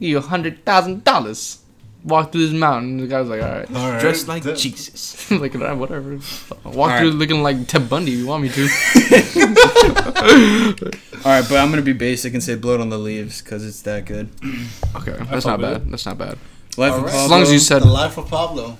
Give 0.00 0.08
you 0.10 0.18
a 0.18 0.22
hundred 0.22 0.64
thousand 0.64 1.04
dollars. 1.04 1.60
Walk 2.04 2.32
through 2.32 2.46
this 2.48 2.58
mountain." 2.58 2.90
And 2.92 3.00
the 3.00 3.06
guy's 3.06 3.26
like, 3.28 3.42
"All 3.42 3.48
right." 3.48 3.68
All 3.74 3.90
right. 3.92 4.00
dressed 4.00 4.28
like 4.28 4.42
Th- 4.44 4.58
Jesus. 4.58 5.30
like 5.42 5.54
"All 5.54 5.60
right, 5.62 5.72
whatever. 5.76 6.18
Walk 6.64 6.90
All 6.92 6.98
through 6.98 7.10
right. 7.10 7.18
looking 7.18 7.42
like 7.42 7.66
Ted 7.68 7.88
Bundy. 7.88 8.12
You 8.12 8.26
want 8.26 8.42
me 8.44 8.48
to? 8.50 8.62
All 11.24 11.32
right, 11.32 11.44
but 11.48 11.56
I'm 11.58 11.70
gonna 11.70 11.82
be 11.82 11.92
basic 11.92 12.32
and 12.34 12.42
say 12.42 12.54
"Blood 12.54 12.80
on 12.80 12.88
the 12.90 12.98
Leaves" 12.98 13.42
because 13.42 13.64
it's 13.66 13.82
that 13.82 14.04
good. 14.06 14.28
Okay, 14.96 15.16
that's 15.30 15.44
not 15.46 15.58
with 15.60 15.70
bad. 15.72 15.90
That's 15.90 16.06
not 16.06 16.18
bad. 16.18 16.38
Life 16.76 16.92
All 16.92 16.98
of 16.98 17.04
right. 17.04 17.10
Pablo. 17.12 17.24
As 17.24 17.30
long 17.30 17.42
as 17.42 17.52
you 17.52 17.58
said 17.58 17.82
The 17.82 17.88
Life 17.88 18.16
of 18.18 18.28
Pablo. 18.28 18.76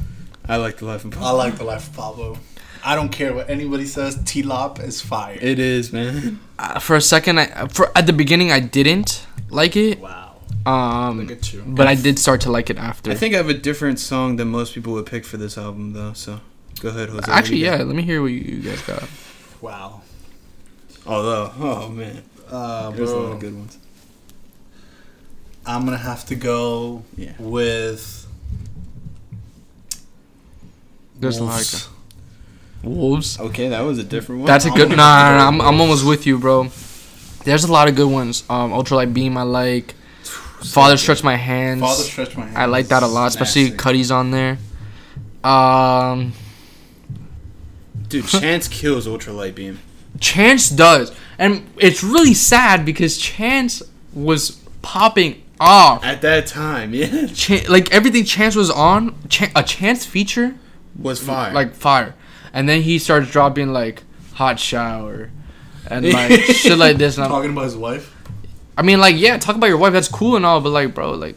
I 0.49 0.57
like 0.57 0.77
the 0.79 0.85
Life 0.87 1.05
of 1.05 1.11
Pablo. 1.11 1.27
I 1.29 1.33
like 1.33 1.57
the 1.57 1.65
Life 1.65 1.89
of 1.89 1.97
Pablo. 1.97 2.39
I 2.85 2.95
don't 2.95 3.09
care 3.11 3.35
what 3.35 3.51
anybody 3.51 3.87
says. 3.87 4.17
T 4.25 4.43
Lop 4.43 4.79
is 4.81 5.01
fire. 5.01 5.37
It 5.41 5.59
is, 5.59 5.93
man. 5.93 6.39
uh, 6.59 6.79
for 6.79 6.95
a 6.97 7.01
second, 7.01 7.39
I 7.41 7.67
for 7.69 7.91
at 7.99 8.07
the 8.07 8.13
beginning 8.13 8.53
I 8.53 8.61
didn't 8.61 9.27
like 9.51 9.75
it. 9.77 9.99
wow. 9.99 10.28
Um, 10.69 11.21
Look 11.21 11.31
at 11.39 11.53
you. 11.53 11.63
but 11.67 11.87
I 11.87 11.95
did 11.95 12.19
start 12.19 12.41
to 12.43 12.51
like 12.51 12.69
it 12.71 12.77
after. 12.79 13.11
I 13.11 13.15
think 13.15 13.35
I 13.35 13.39
have 13.39 13.49
a 13.49 13.55
different 13.55 13.99
song 13.99 14.37
than 14.37 14.49
most 14.49 14.75
people 14.75 14.93
would 14.95 15.07
pick 15.07 15.25
for 15.25 15.37
this 15.37 15.57
album, 15.57 15.93
though. 15.93 16.13
So 16.13 16.41
go 16.81 16.89
ahead, 16.91 17.09
Jose. 17.09 17.31
Actually, 17.31 17.59
yeah. 17.59 17.77
Let 17.77 17.95
me 17.97 18.03
hear 18.03 18.21
what 18.23 18.29
you, 18.33 18.41
you 18.41 18.61
guys 18.63 18.83
got. 18.83 19.05
Wow. 19.61 20.03
you 20.91 20.97
got? 21.05 21.11
Although, 21.13 21.53
oh 21.59 21.89
man, 21.89 22.23
Uh, 22.51 22.91
there's 22.91 23.11
a 23.11 23.17
lot 23.17 23.33
of 23.33 23.41
good 23.41 23.55
ones. 23.55 23.79
I'm 25.67 25.85
gonna 25.85 25.97
have 25.99 26.25
to 26.27 26.35
go 26.35 27.05
Yeah. 27.17 27.33
with. 27.39 28.27
There's 31.21 31.41
Wolves. 31.41 31.89
like 31.89 32.85
Wolves. 32.85 33.41
Okay, 33.41 33.69
that 33.69 33.81
was 33.81 33.99
a 33.99 34.05
different 34.05 34.43
one. 34.43 34.47
That's 34.47 34.65
a 34.65 34.69
I'm 34.69 34.77
good. 34.77 34.85
gonna 34.91 34.97
Nah, 34.97 35.37
nah, 35.37 35.49
I'm, 35.49 35.61
I'm 35.61 35.81
almost 35.81 36.05
with 36.07 36.27
you, 36.27 36.39
bro. 36.39 36.69
There's 37.45 37.65
a 37.65 37.73
lot 37.73 37.89
of 37.89 37.97
good 37.97 38.09
ones. 38.11 38.45
Um, 38.49 38.71
Ultralight 38.73 39.13
Beam, 39.13 39.37
I 39.37 39.43
like. 39.43 39.95
Father 40.65 40.97
Stretch 40.97 41.23
My 41.25 41.37
Hands. 41.37 41.81
Father 41.81 42.03
Stretch 42.03 42.37
My 42.37 42.45
Hands. 42.45 42.57
I 42.57 42.65
like 42.67 42.89
that 42.89 43.03
a 43.03 43.07
lot, 43.07 43.29
especially 43.29 43.71
Nasty. 43.71 43.77
Cudi's 43.77 44.11
on 44.11 44.31
there. 44.31 44.59
Um, 45.45 46.33
Dude, 48.09 48.27
Chance 48.29 48.69
kills 48.69 49.07
Ultra 49.07 49.33
Light 49.33 49.55
Beam. 49.55 49.79
Chance 50.21 50.71
does, 50.71 51.13
and 51.39 51.69
it's 51.77 52.03
really 52.03 52.35
sad 52.35 52.85
because 52.85 53.19
Chance 53.19 53.83
was 54.13 54.53
popping 54.83 55.43
off. 55.61 56.05
At 56.05 56.23
that 56.23 56.47
time, 56.47 56.93
yeah, 56.95 57.27
Ch- 57.29 57.69
like 57.69 57.93
everything 57.93 58.25
Chance 58.25 58.57
was 58.57 58.71
on, 58.71 59.15
Ch- 59.29 59.51
a 59.55 59.63
Chance 59.63 60.07
feature 60.07 60.57
was 60.99 61.21
fire. 61.23 61.53
like 61.53 61.75
fire, 61.75 62.15
and 62.53 62.69
then 62.69 62.83
he 62.83 62.99
starts 62.99 63.31
dropping 63.31 63.73
like 63.73 64.03
hot 64.35 64.59
shower 64.59 65.31
and 65.89 66.11
like 66.13 66.41
shit 66.43 66.77
like 66.79 66.97
this. 66.97 67.17
And 67.17 67.25
I'm, 67.25 67.31
Talking 67.31 67.53
about 67.53 67.65
his 67.65 67.77
wife. 67.77 68.15
I 68.79 68.83
mean, 68.83 69.01
like 69.01 69.17
yeah, 69.19 69.37
talk 69.39 69.57
about 69.57 69.67
your 69.67 69.77
wife. 69.77 69.93
That's 69.93 70.09
cool 70.09 70.37
and 70.37 70.47
all, 70.47 70.61
but 70.61 70.71
like, 70.71 70.95
bro, 70.95 71.11
like, 71.13 71.35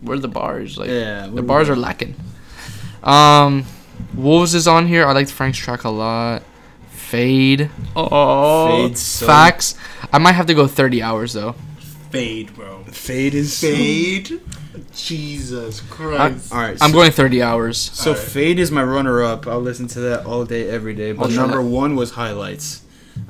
where 0.00 0.16
are 0.16 0.20
the 0.20 0.26
bars? 0.28 0.76
Like, 0.76 0.90
yeah, 0.90 1.28
the 1.28 1.40
bars 1.42 1.68
are 1.68 1.76
lacking. 1.76 2.16
Um, 3.04 3.64
Wolves 4.14 4.52
is 4.54 4.66
on 4.66 4.86
here. 4.88 5.06
I 5.06 5.12
like 5.12 5.28
Frank's 5.28 5.58
track 5.58 5.84
a 5.84 5.90
lot. 5.90 6.42
Fade. 6.90 7.70
Oh, 7.94 8.88
Fade's 8.88 9.00
so- 9.00 9.26
facts. 9.26 9.76
I 10.12 10.18
might 10.18 10.32
have 10.32 10.46
to 10.46 10.54
go 10.54 10.66
30 10.66 11.02
hours 11.02 11.32
though. 11.34 11.54
Fade, 12.10 12.52
bro. 12.54 12.82
Fade 12.90 13.34
is 13.34 13.60
Fade. 13.60 14.40
Jesus 14.92 15.80
Christ. 15.82 16.52
All 16.52 16.58
right, 16.58 16.76
I'm 16.80 16.90
so- 16.90 16.96
going 16.96 17.10
30 17.12 17.42
hours. 17.42 17.78
So 17.78 18.10
Alright. 18.10 18.26
Fade 18.26 18.58
is 18.58 18.72
my 18.72 18.82
runner-up. 18.82 19.46
I'll 19.46 19.60
listen 19.60 19.86
to 19.88 20.00
that 20.00 20.26
all 20.26 20.44
day, 20.44 20.68
every 20.68 20.94
day. 20.94 21.12
But 21.12 21.30
Ultralight- 21.30 21.36
number 21.36 21.62
one 21.62 21.94
was 21.94 22.12
Highlights. 22.12 22.82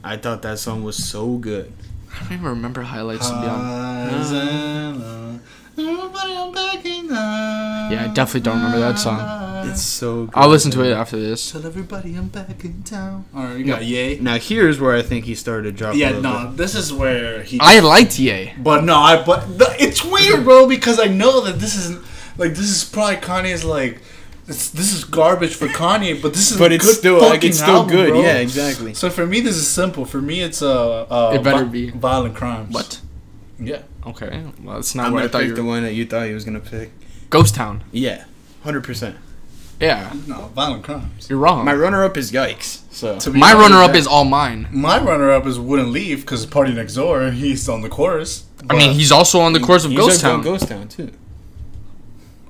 I 0.03 0.17
thought 0.17 0.43
that 0.43 0.59
song 0.59 0.83
was 0.85 0.97
so 0.97 1.37
good. 1.37 1.73
I 2.17 2.21
don't 2.21 2.33
even 2.33 2.45
remember 2.47 2.83
highlights 2.83 3.29
to 3.29 3.41
be 3.41 3.47
honest. 3.47 4.33
Hosanna, 4.33 5.41
everybody, 5.77 6.33
I'm 6.37 6.53
backing 6.53 7.13
up. 7.13 7.93
Yeah, 7.93 8.09
I 8.09 8.13
definitely 8.15 8.41
don't 8.41 8.57
remember 8.57 8.79
that 8.81 8.99
song. 8.99 9.69
It's 9.69 9.83
so. 9.83 10.27
good. 10.27 10.35
I'll 10.35 10.49
listen 10.49 10.71
to 10.73 10.83
it 10.83 10.93
after 10.93 11.19
this. 11.19 11.53
Tell 11.53 11.67
everybody 11.67 12.15
I'm 12.15 12.29
back 12.29 12.65
in 12.65 12.83
town. 12.83 13.27
All 13.35 13.45
right, 13.45 13.59
you 13.59 13.65
got 13.65 13.85
Ye. 13.85 14.19
Now 14.19 14.39
here's 14.39 14.81
where 14.81 14.97
I 14.97 15.03
think 15.03 15.27
he 15.27 15.35
started 15.35 15.77
dropping. 15.77 16.01
Yeah, 16.01 16.13
little 16.13 16.23
no, 16.23 16.53
this 16.53 16.75
is 16.75 16.93
where 16.93 17.43
he. 17.43 17.59
I 17.61 17.81
liked 17.81 18.19
Ye. 18.19 18.55
But 18.59 18.85
no, 18.85 18.97
I 18.97 19.23
but 19.23 19.49
no, 19.51 19.67
it's 19.79 20.03
weird, 20.03 20.45
bro, 20.45 20.67
because 20.67 20.99
I 20.99 21.07
know 21.07 21.43
that 21.43 21.59
this 21.59 21.77
isn't 21.77 22.03
like 22.39 22.53
this 22.53 22.71
is 22.71 22.85
probably 22.85 23.17
Kanye's 23.17 23.65
like 23.65 24.01
it's, 24.49 24.71
this 24.71 24.93
is 24.93 25.05
garbage 25.05 25.55
for 25.55 25.67
Kanye, 25.69 26.21
but 26.23 26.33
this 26.35 26.51
is 26.53 26.59
but 26.59 26.73
it's 26.73 26.85
good 26.85 26.97
still 26.97 27.21
like 27.21 27.45
it's 27.45 27.59
still 27.59 27.77
album, 27.77 27.91
good. 27.97 28.09
bro. 28.11 28.23
Yeah, 28.23 28.37
exactly. 28.39 28.95
So 28.95 29.11
for 29.11 29.27
me, 29.27 29.41
this 29.41 29.57
is 29.57 29.67
simple. 29.69 30.05
For 30.05 30.21
me, 30.21 30.41
it's 30.43 30.63
uh, 30.63 31.03
uh 31.03 31.33
It 31.35 31.43
better 31.43 31.65
vi- 31.65 31.71
be. 31.71 31.91
violent 31.91 32.35
crimes. 32.37 32.73
What? 32.75 33.01
Yeah. 33.59 33.83
Okay, 34.07 34.45
well, 34.63 34.77
that's 34.77 34.95
not 34.95 35.07
I'm 35.07 35.13
what 35.15 35.25
I 35.25 35.29
thought 35.29 35.41
pick 35.41 35.49
you 35.49 35.55
the 35.57 35.65
one 35.65 35.83
that 35.83 35.95
you 35.95 36.07
thought 36.07 36.27
he 36.27 36.35
was 36.35 36.45
gonna 36.45 36.61
pick. 36.61 36.91
Ghost 37.31 37.55
Town. 37.57 37.83
Yeah, 37.93 38.25
hundred 38.63 38.85
percent. 38.85 39.17
Yeah, 39.81 40.11
No, 40.27 40.51
violent 40.55 40.85
crimes. 40.85 41.29
you're 41.29 41.39
wrong. 41.39 41.67
My 41.67 41.73
My, 41.75 41.79
runner-up 41.79 42.17
is 42.17 42.33
Yikes. 42.33 42.81
So 42.91 43.19
To 43.19 43.31
My 43.31 43.53
runner-up 43.53 43.95
is 43.95 44.07
All 44.07 44.25
Mine. 44.25 44.69
My 44.73 44.99
runner-up 44.99 45.45
is 45.47 45.59
wouldn't 45.59 45.91
leave 45.91 46.21
because 46.23 46.47
Party 46.47 46.73
Next 46.73 46.95
Door. 46.95 47.33
He's 47.33 47.69
on 47.69 47.83
the 47.83 47.91
chorus. 47.91 48.45
I 48.71 48.75
mean, 48.75 48.95
he's 48.95 49.13
also 49.13 49.39
on 49.41 49.53
the 49.53 49.61
chorus 49.61 49.85
of 49.85 49.91
He's 49.91 50.01
Ghost 50.01 50.21
Town. 50.23 50.41
Ghost 50.41 50.69
Town 50.69 50.89
too. 50.89 51.11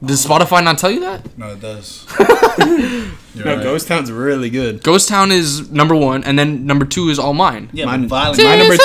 Does 0.05 0.25
Spotify 0.25 0.63
not 0.63 0.79
tell 0.79 0.91
you 0.91 1.01
that? 1.01 1.37
no, 1.39 1.51
it 1.53 1.61
does. 1.61 2.07
No, 3.37 3.45
right. 3.45 3.63
Ghost 3.63 3.87
Town's 3.87 4.11
really 4.11 4.49
good. 4.49 4.83
Ghost 4.83 5.11
Town 5.11 5.31
is 5.31 5.71
number 5.71 5.95
one, 5.95 6.25
and 6.25 6.39
then 6.39 6.65
number 6.65 6.87
two 6.87 7.11
is 7.11 7.19
All 7.19 7.35
Mine. 7.35 7.69
Yeah, 7.71 7.85
Mine- 7.85 8.09
but 8.09 8.35
violent. 8.35 8.39
My 8.43 8.57
number 8.57 8.77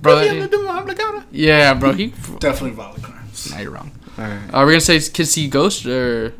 Bro, 0.00 0.16
that- 0.20 1.24
yeah, 1.32 1.74
bro. 1.74 1.92
He. 1.92 2.08
definitely 2.38 2.70
violent 2.70 3.02
crimes. 3.02 3.50
Nah, 3.50 3.58
you're 3.60 3.72
wrong. 3.72 3.90
All 4.16 4.24
right. 4.24 4.54
Are 4.54 4.64
we 4.64 4.72
gonna 4.72 4.80
say 4.80 5.00
Kids 5.00 5.30
See 5.32 5.48
Ghost 5.48 5.84
or? 5.86 6.34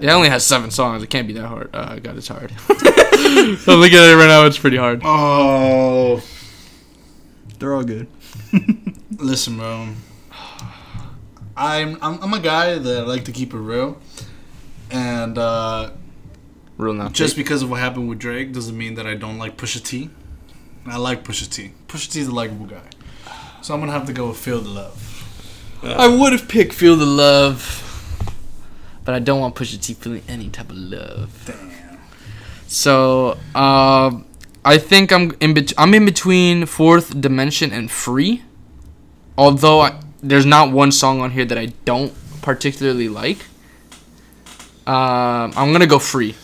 It 0.00 0.08
only 0.08 0.28
has 0.28 0.44
seven 0.44 0.70
songs. 0.72 1.02
It 1.04 1.08
can't 1.10 1.26
be 1.28 1.32
that 1.34 1.46
hard. 1.46 1.70
Uh, 1.72 1.98
God, 2.00 2.16
it's 2.16 2.28
hard. 2.28 2.52
I'm 2.68 3.80
looking 3.80 3.98
at 3.98 4.10
it 4.10 4.16
right 4.16 4.26
now. 4.26 4.46
It's 4.46 4.58
pretty 4.58 4.76
hard. 4.76 5.00
Oh, 5.04 6.22
They're 7.58 7.72
all 7.74 7.84
good. 7.84 8.06
listen, 9.16 9.56
bro. 9.58 9.88
I'm, 11.56 11.96
I'm 12.02 12.22
I'm 12.22 12.34
a 12.34 12.40
guy 12.40 12.78
that 12.78 12.98
I 12.98 13.02
like 13.06 13.24
to 13.24 13.32
keep 13.32 13.54
it 13.54 13.58
real, 13.58 13.98
and 14.90 15.38
uh, 15.38 15.90
Real 16.76 16.92
now. 16.92 17.08
just 17.08 17.34
because 17.36 17.62
of 17.62 17.70
what 17.70 17.80
happened 17.80 18.08
with 18.10 18.18
Drake 18.18 18.52
doesn't 18.52 18.76
mean 18.76 18.94
that 18.96 19.06
I 19.06 19.14
don't 19.14 19.38
like 19.38 19.56
Pusha 19.56 19.82
T. 19.82 20.10
I 20.86 20.98
like 20.98 21.24
Pusha 21.24 21.50
T. 21.50 21.72
Pusha 21.88 22.12
T 22.12 22.20
is 22.20 22.28
a 22.28 22.34
likable 22.34 22.66
guy, 22.66 22.82
so 23.62 23.72
I'm 23.72 23.80
gonna 23.80 23.92
have 23.92 24.06
to 24.06 24.12
go 24.12 24.28
with 24.28 24.36
Feel 24.36 24.60
the 24.60 24.68
Love. 24.68 25.02
I 25.82 26.08
would 26.08 26.32
have 26.32 26.46
picked 26.48 26.74
Feel 26.74 26.96
the 26.96 27.06
Love, 27.06 27.82
but 29.04 29.14
I 29.14 29.18
don't 29.18 29.40
want 29.40 29.54
Pusha 29.54 29.80
T 29.82 29.94
feeling 29.94 30.22
any 30.28 30.50
type 30.50 30.68
of 30.70 30.76
love. 30.76 31.44
Damn. 31.46 31.72
So, 32.68 33.38
um, 33.54 34.26
I 34.64 34.76
think 34.78 35.10
I'm 35.12 35.34
in. 35.40 35.54
Bet- 35.54 35.72
I'm 35.78 35.94
in 35.94 36.04
between 36.04 36.66
Fourth 36.66 37.18
Dimension 37.18 37.72
and 37.72 37.90
Free. 37.90 38.42
Although 39.38 39.80
I, 39.80 40.00
there's 40.28 40.46
not 40.46 40.72
one 40.72 40.92
song 40.92 41.20
on 41.20 41.30
here 41.30 41.44
that 41.44 41.58
I 41.58 41.66
don't 41.84 42.12
particularly 42.42 43.08
like. 43.08 43.38
Um, 44.86 45.52
I'm 45.56 45.72
gonna 45.72 45.86
go 45.86 45.98
Free. 45.98 46.34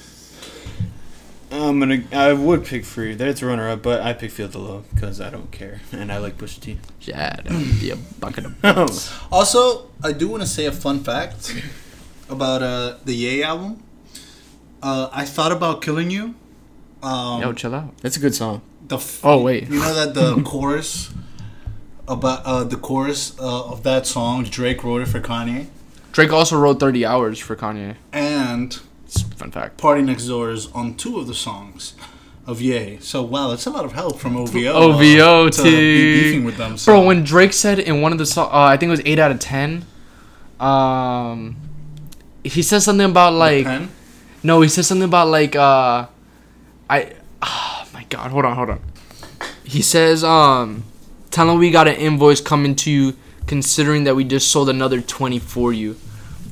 I'm 1.50 1.78
gonna. 1.78 2.02
I 2.12 2.32
would 2.32 2.64
pick 2.64 2.84
Free. 2.84 3.14
That's 3.14 3.42
runner-up, 3.42 3.82
but 3.82 4.00
I 4.00 4.14
pick 4.14 4.30
Feel 4.30 4.48
the 4.48 4.58
Love 4.58 4.84
because 4.94 5.20
I 5.20 5.30
don't 5.30 5.50
care 5.52 5.80
and 5.92 6.10
I 6.10 6.18
like 6.18 6.38
Pusha 6.38 6.60
T. 6.60 6.78
Yeah, 7.02 7.36
that 7.36 7.52
would 7.52 7.78
be 7.80 7.90
a 7.90 7.96
bucket 7.96 8.46
of. 8.46 9.26
Also, 9.32 9.90
I 10.02 10.12
do 10.12 10.28
want 10.28 10.42
to 10.42 10.48
say 10.48 10.64
a 10.66 10.72
fun 10.72 11.04
fact 11.04 11.54
about 12.28 12.62
uh, 12.62 12.96
the 13.04 13.12
Ye 13.14 13.42
album. 13.42 13.82
Uh, 14.82 15.08
I 15.12 15.24
thought 15.24 15.52
about 15.52 15.82
killing 15.82 16.10
you. 16.10 16.34
Um, 17.02 17.40
Yo, 17.42 17.52
chill 17.52 17.74
out. 17.74 17.96
That's 17.98 18.16
a 18.16 18.20
good 18.20 18.34
song. 18.34 18.62
the 18.88 18.96
f- 18.96 19.20
Oh, 19.24 19.40
wait. 19.42 19.68
you 19.68 19.78
know 19.78 19.94
that 19.94 20.14
the 20.14 20.42
chorus 20.44 21.10
about 22.08 22.42
uh, 22.44 22.64
the 22.64 22.76
chorus 22.76 23.38
uh, 23.38 23.64
of 23.72 23.82
that 23.84 24.06
song 24.06 24.44
Drake 24.44 24.82
wrote 24.84 25.02
it 25.02 25.08
for 25.08 25.20
Kanye, 25.20 25.66
Drake 26.12 26.32
also 26.32 26.58
wrote 26.58 26.78
30 26.80 27.06
Hours 27.06 27.38
for 27.38 27.56
Kanye. 27.56 27.96
and 28.12 28.78
It's 29.06 29.22
a 29.22 29.26
fun 29.26 29.50
fact. 29.50 29.78
Party 29.78 30.02
Next 30.02 30.26
Door 30.26 30.50
is 30.50 30.66
on 30.72 30.94
two 30.94 31.18
of 31.18 31.26
the 31.26 31.34
songs 31.34 31.94
of 32.46 32.60
Ye. 32.60 32.98
So 33.00 33.22
wow, 33.22 33.48
that's 33.48 33.66
a 33.66 33.70
lot 33.70 33.84
of 33.84 33.92
help 33.92 34.18
from 34.18 34.36
OVO. 34.36 34.72
OVO, 34.72 35.46
uh, 35.46 35.50
to 35.50 35.62
be 35.62 36.22
beefing 36.22 36.44
with 36.44 36.56
them. 36.56 36.76
So. 36.76 36.92
Bro, 36.92 37.06
when 37.06 37.24
Drake 37.24 37.52
said 37.52 37.78
in 37.78 38.00
one 38.02 38.12
of 38.12 38.18
the 38.18 38.26
songs, 38.26 38.50
uh, 38.52 38.62
I 38.62 38.76
think 38.76 38.88
it 38.88 38.90
was 38.90 39.02
8 39.04 39.18
out 39.18 39.30
of 39.30 39.38
10, 39.40 39.86
um, 40.60 41.56
he 42.44 42.62
said 42.62 42.80
something 42.80 43.08
about 43.10 43.32
like. 43.32 43.66
No, 44.44 44.60
he 44.60 44.68
said 44.68 44.84
something 44.84 45.04
about 45.04 45.28
like 45.28 45.54
uh 45.54 46.06
I 46.90 47.12
oh 47.40 47.86
my 47.94 48.04
god, 48.10 48.32
hold 48.32 48.44
on, 48.44 48.56
hold 48.56 48.70
on. 48.70 48.80
He 49.62 49.82
says 49.82 50.24
um 50.24 50.82
tell 51.32 51.50
him 51.50 51.58
we 51.58 51.70
got 51.70 51.88
an 51.88 51.96
invoice 51.96 52.40
coming 52.40 52.74
to 52.76 52.90
you 52.90 53.16
considering 53.46 54.04
that 54.04 54.14
we 54.14 54.24
just 54.24 54.50
sold 54.50 54.68
another 54.68 55.00
20 55.00 55.38
for 55.40 55.72
you. 55.72 55.96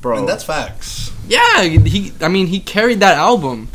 Bro. 0.01 0.19
and 0.19 0.27
that's 0.27 0.43
facts. 0.43 1.11
yeah, 1.27 1.61
he 1.61 2.11
I 2.21 2.27
mean, 2.27 2.47
he 2.47 2.59
carried 2.59 2.99
that 3.01 3.17
album. 3.17 3.69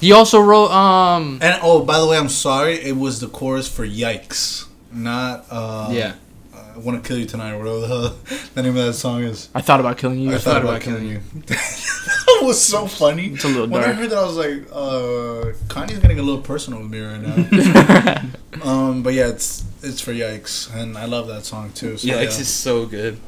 He 0.00 0.12
also 0.12 0.40
wrote 0.40 0.70
um 0.70 1.38
And 1.42 1.58
oh, 1.62 1.84
by 1.84 1.98
the 1.98 2.06
way, 2.06 2.16
I'm 2.16 2.28
sorry. 2.28 2.74
It 2.74 2.96
was 2.96 3.20
the 3.20 3.26
chorus 3.26 3.68
for 3.68 3.84
Yikes, 3.86 4.68
not 4.92 5.46
uh, 5.50 5.88
yeah. 5.92 6.14
I 6.74 6.78
want 6.78 7.02
to 7.02 7.06
kill 7.06 7.18
you 7.18 7.24
tonight. 7.24 7.56
Whatever 7.56 7.80
the, 7.80 7.86
hell 7.86 8.16
the 8.54 8.62
name 8.62 8.76
of 8.76 8.84
that 8.84 8.94
song 8.94 9.22
is. 9.22 9.48
I 9.54 9.60
thought 9.60 9.78
about 9.78 9.96
killing 9.96 10.18
you. 10.18 10.34
I 10.34 10.38
thought 10.38 10.62
about 10.62 10.80
killing 10.80 11.06
you. 11.06 11.20
that 11.46 12.40
was 12.42 12.60
so 12.60 12.86
funny. 12.86 13.28
It's 13.28 13.44
a 13.44 13.48
little 13.48 13.68
when 13.68 13.84
I 13.84 13.92
heard 13.92 14.10
that, 14.10 14.18
I 14.18 14.24
was 14.24 14.36
like, 14.36 14.66
uh, 14.72 15.52
Kanye's 15.72 16.00
getting 16.00 16.18
a 16.18 16.22
little 16.22 16.40
personal 16.40 16.80
with 16.80 16.90
me 16.90 17.00
right 17.00 17.20
now. 17.20 18.22
um, 18.68 19.04
but 19.04 19.14
yeah, 19.14 19.28
it's 19.28 19.64
it's 19.84 20.00
for 20.00 20.12
Yikes, 20.12 20.74
and 20.74 20.96
I 20.98 21.04
love 21.06 21.28
that 21.28 21.44
song 21.44 21.70
too. 21.72 21.96
So, 21.96 22.06
Yeah, 22.06 22.16
yeah, 22.16 22.20
it's 22.22 22.38
just 22.38 22.60
so 22.60 22.86
good. 22.86 23.18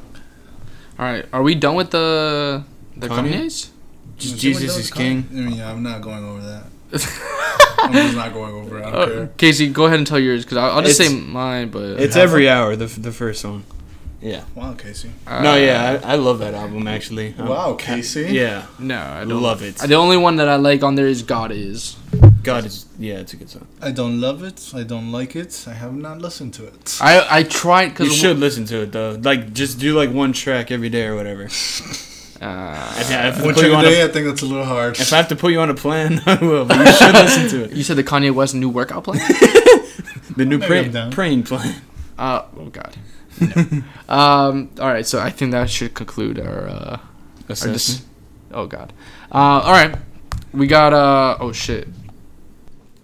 All 0.99 1.05
right, 1.05 1.25
are 1.31 1.43
we 1.43 1.55
done 1.55 1.75
with 1.75 1.91
the 1.91 2.63
the 2.95 3.07
Kanye? 3.07 3.33
Kanye's? 3.33 3.71
Just 4.17 4.37
Jesus 4.37 4.75
is 4.77 4.89
king. 4.91 5.23
Kanye? 5.23 5.31
I 5.31 5.41
mean, 5.49 5.57
yeah, 5.57 5.71
I'm 5.71 5.83
not 5.83 6.01
going 6.01 6.23
over 6.25 6.41
that. 6.41 6.63
I'm 7.79 7.93
just 7.93 8.15
not 8.15 8.33
going 8.33 8.53
over 8.55 8.79
it. 8.79 8.85
I 8.85 8.91
don't 8.91 9.19
Uh. 9.19 9.27
Casey, 9.37 9.67
go 9.69 9.85
ahead 9.85 9.99
and 9.99 10.07
tell 10.07 10.17
yours 10.19 10.43
because 10.43 10.57
I'll, 10.57 10.71
I'll 10.71 10.81
just 10.81 10.99
It's- 10.99 11.13
say 11.13 11.19
mine. 11.21 11.69
But 11.69 11.99
It's 11.99 12.15
Half 12.15 12.23
every 12.23 12.49
hour. 12.49 12.75
The 12.75 12.87
the 12.87 13.11
first 13.11 13.41
song. 13.41 13.63
Yeah. 14.19 14.45
Wow, 14.55 14.73
Casey. 14.73 15.11
uh, 15.27 15.43
no, 15.43 15.55
yeah, 15.55 16.01
I, 16.03 16.13
I 16.13 16.15
love 16.15 16.39
that 16.39 16.55
album 16.55 16.87
actually. 16.87 17.35
Um, 17.37 17.47
Wow, 17.49 17.73
Casey. 17.75 18.25
Yeah, 18.31 18.65
no, 18.79 18.99
I 18.99 19.19
don't 19.25 19.43
love 19.43 19.61
it. 19.61 19.75
The 19.77 19.93
only 19.93 20.17
one 20.17 20.37
that 20.37 20.49
I 20.49 20.55
like 20.55 20.81
on 20.83 20.95
there 20.95 21.05
is 21.05 21.21
God 21.21 21.51
is. 21.51 21.95
God 22.51 22.65
is 22.65 22.85
yeah, 22.99 23.19
it's 23.23 23.33
a 23.33 23.37
good 23.37 23.49
song. 23.49 23.67
I 23.81 23.91
don't 23.99 24.17
love 24.27 24.39
it. 24.49 24.59
I 24.81 24.83
don't 24.83 25.11
like 25.19 25.35
it. 25.43 25.51
I 25.67 25.73
have 25.83 25.93
not 26.07 26.17
listened 26.27 26.53
to 26.55 26.63
it. 26.71 26.97
I 27.01 27.13
I 27.39 27.43
tried 27.43 27.83
You 27.85 27.89
because 28.05 28.15
should 28.21 28.39
listen 28.39 28.65
to 28.65 28.77
it 28.83 28.91
though. 28.91 29.11
Like 29.29 29.41
just 29.61 29.79
do 29.79 29.89
like 30.01 30.11
one 30.23 30.31
track 30.33 30.71
every 30.71 30.89
day 30.89 31.05
or 31.05 31.15
whatever. 31.19 31.45
Uh, 32.39 32.93
If, 33.01 33.11
I 33.11 33.43
One 33.45 33.55
track 33.55 33.71
a 33.71 33.79
a- 33.79 33.81
day, 33.81 34.03
I 34.03 34.07
think 34.13 34.27
that's 34.27 34.43
a 34.43 34.45
little 34.45 34.65
hard. 34.75 34.99
if 34.99 35.11
I 35.13 35.17
have 35.17 35.27
to 35.29 35.35
put 35.35 35.51
you 35.53 35.59
on 35.59 35.69
a 35.69 35.73
plan, 35.85 36.21
I 36.33 36.35
will. 36.49 36.65
But 36.65 36.77
you 36.85 36.91
should 37.01 37.15
listen 37.15 37.47
to 37.53 37.63
it. 37.65 37.71
you 37.77 37.83
said 37.83 37.97
the 37.97 38.03
Kanye 38.03 38.31
West 38.31 38.53
new 38.55 38.69
workout 38.69 39.03
plan. 39.05 39.17
The 40.37 40.45
new 40.45 40.59
Maybe 40.59 40.89
pray, 40.89 40.99
I'm 41.01 41.09
praying 41.11 41.43
plan. 41.43 41.81
uh 42.19 42.43
oh 42.59 42.69
God. 42.69 42.93
No. 43.41 43.83
um. 44.09 44.69
All 44.79 44.87
right. 44.95 45.05
So 45.05 45.19
I 45.19 45.31
think 45.31 45.51
that 45.51 45.69
should 45.69 45.93
conclude 45.95 46.39
our. 46.39 46.67
Uh, 46.69 46.99
our 47.49 47.55
dis- 47.73 48.03
oh 48.51 48.67
God. 48.67 48.93
Uh. 49.31 49.65
All 49.65 49.71
right. 49.79 49.95
We 50.53 50.67
got 50.67 50.93
uh. 50.93 51.37
Oh 51.39 51.51
shit. 51.51 51.87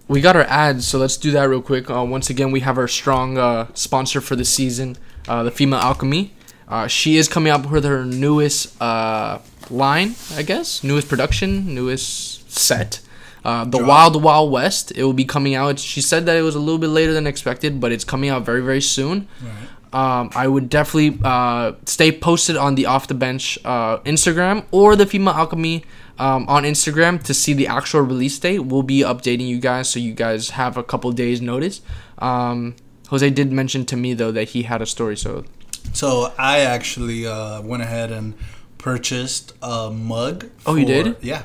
We 0.06 0.20
got 0.20 0.36
our 0.36 0.42
ads, 0.42 0.86
so 0.86 0.98
let's 0.98 1.16
do 1.16 1.30
that 1.30 1.44
real 1.44 1.62
quick. 1.62 1.88
Uh, 1.90 2.04
once 2.04 2.28
again, 2.28 2.50
we 2.50 2.60
have 2.60 2.76
our 2.76 2.88
strong 2.88 3.38
uh, 3.38 3.68
sponsor 3.74 4.20
for 4.20 4.36
the 4.36 4.44
season, 4.44 4.96
uh, 5.28 5.42
the 5.42 5.50
Female 5.50 5.80
Alchemy. 5.80 6.32
Uh, 6.68 6.86
she 6.86 7.16
is 7.16 7.28
coming 7.28 7.50
out 7.50 7.70
with 7.70 7.84
her 7.84 8.04
newest 8.04 8.80
uh, 8.82 9.38
line, 9.70 10.14
I 10.34 10.42
guess, 10.42 10.84
newest 10.84 11.08
production, 11.08 11.74
newest 11.74 12.50
set. 12.50 13.00
Uh, 13.44 13.64
the 13.64 13.78
Drop. 13.78 13.88
Wild 13.88 14.22
Wild 14.22 14.52
West. 14.52 14.92
It 14.96 15.04
will 15.04 15.12
be 15.12 15.24
coming 15.24 15.54
out. 15.54 15.78
She 15.78 16.00
said 16.00 16.24
that 16.26 16.36
it 16.36 16.42
was 16.42 16.54
a 16.54 16.58
little 16.58 16.78
bit 16.78 16.88
later 16.88 17.12
than 17.12 17.26
expected, 17.26 17.78
but 17.80 17.92
it's 17.92 18.04
coming 18.04 18.30
out 18.30 18.44
very 18.44 18.62
very 18.62 18.80
soon. 18.80 19.28
Right. 19.42 19.68
Um, 19.94 20.30
I 20.34 20.48
would 20.48 20.68
definitely 20.70 21.20
uh, 21.22 21.72
stay 21.86 22.10
posted 22.10 22.56
on 22.56 22.74
the 22.74 22.86
Off 22.86 23.06
the 23.06 23.14
Bench 23.14 23.58
uh, 23.64 23.98
Instagram 23.98 24.64
or 24.70 24.96
the 24.96 25.06
Female 25.06 25.34
Alchemy 25.34 25.84
um, 26.18 26.46
on 26.48 26.62
Instagram 26.64 27.22
to 27.24 27.34
see 27.34 27.52
the 27.52 27.66
actual 27.66 28.00
release 28.02 28.38
date. 28.38 28.60
We'll 28.60 28.82
be 28.82 29.00
updating 29.00 29.46
you 29.48 29.58
guys 29.60 29.88
so 29.90 29.98
you 29.98 30.12
guys 30.14 30.50
have 30.50 30.76
a 30.76 30.82
couple 30.82 31.10
days 31.12 31.40
notice. 31.40 31.80
Um, 32.18 32.76
Jose 33.08 33.28
did 33.30 33.52
mention 33.52 33.84
to 33.86 33.96
me 33.96 34.14
though 34.14 34.32
that 34.32 34.50
he 34.50 34.62
had 34.62 34.80
a 34.82 34.86
story, 34.86 35.16
so 35.16 35.44
So 35.92 36.32
I 36.38 36.60
actually 36.60 37.26
uh, 37.26 37.60
went 37.62 37.82
ahead 37.82 38.10
and 38.12 38.34
purchased 38.78 39.52
a 39.62 39.90
mug. 39.90 40.50
Oh, 40.66 40.74
you 40.76 40.84
did? 40.86 41.16
Yeah, 41.20 41.42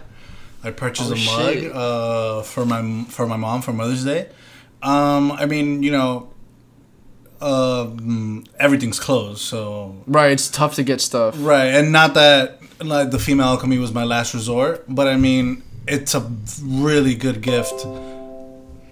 I 0.64 0.72
purchased 0.72 1.12
Oh, 1.12 1.16
a 1.16 1.64
mug 1.64 1.72
uh, 1.76 2.42
for 2.44 2.66
my 2.66 3.04
for 3.10 3.26
my 3.28 3.38
mom 3.38 3.62
for 3.62 3.74
Mother's 3.74 4.06
Day. 4.06 4.30
Um, 4.82 5.32
I 5.34 5.46
mean, 5.46 5.84
you 5.84 5.92
know, 5.92 6.32
um, 7.42 8.44
everything's 8.60 9.00
closed, 9.00 9.42
so 9.42 9.96
right, 10.08 10.32
it's 10.32 10.50
tough 10.50 10.76
to 10.76 10.84
get 10.84 11.02
stuff. 11.02 11.36
right, 11.38 11.68
and 11.68 11.92
not 11.92 12.14
that 12.14 12.59
like 12.82 13.12
the 13.12 13.20
female 13.20 13.48
alchemy 13.48 13.78
was 13.78 13.94
my 13.94 14.04
last 14.04 14.34
resort, 14.34 14.86
but 14.88 15.08
I 15.08 15.18
mean, 15.18 15.64
it's 15.88 16.14
a 16.16 16.22
really 16.64 17.16
good 17.16 17.42
gift. 17.42 17.86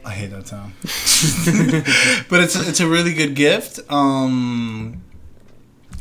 I 0.06 0.12
hate 0.12 0.28
that 0.32 0.48
sound, 0.48 0.72
but 2.30 2.40
it's 2.42 2.56
a, 2.56 2.70
it's 2.70 2.80
a 2.80 2.88
really 2.88 3.14
good 3.14 3.36
gift. 3.36 3.80
Um, 3.92 5.02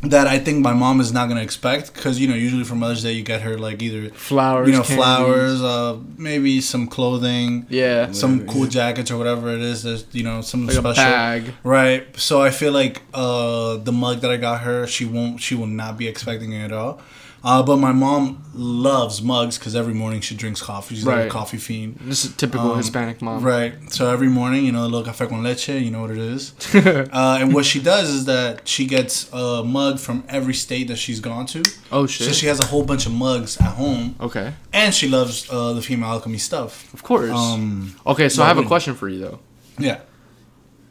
that 0.03 0.27
I 0.29 0.39
think 0.39 0.63
my 0.63 0.75
mom 0.75 1.01
is 1.01 1.11
not 1.13 1.29
gonna 1.29 1.41
expect 1.43 1.93
because 1.95 2.21
you 2.21 2.29
know 2.29 2.35
usually 2.35 2.63
for 2.65 2.77
Mother's 2.77 3.03
Day 3.03 3.13
you 3.13 3.25
get 3.25 3.41
her 3.43 3.59
like 3.59 3.83
either 3.83 4.11
Flowers. 4.11 4.69
you 4.69 4.75
know 4.75 4.83
candies. 4.83 4.97
flowers, 4.97 5.63
uh, 5.63 5.99
maybe 6.17 6.61
some 6.61 6.87
clothing, 6.87 7.67
Yeah. 7.69 8.13
some 8.13 8.33
Whatever, 8.39 8.53
cool 8.53 8.65
yeah. 8.65 8.71
jackets 8.71 9.11
or 9.11 9.17
whatever 9.19 9.49
it 9.51 9.61
is. 9.63 9.83
There's 9.83 10.05
you 10.13 10.23
know 10.23 10.41
some 10.43 10.67
Like 10.67 10.77
a 10.77 10.81
special. 10.81 10.95
bag. 11.03 11.55
Right. 11.65 12.07
So 12.21 12.41
I 12.43 12.51
feel 12.51 12.73
like 12.73 13.03
uh, 13.15 13.77
the 13.79 13.93
mug 13.93 14.21
that 14.21 14.31
I 14.31 14.37
got 14.37 14.61
her, 14.61 14.87
she 14.87 15.05
won't, 15.05 15.41
she 15.41 15.55
will 15.57 15.67
not 15.67 15.97
be 15.99 16.07
expecting 16.07 16.53
it 16.53 16.65
at 16.67 16.73
all. 16.73 17.01
Uh, 17.47 17.63
but 17.63 17.77
my 17.77 17.93
mom 17.93 18.43
loves 18.55 19.23
mugs 19.23 19.57
because 19.57 19.77
every 19.77 19.95
morning 19.95 20.21
she 20.21 20.35
drinks 20.35 20.61
coffee. 20.61 20.97
She's 20.97 21.07
like 21.07 21.27
a 21.27 21.31
coffee 21.31 21.59
fiend. 21.59 21.97
This 22.01 22.25
is 22.25 22.35
typical 22.35 22.73
Um, 22.73 22.77
Hispanic 22.77 23.23
mom. 23.23 23.45
Right. 23.45 23.73
So 23.93 24.11
every 24.11 24.27
morning, 24.29 24.65
you 24.65 24.73
know, 24.73 24.85
a 24.85 24.89
little 24.89 25.05
café 25.05 25.29
con 25.29 25.45
leche, 25.45 25.69
you 25.69 25.93
know 25.93 26.01
what 26.01 26.11
it 26.11 26.19
is. 26.19 26.55
uh, 26.75 27.39
and 27.41 27.55
what 27.55 27.65
she 27.65 27.81
does 27.81 28.11
is 28.11 28.25
that 28.25 28.67
she 28.67 28.85
gets 28.85 29.33
a 29.33 29.63
mug 29.63 30.01
from 30.01 30.25
every 30.29 30.55
state 30.55 30.89
that 30.89 30.97
she's 30.97 31.21
gone 31.21 31.47
to. 31.47 31.63
Oh 31.93 32.09
shit. 32.09 32.27
So 32.27 32.33
she 32.33 32.47
has 32.47 32.59
a 32.59 32.67
whole 32.67 32.85
bunch 32.85 33.07
of 33.07 33.13
mugs 33.13 33.57
at 33.59 33.75
home, 33.75 34.17
okay. 34.21 34.53
and 34.73 34.93
she 34.93 35.07
loves 35.09 35.49
uh, 35.49 35.73
the 35.73 35.83
female 35.83 36.09
alchemy 36.09 36.39
stuff. 36.39 36.93
Of 36.95 37.05
course. 37.05 37.31
Um, 37.31 37.95
okay, 38.05 38.29
so 38.29 38.43
I 38.43 38.49
have 38.49 38.59
a 38.59 38.65
question 38.65 38.97
for 38.97 39.09
you 39.09 39.21
though. 39.21 39.39
yeah. 39.79 40.01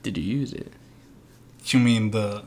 Did 0.04 0.18
you 0.18 0.24
use 0.24 0.54
it? 0.54 0.72
You 1.66 1.80
mean 1.80 2.12
the 2.12 2.46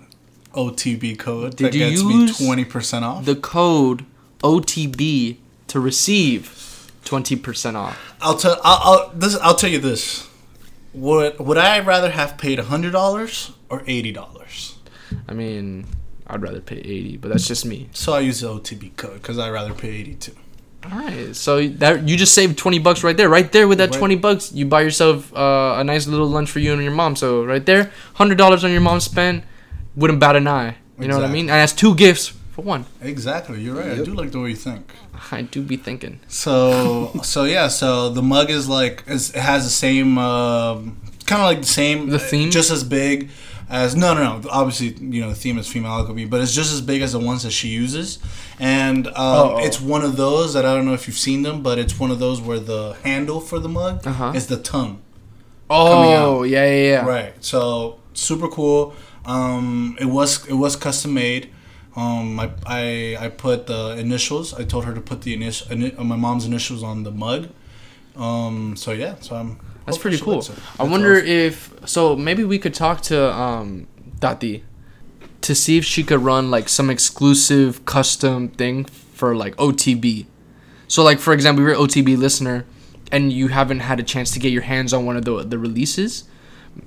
OTB 0.59 1.19
code 1.19 1.57
Did 1.57 1.67
that 1.73 1.75
you 1.79 1.91
gets 1.91 2.03
use 2.03 2.41
me 2.41 2.47
twenty 2.47 2.65
percent 2.65 3.05
off? 3.05 3.25
The 3.25 3.37
code 3.37 4.05
OTB 4.43 5.37
to 5.69 5.81
receive 5.81 6.91
twenty 7.05 7.37
percent 7.37 7.77
off. 7.77 7.97
I'll 8.21 8.37
tell. 8.37 8.59
I'll, 8.65 8.81
I'll 8.83 9.11
this. 9.15 9.37
I'll 9.41 9.55
tell 9.55 9.71
you 9.71 9.79
this. 9.79 10.29
Would 10.95 11.39
Would 11.39 11.59
I 11.59 11.81
rather 11.81 12.11
have 12.11 12.39
paid 12.39 12.59
hundred 12.59 12.93
dollars 12.93 13.53
or 13.69 13.83
eighty 13.87 14.13
dollars? 14.13 14.77
I 15.29 15.33
mean, 15.35 15.87
I'd 16.27 16.43
rather 16.43 16.61
pay 16.61 16.77
eighty, 16.79 17.17
but 17.17 17.29
that's 17.31 17.47
just 17.47 17.65
me. 17.65 17.89
So 17.93 18.13
I 18.15 18.21
use 18.21 18.41
the 18.41 18.49
OTB 18.49 18.97
code 18.97 19.15
because 19.23 19.39
I'd 19.39 19.51
rather 19.51 19.75
pay 19.75 19.91
eighty 19.91 20.15
too. 20.15 20.35
All 20.85 20.97
right, 20.97 21.35
so 21.35 21.67
that 21.69 22.09
you 22.09 22.17
just 22.17 22.35
saved 22.35 22.57
twenty 22.57 22.79
bucks 22.79 23.03
right 23.05 23.17
there, 23.17 23.29
right 23.29 23.51
there 23.53 23.67
with 23.69 23.79
that 23.79 23.91
Right. 23.91 23.99
twenty 23.99 24.17
bucks, 24.17 24.53
you 24.53 24.65
buy 24.65 24.81
yourself 24.83 25.35
uh, 25.37 25.75
a 25.79 25.85
nice 25.85 26.07
little 26.07 26.29
lunch 26.29 26.51
for 26.51 26.61
you 26.61 26.73
and 26.73 26.83
your 26.83 26.93
mom. 26.93 27.17
So 27.17 27.45
right 27.45 27.65
there, 27.67 27.91
hundred 28.15 28.39
dollars 28.39 28.65
on 28.65 28.71
your 28.71 28.81
mom 28.81 29.01
spend, 29.01 29.43
wouldn't 29.99 30.21
bat 30.21 30.37
an 30.37 30.47
eye. 30.49 30.77
You 31.01 31.09
know 31.09 31.17
what 31.21 31.25
I 31.31 31.33
mean? 31.33 31.47
And 31.53 31.59
that's 31.63 31.73
two 31.73 31.95
gifts 31.95 32.27
for 32.55 32.63
one. 32.63 32.85
Exactly. 33.01 33.61
You're 33.63 33.77
right. 33.77 33.93
I 34.01 34.03
do 34.09 34.15
like 34.15 34.31
the 34.33 34.41
way 34.41 34.51
you 34.51 34.57
think. 34.69 34.85
I 35.33 35.43
do 35.43 35.61
be 35.63 35.77
thinking. 35.77 36.21
So 36.29 37.13
so 37.23 37.45
yeah. 37.45 37.69
So 37.69 37.89
the 38.19 38.23
mug 38.23 38.51
is 38.51 38.69
like 38.69 39.05
is, 39.07 39.31
it 39.31 39.41
has 39.53 39.65
the 39.65 39.71
same 39.87 40.19
um 40.19 40.79
kind 41.27 41.43
of 41.43 41.47
like 41.53 41.61
the 41.61 41.67
same 41.81 42.09
The 42.09 42.19
theme? 42.19 42.51
just 42.51 42.71
as 42.71 42.83
big 42.85 43.31
as 43.71 43.95
no 43.95 44.15
no 44.15 44.23
no 44.41 44.49
obviously 44.51 44.89
you 45.15 45.21
know 45.21 45.29
the 45.29 45.35
theme 45.35 45.59
is 45.59 45.69
female 45.69 45.93
alchemy 45.93 46.25
but 46.25 46.41
it's 46.41 46.55
just 46.55 46.73
as 46.73 46.81
big 46.81 47.03
as 47.03 47.13
the 47.13 47.19
ones 47.31 47.43
that 47.43 47.51
she 47.51 47.69
uses 47.69 48.19
and 48.59 49.07
um, 49.09 49.13
Oh, 49.17 49.53
oh. 49.57 49.67
it's 49.67 49.79
one 49.79 50.03
of 50.09 50.17
those 50.17 50.55
that 50.55 50.65
I 50.65 50.75
don't 50.75 50.87
know 50.87 50.95
if 50.95 51.07
you've 51.07 51.19
seen 51.29 51.43
them 51.43 51.63
but 51.63 51.79
it's 51.79 52.01
one 52.01 52.11
of 52.11 52.19
those 52.19 52.41
where 52.41 52.59
the 52.59 52.97
handle 53.05 53.41
for 53.41 53.59
the 53.59 53.69
mug 53.69 54.07
Uh-huh. 54.07 54.33
is 54.35 54.47
the 54.47 54.57
tongue 54.57 55.03
Coming 55.69 56.15
Oh 56.19 56.45
yeah 56.45 56.65
yeah 56.65 56.91
yeah. 56.93 57.05
right 57.05 57.35
so 57.45 58.01
super 58.15 58.49
cool 58.49 58.95
um, 59.29 59.97
it 60.01 60.07
was 60.07 60.45
it 60.49 60.55
was 60.55 60.75
custom 60.75 61.15
made 61.15 61.51
um, 61.99 62.39
I, 62.39 62.51
I 62.65 63.17
I 63.19 63.29
put 63.29 63.67
the 63.67 63.97
initials. 63.99 64.55
I 64.55 64.63
told 64.63 64.85
her 64.85 64.95
to 64.95 65.01
put 65.01 65.23
the 65.23 65.35
initial, 65.35 65.67
ini- 65.69 65.99
uh, 65.99 66.05
my 66.05 66.15
mom's 66.15 66.47
initials 66.47 66.83
on 66.85 67.03
the 67.03 67.11
mug. 67.11 67.49
Um, 68.15 68.77
so 68.77 68.93
yeah, 68.93 69.17
so 69.21 69.35
I'm. 69.35 69.59
That's 69.85 69.99
pretty 69.99 70.19
cool. 70.19 70.45
I 70.79 70.85
wonder 70.85 71.17
awesome. 71.17 71.27
if 71.27 71.73
so 71.87 72.15
maybe 72.15 72.45
we 72.45 72.59
could 72.59 72.75
talk 72.75 73.01
to 73.03 73.33
um 73.33 73.89
Tati 74.21 74.63
to 75.41 75.55
see 75.55 75.79
if 75.79 75.85
she 75.85 76.05
could 76.05 76.21
run 76.21 76.51
like 76.51 76.69
some 76.69 76.91
exclusive 76.91 77.85
custom 77.85 78.49
thing 78.49 78.85
for 78.85 79.35
like 79.35 79.57
OTB. 79.57 80.27
So 80.89 81.03
like 81.03 81.19
for 81.19 81.33
example, 81.33 81.65
you're 81.65 81.73
an 81.73 81.81
OTB 81.81 82.17
listener 82.19 82.65
and 83.11 83.33
you 83.33 83.49
haven't 83.49 83.81
had 83.81 83.99
a 83.99 84.03
chance 84.05 84.31
to 84.33 84.39
get 84.39 84.53
your 84.53 84.63
hands 84.63 84.93
on 84.93 85.05
one 85.07 85.17
of 85.17 85.25
the 85.25 85.43
the 85.43 85.59
releases, 85.59 86.25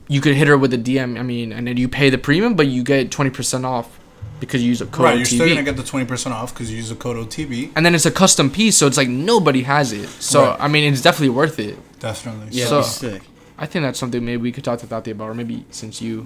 you 0.08 0.22
could 0.22 0.36
hit 0.36 0.48
her 0.48 0.58
with 0.58 0.74
a 0.74 0.78
DM. 0.78 1.20
I 1.20 1.24
mean, 1.24 1.52
and 1.52 1.68
then 1.68 1.78
you 1.78 1.88
pay 1.88 2.10
the 2.10 2.18
premium, 2.18 2.56
but 2.56 2.68
you 2.68 2.84
get 2.84 3.12
twenty 3.12 3.30
percent 3.32 3.66
off 3.66 4.00
because 4.40 4.62
you 4.64 4.70
use 4.70 4.82
a 4.82 4.86
code 4.88 5.04
right, 5.06 5.18
you're 5.18 5.26
still 5.26 5.48
gonna 5.48 5.64
get 5.64 5.78
the 5.78 5.84
twenty 5.84 6.06
percent 6.06 6.34
off 6.34 6.54
because 6.54 6.70
you 6.72 6.78
use 6.78 6.92
a 6.92 6.96
code 6.96 7.18
OTB. 7.18 7.72
and 7.76 7.86
then 7.86 7.94
it's 7.96 8.06
a 8.06 8.12
custom 8.12 8.50
piece, 8.50 8.78
so 8.78 8.88
it's 8.88 8.98
like 8.98 9.08
nobody 9.10 9.64
has 9.64 9.92
it. 9.94 10.10
So 10.10 10.46
Right. 10.46 10.58
I 10.62 10.68
mean, 10.68 10.92
it's 10.92 11.02
definitely 11.02 11.30
worth 11.30 11.60
it. 11.60 11.78
Definitely. 12.00 12.48
Yeah, 12.52 12.66
So- 12.68 12.82
sick. 12.82 13.22
I 13.58 13.68
think 13.68 13.84
that's 13.84 14.00
something 14.00 14.26
maybe 14.26 14.42
we 14.42 14.52
could 14.52 14.64
talk 14.64 14.80
to 14.80 14.88
Tati 14.88 15.12
about, 15.12 15.30
or 15.30 15.34
maybe 15.36 15.66
since 15.70 16.02
you 16.02 16.26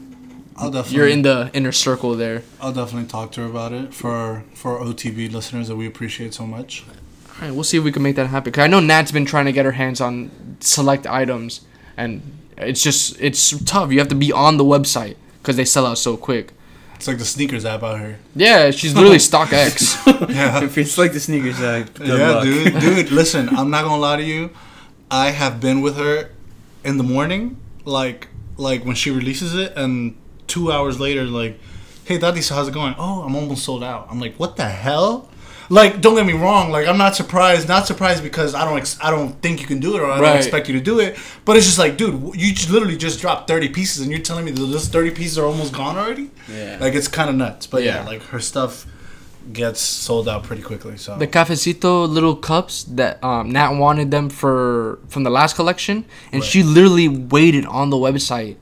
I'll 0.56 0.72
definitely. 0.72 0.98
you're 0.98 1.08
in 1.10 1.22
the 1.24 1.50
inner 1.54 1.74
circle 1.74 2.16
there. 2.16 2.44
I'll 2.62 2.72
definitely 2.72 3.10
talk 3.10 3.34
to 3.34 3.42
her 3.42 3.48
about 3.48 3.74
it 3.74 3.94
for 3.94 4.44
for 4.54 4.80
OTB 4.80 5.28
listeners 5.34 5.68
that 5.68 5.76
we 5.76 5.86
appreciate 5.86 6.34
so 6.34 6.46
much. 6.48 6.86
All 7.28 7.42
right, 7.42 7.54
we'll 7.54 7.66
see 7.66 7.76
if 7.78 7.84
we 7.84 7.92
can 7.92 8.04
make 8.04 8.16
that 8.16 8.28
happen. 8.28 8.54
Cause 8.54 8.64
I 8.64 8.68
know 8.68 8.80
Nat's 8.80 9.12
been 9.12 9.26
trying 9.26 9.46
to 9.48 9.52
get 9.52 9.66
her 9.66 9.74
hands 9.74 10.00
on 10.00 10.32
select 10.62 11.06
items, 11.06 11.60
and 11.98 12.22
it's 12.58 12.82
just 12.84 13.20
it's 13.22 13.58
tough. 13.64 13.92
You 13.92 14.00
have 14.00 14.10
to 14.10 14.16
be 14.16 14.32
on 14.32 14.58
the 14.58 14.64
website 14.64 15.16
because 15.42 15.56
they 15.56 15.66
sell 15.66 15.86
out 15.86 15.98
so 15.98 16.18
quick. 16.18 16.52
It's 16.96 17.08
like 17.08 17.18
the 17.18 17.26
sneakers 17.26 17.66
app 17.66 17.84
out 17.84 18.00
here. 18.00 18.20
Yeah, 18.36 18.72
she's 18.72 18.96
literally 18.96 19.18
StockX. 19.32 20.30
Yeah. 20.34 20.64
If 20.64 20.78
it's 20.78 20.98
like 20.98 21.14
the 21.14 21.20
sneakers 21.20 21.62
app. 21.62 21.94
good 21.94 22.08
yeah, 22.08 22.30
luck. 22.32 22.44
dude, 22.44 22.80
dude. 22.80 23.12
Listen, 23.12 23.50
I'm 23.50 23.70
not 23.70 23.84
gonna 23.84 24.02
lie 24.02 24.18
to 24.18 24.24
you. 24.24 24.52
I 25.12 25.32
have 25.32 25.60
been 25.60 25.82
with 25.82 25.98
her 25.98 26.30
in 26.84 26.98
the 26.98 27.04
morning, 27.04 27.58
like 27.84 28.30
like 28.58 28.86
when 28.86 28.96
she 28.96 29.12
releases 29.12 29.54
it, 29.54 29.74
and 29.76 30.16
two 30.48 30.72
hours 30.72 31.00
later, 31.00 31.26
like, 31.26 31.60
hey, 32.06 32.18
Tati, 32.18 32.42
so 32.42 32.56
how's 32.56 32.70
it 32.70 32.74
going? 32.74 32.96
Oh, 32.98 33.24
I'm 33.24 33.36
almost 33.36 33.66
sold 33.66 33.84
out. 33.84 34.08
I'm 34.10 34.20
like, 34.20 34.36
what 34.38 34.56
the 34.56 34.70
hell? 34.70 35.30
Like, 35.70 36.02
don't 36.02 36.16
get 36.16 36.26
me 36.26 36.34
wrong. 36.34 36.70
Like, 36.72 36.88
I'm 36.88 36.98
not 36.98 37.16
surprised. 37.16 37.68
Not 37.68 37.88
surprised 37.88 38.22
because 38.24 38.54
I 38.54 38.66
don't. 38.66 38.78
Ex- 38.78 38.98
I 39.02 39.10
don't 39.12 39.42
think 39.42 39.62
you 39.62 39.68
can 39.68 39.80
do 39.80 39.96
it, 39.96 40.02
or 40.02 40.06
I 40.06 40.20
Right. 40.20 40.28
don't 40.30 40.38
expect 40.38 40.68
you 40.68 40.74
to 40.76 40.82
do 40.82 41.00
it. 41.00 41.18
But 41.44 41.58
it's 41.58 41.66
just 41.66 41.80
like, 41.80 41.98
dude, 41.98 42.14
you 42.36 42.54
just 42.54 42.70
literally 42.70 42.98
just 42.98 43.20
dropped 43.20 43.48
30 43.48 43.70
pieces, 43.70 44.02
and 44.02 44.12
you're 44.12 44.22
telling 44.22 44.46
me 44.46 44.52
that 44.52 44.60
those 44.62 44.88
30 44.88 45.12
pieces 45.12 45.38
are 45.38 45.46
almost 45.46 45.74
gone 45.74 45.98
already. 45.98 46.30
Yeah. 46.54 46.78
Like, 46.80 46.94
it's 46.94 47.08
kind 47.08 47.30
of 47.30 47.36
nuts. 47.36 47.66
But 47.68 47.84
yeah. 47.84 48.02
Yeah. 48.04 48.06
like 48.06 48.22
her 48.28 48.40
stuff 48.40 48.86
gets 49.54 49.80
sold 49.80 50.28
out 50.28 50.44
pretty 50.44 50.62
quickly. 50.64 50.98
So 50.98 51.18
the 51.18 51.28
cafecito 51.28 52.10
little 52.10 52.36
cups 52.36 52.84
that 52.86 53.24
um, 53.24 53.52
Nat 53.52 53.72
wanted 53.72 54.10
them 54.12 54.30
for 54.30 54.98
from 55.08 55.24
the 55.24 55.30
last 55.30 55.56
collection, 55.56 56.06
and 56.32 56.42
Right. 56.42 56.50
she 56.52 56.64
literally 56.64 57.08
waited 57.08 57.66
on 57.66 57.90
the 57.92 57.98
website 57.98 58.56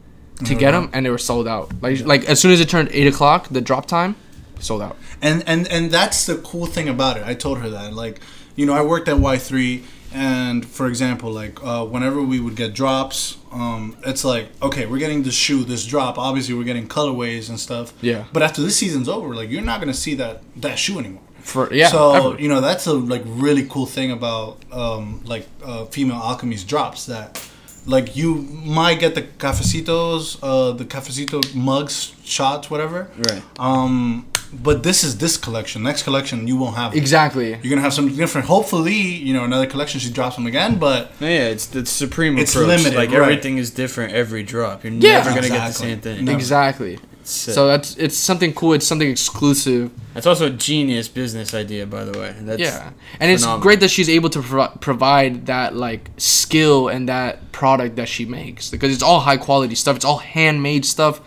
to 0.44 0.56
Oh, 0.56 0.58
get 0.58 0.72
them, 0.72 0.90
and 0.92 1.06
they 1.06 1.10
were 1.10 1.18
sold 1.18 1.48
out. 1.48 1.72
Like 1.82 2.06
like 2.06 2.26
as 2.26 2.40
soon 2.42 2.52
as 2.52 2.60
it 2.60 2.68
turned 2.68 2.90
eight 2.92 3.08
o'clock, 3.08 3.48
the 3.50 3.62
drop 3.62 3.86
time, 3.86 4.16
sold 4.60 4.82
out. 4.82 4.98
and 5.22 5.44
and 5.48 5.68
and 5.68 5.92
that's 5.92 6.26
the 6.26 6.36
cool 6.38 6.66
thing 6.66 6.90
about 6.90 7.18
it. 7.18 7.24
I 7.26 7.34
told 7.34 7.60
her 7.60 7.70
that, 7.70 7.94
like, 7.94 8.20
you 8.56 8.66
know, 8.66 8.74
I 8.74 8.82
worked 8.82 9.08
at 9.08 9.18
Y 9.18 9.38
three, 9.38 9.84
and 10.14 10.66
for 10.66 10.88
example, 10.88 11.32
like, 11.32 11.64
uh, 11.64 11.86
whenever 11.86 12.22
we 12.22 12.40
would 12.40 12.56
get 12.56 12.74
drops, 12.74 13.38
um, 13.52 13.96
it's 14.06 14.24
like, 14.24 14.50
okay, 14.62 14.86
we're 14.86 15.00
getting 15.00 15.24
this 15.24 15.36
shoe, 15.36 15.64
this 15.64 15.86
drop. 15.86 16.18
Obviously, 16.18 16.54
we're 16.54 16.64
getting 16.64 16.88
colorways 16.88 17.50
and 17.50 17.60
stuff. 17.60 17.94
Yeah. 18.02 18.26
But 18.32 18.44
after 18.44 18.62
this 18.62 18.76
season's 18.78 19.10
over, 19.10 19.34
like, 19.36 19.50
you're 19.50 19.62
not 19.62 19.80
gonna 19.80 19.94
see 19.94 20.16
that 20.16 20.42
that 20.58 20.78
shoe 20.80 21.00
anymore. 21.00 21.22
For 21.42 21.74
yeah, 21.74 21.90
so 21.90 22.14
ever. 22.14 22.42
you 22.42 22.48
know 22.48 22.62
that's 22.62 22.88
a 22.88 22.94
like 22.94 23.22
really 23.26 23.68
cool 23.68 23.86
thing 23.86 24.12
about 24.12 24.60
um, 24.72 25.22
like 25.26 25.46
uh, 25.64 25.86
female 25.86 26.16
alchemy's 26.16 26.64
drops 26.64 27.08
that 27.08 27.38
like 27.86 28.16
you 28.16 28.36
might 28.36 29.00
get 29.00 29.14
the 29.14 29.24
cafecitos, 29.24 30.40
uh, 30.42 30.72
the 30.72 30.86
cafecito 30.86 31.54
mugs, 31.54 32.14
shots, 32.24 32.70
whatever. 32.72 33.10
Right. 33.18 33.44
Um, 33.60 34.26
but 34.62 34.84
this 34.84 35.04
is 35.04 35.18
this 35.18 35.38
collection. 35.38 35.84
Next 35.84 36.04
collection, 36.04 36.48
you 36.48 36.58
won't 36.58 36.76
have. 36.76 36.94
it. 36.94 36.98
exactly. 36.98 37.50
You're 37.50 37.70
gonna 37.70 37.82
have 37.82 37.94
something 37.94 38.16
different. 38.16 38.48
Hopefully, 38.48 38.94
you 38.94 39.34
know, 39.34 39.44
another 39.44 39.66
collection 39.68 40.00
she 40.00 40.12
drops 40.12 40.36
them 40.36 40.46
again. 40.48 40.78
But 40.78 41.12
yeah, 41.20 41.48
it's 41.50 41.66
the 41.68 41.86
supreme 41.86 42.38
It's 42.38 42.54
approach. 42.54 42.68
limited, 42.68 42.96
like 42.96 43.10
right. 43.12 43.22
everything 43.22 43.58
is 43.58 43.72
different 43.72 44.14
every 44.14 44.44
drop. 44.44 44.84
You're 44.84 44.94
Yeah. 44.94 45.24
never 45.24 45.30
gonna 45.36 45.50
get 45.50 45.68
the 45.68 45.74
same 45.74 46.00
thing. 46.02 46.26
No. 46.26 46.34
Exactly. 46.34 47.00
Sick. 47.26 47.54
So 47.54 47.68
that's 47.68 47.96
it's 47.96 48.18
something 48.18 48.54
cool. 48.54 48.74
It's 48.74 48.86
something 48.86 49.10
exclusive. 49.10 49.92
That's 50.14 50.28
also 50.28 50.48
a 50.48 50.50
genius 50.50 51.08
business 51.08 51.54
idea, 51.54 51.86
by 51.86 52.04
the 52.04 52.20
way. 52.20 52.36
That's 52.42 52.62
yeah, 52.62 52.92
and 53.20 53.32
it's 53.32 53.46
great 53.62 53.80
that 53.80 53.90
she's 53.90 54.10
able 54.10 54.30
to 54.32 54.42
provi- 54.42 54.78
provide 54.82 55.46
that 55.46 55.74
like 55.74 56.12
skill 56.18 56.90
and 56.90 57.08
that 57.08 57.54
product 57.54 57.96
that 57.96 58.10
she 58.10 58.26
makes 58.26 58.70
because 58.70 58.94
it's 58.94 59.02
all 59.02 59.22
high 59.22 59.38
quality 59.38 59.74
stuff. 59.76 59.96
It's 59.96 60.04
all 60.06 60.18
handmade 60.18 60.84
stuff. 60.86 61.18
So- 61.18 61.24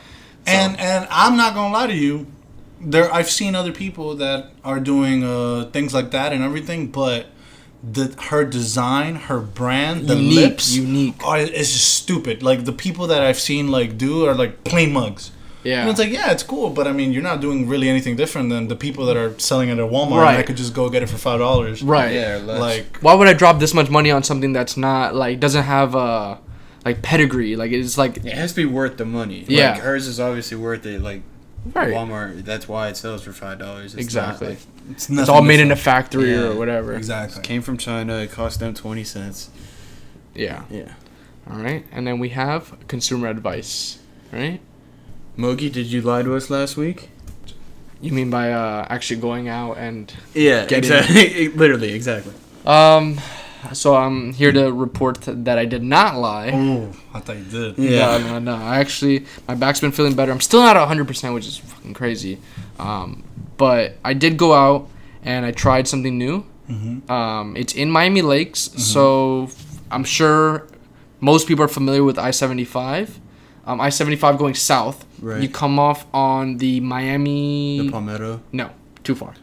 and 0.53 0.78
and 0.78 1.09
I'm 1.11 1.35
not 1.39 1.55
gonna 1.55 1.73
lie 1.73 1.86
to 1.86 1.94
you. 1.94 2.27
There, 2.81 3.12
I've 3.12 3.31
seen 3.31 3.55
other 3.55 3.73
people 3.73 4.15
that 4.16 4.51
are 4.65 4.81
doing 4.81 5.24
uh, 5.24 5.70
things 5.73 5.94
like 5.94 6.11
that 6.11 6.32
and 6.32 6.43
everything, 6.43 6.89
but 6.89 7.27
the 7.82 8.15
her 8.31 8.44
design, 8.44 9.15
her 9.16 9.39
brand, 9.40 10.09
the 10.09 10.16
Unique, 10.16 10.35
lips, 10.36 10.74
unique. 10.77 11.24
are 11.27 11.39
it's 11.39 11.73
just 11.73 11.94
stupid. 11.94 12.43
Like 12.43 12.65
the 12.65 12.73
people 12.73 13.07
that 13.07 13.23
I've 13.23 13.39
seen 13.39 13.69
like 13.70 13.97
do 13.97 14.27
are 14.27 14.35
like 14.35 14.65
plain 14.65 14.93
mugs. 14.93 15.31
Yeah. 15.62 15.81
And 15.81 15.90
it's 15.90 15.98
like, 15.98 16.11
yeah, 16.12 16.31
it's 16.31 16.44
cool, 16.44 16.70
but 16.70 16.86
I 16.86 16.93
mean, 16.93 17.12
you're 17.12 17.24
not 17.24 17.40
doing 17.40 17.69
really 17.69 17.89
anything 17.89 18.15
different 18.15 18.51
than 18.51 18.69
the 18.69 18.77
people 18.77 19.05
that 19.07 19.16
are 19.16 19.36
selling 19.39 19.69
it 19.69 19.78
at 19.78 19.90
Walmart. 19.90 20.23
Right. 20.23 20.31
And 20.35 20.39
I 20.39 20.43
could 20.44 20.57
just 20.57 20.74
go 20.74 20.89
get 20.89 21.03
it 21.03 21.09
for 21.09 21.16
five 21.19 21.40
dollars. 21.40 21.82
right. 21.82 22.12
Yeah, 22.15 22.36
less. 22.36 22.61
Like, 22.61 22.98
Why 22.98 23.15
would 23.15 23.27
I 23.27 23.32
drop 23.32 23.59
this 23.59 23.74
much 23.74 23.90
money 23.90 24.11
on 24.12 24.23
something 24.23 24.53
that's 24.53 24.77
not 24.77 25.15
like 25.15 25.40
doesn't 25.40 25.65
have 25.65 25.94
a 25.94 26.39
like 26.85 27.03
pedigree? 27.03 27.57
Like 27.57 27.73
it's 27.73 27.97
like 27.98 28.19
it 28.19 28.27
has 28.35 28.51
to 28.53 28.57
be 28.57 28.66
worth 28.66 28.97
the 28.97 29.05
money. 29.07 29.44
Yeah. 29.48 29.73
like, 29.73 29.81
hers 29.81 30.07
is 30.07 30.20
obviously 30.20 30.57
worth 30.57 30.86
it. 30.86 31.03
Like 31.03 31.23
right. 31.74 31.93
Walmart, 31.94 32.44
that's 32.44 32.68
why 32.68 32.88
it 32.88 32.97
sells 32.97 33.22
for 33.22 33.32
five 33.32 33.59
dollars. 33.59 33.94
Exactly. 33.94 34.48
like, 34.51 34.59
it's, 34.90 35.09
It's 35.10 35.28
all 35.28 35.43
made 35.43 35.60
in 35.60 35.70
a 35.70 35.76
factory 35.76 36.32
Yeah. 36.32 36.48
or 36.48 36.55
whatever. 36.56 36.94
Exactly. 36.94 37.40
It 37.40 37.44
came 37.44 37.62
from 37.62 37.76
China. 37.78 38.16
It 38.18 38.30
cost 38.32 38.60
them 38.60 38.74
twenty 38.74 39.05
cents. 39.05 39.51
Yeah. 40.34 40.64
Yeah. 40.70 40.93
All 41.51 41.59
right. 41.59 41.84
And 41.93 42.06
then 42.06 42.18
we 42.18 42.30
have 42.30 42.76
consumer 42.88 43.28
advice. 43.28 43.98
Right. 44.32 44.60
Mogi, 45.38 45.70
did 45.72 45.86
you 45.86 46.01
lie 46.02 46.22
to 46.22 46.34
us 46.34 46.51
last 46.51 46.76
week? 46.76 47.09
You 48.01 48.12
mean 48.12 48.28
by 48.30 48.52
uh 48.52 48.86
actually 48.90 49.20
going 49.20 49.48
out 49.48 49.78
and 49.78 50.12
Yeah, 50.34 50.66
Get 50.66 50.78
exactly. 50.78 51.48
Literally, 51.55 51.93
exactly. 51.93 52.32
um. 52.66 53.18
So 53.72 53.94
I'm 53.97 54.32
here 54.32 54.52
to 54.52 54.72
report 54.72 55.18
that 55.22 55.59
I 55.59 55.64
did 55.64 55.82
not 55.82 56.16
lie. 56.16 56.51
Oh, 56.52 56.93
I 57.14 57.20
thought 57.20 57.36
you 57.36 57.44
did. 57.44 57.78
Yeah. 57.78 58.18
No, 58.18 58.38
no, 58.38 58.38
no. 58.38 58.55
I 58.55 58.78
actually, 58.78 59.26
my 59.48 59.55
back's 59.55 59.80
been 59.80 59.93
feeling 59.93 60.14
better. 60.14 60.32
I'm 60.32 60.40
still 60.40 60.60
not 60.60 60.76
100%, 60.76 61.34
which 61.34 61.47
is 61.47 61.59
fucking 61.59 61.94
crazy. 61.94 62.38
Um, 62.78 63.24
but 63.56 63.97
I 64.05 64.12
did 64.14 64.36
go 64.36 64.52
out 64.52 64.88
and 65.22 65.44
I 65.44 65.52
tried 65.52 65.88
something 65.88 66.16
new. 66.18 66.44
Mm-hmm. 66.70 67.10
Um, 67.10 67.56
it's 67.56 67.74
in 67.74 67.90
Miami 67.90 68.22
Lakes, 68.22 68.70
so 68.76 69.48
I'm 69.90 70.05
sure 70.05 70.66
most 71.20 71.47
people 71.47 71.64
are 71.64 71.68
familiar 71.68 72.02
with 72.02 72.18
I-75. 72.18 73.10
Um, 73.66 73.80
I-75 73.80 74.38
going 74.38 74.55
south. 74.55 75.05
Right. 75.20 75.43
You 75.43 75.48
come 75.48 75.78
off 75.78 76.06
on 76.12 76.59
the 76.59 76.80
Miami. 76.80 77.80
The 77.86 77.90
Palmetto. 77.90 78.40
no, 78.52 78.70
too 79.05 79.14
far. 79.14 79.34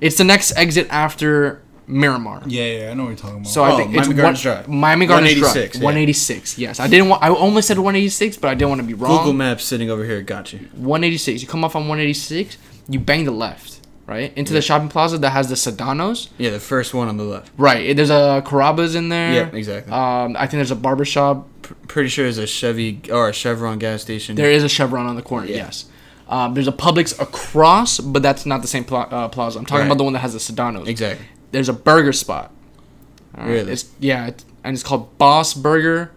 It's 0.00 0.18
the 0.18 0.24
next 0.24 0.56
exit 0.56 0.86
after 0.90 1.62
Miramar. 1.88 2.42
Yeah, 2.46 2.64
yeah, 2.64 2.90
I 2.90 2.94
know 2.94 3.04
what 3.04 3.08
you're 3.10 3.16
talking 3.18 3.36
about. 3.38 3.46
So 3.48 3.62
I 3.62 3.72
Oh, 3.72 3.76
think 3.76 3.90
Miami 3.90 3.98
it's 3.98 4.20
Gardens 4.20 4.44
one, 4.44 4.54
Drive. 4.54 4.68
Miami 4.68 5.06
Gardens 5.06 5.30
186, 5.40 5.72
Drive. 5.72 5.82
yeah. 5.82 5.84
186. 5.86 6.58
Yes, 6.58 6.80
I 6.80 6.88
didn't 6.88 7.08
want. 7.08 7.22
I 7.22 7.28
almost 7.30 7.68
said 7.68 7.78
186, 7.78 8.36
but 8.38 8.48
I 8.48 8.54
didn't 8.54 8.68
want 8.70 8.80
to 8.80 8.86
be 8.86 8.94
wrong. 8.94 9.16
Google 9.18 9.32
Maps 9.32 9.64
sitting 9.64 9.90
over 9.90 10.04
here 10.04 10.20
got 10.22 10.52
you. 10.52 10.60
186. 10.74 11.42
You 11.42 11.48
come 11.48 11.64
off 11.64 11.76
on 11.76 11.82
186. 11.88 12.56
You 12.88 12.98
bang 13.00 13.24
the 13.24 13.30
left, 13.30 13.80
right 14.06 14.32
into 14.36 14.52
the 14.52 14.62
shopping 14.62 14.88
plaza 14.88 15.18
that 15.18 15.30
has 15.30 15.48
the 15.48 15.54
Sedanos. 15.54 16.28
Yeah, 16.38 16.50
the 16.50 16.60
first 16.60 16.94
one 16.94 17.08
on 17.08 17.16
the 17.16 17.24
left. 17.24 17.50
Right. 17.58 17.94
There's 17.96 18.10
a 18.10 18.42
Carrabba's 18.46 18.94
in 18.94 19.08
there. 19.08 19.32
Yeah, 19.32 19.50
exactly. 19.56 19.92
Um, 19.92 20.36
I 20.36 20.40
think 20.46 20.52
there's 20.58 20.70
a 20.70 20.76
barbershop. 20.76 21.46
P- 21.62 21.74
pretty 21.88 22.08
sure 22.08 22.24
there's 22.24 22.38
a 22.38 22.46
Chevy 22.46 23.00
or 23.12 23.28
a 23.28 23.32
Chevron 23.32 23.78
gas 23.78 24.02
station. 24.02 24.36
There 24.36 24.50
is 24.50 24.62
a 24.64 24.68
Chevron 24.68 25.06
on 25.06 25.16
the 25.16 25.22
corner. 25.22 25.46
Yeah. 25.48 25.56
Yes. 25.56 25.86
Um, 26.28 26.54
there's 26.54 26.66
a 26.66 26.72
Publix 26.72 27.20
across, 27.20 28.00
but 28.00 28.20
that's 28.22 28.46
not 28.46 28.60
the 28.62 28.66
same 28.68 28.82
pla- 28.82 29.02
uh, 29.10 29.28
plaza. 29.28 29.60
I'm 29.60 29.64
talking 29.64 29.82
Right. 29.82 29.86
about 29.86 29.98
the 29.98 30.04
one 30.04 30.12
that 30.14 30.18
has 30.20 30.32
the 30.32 30.40
Sedanos. 30.40 30.88
Exactly. 30.88 31.24
There's 31.52 31.68
a 31.68 31.72
burger 31.72 32.12
spot. 32.12 32.50
All 33.36 33.44
right, 33.44 33.50
Really? 33.52 33.72
It's 33.72 33.86
yeah, 34.00 34.26
it's, 34.28 34.44
and 34.64 34.74
it's 34.74 34.82
called 34.82 35.16
Boss 35.18 35.54
Burger. 35.54 36.10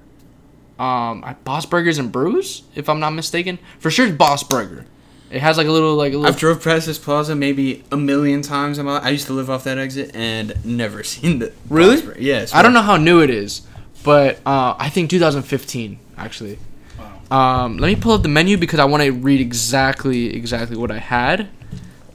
Um, 0.79 1.23
I- 1.25 1.35
Boss 1.43 1.65
Burgers 1.65 1.97
and 1.97 2.11
Brews, 2.11 2.63
if 2.75 2.87
I'm 2.89 2.99
not 2.99 3.11
mistaken. 3.11 3.59
For 3.79 3.91
sure, 3.91 4.07
it's 4.07 4.15
Boss 4.15 4.43
Burger. 4.43 4.85
It 5.29 5.41
has 5.41 5.57
like 5.57 5.67
a 5.67 5.71
little 5.71 5.95
like 5.95 6.13
a 6.13 6.17
little. 6.17 6.33
I've 6.33 6.39
drove 6.39 6.63
past 6.63 6.87
this 6.87 6.97
plaza 6.97 7.35
maybe 7.35 7.83
a 7.91 7.97
million 7.97 8.41
times. 8.41 8.79
in 8.79 8.85
my. 8.85 8.97
I 8.97 9.09
used 9.09 9.27
to 9.27 9.33
live 9.33 9.49
off 9.49 9.63
that 9.65 9.77
exit 9.77 10.11
and 10.15 10.53
never 10.65 11.03
seen 11.13 11.39
the. 11.39 11.53
Really? 11.69 12.01
Yes. 12.19 12.53
I 12.53 12.61
don't 12.63 12.73
know 12.73 12.81
how 12.81 12.97
new 12.97 13.21
it 13.21 13.29
is, 13.29 13.61
but 14.03 14.37
uh, 14.45 14.75
I 14.79 14.89
think 14.89 15.09
2015 15.11 15.99
actually. 16.17 16.57
Wow. 16.97 17.65
Um, 17.65 17.77
let 17.77 17.87
me 17.89 17.95
pull 17.95 18.13
up 18.13 18.23
the 18.23 18.29
menu 18.29 18.57
because 18.57 18.79
I 18.79 18.85
want 18.85 19.03
to 19.03 19.11
read 19.11 19.39
exactly 19.39 20.35
exactly 20.35 20.77
what 20.77 20.89
I 20.89 20.97
had. 20.97 21.49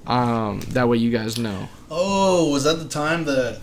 Um, 0.07 0.61
that 0.71 0.89
way 0.89 0.97
you 0.97 1.11
guys 1.11 1.39
know. 1.39 1.69
Oh, 1.91 2.51
was 2.51 2.65
that 2.65 2.79
the 2.79 2.89
time 2.89 3.25
that 3.25 3.61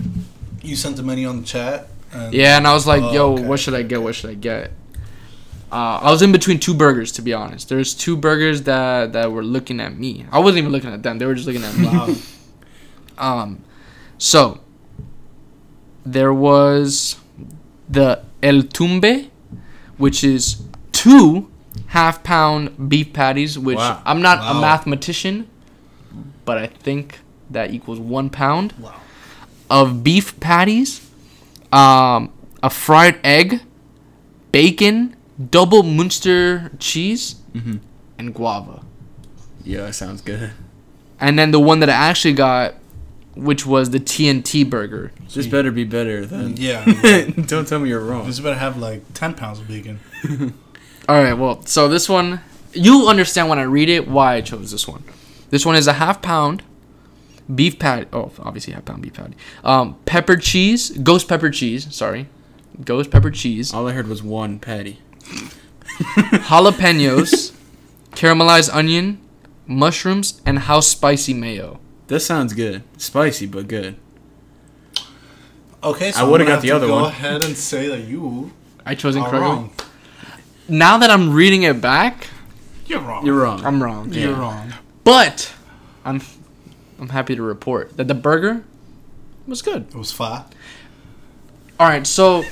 you 0.62 0.76
sent 0.76 0.96
the 0.96 1.04
menu 1.04 1.28
on 1.28 1.42
the 1.42 1.46
chat? 1.46 1.88
And 2.14 2.34
Yeah, 2.34 2.58
and 2.58 2.68
I 2.68 2.74
was 2.74 2.86
like, 2.86 3.02
Oh, 3.02 3.14
"Yo, 3.14 3.34
okay, 3.34 3.44
what 3.46 3.60
should 3.60 3.74
I 3.74 3.84
get? 3.84 4.02
What 4.02 4.16
should 4.16 4.30
I 4.30 4.34
get?" 4.36 4.72
Uh, 5.72 6.00
I 6.04 6.12
was 6.12 6.22
in 6.22 6.32
between 6.34 6.60
two 6.60 6.74
burgers, 6.74 7.14
to 7.14 7.22
be 7.22 7.34
honest. 7.34 7.70
There's 7.70 7.94
two 7.94 8.18
burgers 8.18 8.64
that 8.64 9.14
that 9.14 9.32
were 9.32 9.44
looking 9.44 9.80
at 9.80 9.98
me. 9.98 10.26
I 10.32 10.40
wasn't 10.40 10.60
even 10.60 10.72
looking 10.72 10.92
at 10.94 11.02
them; 11.04 11.18
they 11.18 11.26
were 11.26 11.36
just 11.36 11.48
looking 11.48 11.64
at 11.64 11.76
me. 11.78 11.88
Wow. 11.88 12.16
Um, 13.18 13.64
so 14.18 14.62
there 16.04 16.34
was 16.34 17.18
the 17.88 18.24
El 18.42 18.64
Tumbe, 18.64 19.30
which 19.98 20.24
is 20.24 20.64
two 20.92 21.52
half 21.88 22.24
pound 22.24 22.90
beef 22.90 23.14
patties. 23.14 23.60
Which 23.60 23.78
Wow. 23.78 24.02
I'm 24.06 24.22
not 24.24 24.40
a 24.40 24.60
mathematician, 24.60 25.48
but 26.46 26.58
I 26.58 26.66
think 26.68 27.20
that 27.52 27.72
equals 27.72 28.00
one 28.00 28.30
pound 28.30 28.74
wow. 28.80 28.96
of 29.70 30.04
beef 30.04 30.40
patties, 30.40 31.08
um, 31.72 32.32
a 32.64 32.70
fried 32.70 33.20
egg, 33.24 33.62
bacon, 34.52 35.16
double 35.50 35.84
Munster 35.84 36.72
cheese, 36.80 37.36
Mhm. 37.56 37.80
and 38.18 38.34
guava. 38.34 38.82
Yeah, 39.64 39.86
that 39.86 39.96
sounds 39.96 40.22
good. 40.22 40.52
And 41.20 41.38
then 41.38 41.52
the 41.52 41.60
one 41.60 41.80
that 41.82 41.90
I 41.90 41.94
actually 41.94 42.34
got, 42.34 42.76
which 43.36 43.66
was 43.66 43.92
the 43.92 44.00
TNT 44.00 44.64
burger. 44.64 45.12
This 45.34 45.46
better 45.48 45.72
be 45.72 45.84
better 45.84 46.26
than. 46.26 46.58
Yeah. 46.58 46.84
don't 47.46 47.68
tell 47.68 47.80
me 47.80 47.90
you're 47.90 48.00
wrong. 48.04 48.26
this 48.28 48.40
better 48.40 48.58
have 48.60 48.78
like 48.78 49.04
10 49.14 49.36
pounds 49.36 49.60
of 49.60 49.68
bacon. 49.68 50.00
All 51.10 51.22
right, 51.22 51.34
well, 51.34 51.66
so 51.66 51.88
this 51.88 52.10
one, 52.10 52.42
you'll 52.74 53.08
understand 53.08 53.50
when 53.50 53.60
I 53.60 53.64
read 53.64 53.90
it 53.90 54.08
why 54.08 54.36
I 54.36 54.42
chose 54.42 54.72
this 54.72 54.88
one. 54.88 55.04
This 55.50 55.66
one 55.66 55.76
is 55.76 55.88
a 55.88 55.94
half 55.94 56.22
pound 56.22 56.64
beef 57.54 57.78
patty. 57.80 58.08
Oh, 58.14 58.32
obviously 58.40 58.74
half 58.74 58.86
pound 58.86 59.02
beef 59.02 59.14
patty. 59.14 59.36
Um, 59.64 59.98
pepper 60.06 60.36
cheese, 60.36 60.92
ghost 60.92 61.28
pepper 61.28 61.50
cheese. 61.50 61.94
Sorry, 61.94 62.28
ghost 62.84 63.12
pepper 63.12 63.32
cheese. 63.32 63.74
All 63.74 63.88
I 63.88 63.94
heard 63.94 64.08
was 64.08 64.22
one 64.24 64.60
patty. 64.60 65.00
jalapenos, 66.50 67.54
caramelized 68.12 68.74
onion, 68.74 69.20
mushrooms, 69.68 70.42
and 70.46 70.60
house 70.60 70.88
spicy 70.88 71.34
mayo. 71.34 71.80
That 72.08 72.20
sounds 72.22 72.54
good. 72.54 72.84
Spicy, 72.98 73.46
but 73.46 73.68
good. 73.68 73.96
Okay, 75.84 76.12
so 76.12 76.20
I 76.20 76.24
I'm 76.24 76.30
would've 76.32 76.48
got 76.48 76.62
the 76.62 76.72
other 76.72 76.86
to 76.86 76.92
go 76.92 77.02
one. 77.02 77.06
ahead 77.06 77.44
and 77.44 77.56
say 77.58 77.88
that 77.88 78.02
you 78.02 78.52
I 78.86 78.96
chose 78.96 79.16
are 79.16 79.20
incorrectly. 79.20 79.42
wrong. 79.48 79.74
Now 80.68 80.98
that 81.00 81.10
I'm 81.10 81.34
reading 81.34 81.64
it 81.64 81.82
back, 81.82 82.28
You're 82.86 83.00
wrong. 83.00 83.26
You're 83.26 83.40
wrong. 83.42 83.66
I'm 83.66 83.82
wrong. 83.82 84.12
You're 84.14 84.36
wrong. 84.36 84.74
But 85.04 85.52
I'm 86.06 86.22
I'm 87.02 87.10
happy 87.10 87.36
to 87.36 87.42
report 87.42 87.98
that 87.98 88.08
the 88.08 88.14
burger 88.14 88.64
was 89.48 89.62
good. 89.64 89.88
It 89.88 89.96
was 89.96 90.12
fat. 90.12 90.54
All 91.80 91.88
right, 91.88 92.06
so 92.06 92.44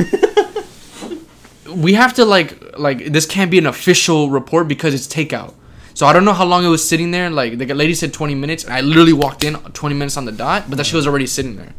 we 1.74 1.94
have 1.94 2.16
to 2.16 2.26
like 2.26 2.78
like 2.78 3.06
this 3.06 3.28
can't 3.28 3.52
be 3.52 3.60
an 3.60 3.68
official 3.68 4.32
report 4.32 4.68
because 4.68 4.96
it's 4.96 5.08
takeout. 5.08 5.54
So 5.94 6.08
I 6.08 6.14
don't 6.14 6.26
know 6.26 6.34
how 6.34 6.46
long 6.46 6.66
it 6.66 6.70
was 6.70 6.88
sitting 6.88 7.12
there. 7.12 7.30
Like 7.30 7.60
the 7.60 7.74
lady 7.76 7.94
said 7.94 8.12
20 8.12 8.34
minutes, 8.34 8.64
and 8.64 8.74
I 8.74 8.82
literally 8.82 9.14
walked 9.14 9.44
in 9.44 9.54
20 9.56 9.96
minutes 9.96 10.18
on 10.18 10.26
the 10.26 10.32
dot, 10.32 10.66
but 10.68 10.78
that 10.78 10.86
she 10.86 10.96
was 10.96 11.06
already 11.06 11.28
sitting 11.28 11.56
there. 11.56 11.74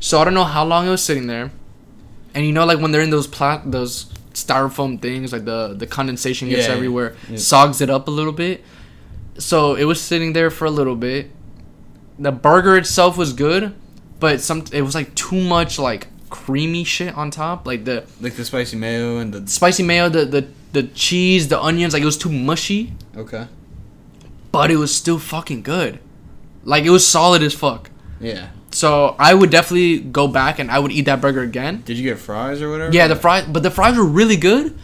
So 0.00 0.18
I 0.18 0.24
don't 0.24 0.34
know 0.34 0.44
how 0.44 0.64
long 0.64 0.86
it 0.86 0.90
was 0.90 1.02
sitting 1.02 1.26
there. 1.26 1.50
And 2.34 2.46
you 2.46 2.52
know, 2.52 2.64
like 2.64 2.78
when 2.78 2.92
they're 2.92 3.02
in 3.02 3.10
those 3.10 3.26
plat 3.26 3.70
those 3.70 4.06
styrofoam 4.32 5.02
things, 5.02 5.34
like 5.34 5.44
the 5.44 5.74
the 5.74 5.86
condensation 5.86 6.48
gets 6.48 6.66
yeah. 6.66 6.74
everywhere, 6.74 7.14
Yeah. 7.28 7.36
sogs 7.36 7.82
it 7.82 7.90
up 7.90 8.08
a 8.08 8.10
little 8.10 8.32
bit. 8.32 8.64
So 9.38 9.74
it 9.74 9.84
was 9.84 10.00
sitting 10.00 10.32
there 10.32 10.50
for 10.50 10.64
a 10.64 10.70
little 10.70 10.96
bit. 10.96 11.30
The 12.18 12.32
burger 12.32 12.76
itself 12.76 13.16
was 13.16 13.32
good, 13.32 13.74
but 14.20 14.40
some 14.40 14.64
it 14.72 14.82
was 14.82 14.94
like 14.94 15.14
too 15.14 15.40
much 15.40 15.78
like 15.78 16.08
creamy 16.30 16.84
shit 16.84 17.14
on 17.16 17.30
top, 17.30 17.66
like 17.66 17.84
the 17.84 18.04
Like 18.20 18.34
the 18.34 18.44
spicy 18.44 18.76
mayo 18.76 19.18
and 19.18 19.32
the. 19.34 19.46
spicy 19.50 19.82
mayo, 19.82 20.08
the 20.08 20.24
the 20.24 20.46
the 20.72 20.82
cheese, 20.84 21.48
the 21.48 21.60
onions, 21.60 21.92
like 21.92 22.02
it 22.02 22.06
was 22.06 22.18
too 22.18 22.30
mushy, 22.32 22.92
Okay. 23.16 23.46
but 24.52 24.70
it 24.70 24.76
was 24.76 24.94
still 24.94 25.18
fucking 25.18 25.62
good. 25.62 25.98
Like 26.64 26.84
it 26.84 26.90
was 26.90 27.06
solid 27.06 27.42
as 27.42 27.54
fuck. 27.54 27.90
Yeah. 28.20 28.48
So 28.72 29.14
I 29.18 29.32
would 29.32 29.50
definitely 29.50 30.00
go 30.00 30.26
back 30.28 30.58
and 30.58 30.70
I 30.70 30.78
would 30.78 30.92
eat 30.92 31.02
that 31.06 31.20
burger 31.20 31.40
again. 31.42 31.82
Did 31.86 31.96
you 31.96 32.02
get 32.02 32.18
fries 32.18 32.60
or 32.60 32.70
whatever? 32.70 32.92
Yeah, 32.94 33.06
the 33.08 33.16
fries, 33.16 33.44
but 33.48 33.62
the 33.62 33.70
fries 33.70 33.96
were 33.96 34.04
really 34.04 34.36
good. 34.36 34.76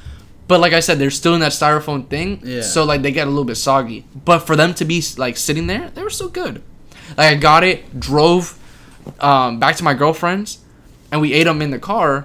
But 0.49 0.61
like 0.61 0.73
I 0.73 0.81
said, 0.81 0.99
they're 0.99 1.11
still 1.11 1.35
in 1.35 1.41
that 1.41 1.53
styrofoam 1.53 2.09
thing, 2.09 2.41
Yeah. 2.45 2.61
so 2.63 2.85
like 2.85 3.03
they 3.03 3.11
get 3.13 3.27
a 3.27 3.31
little 3.31 3.45
bit 3.45 3.57
soggy. 3.57 4.05
But 4.15 4.41
for 4.41 4.55
them 4.57 4.75
to 4.75 4.85
be 4.85 5.03
like 5.17 5.37
sitting 5.37 5.67
there, 5.67 5.91
they 5.95 6.03
were 6.03 6.11
still 6.11 6.29
good. 6.29 6.63
Like 7.17 7.33
I 7.33 7.35
got 7.35 7.65
it, 7.65 7.99
drove 7.99 8.59
um, 9.21 9.59
back 9.59 9.77
to 9.77 9.85
my 9.85 9.95
girlfriend's, 9.95 10.59
and 11.11 11.21
we 11.21 11.33
ate 11.33 11.45
them 11.45 11.63
in 11.63 11.71
the 11.71 11.79
car. 11.79 12.25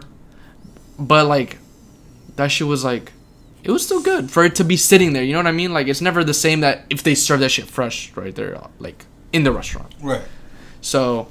But 0.99 1.27
like, 1.27 1.57
that 2.35 2.47
shit 2.47 2.67
was 2.67 2.83
like, 2.83 3.13
it 3.63 3.71
was 3.71 3.85
still 3.85 4.01
good 4.01 4.31
for 4.31 4.43
it 4.45 4.55
to 4.55 4.63
be 4.63 4.77
sitting 4.77 5.13
there. 5.13 5.23
You 5.23 5.33
know 5.33 5.39
what 5.39 5.47
I 5.47 5.51
mean? 5.51 5.73
Like 5.73 5.87
it's 5.87 6.01
never 6.01 6.23
the 6.23 6.33
same 6.33 6.61
that 6.61 6.85
if 6.89 7.03
they 7.03 7.15
serve 7.15 7.41
that 7.41 7.49
shit 7.49 7.65
fresh 7.65 8.15
right 8.15 8.33
there, 8.33 8.59
like 8.79 9.05
in 9.33 9.43
the 9.43 9.51
restaurant. 9.51 9.93
Right. 10.01 10.21
So, 10.81 11.27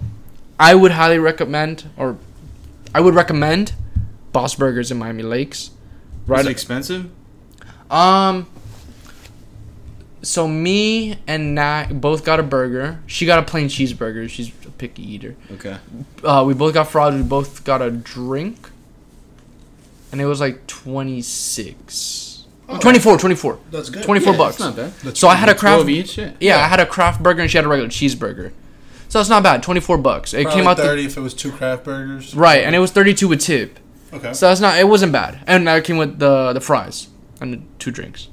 I 0.58 0.74
would 0.74 0.92
highly 0.92 1.18
recommend, 1.18 1.88
or 1.96 2.18
I 2.94 3.00
would 3.00 3.14
recommend, 3.14 3.72
Boss 4.32 4.54
Burgers 4.54 4.90
in 4.90 4.98
Miami 4.98 5.22
Lakes. 5.22 5.70
Right. 6.26 6.44
it 6.44 6.50
expensive? 6.50 7.10
Um. 7.90 8.48
So 10.22 10.48
me 10.48 11.18
and 11.26 11.54
Nat 11.54 12.00
both 12.00 12.24
got 12.24 12.40
a 12.40 12.42
burger. 12.42 13.00
She 13.06 13.26
got 13.26 13.38
a 13.38 13.42
plain 13.42 13.68
cheeseburger. 13.68 14.28
She's 14.28 14.48
a 14.66 14.70
picky 14.70 15.02
eater. 15.02 15.36
Okay. 15.52 15.76
Uh, 16.24 16.44
we 16.46 16.54
both 16.54 16.74
got 16.74 16.88
fries. 16.88 17.14
We 17.14 17.22
both 17.22 17.64
got 17.64 17.82
a 17.82 17.90
drink, 17.90 18.70
and 20.12 20.20
it 20.20 20.26
was 20.26 20.40
like 20.40 20.66
twenty 20.66 21.22
six. 21.22 22.44
Oh. 22.68 22.80
24, 22.80 23.16
24. 23.18 23.60
That's 23.70 23.90
good. 23.90 24.02
24 24.02 24.32
Yeah, 24.32 24.38
bucks. 24.38 24.56
That's 24.56 24.76
not 24.76 24.76
bad. 24.76 24.92
That's 25.04 25.20
So 25.20 25.28
I 25.28 25.36
had 25.36 25.48
a 25.48 25.54
craft. 25.54 25.88
Each. 25.88 26.18
Yeah. 26.18 26.32
Yeah, 26.40 26.56
I 26.64 26.66
had 26.66 26.80
a 26.80 26.86
craft 26.86 27.22
burger 27.22 27.40
and 27.42 27.48
she 27.48 27.56
had 27.58 27.64
a 27.64 27.68
regular 27.68 27.88
cheeseburger. 27.88 28.50
So 29.08 29.20
it's 29.20 29.28
not 29.28 29.44
bad. 29.44 29.62
24 29.62 29.98
bucks. 29.98 30.34
It 30.34 30.42
Probably 30.42 30.60
came 30.62 30.68
out 30.68 30.76
to, 30.78 30.82
thirty 30.82 31.04
if 31.06 31.16
it 31.16 31.20
was 31.20 31.32
two 31.32 31.52
craft 31.52 31.84
burgers. 31.84 32.34
right, 32.34 32.64
and 32.64 32.74
it 32.74 32.80
was 32.80 32.90
32 32.90 33.28
with 33.28 33.40
tip. 33.40 33.78
Okay. 34.12 34.32
So 34.32 34.48
that's 34.48 34.60
not. 34.60 34.80
It 34.80 34.88
wasn't 34.88 35.12
bad. 35.12 35.38
And 35.46 35.68
that 35.68 35.84
came 35.84 35.96
with 35.96 36.18
the 36.18 36.52
the 36.54 36.60
fries 36.60 37.06
and 37.40 37.52
the 37.54 37.60
two 37.78 37.92
drinks. 37.92 38.26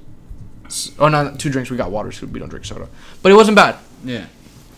S- 0.74 0.92
Oh, 1.00 1.08
not 1.08 1.40
two 1.40 1.50
drinks. 1.50 1.70
We 1.70 1.78
got 1.78 1.92
water, 1.92 2.12
so 2.12 2.26
we 2.26 2.40
don't 2.40 2.50
drink 2.50 2.66
soda. 2.66 2.88
But 3.22 3.32
it 3.32 3.36
wasn't 3.36 3.56
bad. 3.56 3.76
Yeah. 4.04 4.26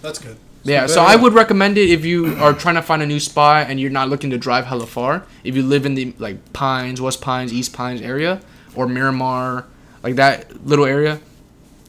That's 0.01 0.19
good. 0.19 0.37
Yeah, 0.63 0.87
so 0.87 1.01
I 1.01 1.13
at 1.13 1.21
would 1.21 1.33
recommend 1.33 1.77
it 1.77 1.89
if 1.91 2.03
you 2.03 2.35
are 2.37 2.51
trying 2.51 2.73
to 2.75 2.81
find 2.81 3.01
a 3.03 3.05
new 3.05 3.19
spot 3.19 3.67
and 3.69 3.79
you're 3.79 3.91
not 3.91 4.09
looking 4.09 4.31
to 4.31 4.37
drive 4.37 4.65
hella 4.65 4.87
far. 4.87 5.23
If 5.43 5.55
you 5.55 5.61
live 5.61 5.85
in 5.85 5.93
the 5.93 6.13
like 6.17 6.53
Pines, 6.53 6.99
West 6.99 7.21
Pines, 7.21 7.53
East 7.53 7.71
Pines 7.71 8.01
area, 8.01 8.41
or 8.75 8.87
Miramar, 8.87 9.65
like 10.01 10.15
that 10.15 10.65
little 10.65 10.85
area, 10.85 11.19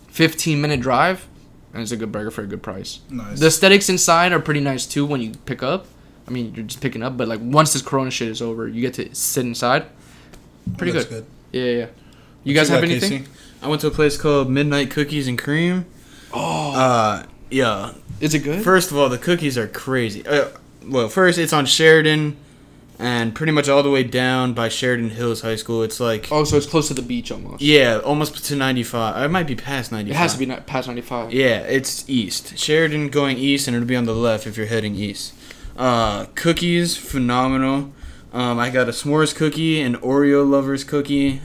15 0.09 0.61
minute 0.61 0.81
drive, 0.81 1.27
and 1.73 1.83
it's 1.83 1.93
a 1.93 1.97
good 1.97 2.13
burger 2.13 2.31
for 2.31 2.43
a 2.43 2.47
good 2.47 2.63
price. 2.63 3.01
Nice. 3.11 3.41
The 3.41 3.47
aesthetics 3.47 3.89
inside 3.89 4.33
are 4.33 4.41
pretty 4.41 4.61
nice 4.61 4.85
too 4.87 5.07
when 5.07 5.21
you 5.23 5.33
pick 5.47 5.63
up. 5.63 5.87
I 6.29 6.31
mean, 6.31 6.55
you're 6.55 6.67
just 6.67 6.81
picking 6.83 7.03
up, 7.03 7.17
but 7.17 7.29
like 7.29 7.41
once 7.43 7.73
this 7.73 7.83
Corona 7.83 8.11
shit 8.11 8.29
is 8.29 8.43
over, 8.43 8.69
you 8.69 8.81
get 8.83 8.95
to 8.95 9.15
sit 9.15 9.47
inside. 9.47 9.87
Pretty 10.77 10.93
That's 10.93 11.07
good. 11.07 11.25
Yeah, 11.53 11.63
yeah. 11.63 11.71
yeah. 11.71 11.87
You 12.45 12.53
What 12.53 12.61
guys 12.61 12.69
have 12.69 12.81
got, 12.83 12.91
anything? 12.91 13.11
Casey? 13.25 13.31
I 13.63 13.69
went 13.69 13.81
to 13.83 13.87
a 13.87 13.91
place 13.91 14.17
called 14.17 14.51
Midnight 14.51 14.91
Cookies 14.91 15.27
and 15.29 15.39
Cream. 15.39 15.87
Oh, 16.33 16.73
Uh, 16.75 17.23
yeah. 17.51 17.93
is 18.21 18.35
it 18.35 18.41
good? 18.41 18.63
First 18.63 18.91
of 18.91 18.97
all, 18.97 19.09
the 19.09 19.19
cookies 19.19 19.57
are 19.59 19.67
crazy. 19.67 20.27
Uh, 20.27 20.49
well, 20.87 21.09
first 21.09 21.39
it's 21.39 21.53
on 21.53 21.67
Sheridan, 21.67 22.37
and 22.99 23.35
pretty 23.35 23.53
much 23.53 23.69
all 23.69 23.83
the 23.83 23.91
way 23.91 24.03
down 24.03 24.53
by 24.53 24.69
Sheridan 24.69 25.11
Hills 25.11 25.41
High 25.43 25.57
School. 25.57 25.83
It's 25.83 25.99
like 26.01 26.29
oh, 26.31 26.45
so 26.45 26.57
it's 26.57 26.67
close 26.67 26.89
to 26.89 26.95
the 26.95 27.03
beach 27.03 27.31
almost. 27.33 27.63
yeah, 27.63 27.99
almost 28.05 28.45
to 28.47 28.57
ninety 28.57 28.83
five. 28.83 29.17
I 29.17 29.27
might 29.27 29.47
be 29.47 29.55
past 29.57 29.91
ninety 29.93 30.11
It 30.13 30.17
has 30.17 30.33
to 30.35 30.39
be 30.39 30.47
not 30.47 30.67
past 30.67 30.87
95. 30.89 31.33
Yeah, 31.33 31.59
it's 31.61 32.09
east. 32.09 32.57
Sheridan 32.59 33.09
going 33.09 33.37
east, 33.39 33.67
and 33.69 33.77
it'll 33.77 33.87
be 33.89 33.97
on 33.97 34.05
the 34.07 34.15
left 34.15 34.47
if 34.47 34.57
you're 34.57 34.67
heading 34.67 34.95
east. 34.95 35.35
Uh, 35.77 36.27
cookies, 36.35 36.97
phenomenal. 36.97 37.93
Um, 38.37 38.59
I 38.59 38.69
got 38.69 38.87
a 38.87 38.93
s'mores 38.93 39.35
cookie, 39.35 39.81
an 39.81 39.97
Oreo 39.97 40.47
lovers 40.47 40.85
cookie, 40.85 41.41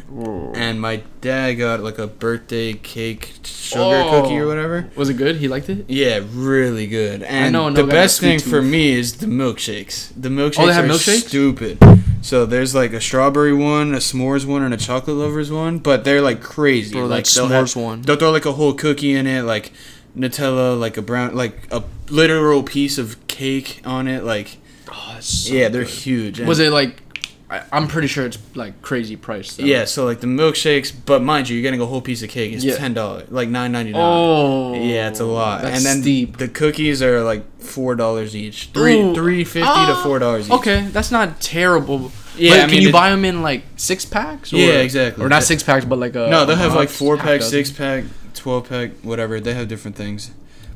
and 0.54 0.82
my 0.82 1.04
dad 1.22 1.54
got 1.54 1.80
like 1.80 1.98
a 1.98 2.06
birthday 2.08 2.74
cake 2.74 3.32
sugar 3.46 3.82
Oh. 4.06 4.22
cookie 4.24 4.38
or 4.38 4.46
whatever. 4.46 4.90
Was 4.98 5.08
it 5.08 5.14
good? 5.14 5.38
He 5.38 5.48
liked 5.48 5.70
it? 5.70 5.86
Yeah, 5.88 6.20
really 6.34 6.88
good. 6.88 7.24
And 7.24 7.54
know, 7.54 7.70
no 7.70 7.76
the 7.82 7.88
best 7.90 8.20
thing 8.20 8.40
for 8.40 8.62
me 8.62 8.92
is 8.92 9.14
the 9.14 9.26
milkshakes. 9.26 10.10
The 10.20 10.28
milkshakes 10.28 10.60
Oh, 10.60 10.70
are 10.70 10.84
milkshakes? 10.86 11.28
stupid. 11.30 11.78
So 12.22 12.46
there's 12.46 12.76
like 12.76 12.92
a 12.92 13.00
strawberry 13.00 13.54
one, 13.54 13.94
a 13.94 14.00
s'mores 14.00 14.46
one, 14.46 14.62
and 14.62 14.74
a 14.74 14.78
chocolate 14.78 15.16
lovers 15.16 15.50
one, 15.50 15.78
but 15.78 16.04
they're 16.04 16.22
like 16.22 16.42
crazy. 16.44 16.92
Bro, 16.94 17.06
like 17.06 17.26
they'll 17.26 17.48
have- 17.48 17.68
s'mores 17.68 17.76
one. 17.82 18.02
They'll 18.02 18.18
throw 18.18 18.32
like 18.32 18.46
a 18.46 18.52
whole 18.52 18.74
cookie 18.74 19.14
in 19.14 19.28
it, 19.28 19.44
like 19.44 19.72
Nutella, 20.18 20.78
like 20.78 20.98
a 20.98 21.02
brown, 21.02 21.36
like 21.36 21.68
a 21.72 21.84
literal 22.10 22.64
piece 22.64 22.98
of 22.98 23.16
cake 23.28 23.82
on 23.86 24.10
it. 24.10 24.26
Like 24.26 24.58
Oh, 24.92 25.18
so 25.20 25.54
yeah, 25.54 25.70
they're 25.70 25.84
good. 25.84 25.90
huge. 25.92 26.40
And- 26.40 26.48
Was 26.48 26.60
it 26.60 26.72
like? 26.72 27.02
I, 27.50 27.64
I'm 27.74 27.90
pretty 27.90 28.08
sure 28.08 28.26
it's 28.26 28.38
like 28.56 28.82
crazy 28.82 29.18
price. 29.18 29.56
Though. 29.58 29.66
Yeah, 29.66 29.84
so 29.84 30.06
like 30.06 30.22
the 30.22 30.28
milkshakes, 30.28 30.94
but 31.06 31.22
mind 31.22 31.50
you, 31.50 31.58
you're 31.58 31.64
getting 31.64 31.82
a 31.82 31.86
whole 31.86 32.00
piece 32.02 32.24
of 32.24 32.30
cake. 32.30 32.54
It's 32.54 32.64
Yeah. 32.64 32.78
ten 32.78 32.94
dollars, 32.94 33.30
like 33.30 33.50
nine 33.50 33.74
ninety 33.74 33.92
nine. 33.92 34.02
Oh. 34.02 34.74
Yeah, 34.74 35.10
it's 35.10 35.20
a 35.20 35.26
lot. 35.26 35.66
And 35.66 35.84
then 35.86 36.02
steep. 36.02 36.38
the 36.38 36.48
cookies 36.48 37.02
are 37.04 37.22
like 37.24 37.44
four 37.60 37.96
dollars 37.96 38.38
each. 38.38 38.70
Three 38.74 39.02
Ooh. 39.02 39.14
three 39.14 39.44
fifty 39.44 39.68
Ah, 39.68 39.98
to 39.98 40.02
four 40.08 40.18
dollars 40.20 40.46
each. 40.48 40.54
Okay, 40.54 40.88
that's 40.94 41.12
not 41.12 41.42
terrible. 41.42 42.14
Yeah, 42.38 42.52
but 42.52 42.58
I 42.58 42.62
can 42.62 42.72
mean, 42.72 42.82
you 42.84 42.92
buy 42.94 43.10
them 43.10 43.26
in 43.26 43.42
like 43.42 43.64
six 43.76 44.06
packs? 44.06 44.54
Or, 44.54 44.56
Yeah, 44.56 44.76
exactly. 44.80 45.22
Or 45.26 45.28
not 45.28 45.44
six 45.44 45.62
packs, 45.62 45.84
but 45.84 46.00
like 46.00 46.16
a. 46.16 46.30
No, 46.30 46.46
they'll 46.46 46.56
have 46.56 46.74
like 46.74 46.88
four 46.88 47.18
pack, 47.18 47.42
six 47.42 47.70
pack, 47.70 48.06
twelve 48.34 48.70
pack, 48.70 48.92
whatever. 49.04 49.42
They 49.42 49.54
have 49.56 49.68
different 49.68 49.98
things, 49.98 50.32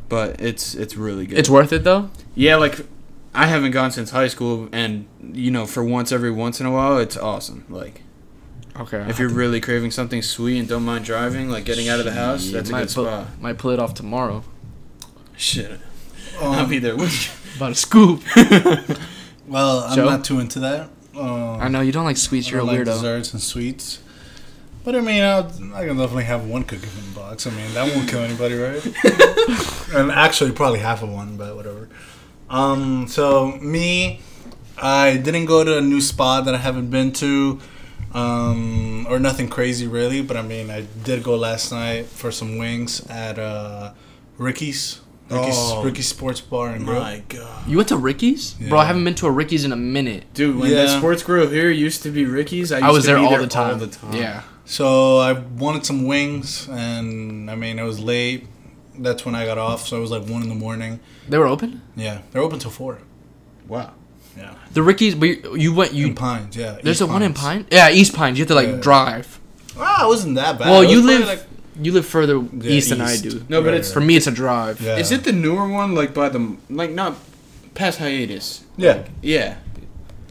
but 0.09 0.41
it's 0.41 0.75
it's 0.75 0.97
really 0.97 1.25
good. 1.25 1.37
It's 1.39 1.49
worth 1.49 1.71
it 1.71 1.85
though. 1.85 2.09
yeah, 2.35 2.57
like 2.57 2.85
I 3.35 3.47
haven't 3.47 3.71
gone 3.71 3.91
since 3.91 4.11
high 4.11 4.27
school, 4.29 4.69
and 4.71 5.05
you 5.33 5.51
know, 5.51 5.65
for 5.65 5.83
once 5.83 6.11
every 6.11 6.31
once 6.31 6.59
in 6.59 6.65
a 6.65 6.71
while, 6.71 6.97
it's 6.97 7.17
awesome. 7.17 7.65
Like 7.69 8.01
Okay. 8.79 9.05
if 9.09 9.19
you're 9.19 9.29
really 9.29 9.61
craving 9.61 9.91
something 9.91 10.21
sweet 10.21 10.59
and 10.59 10.67
don't 10.67 10.83
mind 10.83 11.05
driving, 11.05 11.49
like 11.49 11.65
getting 11.65 11.87
out 11.89 11.99
of 11.99 12.05
the 12.05 12.13
house, 12.13 12.49
that's 12.49 12.69
a 12.69 12.71
might 12.71 12.87
good 12.87 12.93
pull, 12.95 13.05
spot. 13.05 13.27
Might 13.41 13.57
pull 13.57 13.71
it 13.71 13.79
off 13.79 13.93
tomorrow. 13.93 14.43
Shit, 15.37 15.71
Um, 16.41 16.53
I'll 16.53 16.65
be 16.67 16.79
there 16.79 16.95
with 16.95 17.13
you. 17.27 17.31
About 17.57 17.71
a 17.71 17.75
scoop. 17.75 18.21
Well, 19.47 19.81
I'm 19.81 19.95
Joe? 19.95 20.05
not 20.05 20.25
too 20.25 20.39
into 20.39 20.59
that. 20.61 20.89
Um, 21.15 21.61
I 21.61 21.67
know 21.67 21.81
you 21.81 21.91
don't 21.91 22.03
like 22.03 22.17
sweets. 22.17 22.47
I 22.47 22.51
You're 22.51 22.61
a 22.61 22.63
like 22.63 22.79
weirdo. 22.79 22.85
desserts 22.85 23.31
and 23.31 23.39
sweets. 23.39 23.99
But 24.83 24.95
I 24.95 25.01
mean, 25.01 25.21
I'll, 25.23 25.45
I 25.75 25.85
can 25.85 25.97
definitely 25.97 26.23
have 26.23 26.45
one 26.47 26.63
cookie 26.63 26.87
in 26.87 27.13
the 27.13 27.19
box. 27.19 27.45
I 27.45 27.51
mean, 27.51 27.71
that 27.75 27.95
won't 27.95 28.09
kill 28.09 28.21
anybody, 28.21 28.55
right? 28.55 28.83
and 29.95 30.11
actually, 30.11 30.51
probably 30.51 30.79
half 30.79 31.03
of 31.03 31.09
one, 31.09 31.37
but 31.37 31.55
whatever. 31.55 31.87
Um, 32.49 33.07
so 33.07 33.51
me, 33.61 34.19
I 34.81 35.17
didn't 35.17 35.45
go 35.45 35.63
to 35.63 35.77
a 35.77 35.81
new 35.81 36.01
spot 36.01 36.45
that 36.45 36.53
I 36.55 36.57
haven't 36.59 36.89
been 36.89 37.11
to, 37.13 37.59
um, 38.13 39.05
or 39.09 39.19
nothing 39.19 39.49
crazy 39.49 39.87
really. 39.87 40.21
But 40.21 40.37
I 40.37 40.41
mean, 40.41 40.69
I 40.69 40.81
did 41.03 41.23
go 41.23 41.35
last 41.35 41.71
night 41.71 42.05
for 42.05 42.31
some 42.31 42.57
wings 42.57 43.05
at 43.07 43.39
uh, 43.39 43.93
Ricky's. 44.37 45.01
Ricky's, 45.29 45.55
Oh. 45.57 45.81
Ricky's 45.83 46.07
Sports 46.07 46.39
Bar 46.39 46.69
and 46.69 46.85
Grill. 46.85 46.99
My 47.01 47.23
God, 47.27 47.67
You 47.67 47.77
went 47.77 47.89
to 47.89 47.97
Ricky's, 47.97 48.53
bro. 48.53 48.77
I 48.77 48.85
haven't 48.85 49.03
been 49.05 49.15
to 49.15 49.25
a 49.25 49.31
Ricky's 49.31 49.65
in 49.65 49.71
a 49.71 49.75
minute. 49.75 50.25
dude, 50.35 50.55
when 50.55 50.69
Yeah. 50.69 50.85
that 50.85 50.99
sports 50.99 51.23
grill 51.23 51.49
here 51.49 51.71
used 51.71 52.03
to 52.03 52.11
be 52.11 52.25
Ricky's, 52.25 52.71
I, 52.71 52.75
used 52.77 52.85
I 52.85 52.91
was 52.91 53.03
to 53.05 53.07
there 53.07 53.17
be 53.19 53.25
all 53.25 53.37
the 53.39 53.47
time. 53.47 53.71
All 53.71 53.75
the 53.79 53.87
time. 53.87 54.13
Yeah. 54.13 54.43
So 54.65 55.17
I 55.17 55.31
wanted 55.33 55.83
some 55.83 56.05
wings, 56.05 56.67
and 56.69 57.49
I 57.49 57.55
mean 57.55 57.79
it 57.79 57.83
was 57.83 57.99
late. 57.99 58.45
That's 58.99 59.25
when 59.25 59.35
I 59.35 59.45
got 59.45 59.57
off, 59.57 59.87
so 59.87 59.97
it 59.97 60.01
was 60.01 60.11
like 60.11 60.23
one 60.27 60.41
in 60.41 60.49
the 60.49 60.55
morning. 60.55 60.99
They 61.29 61.37
were 61.37 61.47
open. 61.47 61.81
Yeah, 61.95 62.21
they're 62.31 62.41
open 62.41 62.59
till 62.59 62.71
four. 62.71 62.99
Wow. 63.67 63.93
Yeah, 64.37 64.53
The 64.73 64.83
Ricky's, 64.83 65.15
but 65.15 65.27
you, 65.29 65.55
you 65.55 65.73
went. 65.73 65.91
in 65.91 65.97
You 65.97 66.13
Pines. 66.13 66.57
Yeah, 66.57 66.77
there's 66.83 66.97
East 66.97 67.01
a 67.01 67.05
one 67.07 67.21
in 67.23 67.33
Pines. 67.33 67.63
Pine. 67.63 67.67
Yeah, 67.71 67.89
East 67.89 68.13
Pines. 68.13 68.37
You 68.37 68.43
have 68.43 68.49
to 68.49 68.55
like 68.55 68.67
Yeah. 68.67 68.75
drive. 68.81 69.39
Ah, 69.79 70.05
it 70.05 70.07
wasn't 70.07 70.35
that 70.35 70.59
bad. 70.59 70.69
Well, 70.69 70.83
you 70.83 71.01
live 71.01 71.25
like- 71.27 71.45
you 71.81 71.91
live 71.93 72.05
further 72.05 72.35
Yeah, 72.37 72.69
east 72.71 72.89
than 72.89 73.01
I 73.01 73.17
do. 73.17 73.43
No, 73.49 73.61
but 73.61 73.69
Right, 73.69 73.75
it's 73.79 73.91
For 73.91 73.99
me, 74.01 74.15
it's 74.17 74.27
a 74.27 74.31
drive. 74.31 74.79
Yeah. 74.81 74.97
Is 74.97 75.11
it 75.11 75.23
the 75.25 75.31
newer 75.33 75.67
one, 75.67 75.93
like 75.95 76.13
by 76.13 76.29
the 76.29 76.55
like 76.69 76.91
not 76.91 77.15
past 77.75 77.99
hiatus? 77.99 78.63
Yeah, 78.77 79.03
Yeah, 79.21 79.55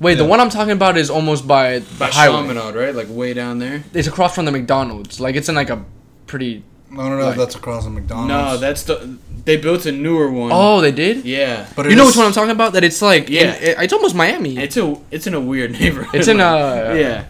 Wait, 0.00 0.16
the 0.16 0.24
one 0.24 0.40
I'm 0.40 0.50
talking 0.50 0.72
about 0.72 0.96
is 0.98 1.08
almost 1.08 1.46
by 1.46 1.78
the 1.78 1.86
by 1.98 2.06
highway. 2.08 2.36
Chaminade, 2.48 2.74
right? 2.74 2.94
Like 2.94 3.06
way 3.10 3.32
down 3.32 3.58
there. 3.58 3.84
It's 3.94 4.08
across 4.08 4.34
from 4.34 4.44
the 4.44 4.52
McDonald's. 4.52 5.18
Like 5.20 5.34
it's 5.36 5.48
in 5.48 5.54
like 5.54 5.70
a 5.70 5.82
pretty. 6.26 6.62
I 6.98 7.08
don't 7.08 7.18
know 7.18 7.24
Like- 7.24 7.32
if 7.32 7.38
that's 7.38 7.54
across 7.54 7.84
from 7.84 7.94
McDonald's. 7.94 8.28
No, 8.28 8.56
that's 8.56 8.82
the 8.84 9.16
they 9.44 9.56
built 9.58 9.84
a 9.84 9.92
newer 9.92 10.30
one. 10.30 10.50
Oh, 10.52 10.80
they 10.80 10.92
did. 10.92 11.24
yeah, 11.26 11.66
but 11.76 11.88
You 11.90 11.96
know 11.96 12.02
is- 12.04 12.08
which 12.08 12.16
one 12.16 12.26
I'm 12.26 12.32
talking 12.32 12.50
about? 12.50 12.72
That 12.72 12.82
it's 12.84 13.02
like 13.02 13.28
Yeah. 13.28 13.54
in- 13.56 13.62
it- 13.62 13.76
it's 13.80 13.92
almost 13.92 14.14
Miami. 14.14 14.56
it's 14.58 14.76
a 14.76 14.96
it's 15.10 15.26
in 15.26 15.34
a 15.34 15.40
weird 15.40 15.72
neighborhood. 15.80 16.14
It's 16.14 16.28
in 16.28 16.38
Like, 16.38 16.46
a- 16.46 17.00
yeah. 17.00 17.24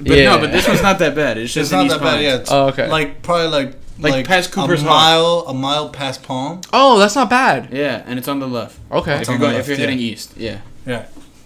But 0.00 0.16
Yeah. 0.18 0.30
no, 0.34 0.38
but 0.40 0.52
this 0.52 0.66
one's 0.66 0.82
not 0.82 0.98
that 0.98 1.14
bad. 1.14 1.36
It's 1.38 1.44
It's 1.46 1.54
just 1.54 1.72
in 1.72 1.78
not 1.78 1.86
East 1.86 1.94
that 1.96 2.02
bad. 2.02 2.10
Pines. 2.14 2.22
Yeah, 2.24 2.34
it's 2.36 2.50
Oh, 2.52 2.66
okay. 2.68 2.88
like 2.88 3.22
probably 3.22 3.48
like 3.48 3.72
Like 3.98 4.26
past 4.26 4.50
Cooper's 4.52 4.80
a 4.82 4.86
Hawk. 4.86 4.94
mile, 4.96 5.44
a 5.48 5.54
mile 5.54 5.88
past 5.90 6.22
Palm. 6.24 6.60
oh, 6.72 6.98
that's 6.98 7.14
not 7.14 7.30
bad. 7.30 7.68
Yeah, 7.72 8.02
and 8.06 8.18
it's 8.18 8.26
on 8.26 8.40
the 8.40 8.48
left. 8.48 8.76
Okay. 8.90 9.14
If 9.14 9.20
It's 9.20 9.28
you're 9.28 9.34
on 9.36 9.40
the 9.40 9.46
going, 9.46 9.56
if 9.60 9.68
you're 9.68 9.76
yeah. 9.76 9.80
heading 9.84 9.98
east, 10.00 10.32
yeah. 10.36 10.56
Yeah. 10.86 11.02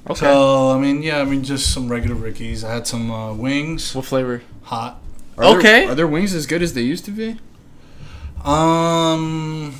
Okay. 0.08 0.20
So 0.20 0.70
I 0.70 0.78
mean, 0.78 1.02
yeah, 1.02 1.20
I 1.20 1.24
mean 1.24 1.42
just 1.44 1.72
some 1.74 1.88
regular 1.88 2.14
Rickies. 2.16 2.64
I 2.64 2.72
had 2.72 2.86
some 2.86 3.10
uh, 3.10 3.34
wings, 3.34 3.94
what 3.94 4.04
flavor? 4.06 4.42
hot. 4.62 4.98
Are 5.38 5.44
there- 5.44 5.58
Okay. 5.58 5.84
are 5.86 5.94
their 5.94 6.06
wings 6.06 6.34
as 6.34 6.46
good 6.46 6.62
as 6.62 6.72
they 6.74 6.82
used 6.82 7.04
to 7.06 7.10
be? 7.10 7.36
Um, 8.44 9.74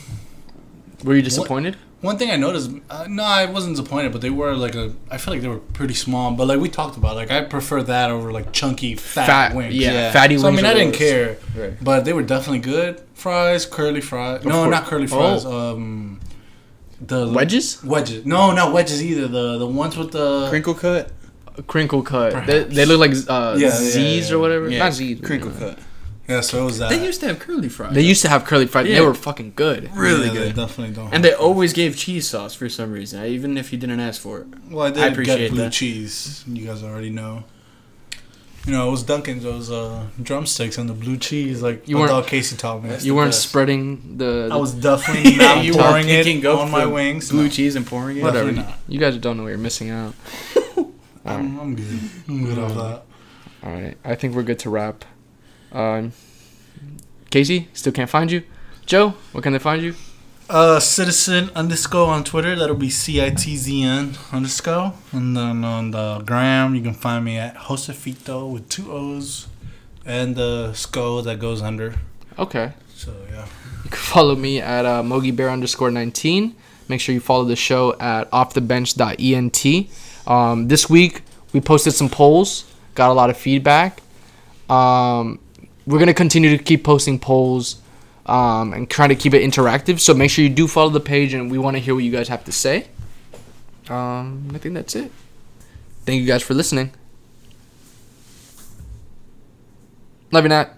Were 1.04 1.14
you 1.14 1.22
disappointed? 1.22 1.76
One 2.02 2.18
thing 2.18 2.30
I 2.30 2.36
noticed, 2.36 2.70
uh, 2.90 3.06
no, 3.08 3.22
I 3.22 3.46
wasn't 3.46 3.76
disappointed, 3.76 4.12
but 4.12 4.20
they 4.20 4.28
were 4.30 4.54
like 4.54 4.74
a. 4.74 4.92
I 5.10 5.16
feel 5.16 5.32
like 5.32 5.42
they 5.42 5.48
were 5.48 5.58
pretty 5.58 5.94
small, 5.94 6.30
but 6.32 6.46
like 6.46 6.60
we 6.60 6.68
talked 6.68 6.96
about, 6.96 7.16
like 7.16 7.30
I 7.30 7.40
prefer 7.42 7.82
that 7.84 8.10
over 8.10 8.32
like 8.32 8.52
chunky 8.52 8.94
fat, 8.96 9.54
wings. 9.54 9.74
Yeah, 9.74 9.92
Yeah. 9.92 10.12
fatty 10.12 10.36
So 10.38 10.48
I 10.48 10.50
mean, 10.50 10.64
I 10.66 10.74
didn't 10.74 10.90
those. 10.90 10.98
care, 10.98 11.38
Right. 11.56 11.72
but 11.82 12.04
they 12.04 12.12
were 12.12 12.22
definitely 12.22 12.58
good. 12.58 13.00
Fries, 13.14 13.64
curly 13.64 14.00
fries. 14.02 14.44
No, 14.44 14.50
course. 14.50 14.70
not 14.70 14.84
curly 14.86 15.06
fries. 15.06 15.44
Oh. 15.46 15.72
Um, 15.74 16.20
the 17.00 17.28
Wedges? 17.28 17.82
Wedges. 17.82 18.26
No, 18.26 18.52
not 18.52 18.72
wedges 18.72 19.02
either. 19.02 19.26
The 19.26 19.58
the 19.58 19.66
ones 19.66 19.96
with 19.96 20.12
the 20.12 20.48
Crinkle 20.50 20.74
cut. 20.74 21.10
Crinkle 21.66 22.02
cut. 22.02 22.46
They, 22.46 22.64
they 22.64 22.84
look 22.84 23.00
like 23.00 23.12
uh, 23.28 23.56
Yeah, 23.58 23.68
yeah, 23.68 23.70
Z's 23.70 24.30
yeah. 24.30 24.36
or 24.36 24.38
whatever. 24.38 24.68
Yeah, 24.68 24.78
Not 24.80 24.92
Z's. 24.94 25.18
but, 25.20 25.26
Crinkle 25.26 25.50
cut. 25.52 25.78
yeah. 26.28 26.40
So 26.40 26.62
it 26.62 26.64
was 26.64 26.78
that. 26.78 26.90
They 26.90 27.04
used 27.04 27.20
to 27.20 27.28
have 27.28 27.38
curly 27.38 27.68
fries. 27.68 27.94
They 27.94 28.02
used 28.02 28.22
to 28.22 28.28
have 28.28 28.44
curly 28.44 28.66
fries. 28.66 28.86
They 28.88 29.00
were 29.00 29.14
fucking 29.14 29.52
good. 29.56 29.90
really 29.94 30.26
Yeah, 30.28 30.32
They 30.32 30.38
good. 30.52 30.56
definitely 30.56 30.94
don't. 30.94 31.12
And 31.14 31.24
they 31.24 31.32
always 31.34 31.72
gave 31.72 31.96
cheese 31.96 32.26
sauce 32.28 32.54
for 32.54 32.68
some 32.68 32.92
reason, 32.92 33.24
even 33.24 33.56
if 33.56 33.72
you 33.72 33.78
didn't 33.78 34.00
ask 34.00 34.20
for 34.20 34.40
it. 34.40 34.46
well, 34.70 34.86
I 34.86 34.90
did 34.90 35.02
I 35.02 35.06
appreciate 35.08 35.38
get 35.38 35.50
blue 35.52 35.62
that. 35.62 35.72
cheese. 35.72 36.44
You 36.46 36.66
guys 36.66 36.82
already 36.82 37.10
know. 37.10 37.44
you 38.66 38.72
know, 38.72 38.88
it 38.88 38.90
was 38.90 39.04
Dunkin's. 39.04 39.44
Those 39.44 39.70
uh, 39.70 40.06
drumsticks 40.20 40.76
and 40.76 40.88
the 40.90 40.92
blue 40.94 41.16
cheese, 41.16 41.62
like 41.62 41.86
You 41.86 41.98
weren't- 41.98 42.10
dog 42.10 42.26
Casey 42.26 42.56
taught 42.56 42.82
me. 42.82 42.90
You 43.00 43.14
weren't 43.14 43.28
best. 43.28 43.48
spreading 43.48 44.18
the. 44.18 44.48
I 44.50 44.56
was 44.56 44.74
definitely 44.74 45.36
not 45.46 45.64
you 45.64 45.72
pouring 45.74 46.08
it 46.08 46.24
picking 46.24 46.44
up 46.46 46.58
on 46.58 46.70
my 46.72 46.84
wings. 46.84 47.30
Blue 47.30 47.44
No. 47.44 47.48
cheese 47.48 47.76
and 47.76 47.86
pouring 47.86 48.16
it. 48.16 48.22
whatever. 48.24 48.48
definitely 48.50 48.70
not. 48.72 48.80
You 48.88 48.98
guys 48.98 49.16
don't 49.18 49.36
know 49.36 49.44
what 49.44 49.50
you're 49.50 49.58
missing 49.58 49.90
out. 49.90 50.14
I'm, 51.26 51.58
I'm 51.58 51.74
good. 51.74 52.00
I'm 52.28 52.44
good 52.44 52.58
off 52.58 52.74
that. 52.74 53.02
All 53.62 53.72
right, 53.72 53.96
I 54.04 54.14
think 54.14 54.34
we're 54.34 54.42
good 54.42 54.58
to 54.60 54.70
wrap. 54.70 55.04
Um, 55.72 56.12
Casey, 57.30 57.68
still 57.72 57.92
can't 57.92 58.10
find 58.10 58.30
you. 58.30 58.42
Joe, 58.86 59.10
where 59.32 59.42
can 59.42 59.52
they 59.52 59.58
find 59.58 59.82
you? 59.82 59.94
Uh, 60.48 60.78
citizen 60.78 61.50
underscore 61.56 62.08
on 62.08 62.22
Twitter. 62.22 62.54
That'll 62.54 62.76
be 62.76 62.90
C 62.90 63.20
I 63.20 63.30
T 63.30 63.56
Z 63.56 63.82
N 63.82 64.16
underscore. 64.32 64.94
And 65.10 65.36
then 65.36 65.64
on 65.64 65.90
the 65.90 66.20
gram, 66.20 66.76
you 66.76 66.82
can 66.82 66.94
find 66.94 67.24
me 67.24 67.36
at 67.36 67.56
Josefito 67.56 68.46
with 68.52 68.68
two 68.68 68.92
O's 68.92 69.48
and 70.04 70.36
the 70.36 70.72
skull 70.72 71.22
that 71.22 71.40
goes 71.40 71.62
under. 71.62 71.96
Okay. 72.38 72.74
So 72.94 73.12
yeah. 73.28 73.46
You 73.84 73.90
can 73.90 73.98
follow 73.98 74.36
me 74.36 74.60
at 74.60 74.84
uh, 74.84 75.02
MogiBear 75.02 75.52
underscore 75.52 75.90
19. 75.90 76.54
Make 76.88 77.00
sure 77.00 77.12
you 77.12 77.20
follow 77.20 77.44
the 77.44 77.56
show 77.56 77.96
at 77.98 78.30
offthebench.ent. 78.30 79.90
Um, 80.26 80.68
this 80.68 80.88
week, 80.90 81.22
we 81.52 81.60
posted 81.60 81.92
some 81.92 82.08
polls, 82.08 82.64
got 82.94 83.10
a 83.10 83.14
lot 83.14 83.30
of 83.30 83.36
feedback. 83.36 84.02
Um, 84.68 85.38
we're 85.86 85.98
going 85.98 86.08
to 86.08 86.14
continue 86.14 86.56
to 86.56 86.62
keep 86.62 86.82
posting 86.82 87.18
polls 87.18 87.80
um, 88.26 88.72
and 88.72 88.90
trying 88.90 89.10
to 89.10 89.14
keep 89.14 89.34
it 89.34 89.42
interactive. 89.42 90.00
So 90.00 90.14
make 90.14 90.30
sure 90.30 90.42
you 90.42 90.50
do 90.50 90.66
follow 90.66 90.90
the 90.90 91.00
page, 91.00 91.32
and 91.32 91.50
we 91.50 91.58
want 91.58 91.76
to 91.76 91.80
hear 91.80 91.94
what 91.94 92.04
you 92.04 92.12
guys 92.12 92.28
have 92.28 92.44
to 92.44 92.52
say. 92.52 92.88
Um, 93.88 94.50
I 94.52 94.58
think 94.58 94.74
that's 94.74 94.96
it. 94.96 95.12
Thank 96.04 96.20
you 96.20 96.26
guys 96.26 96.42
for 96.42 96.54
listening. 96.54 96.92
Love 100.32 100.44
you, 100.44 100.48
Nat. 100.48 100.75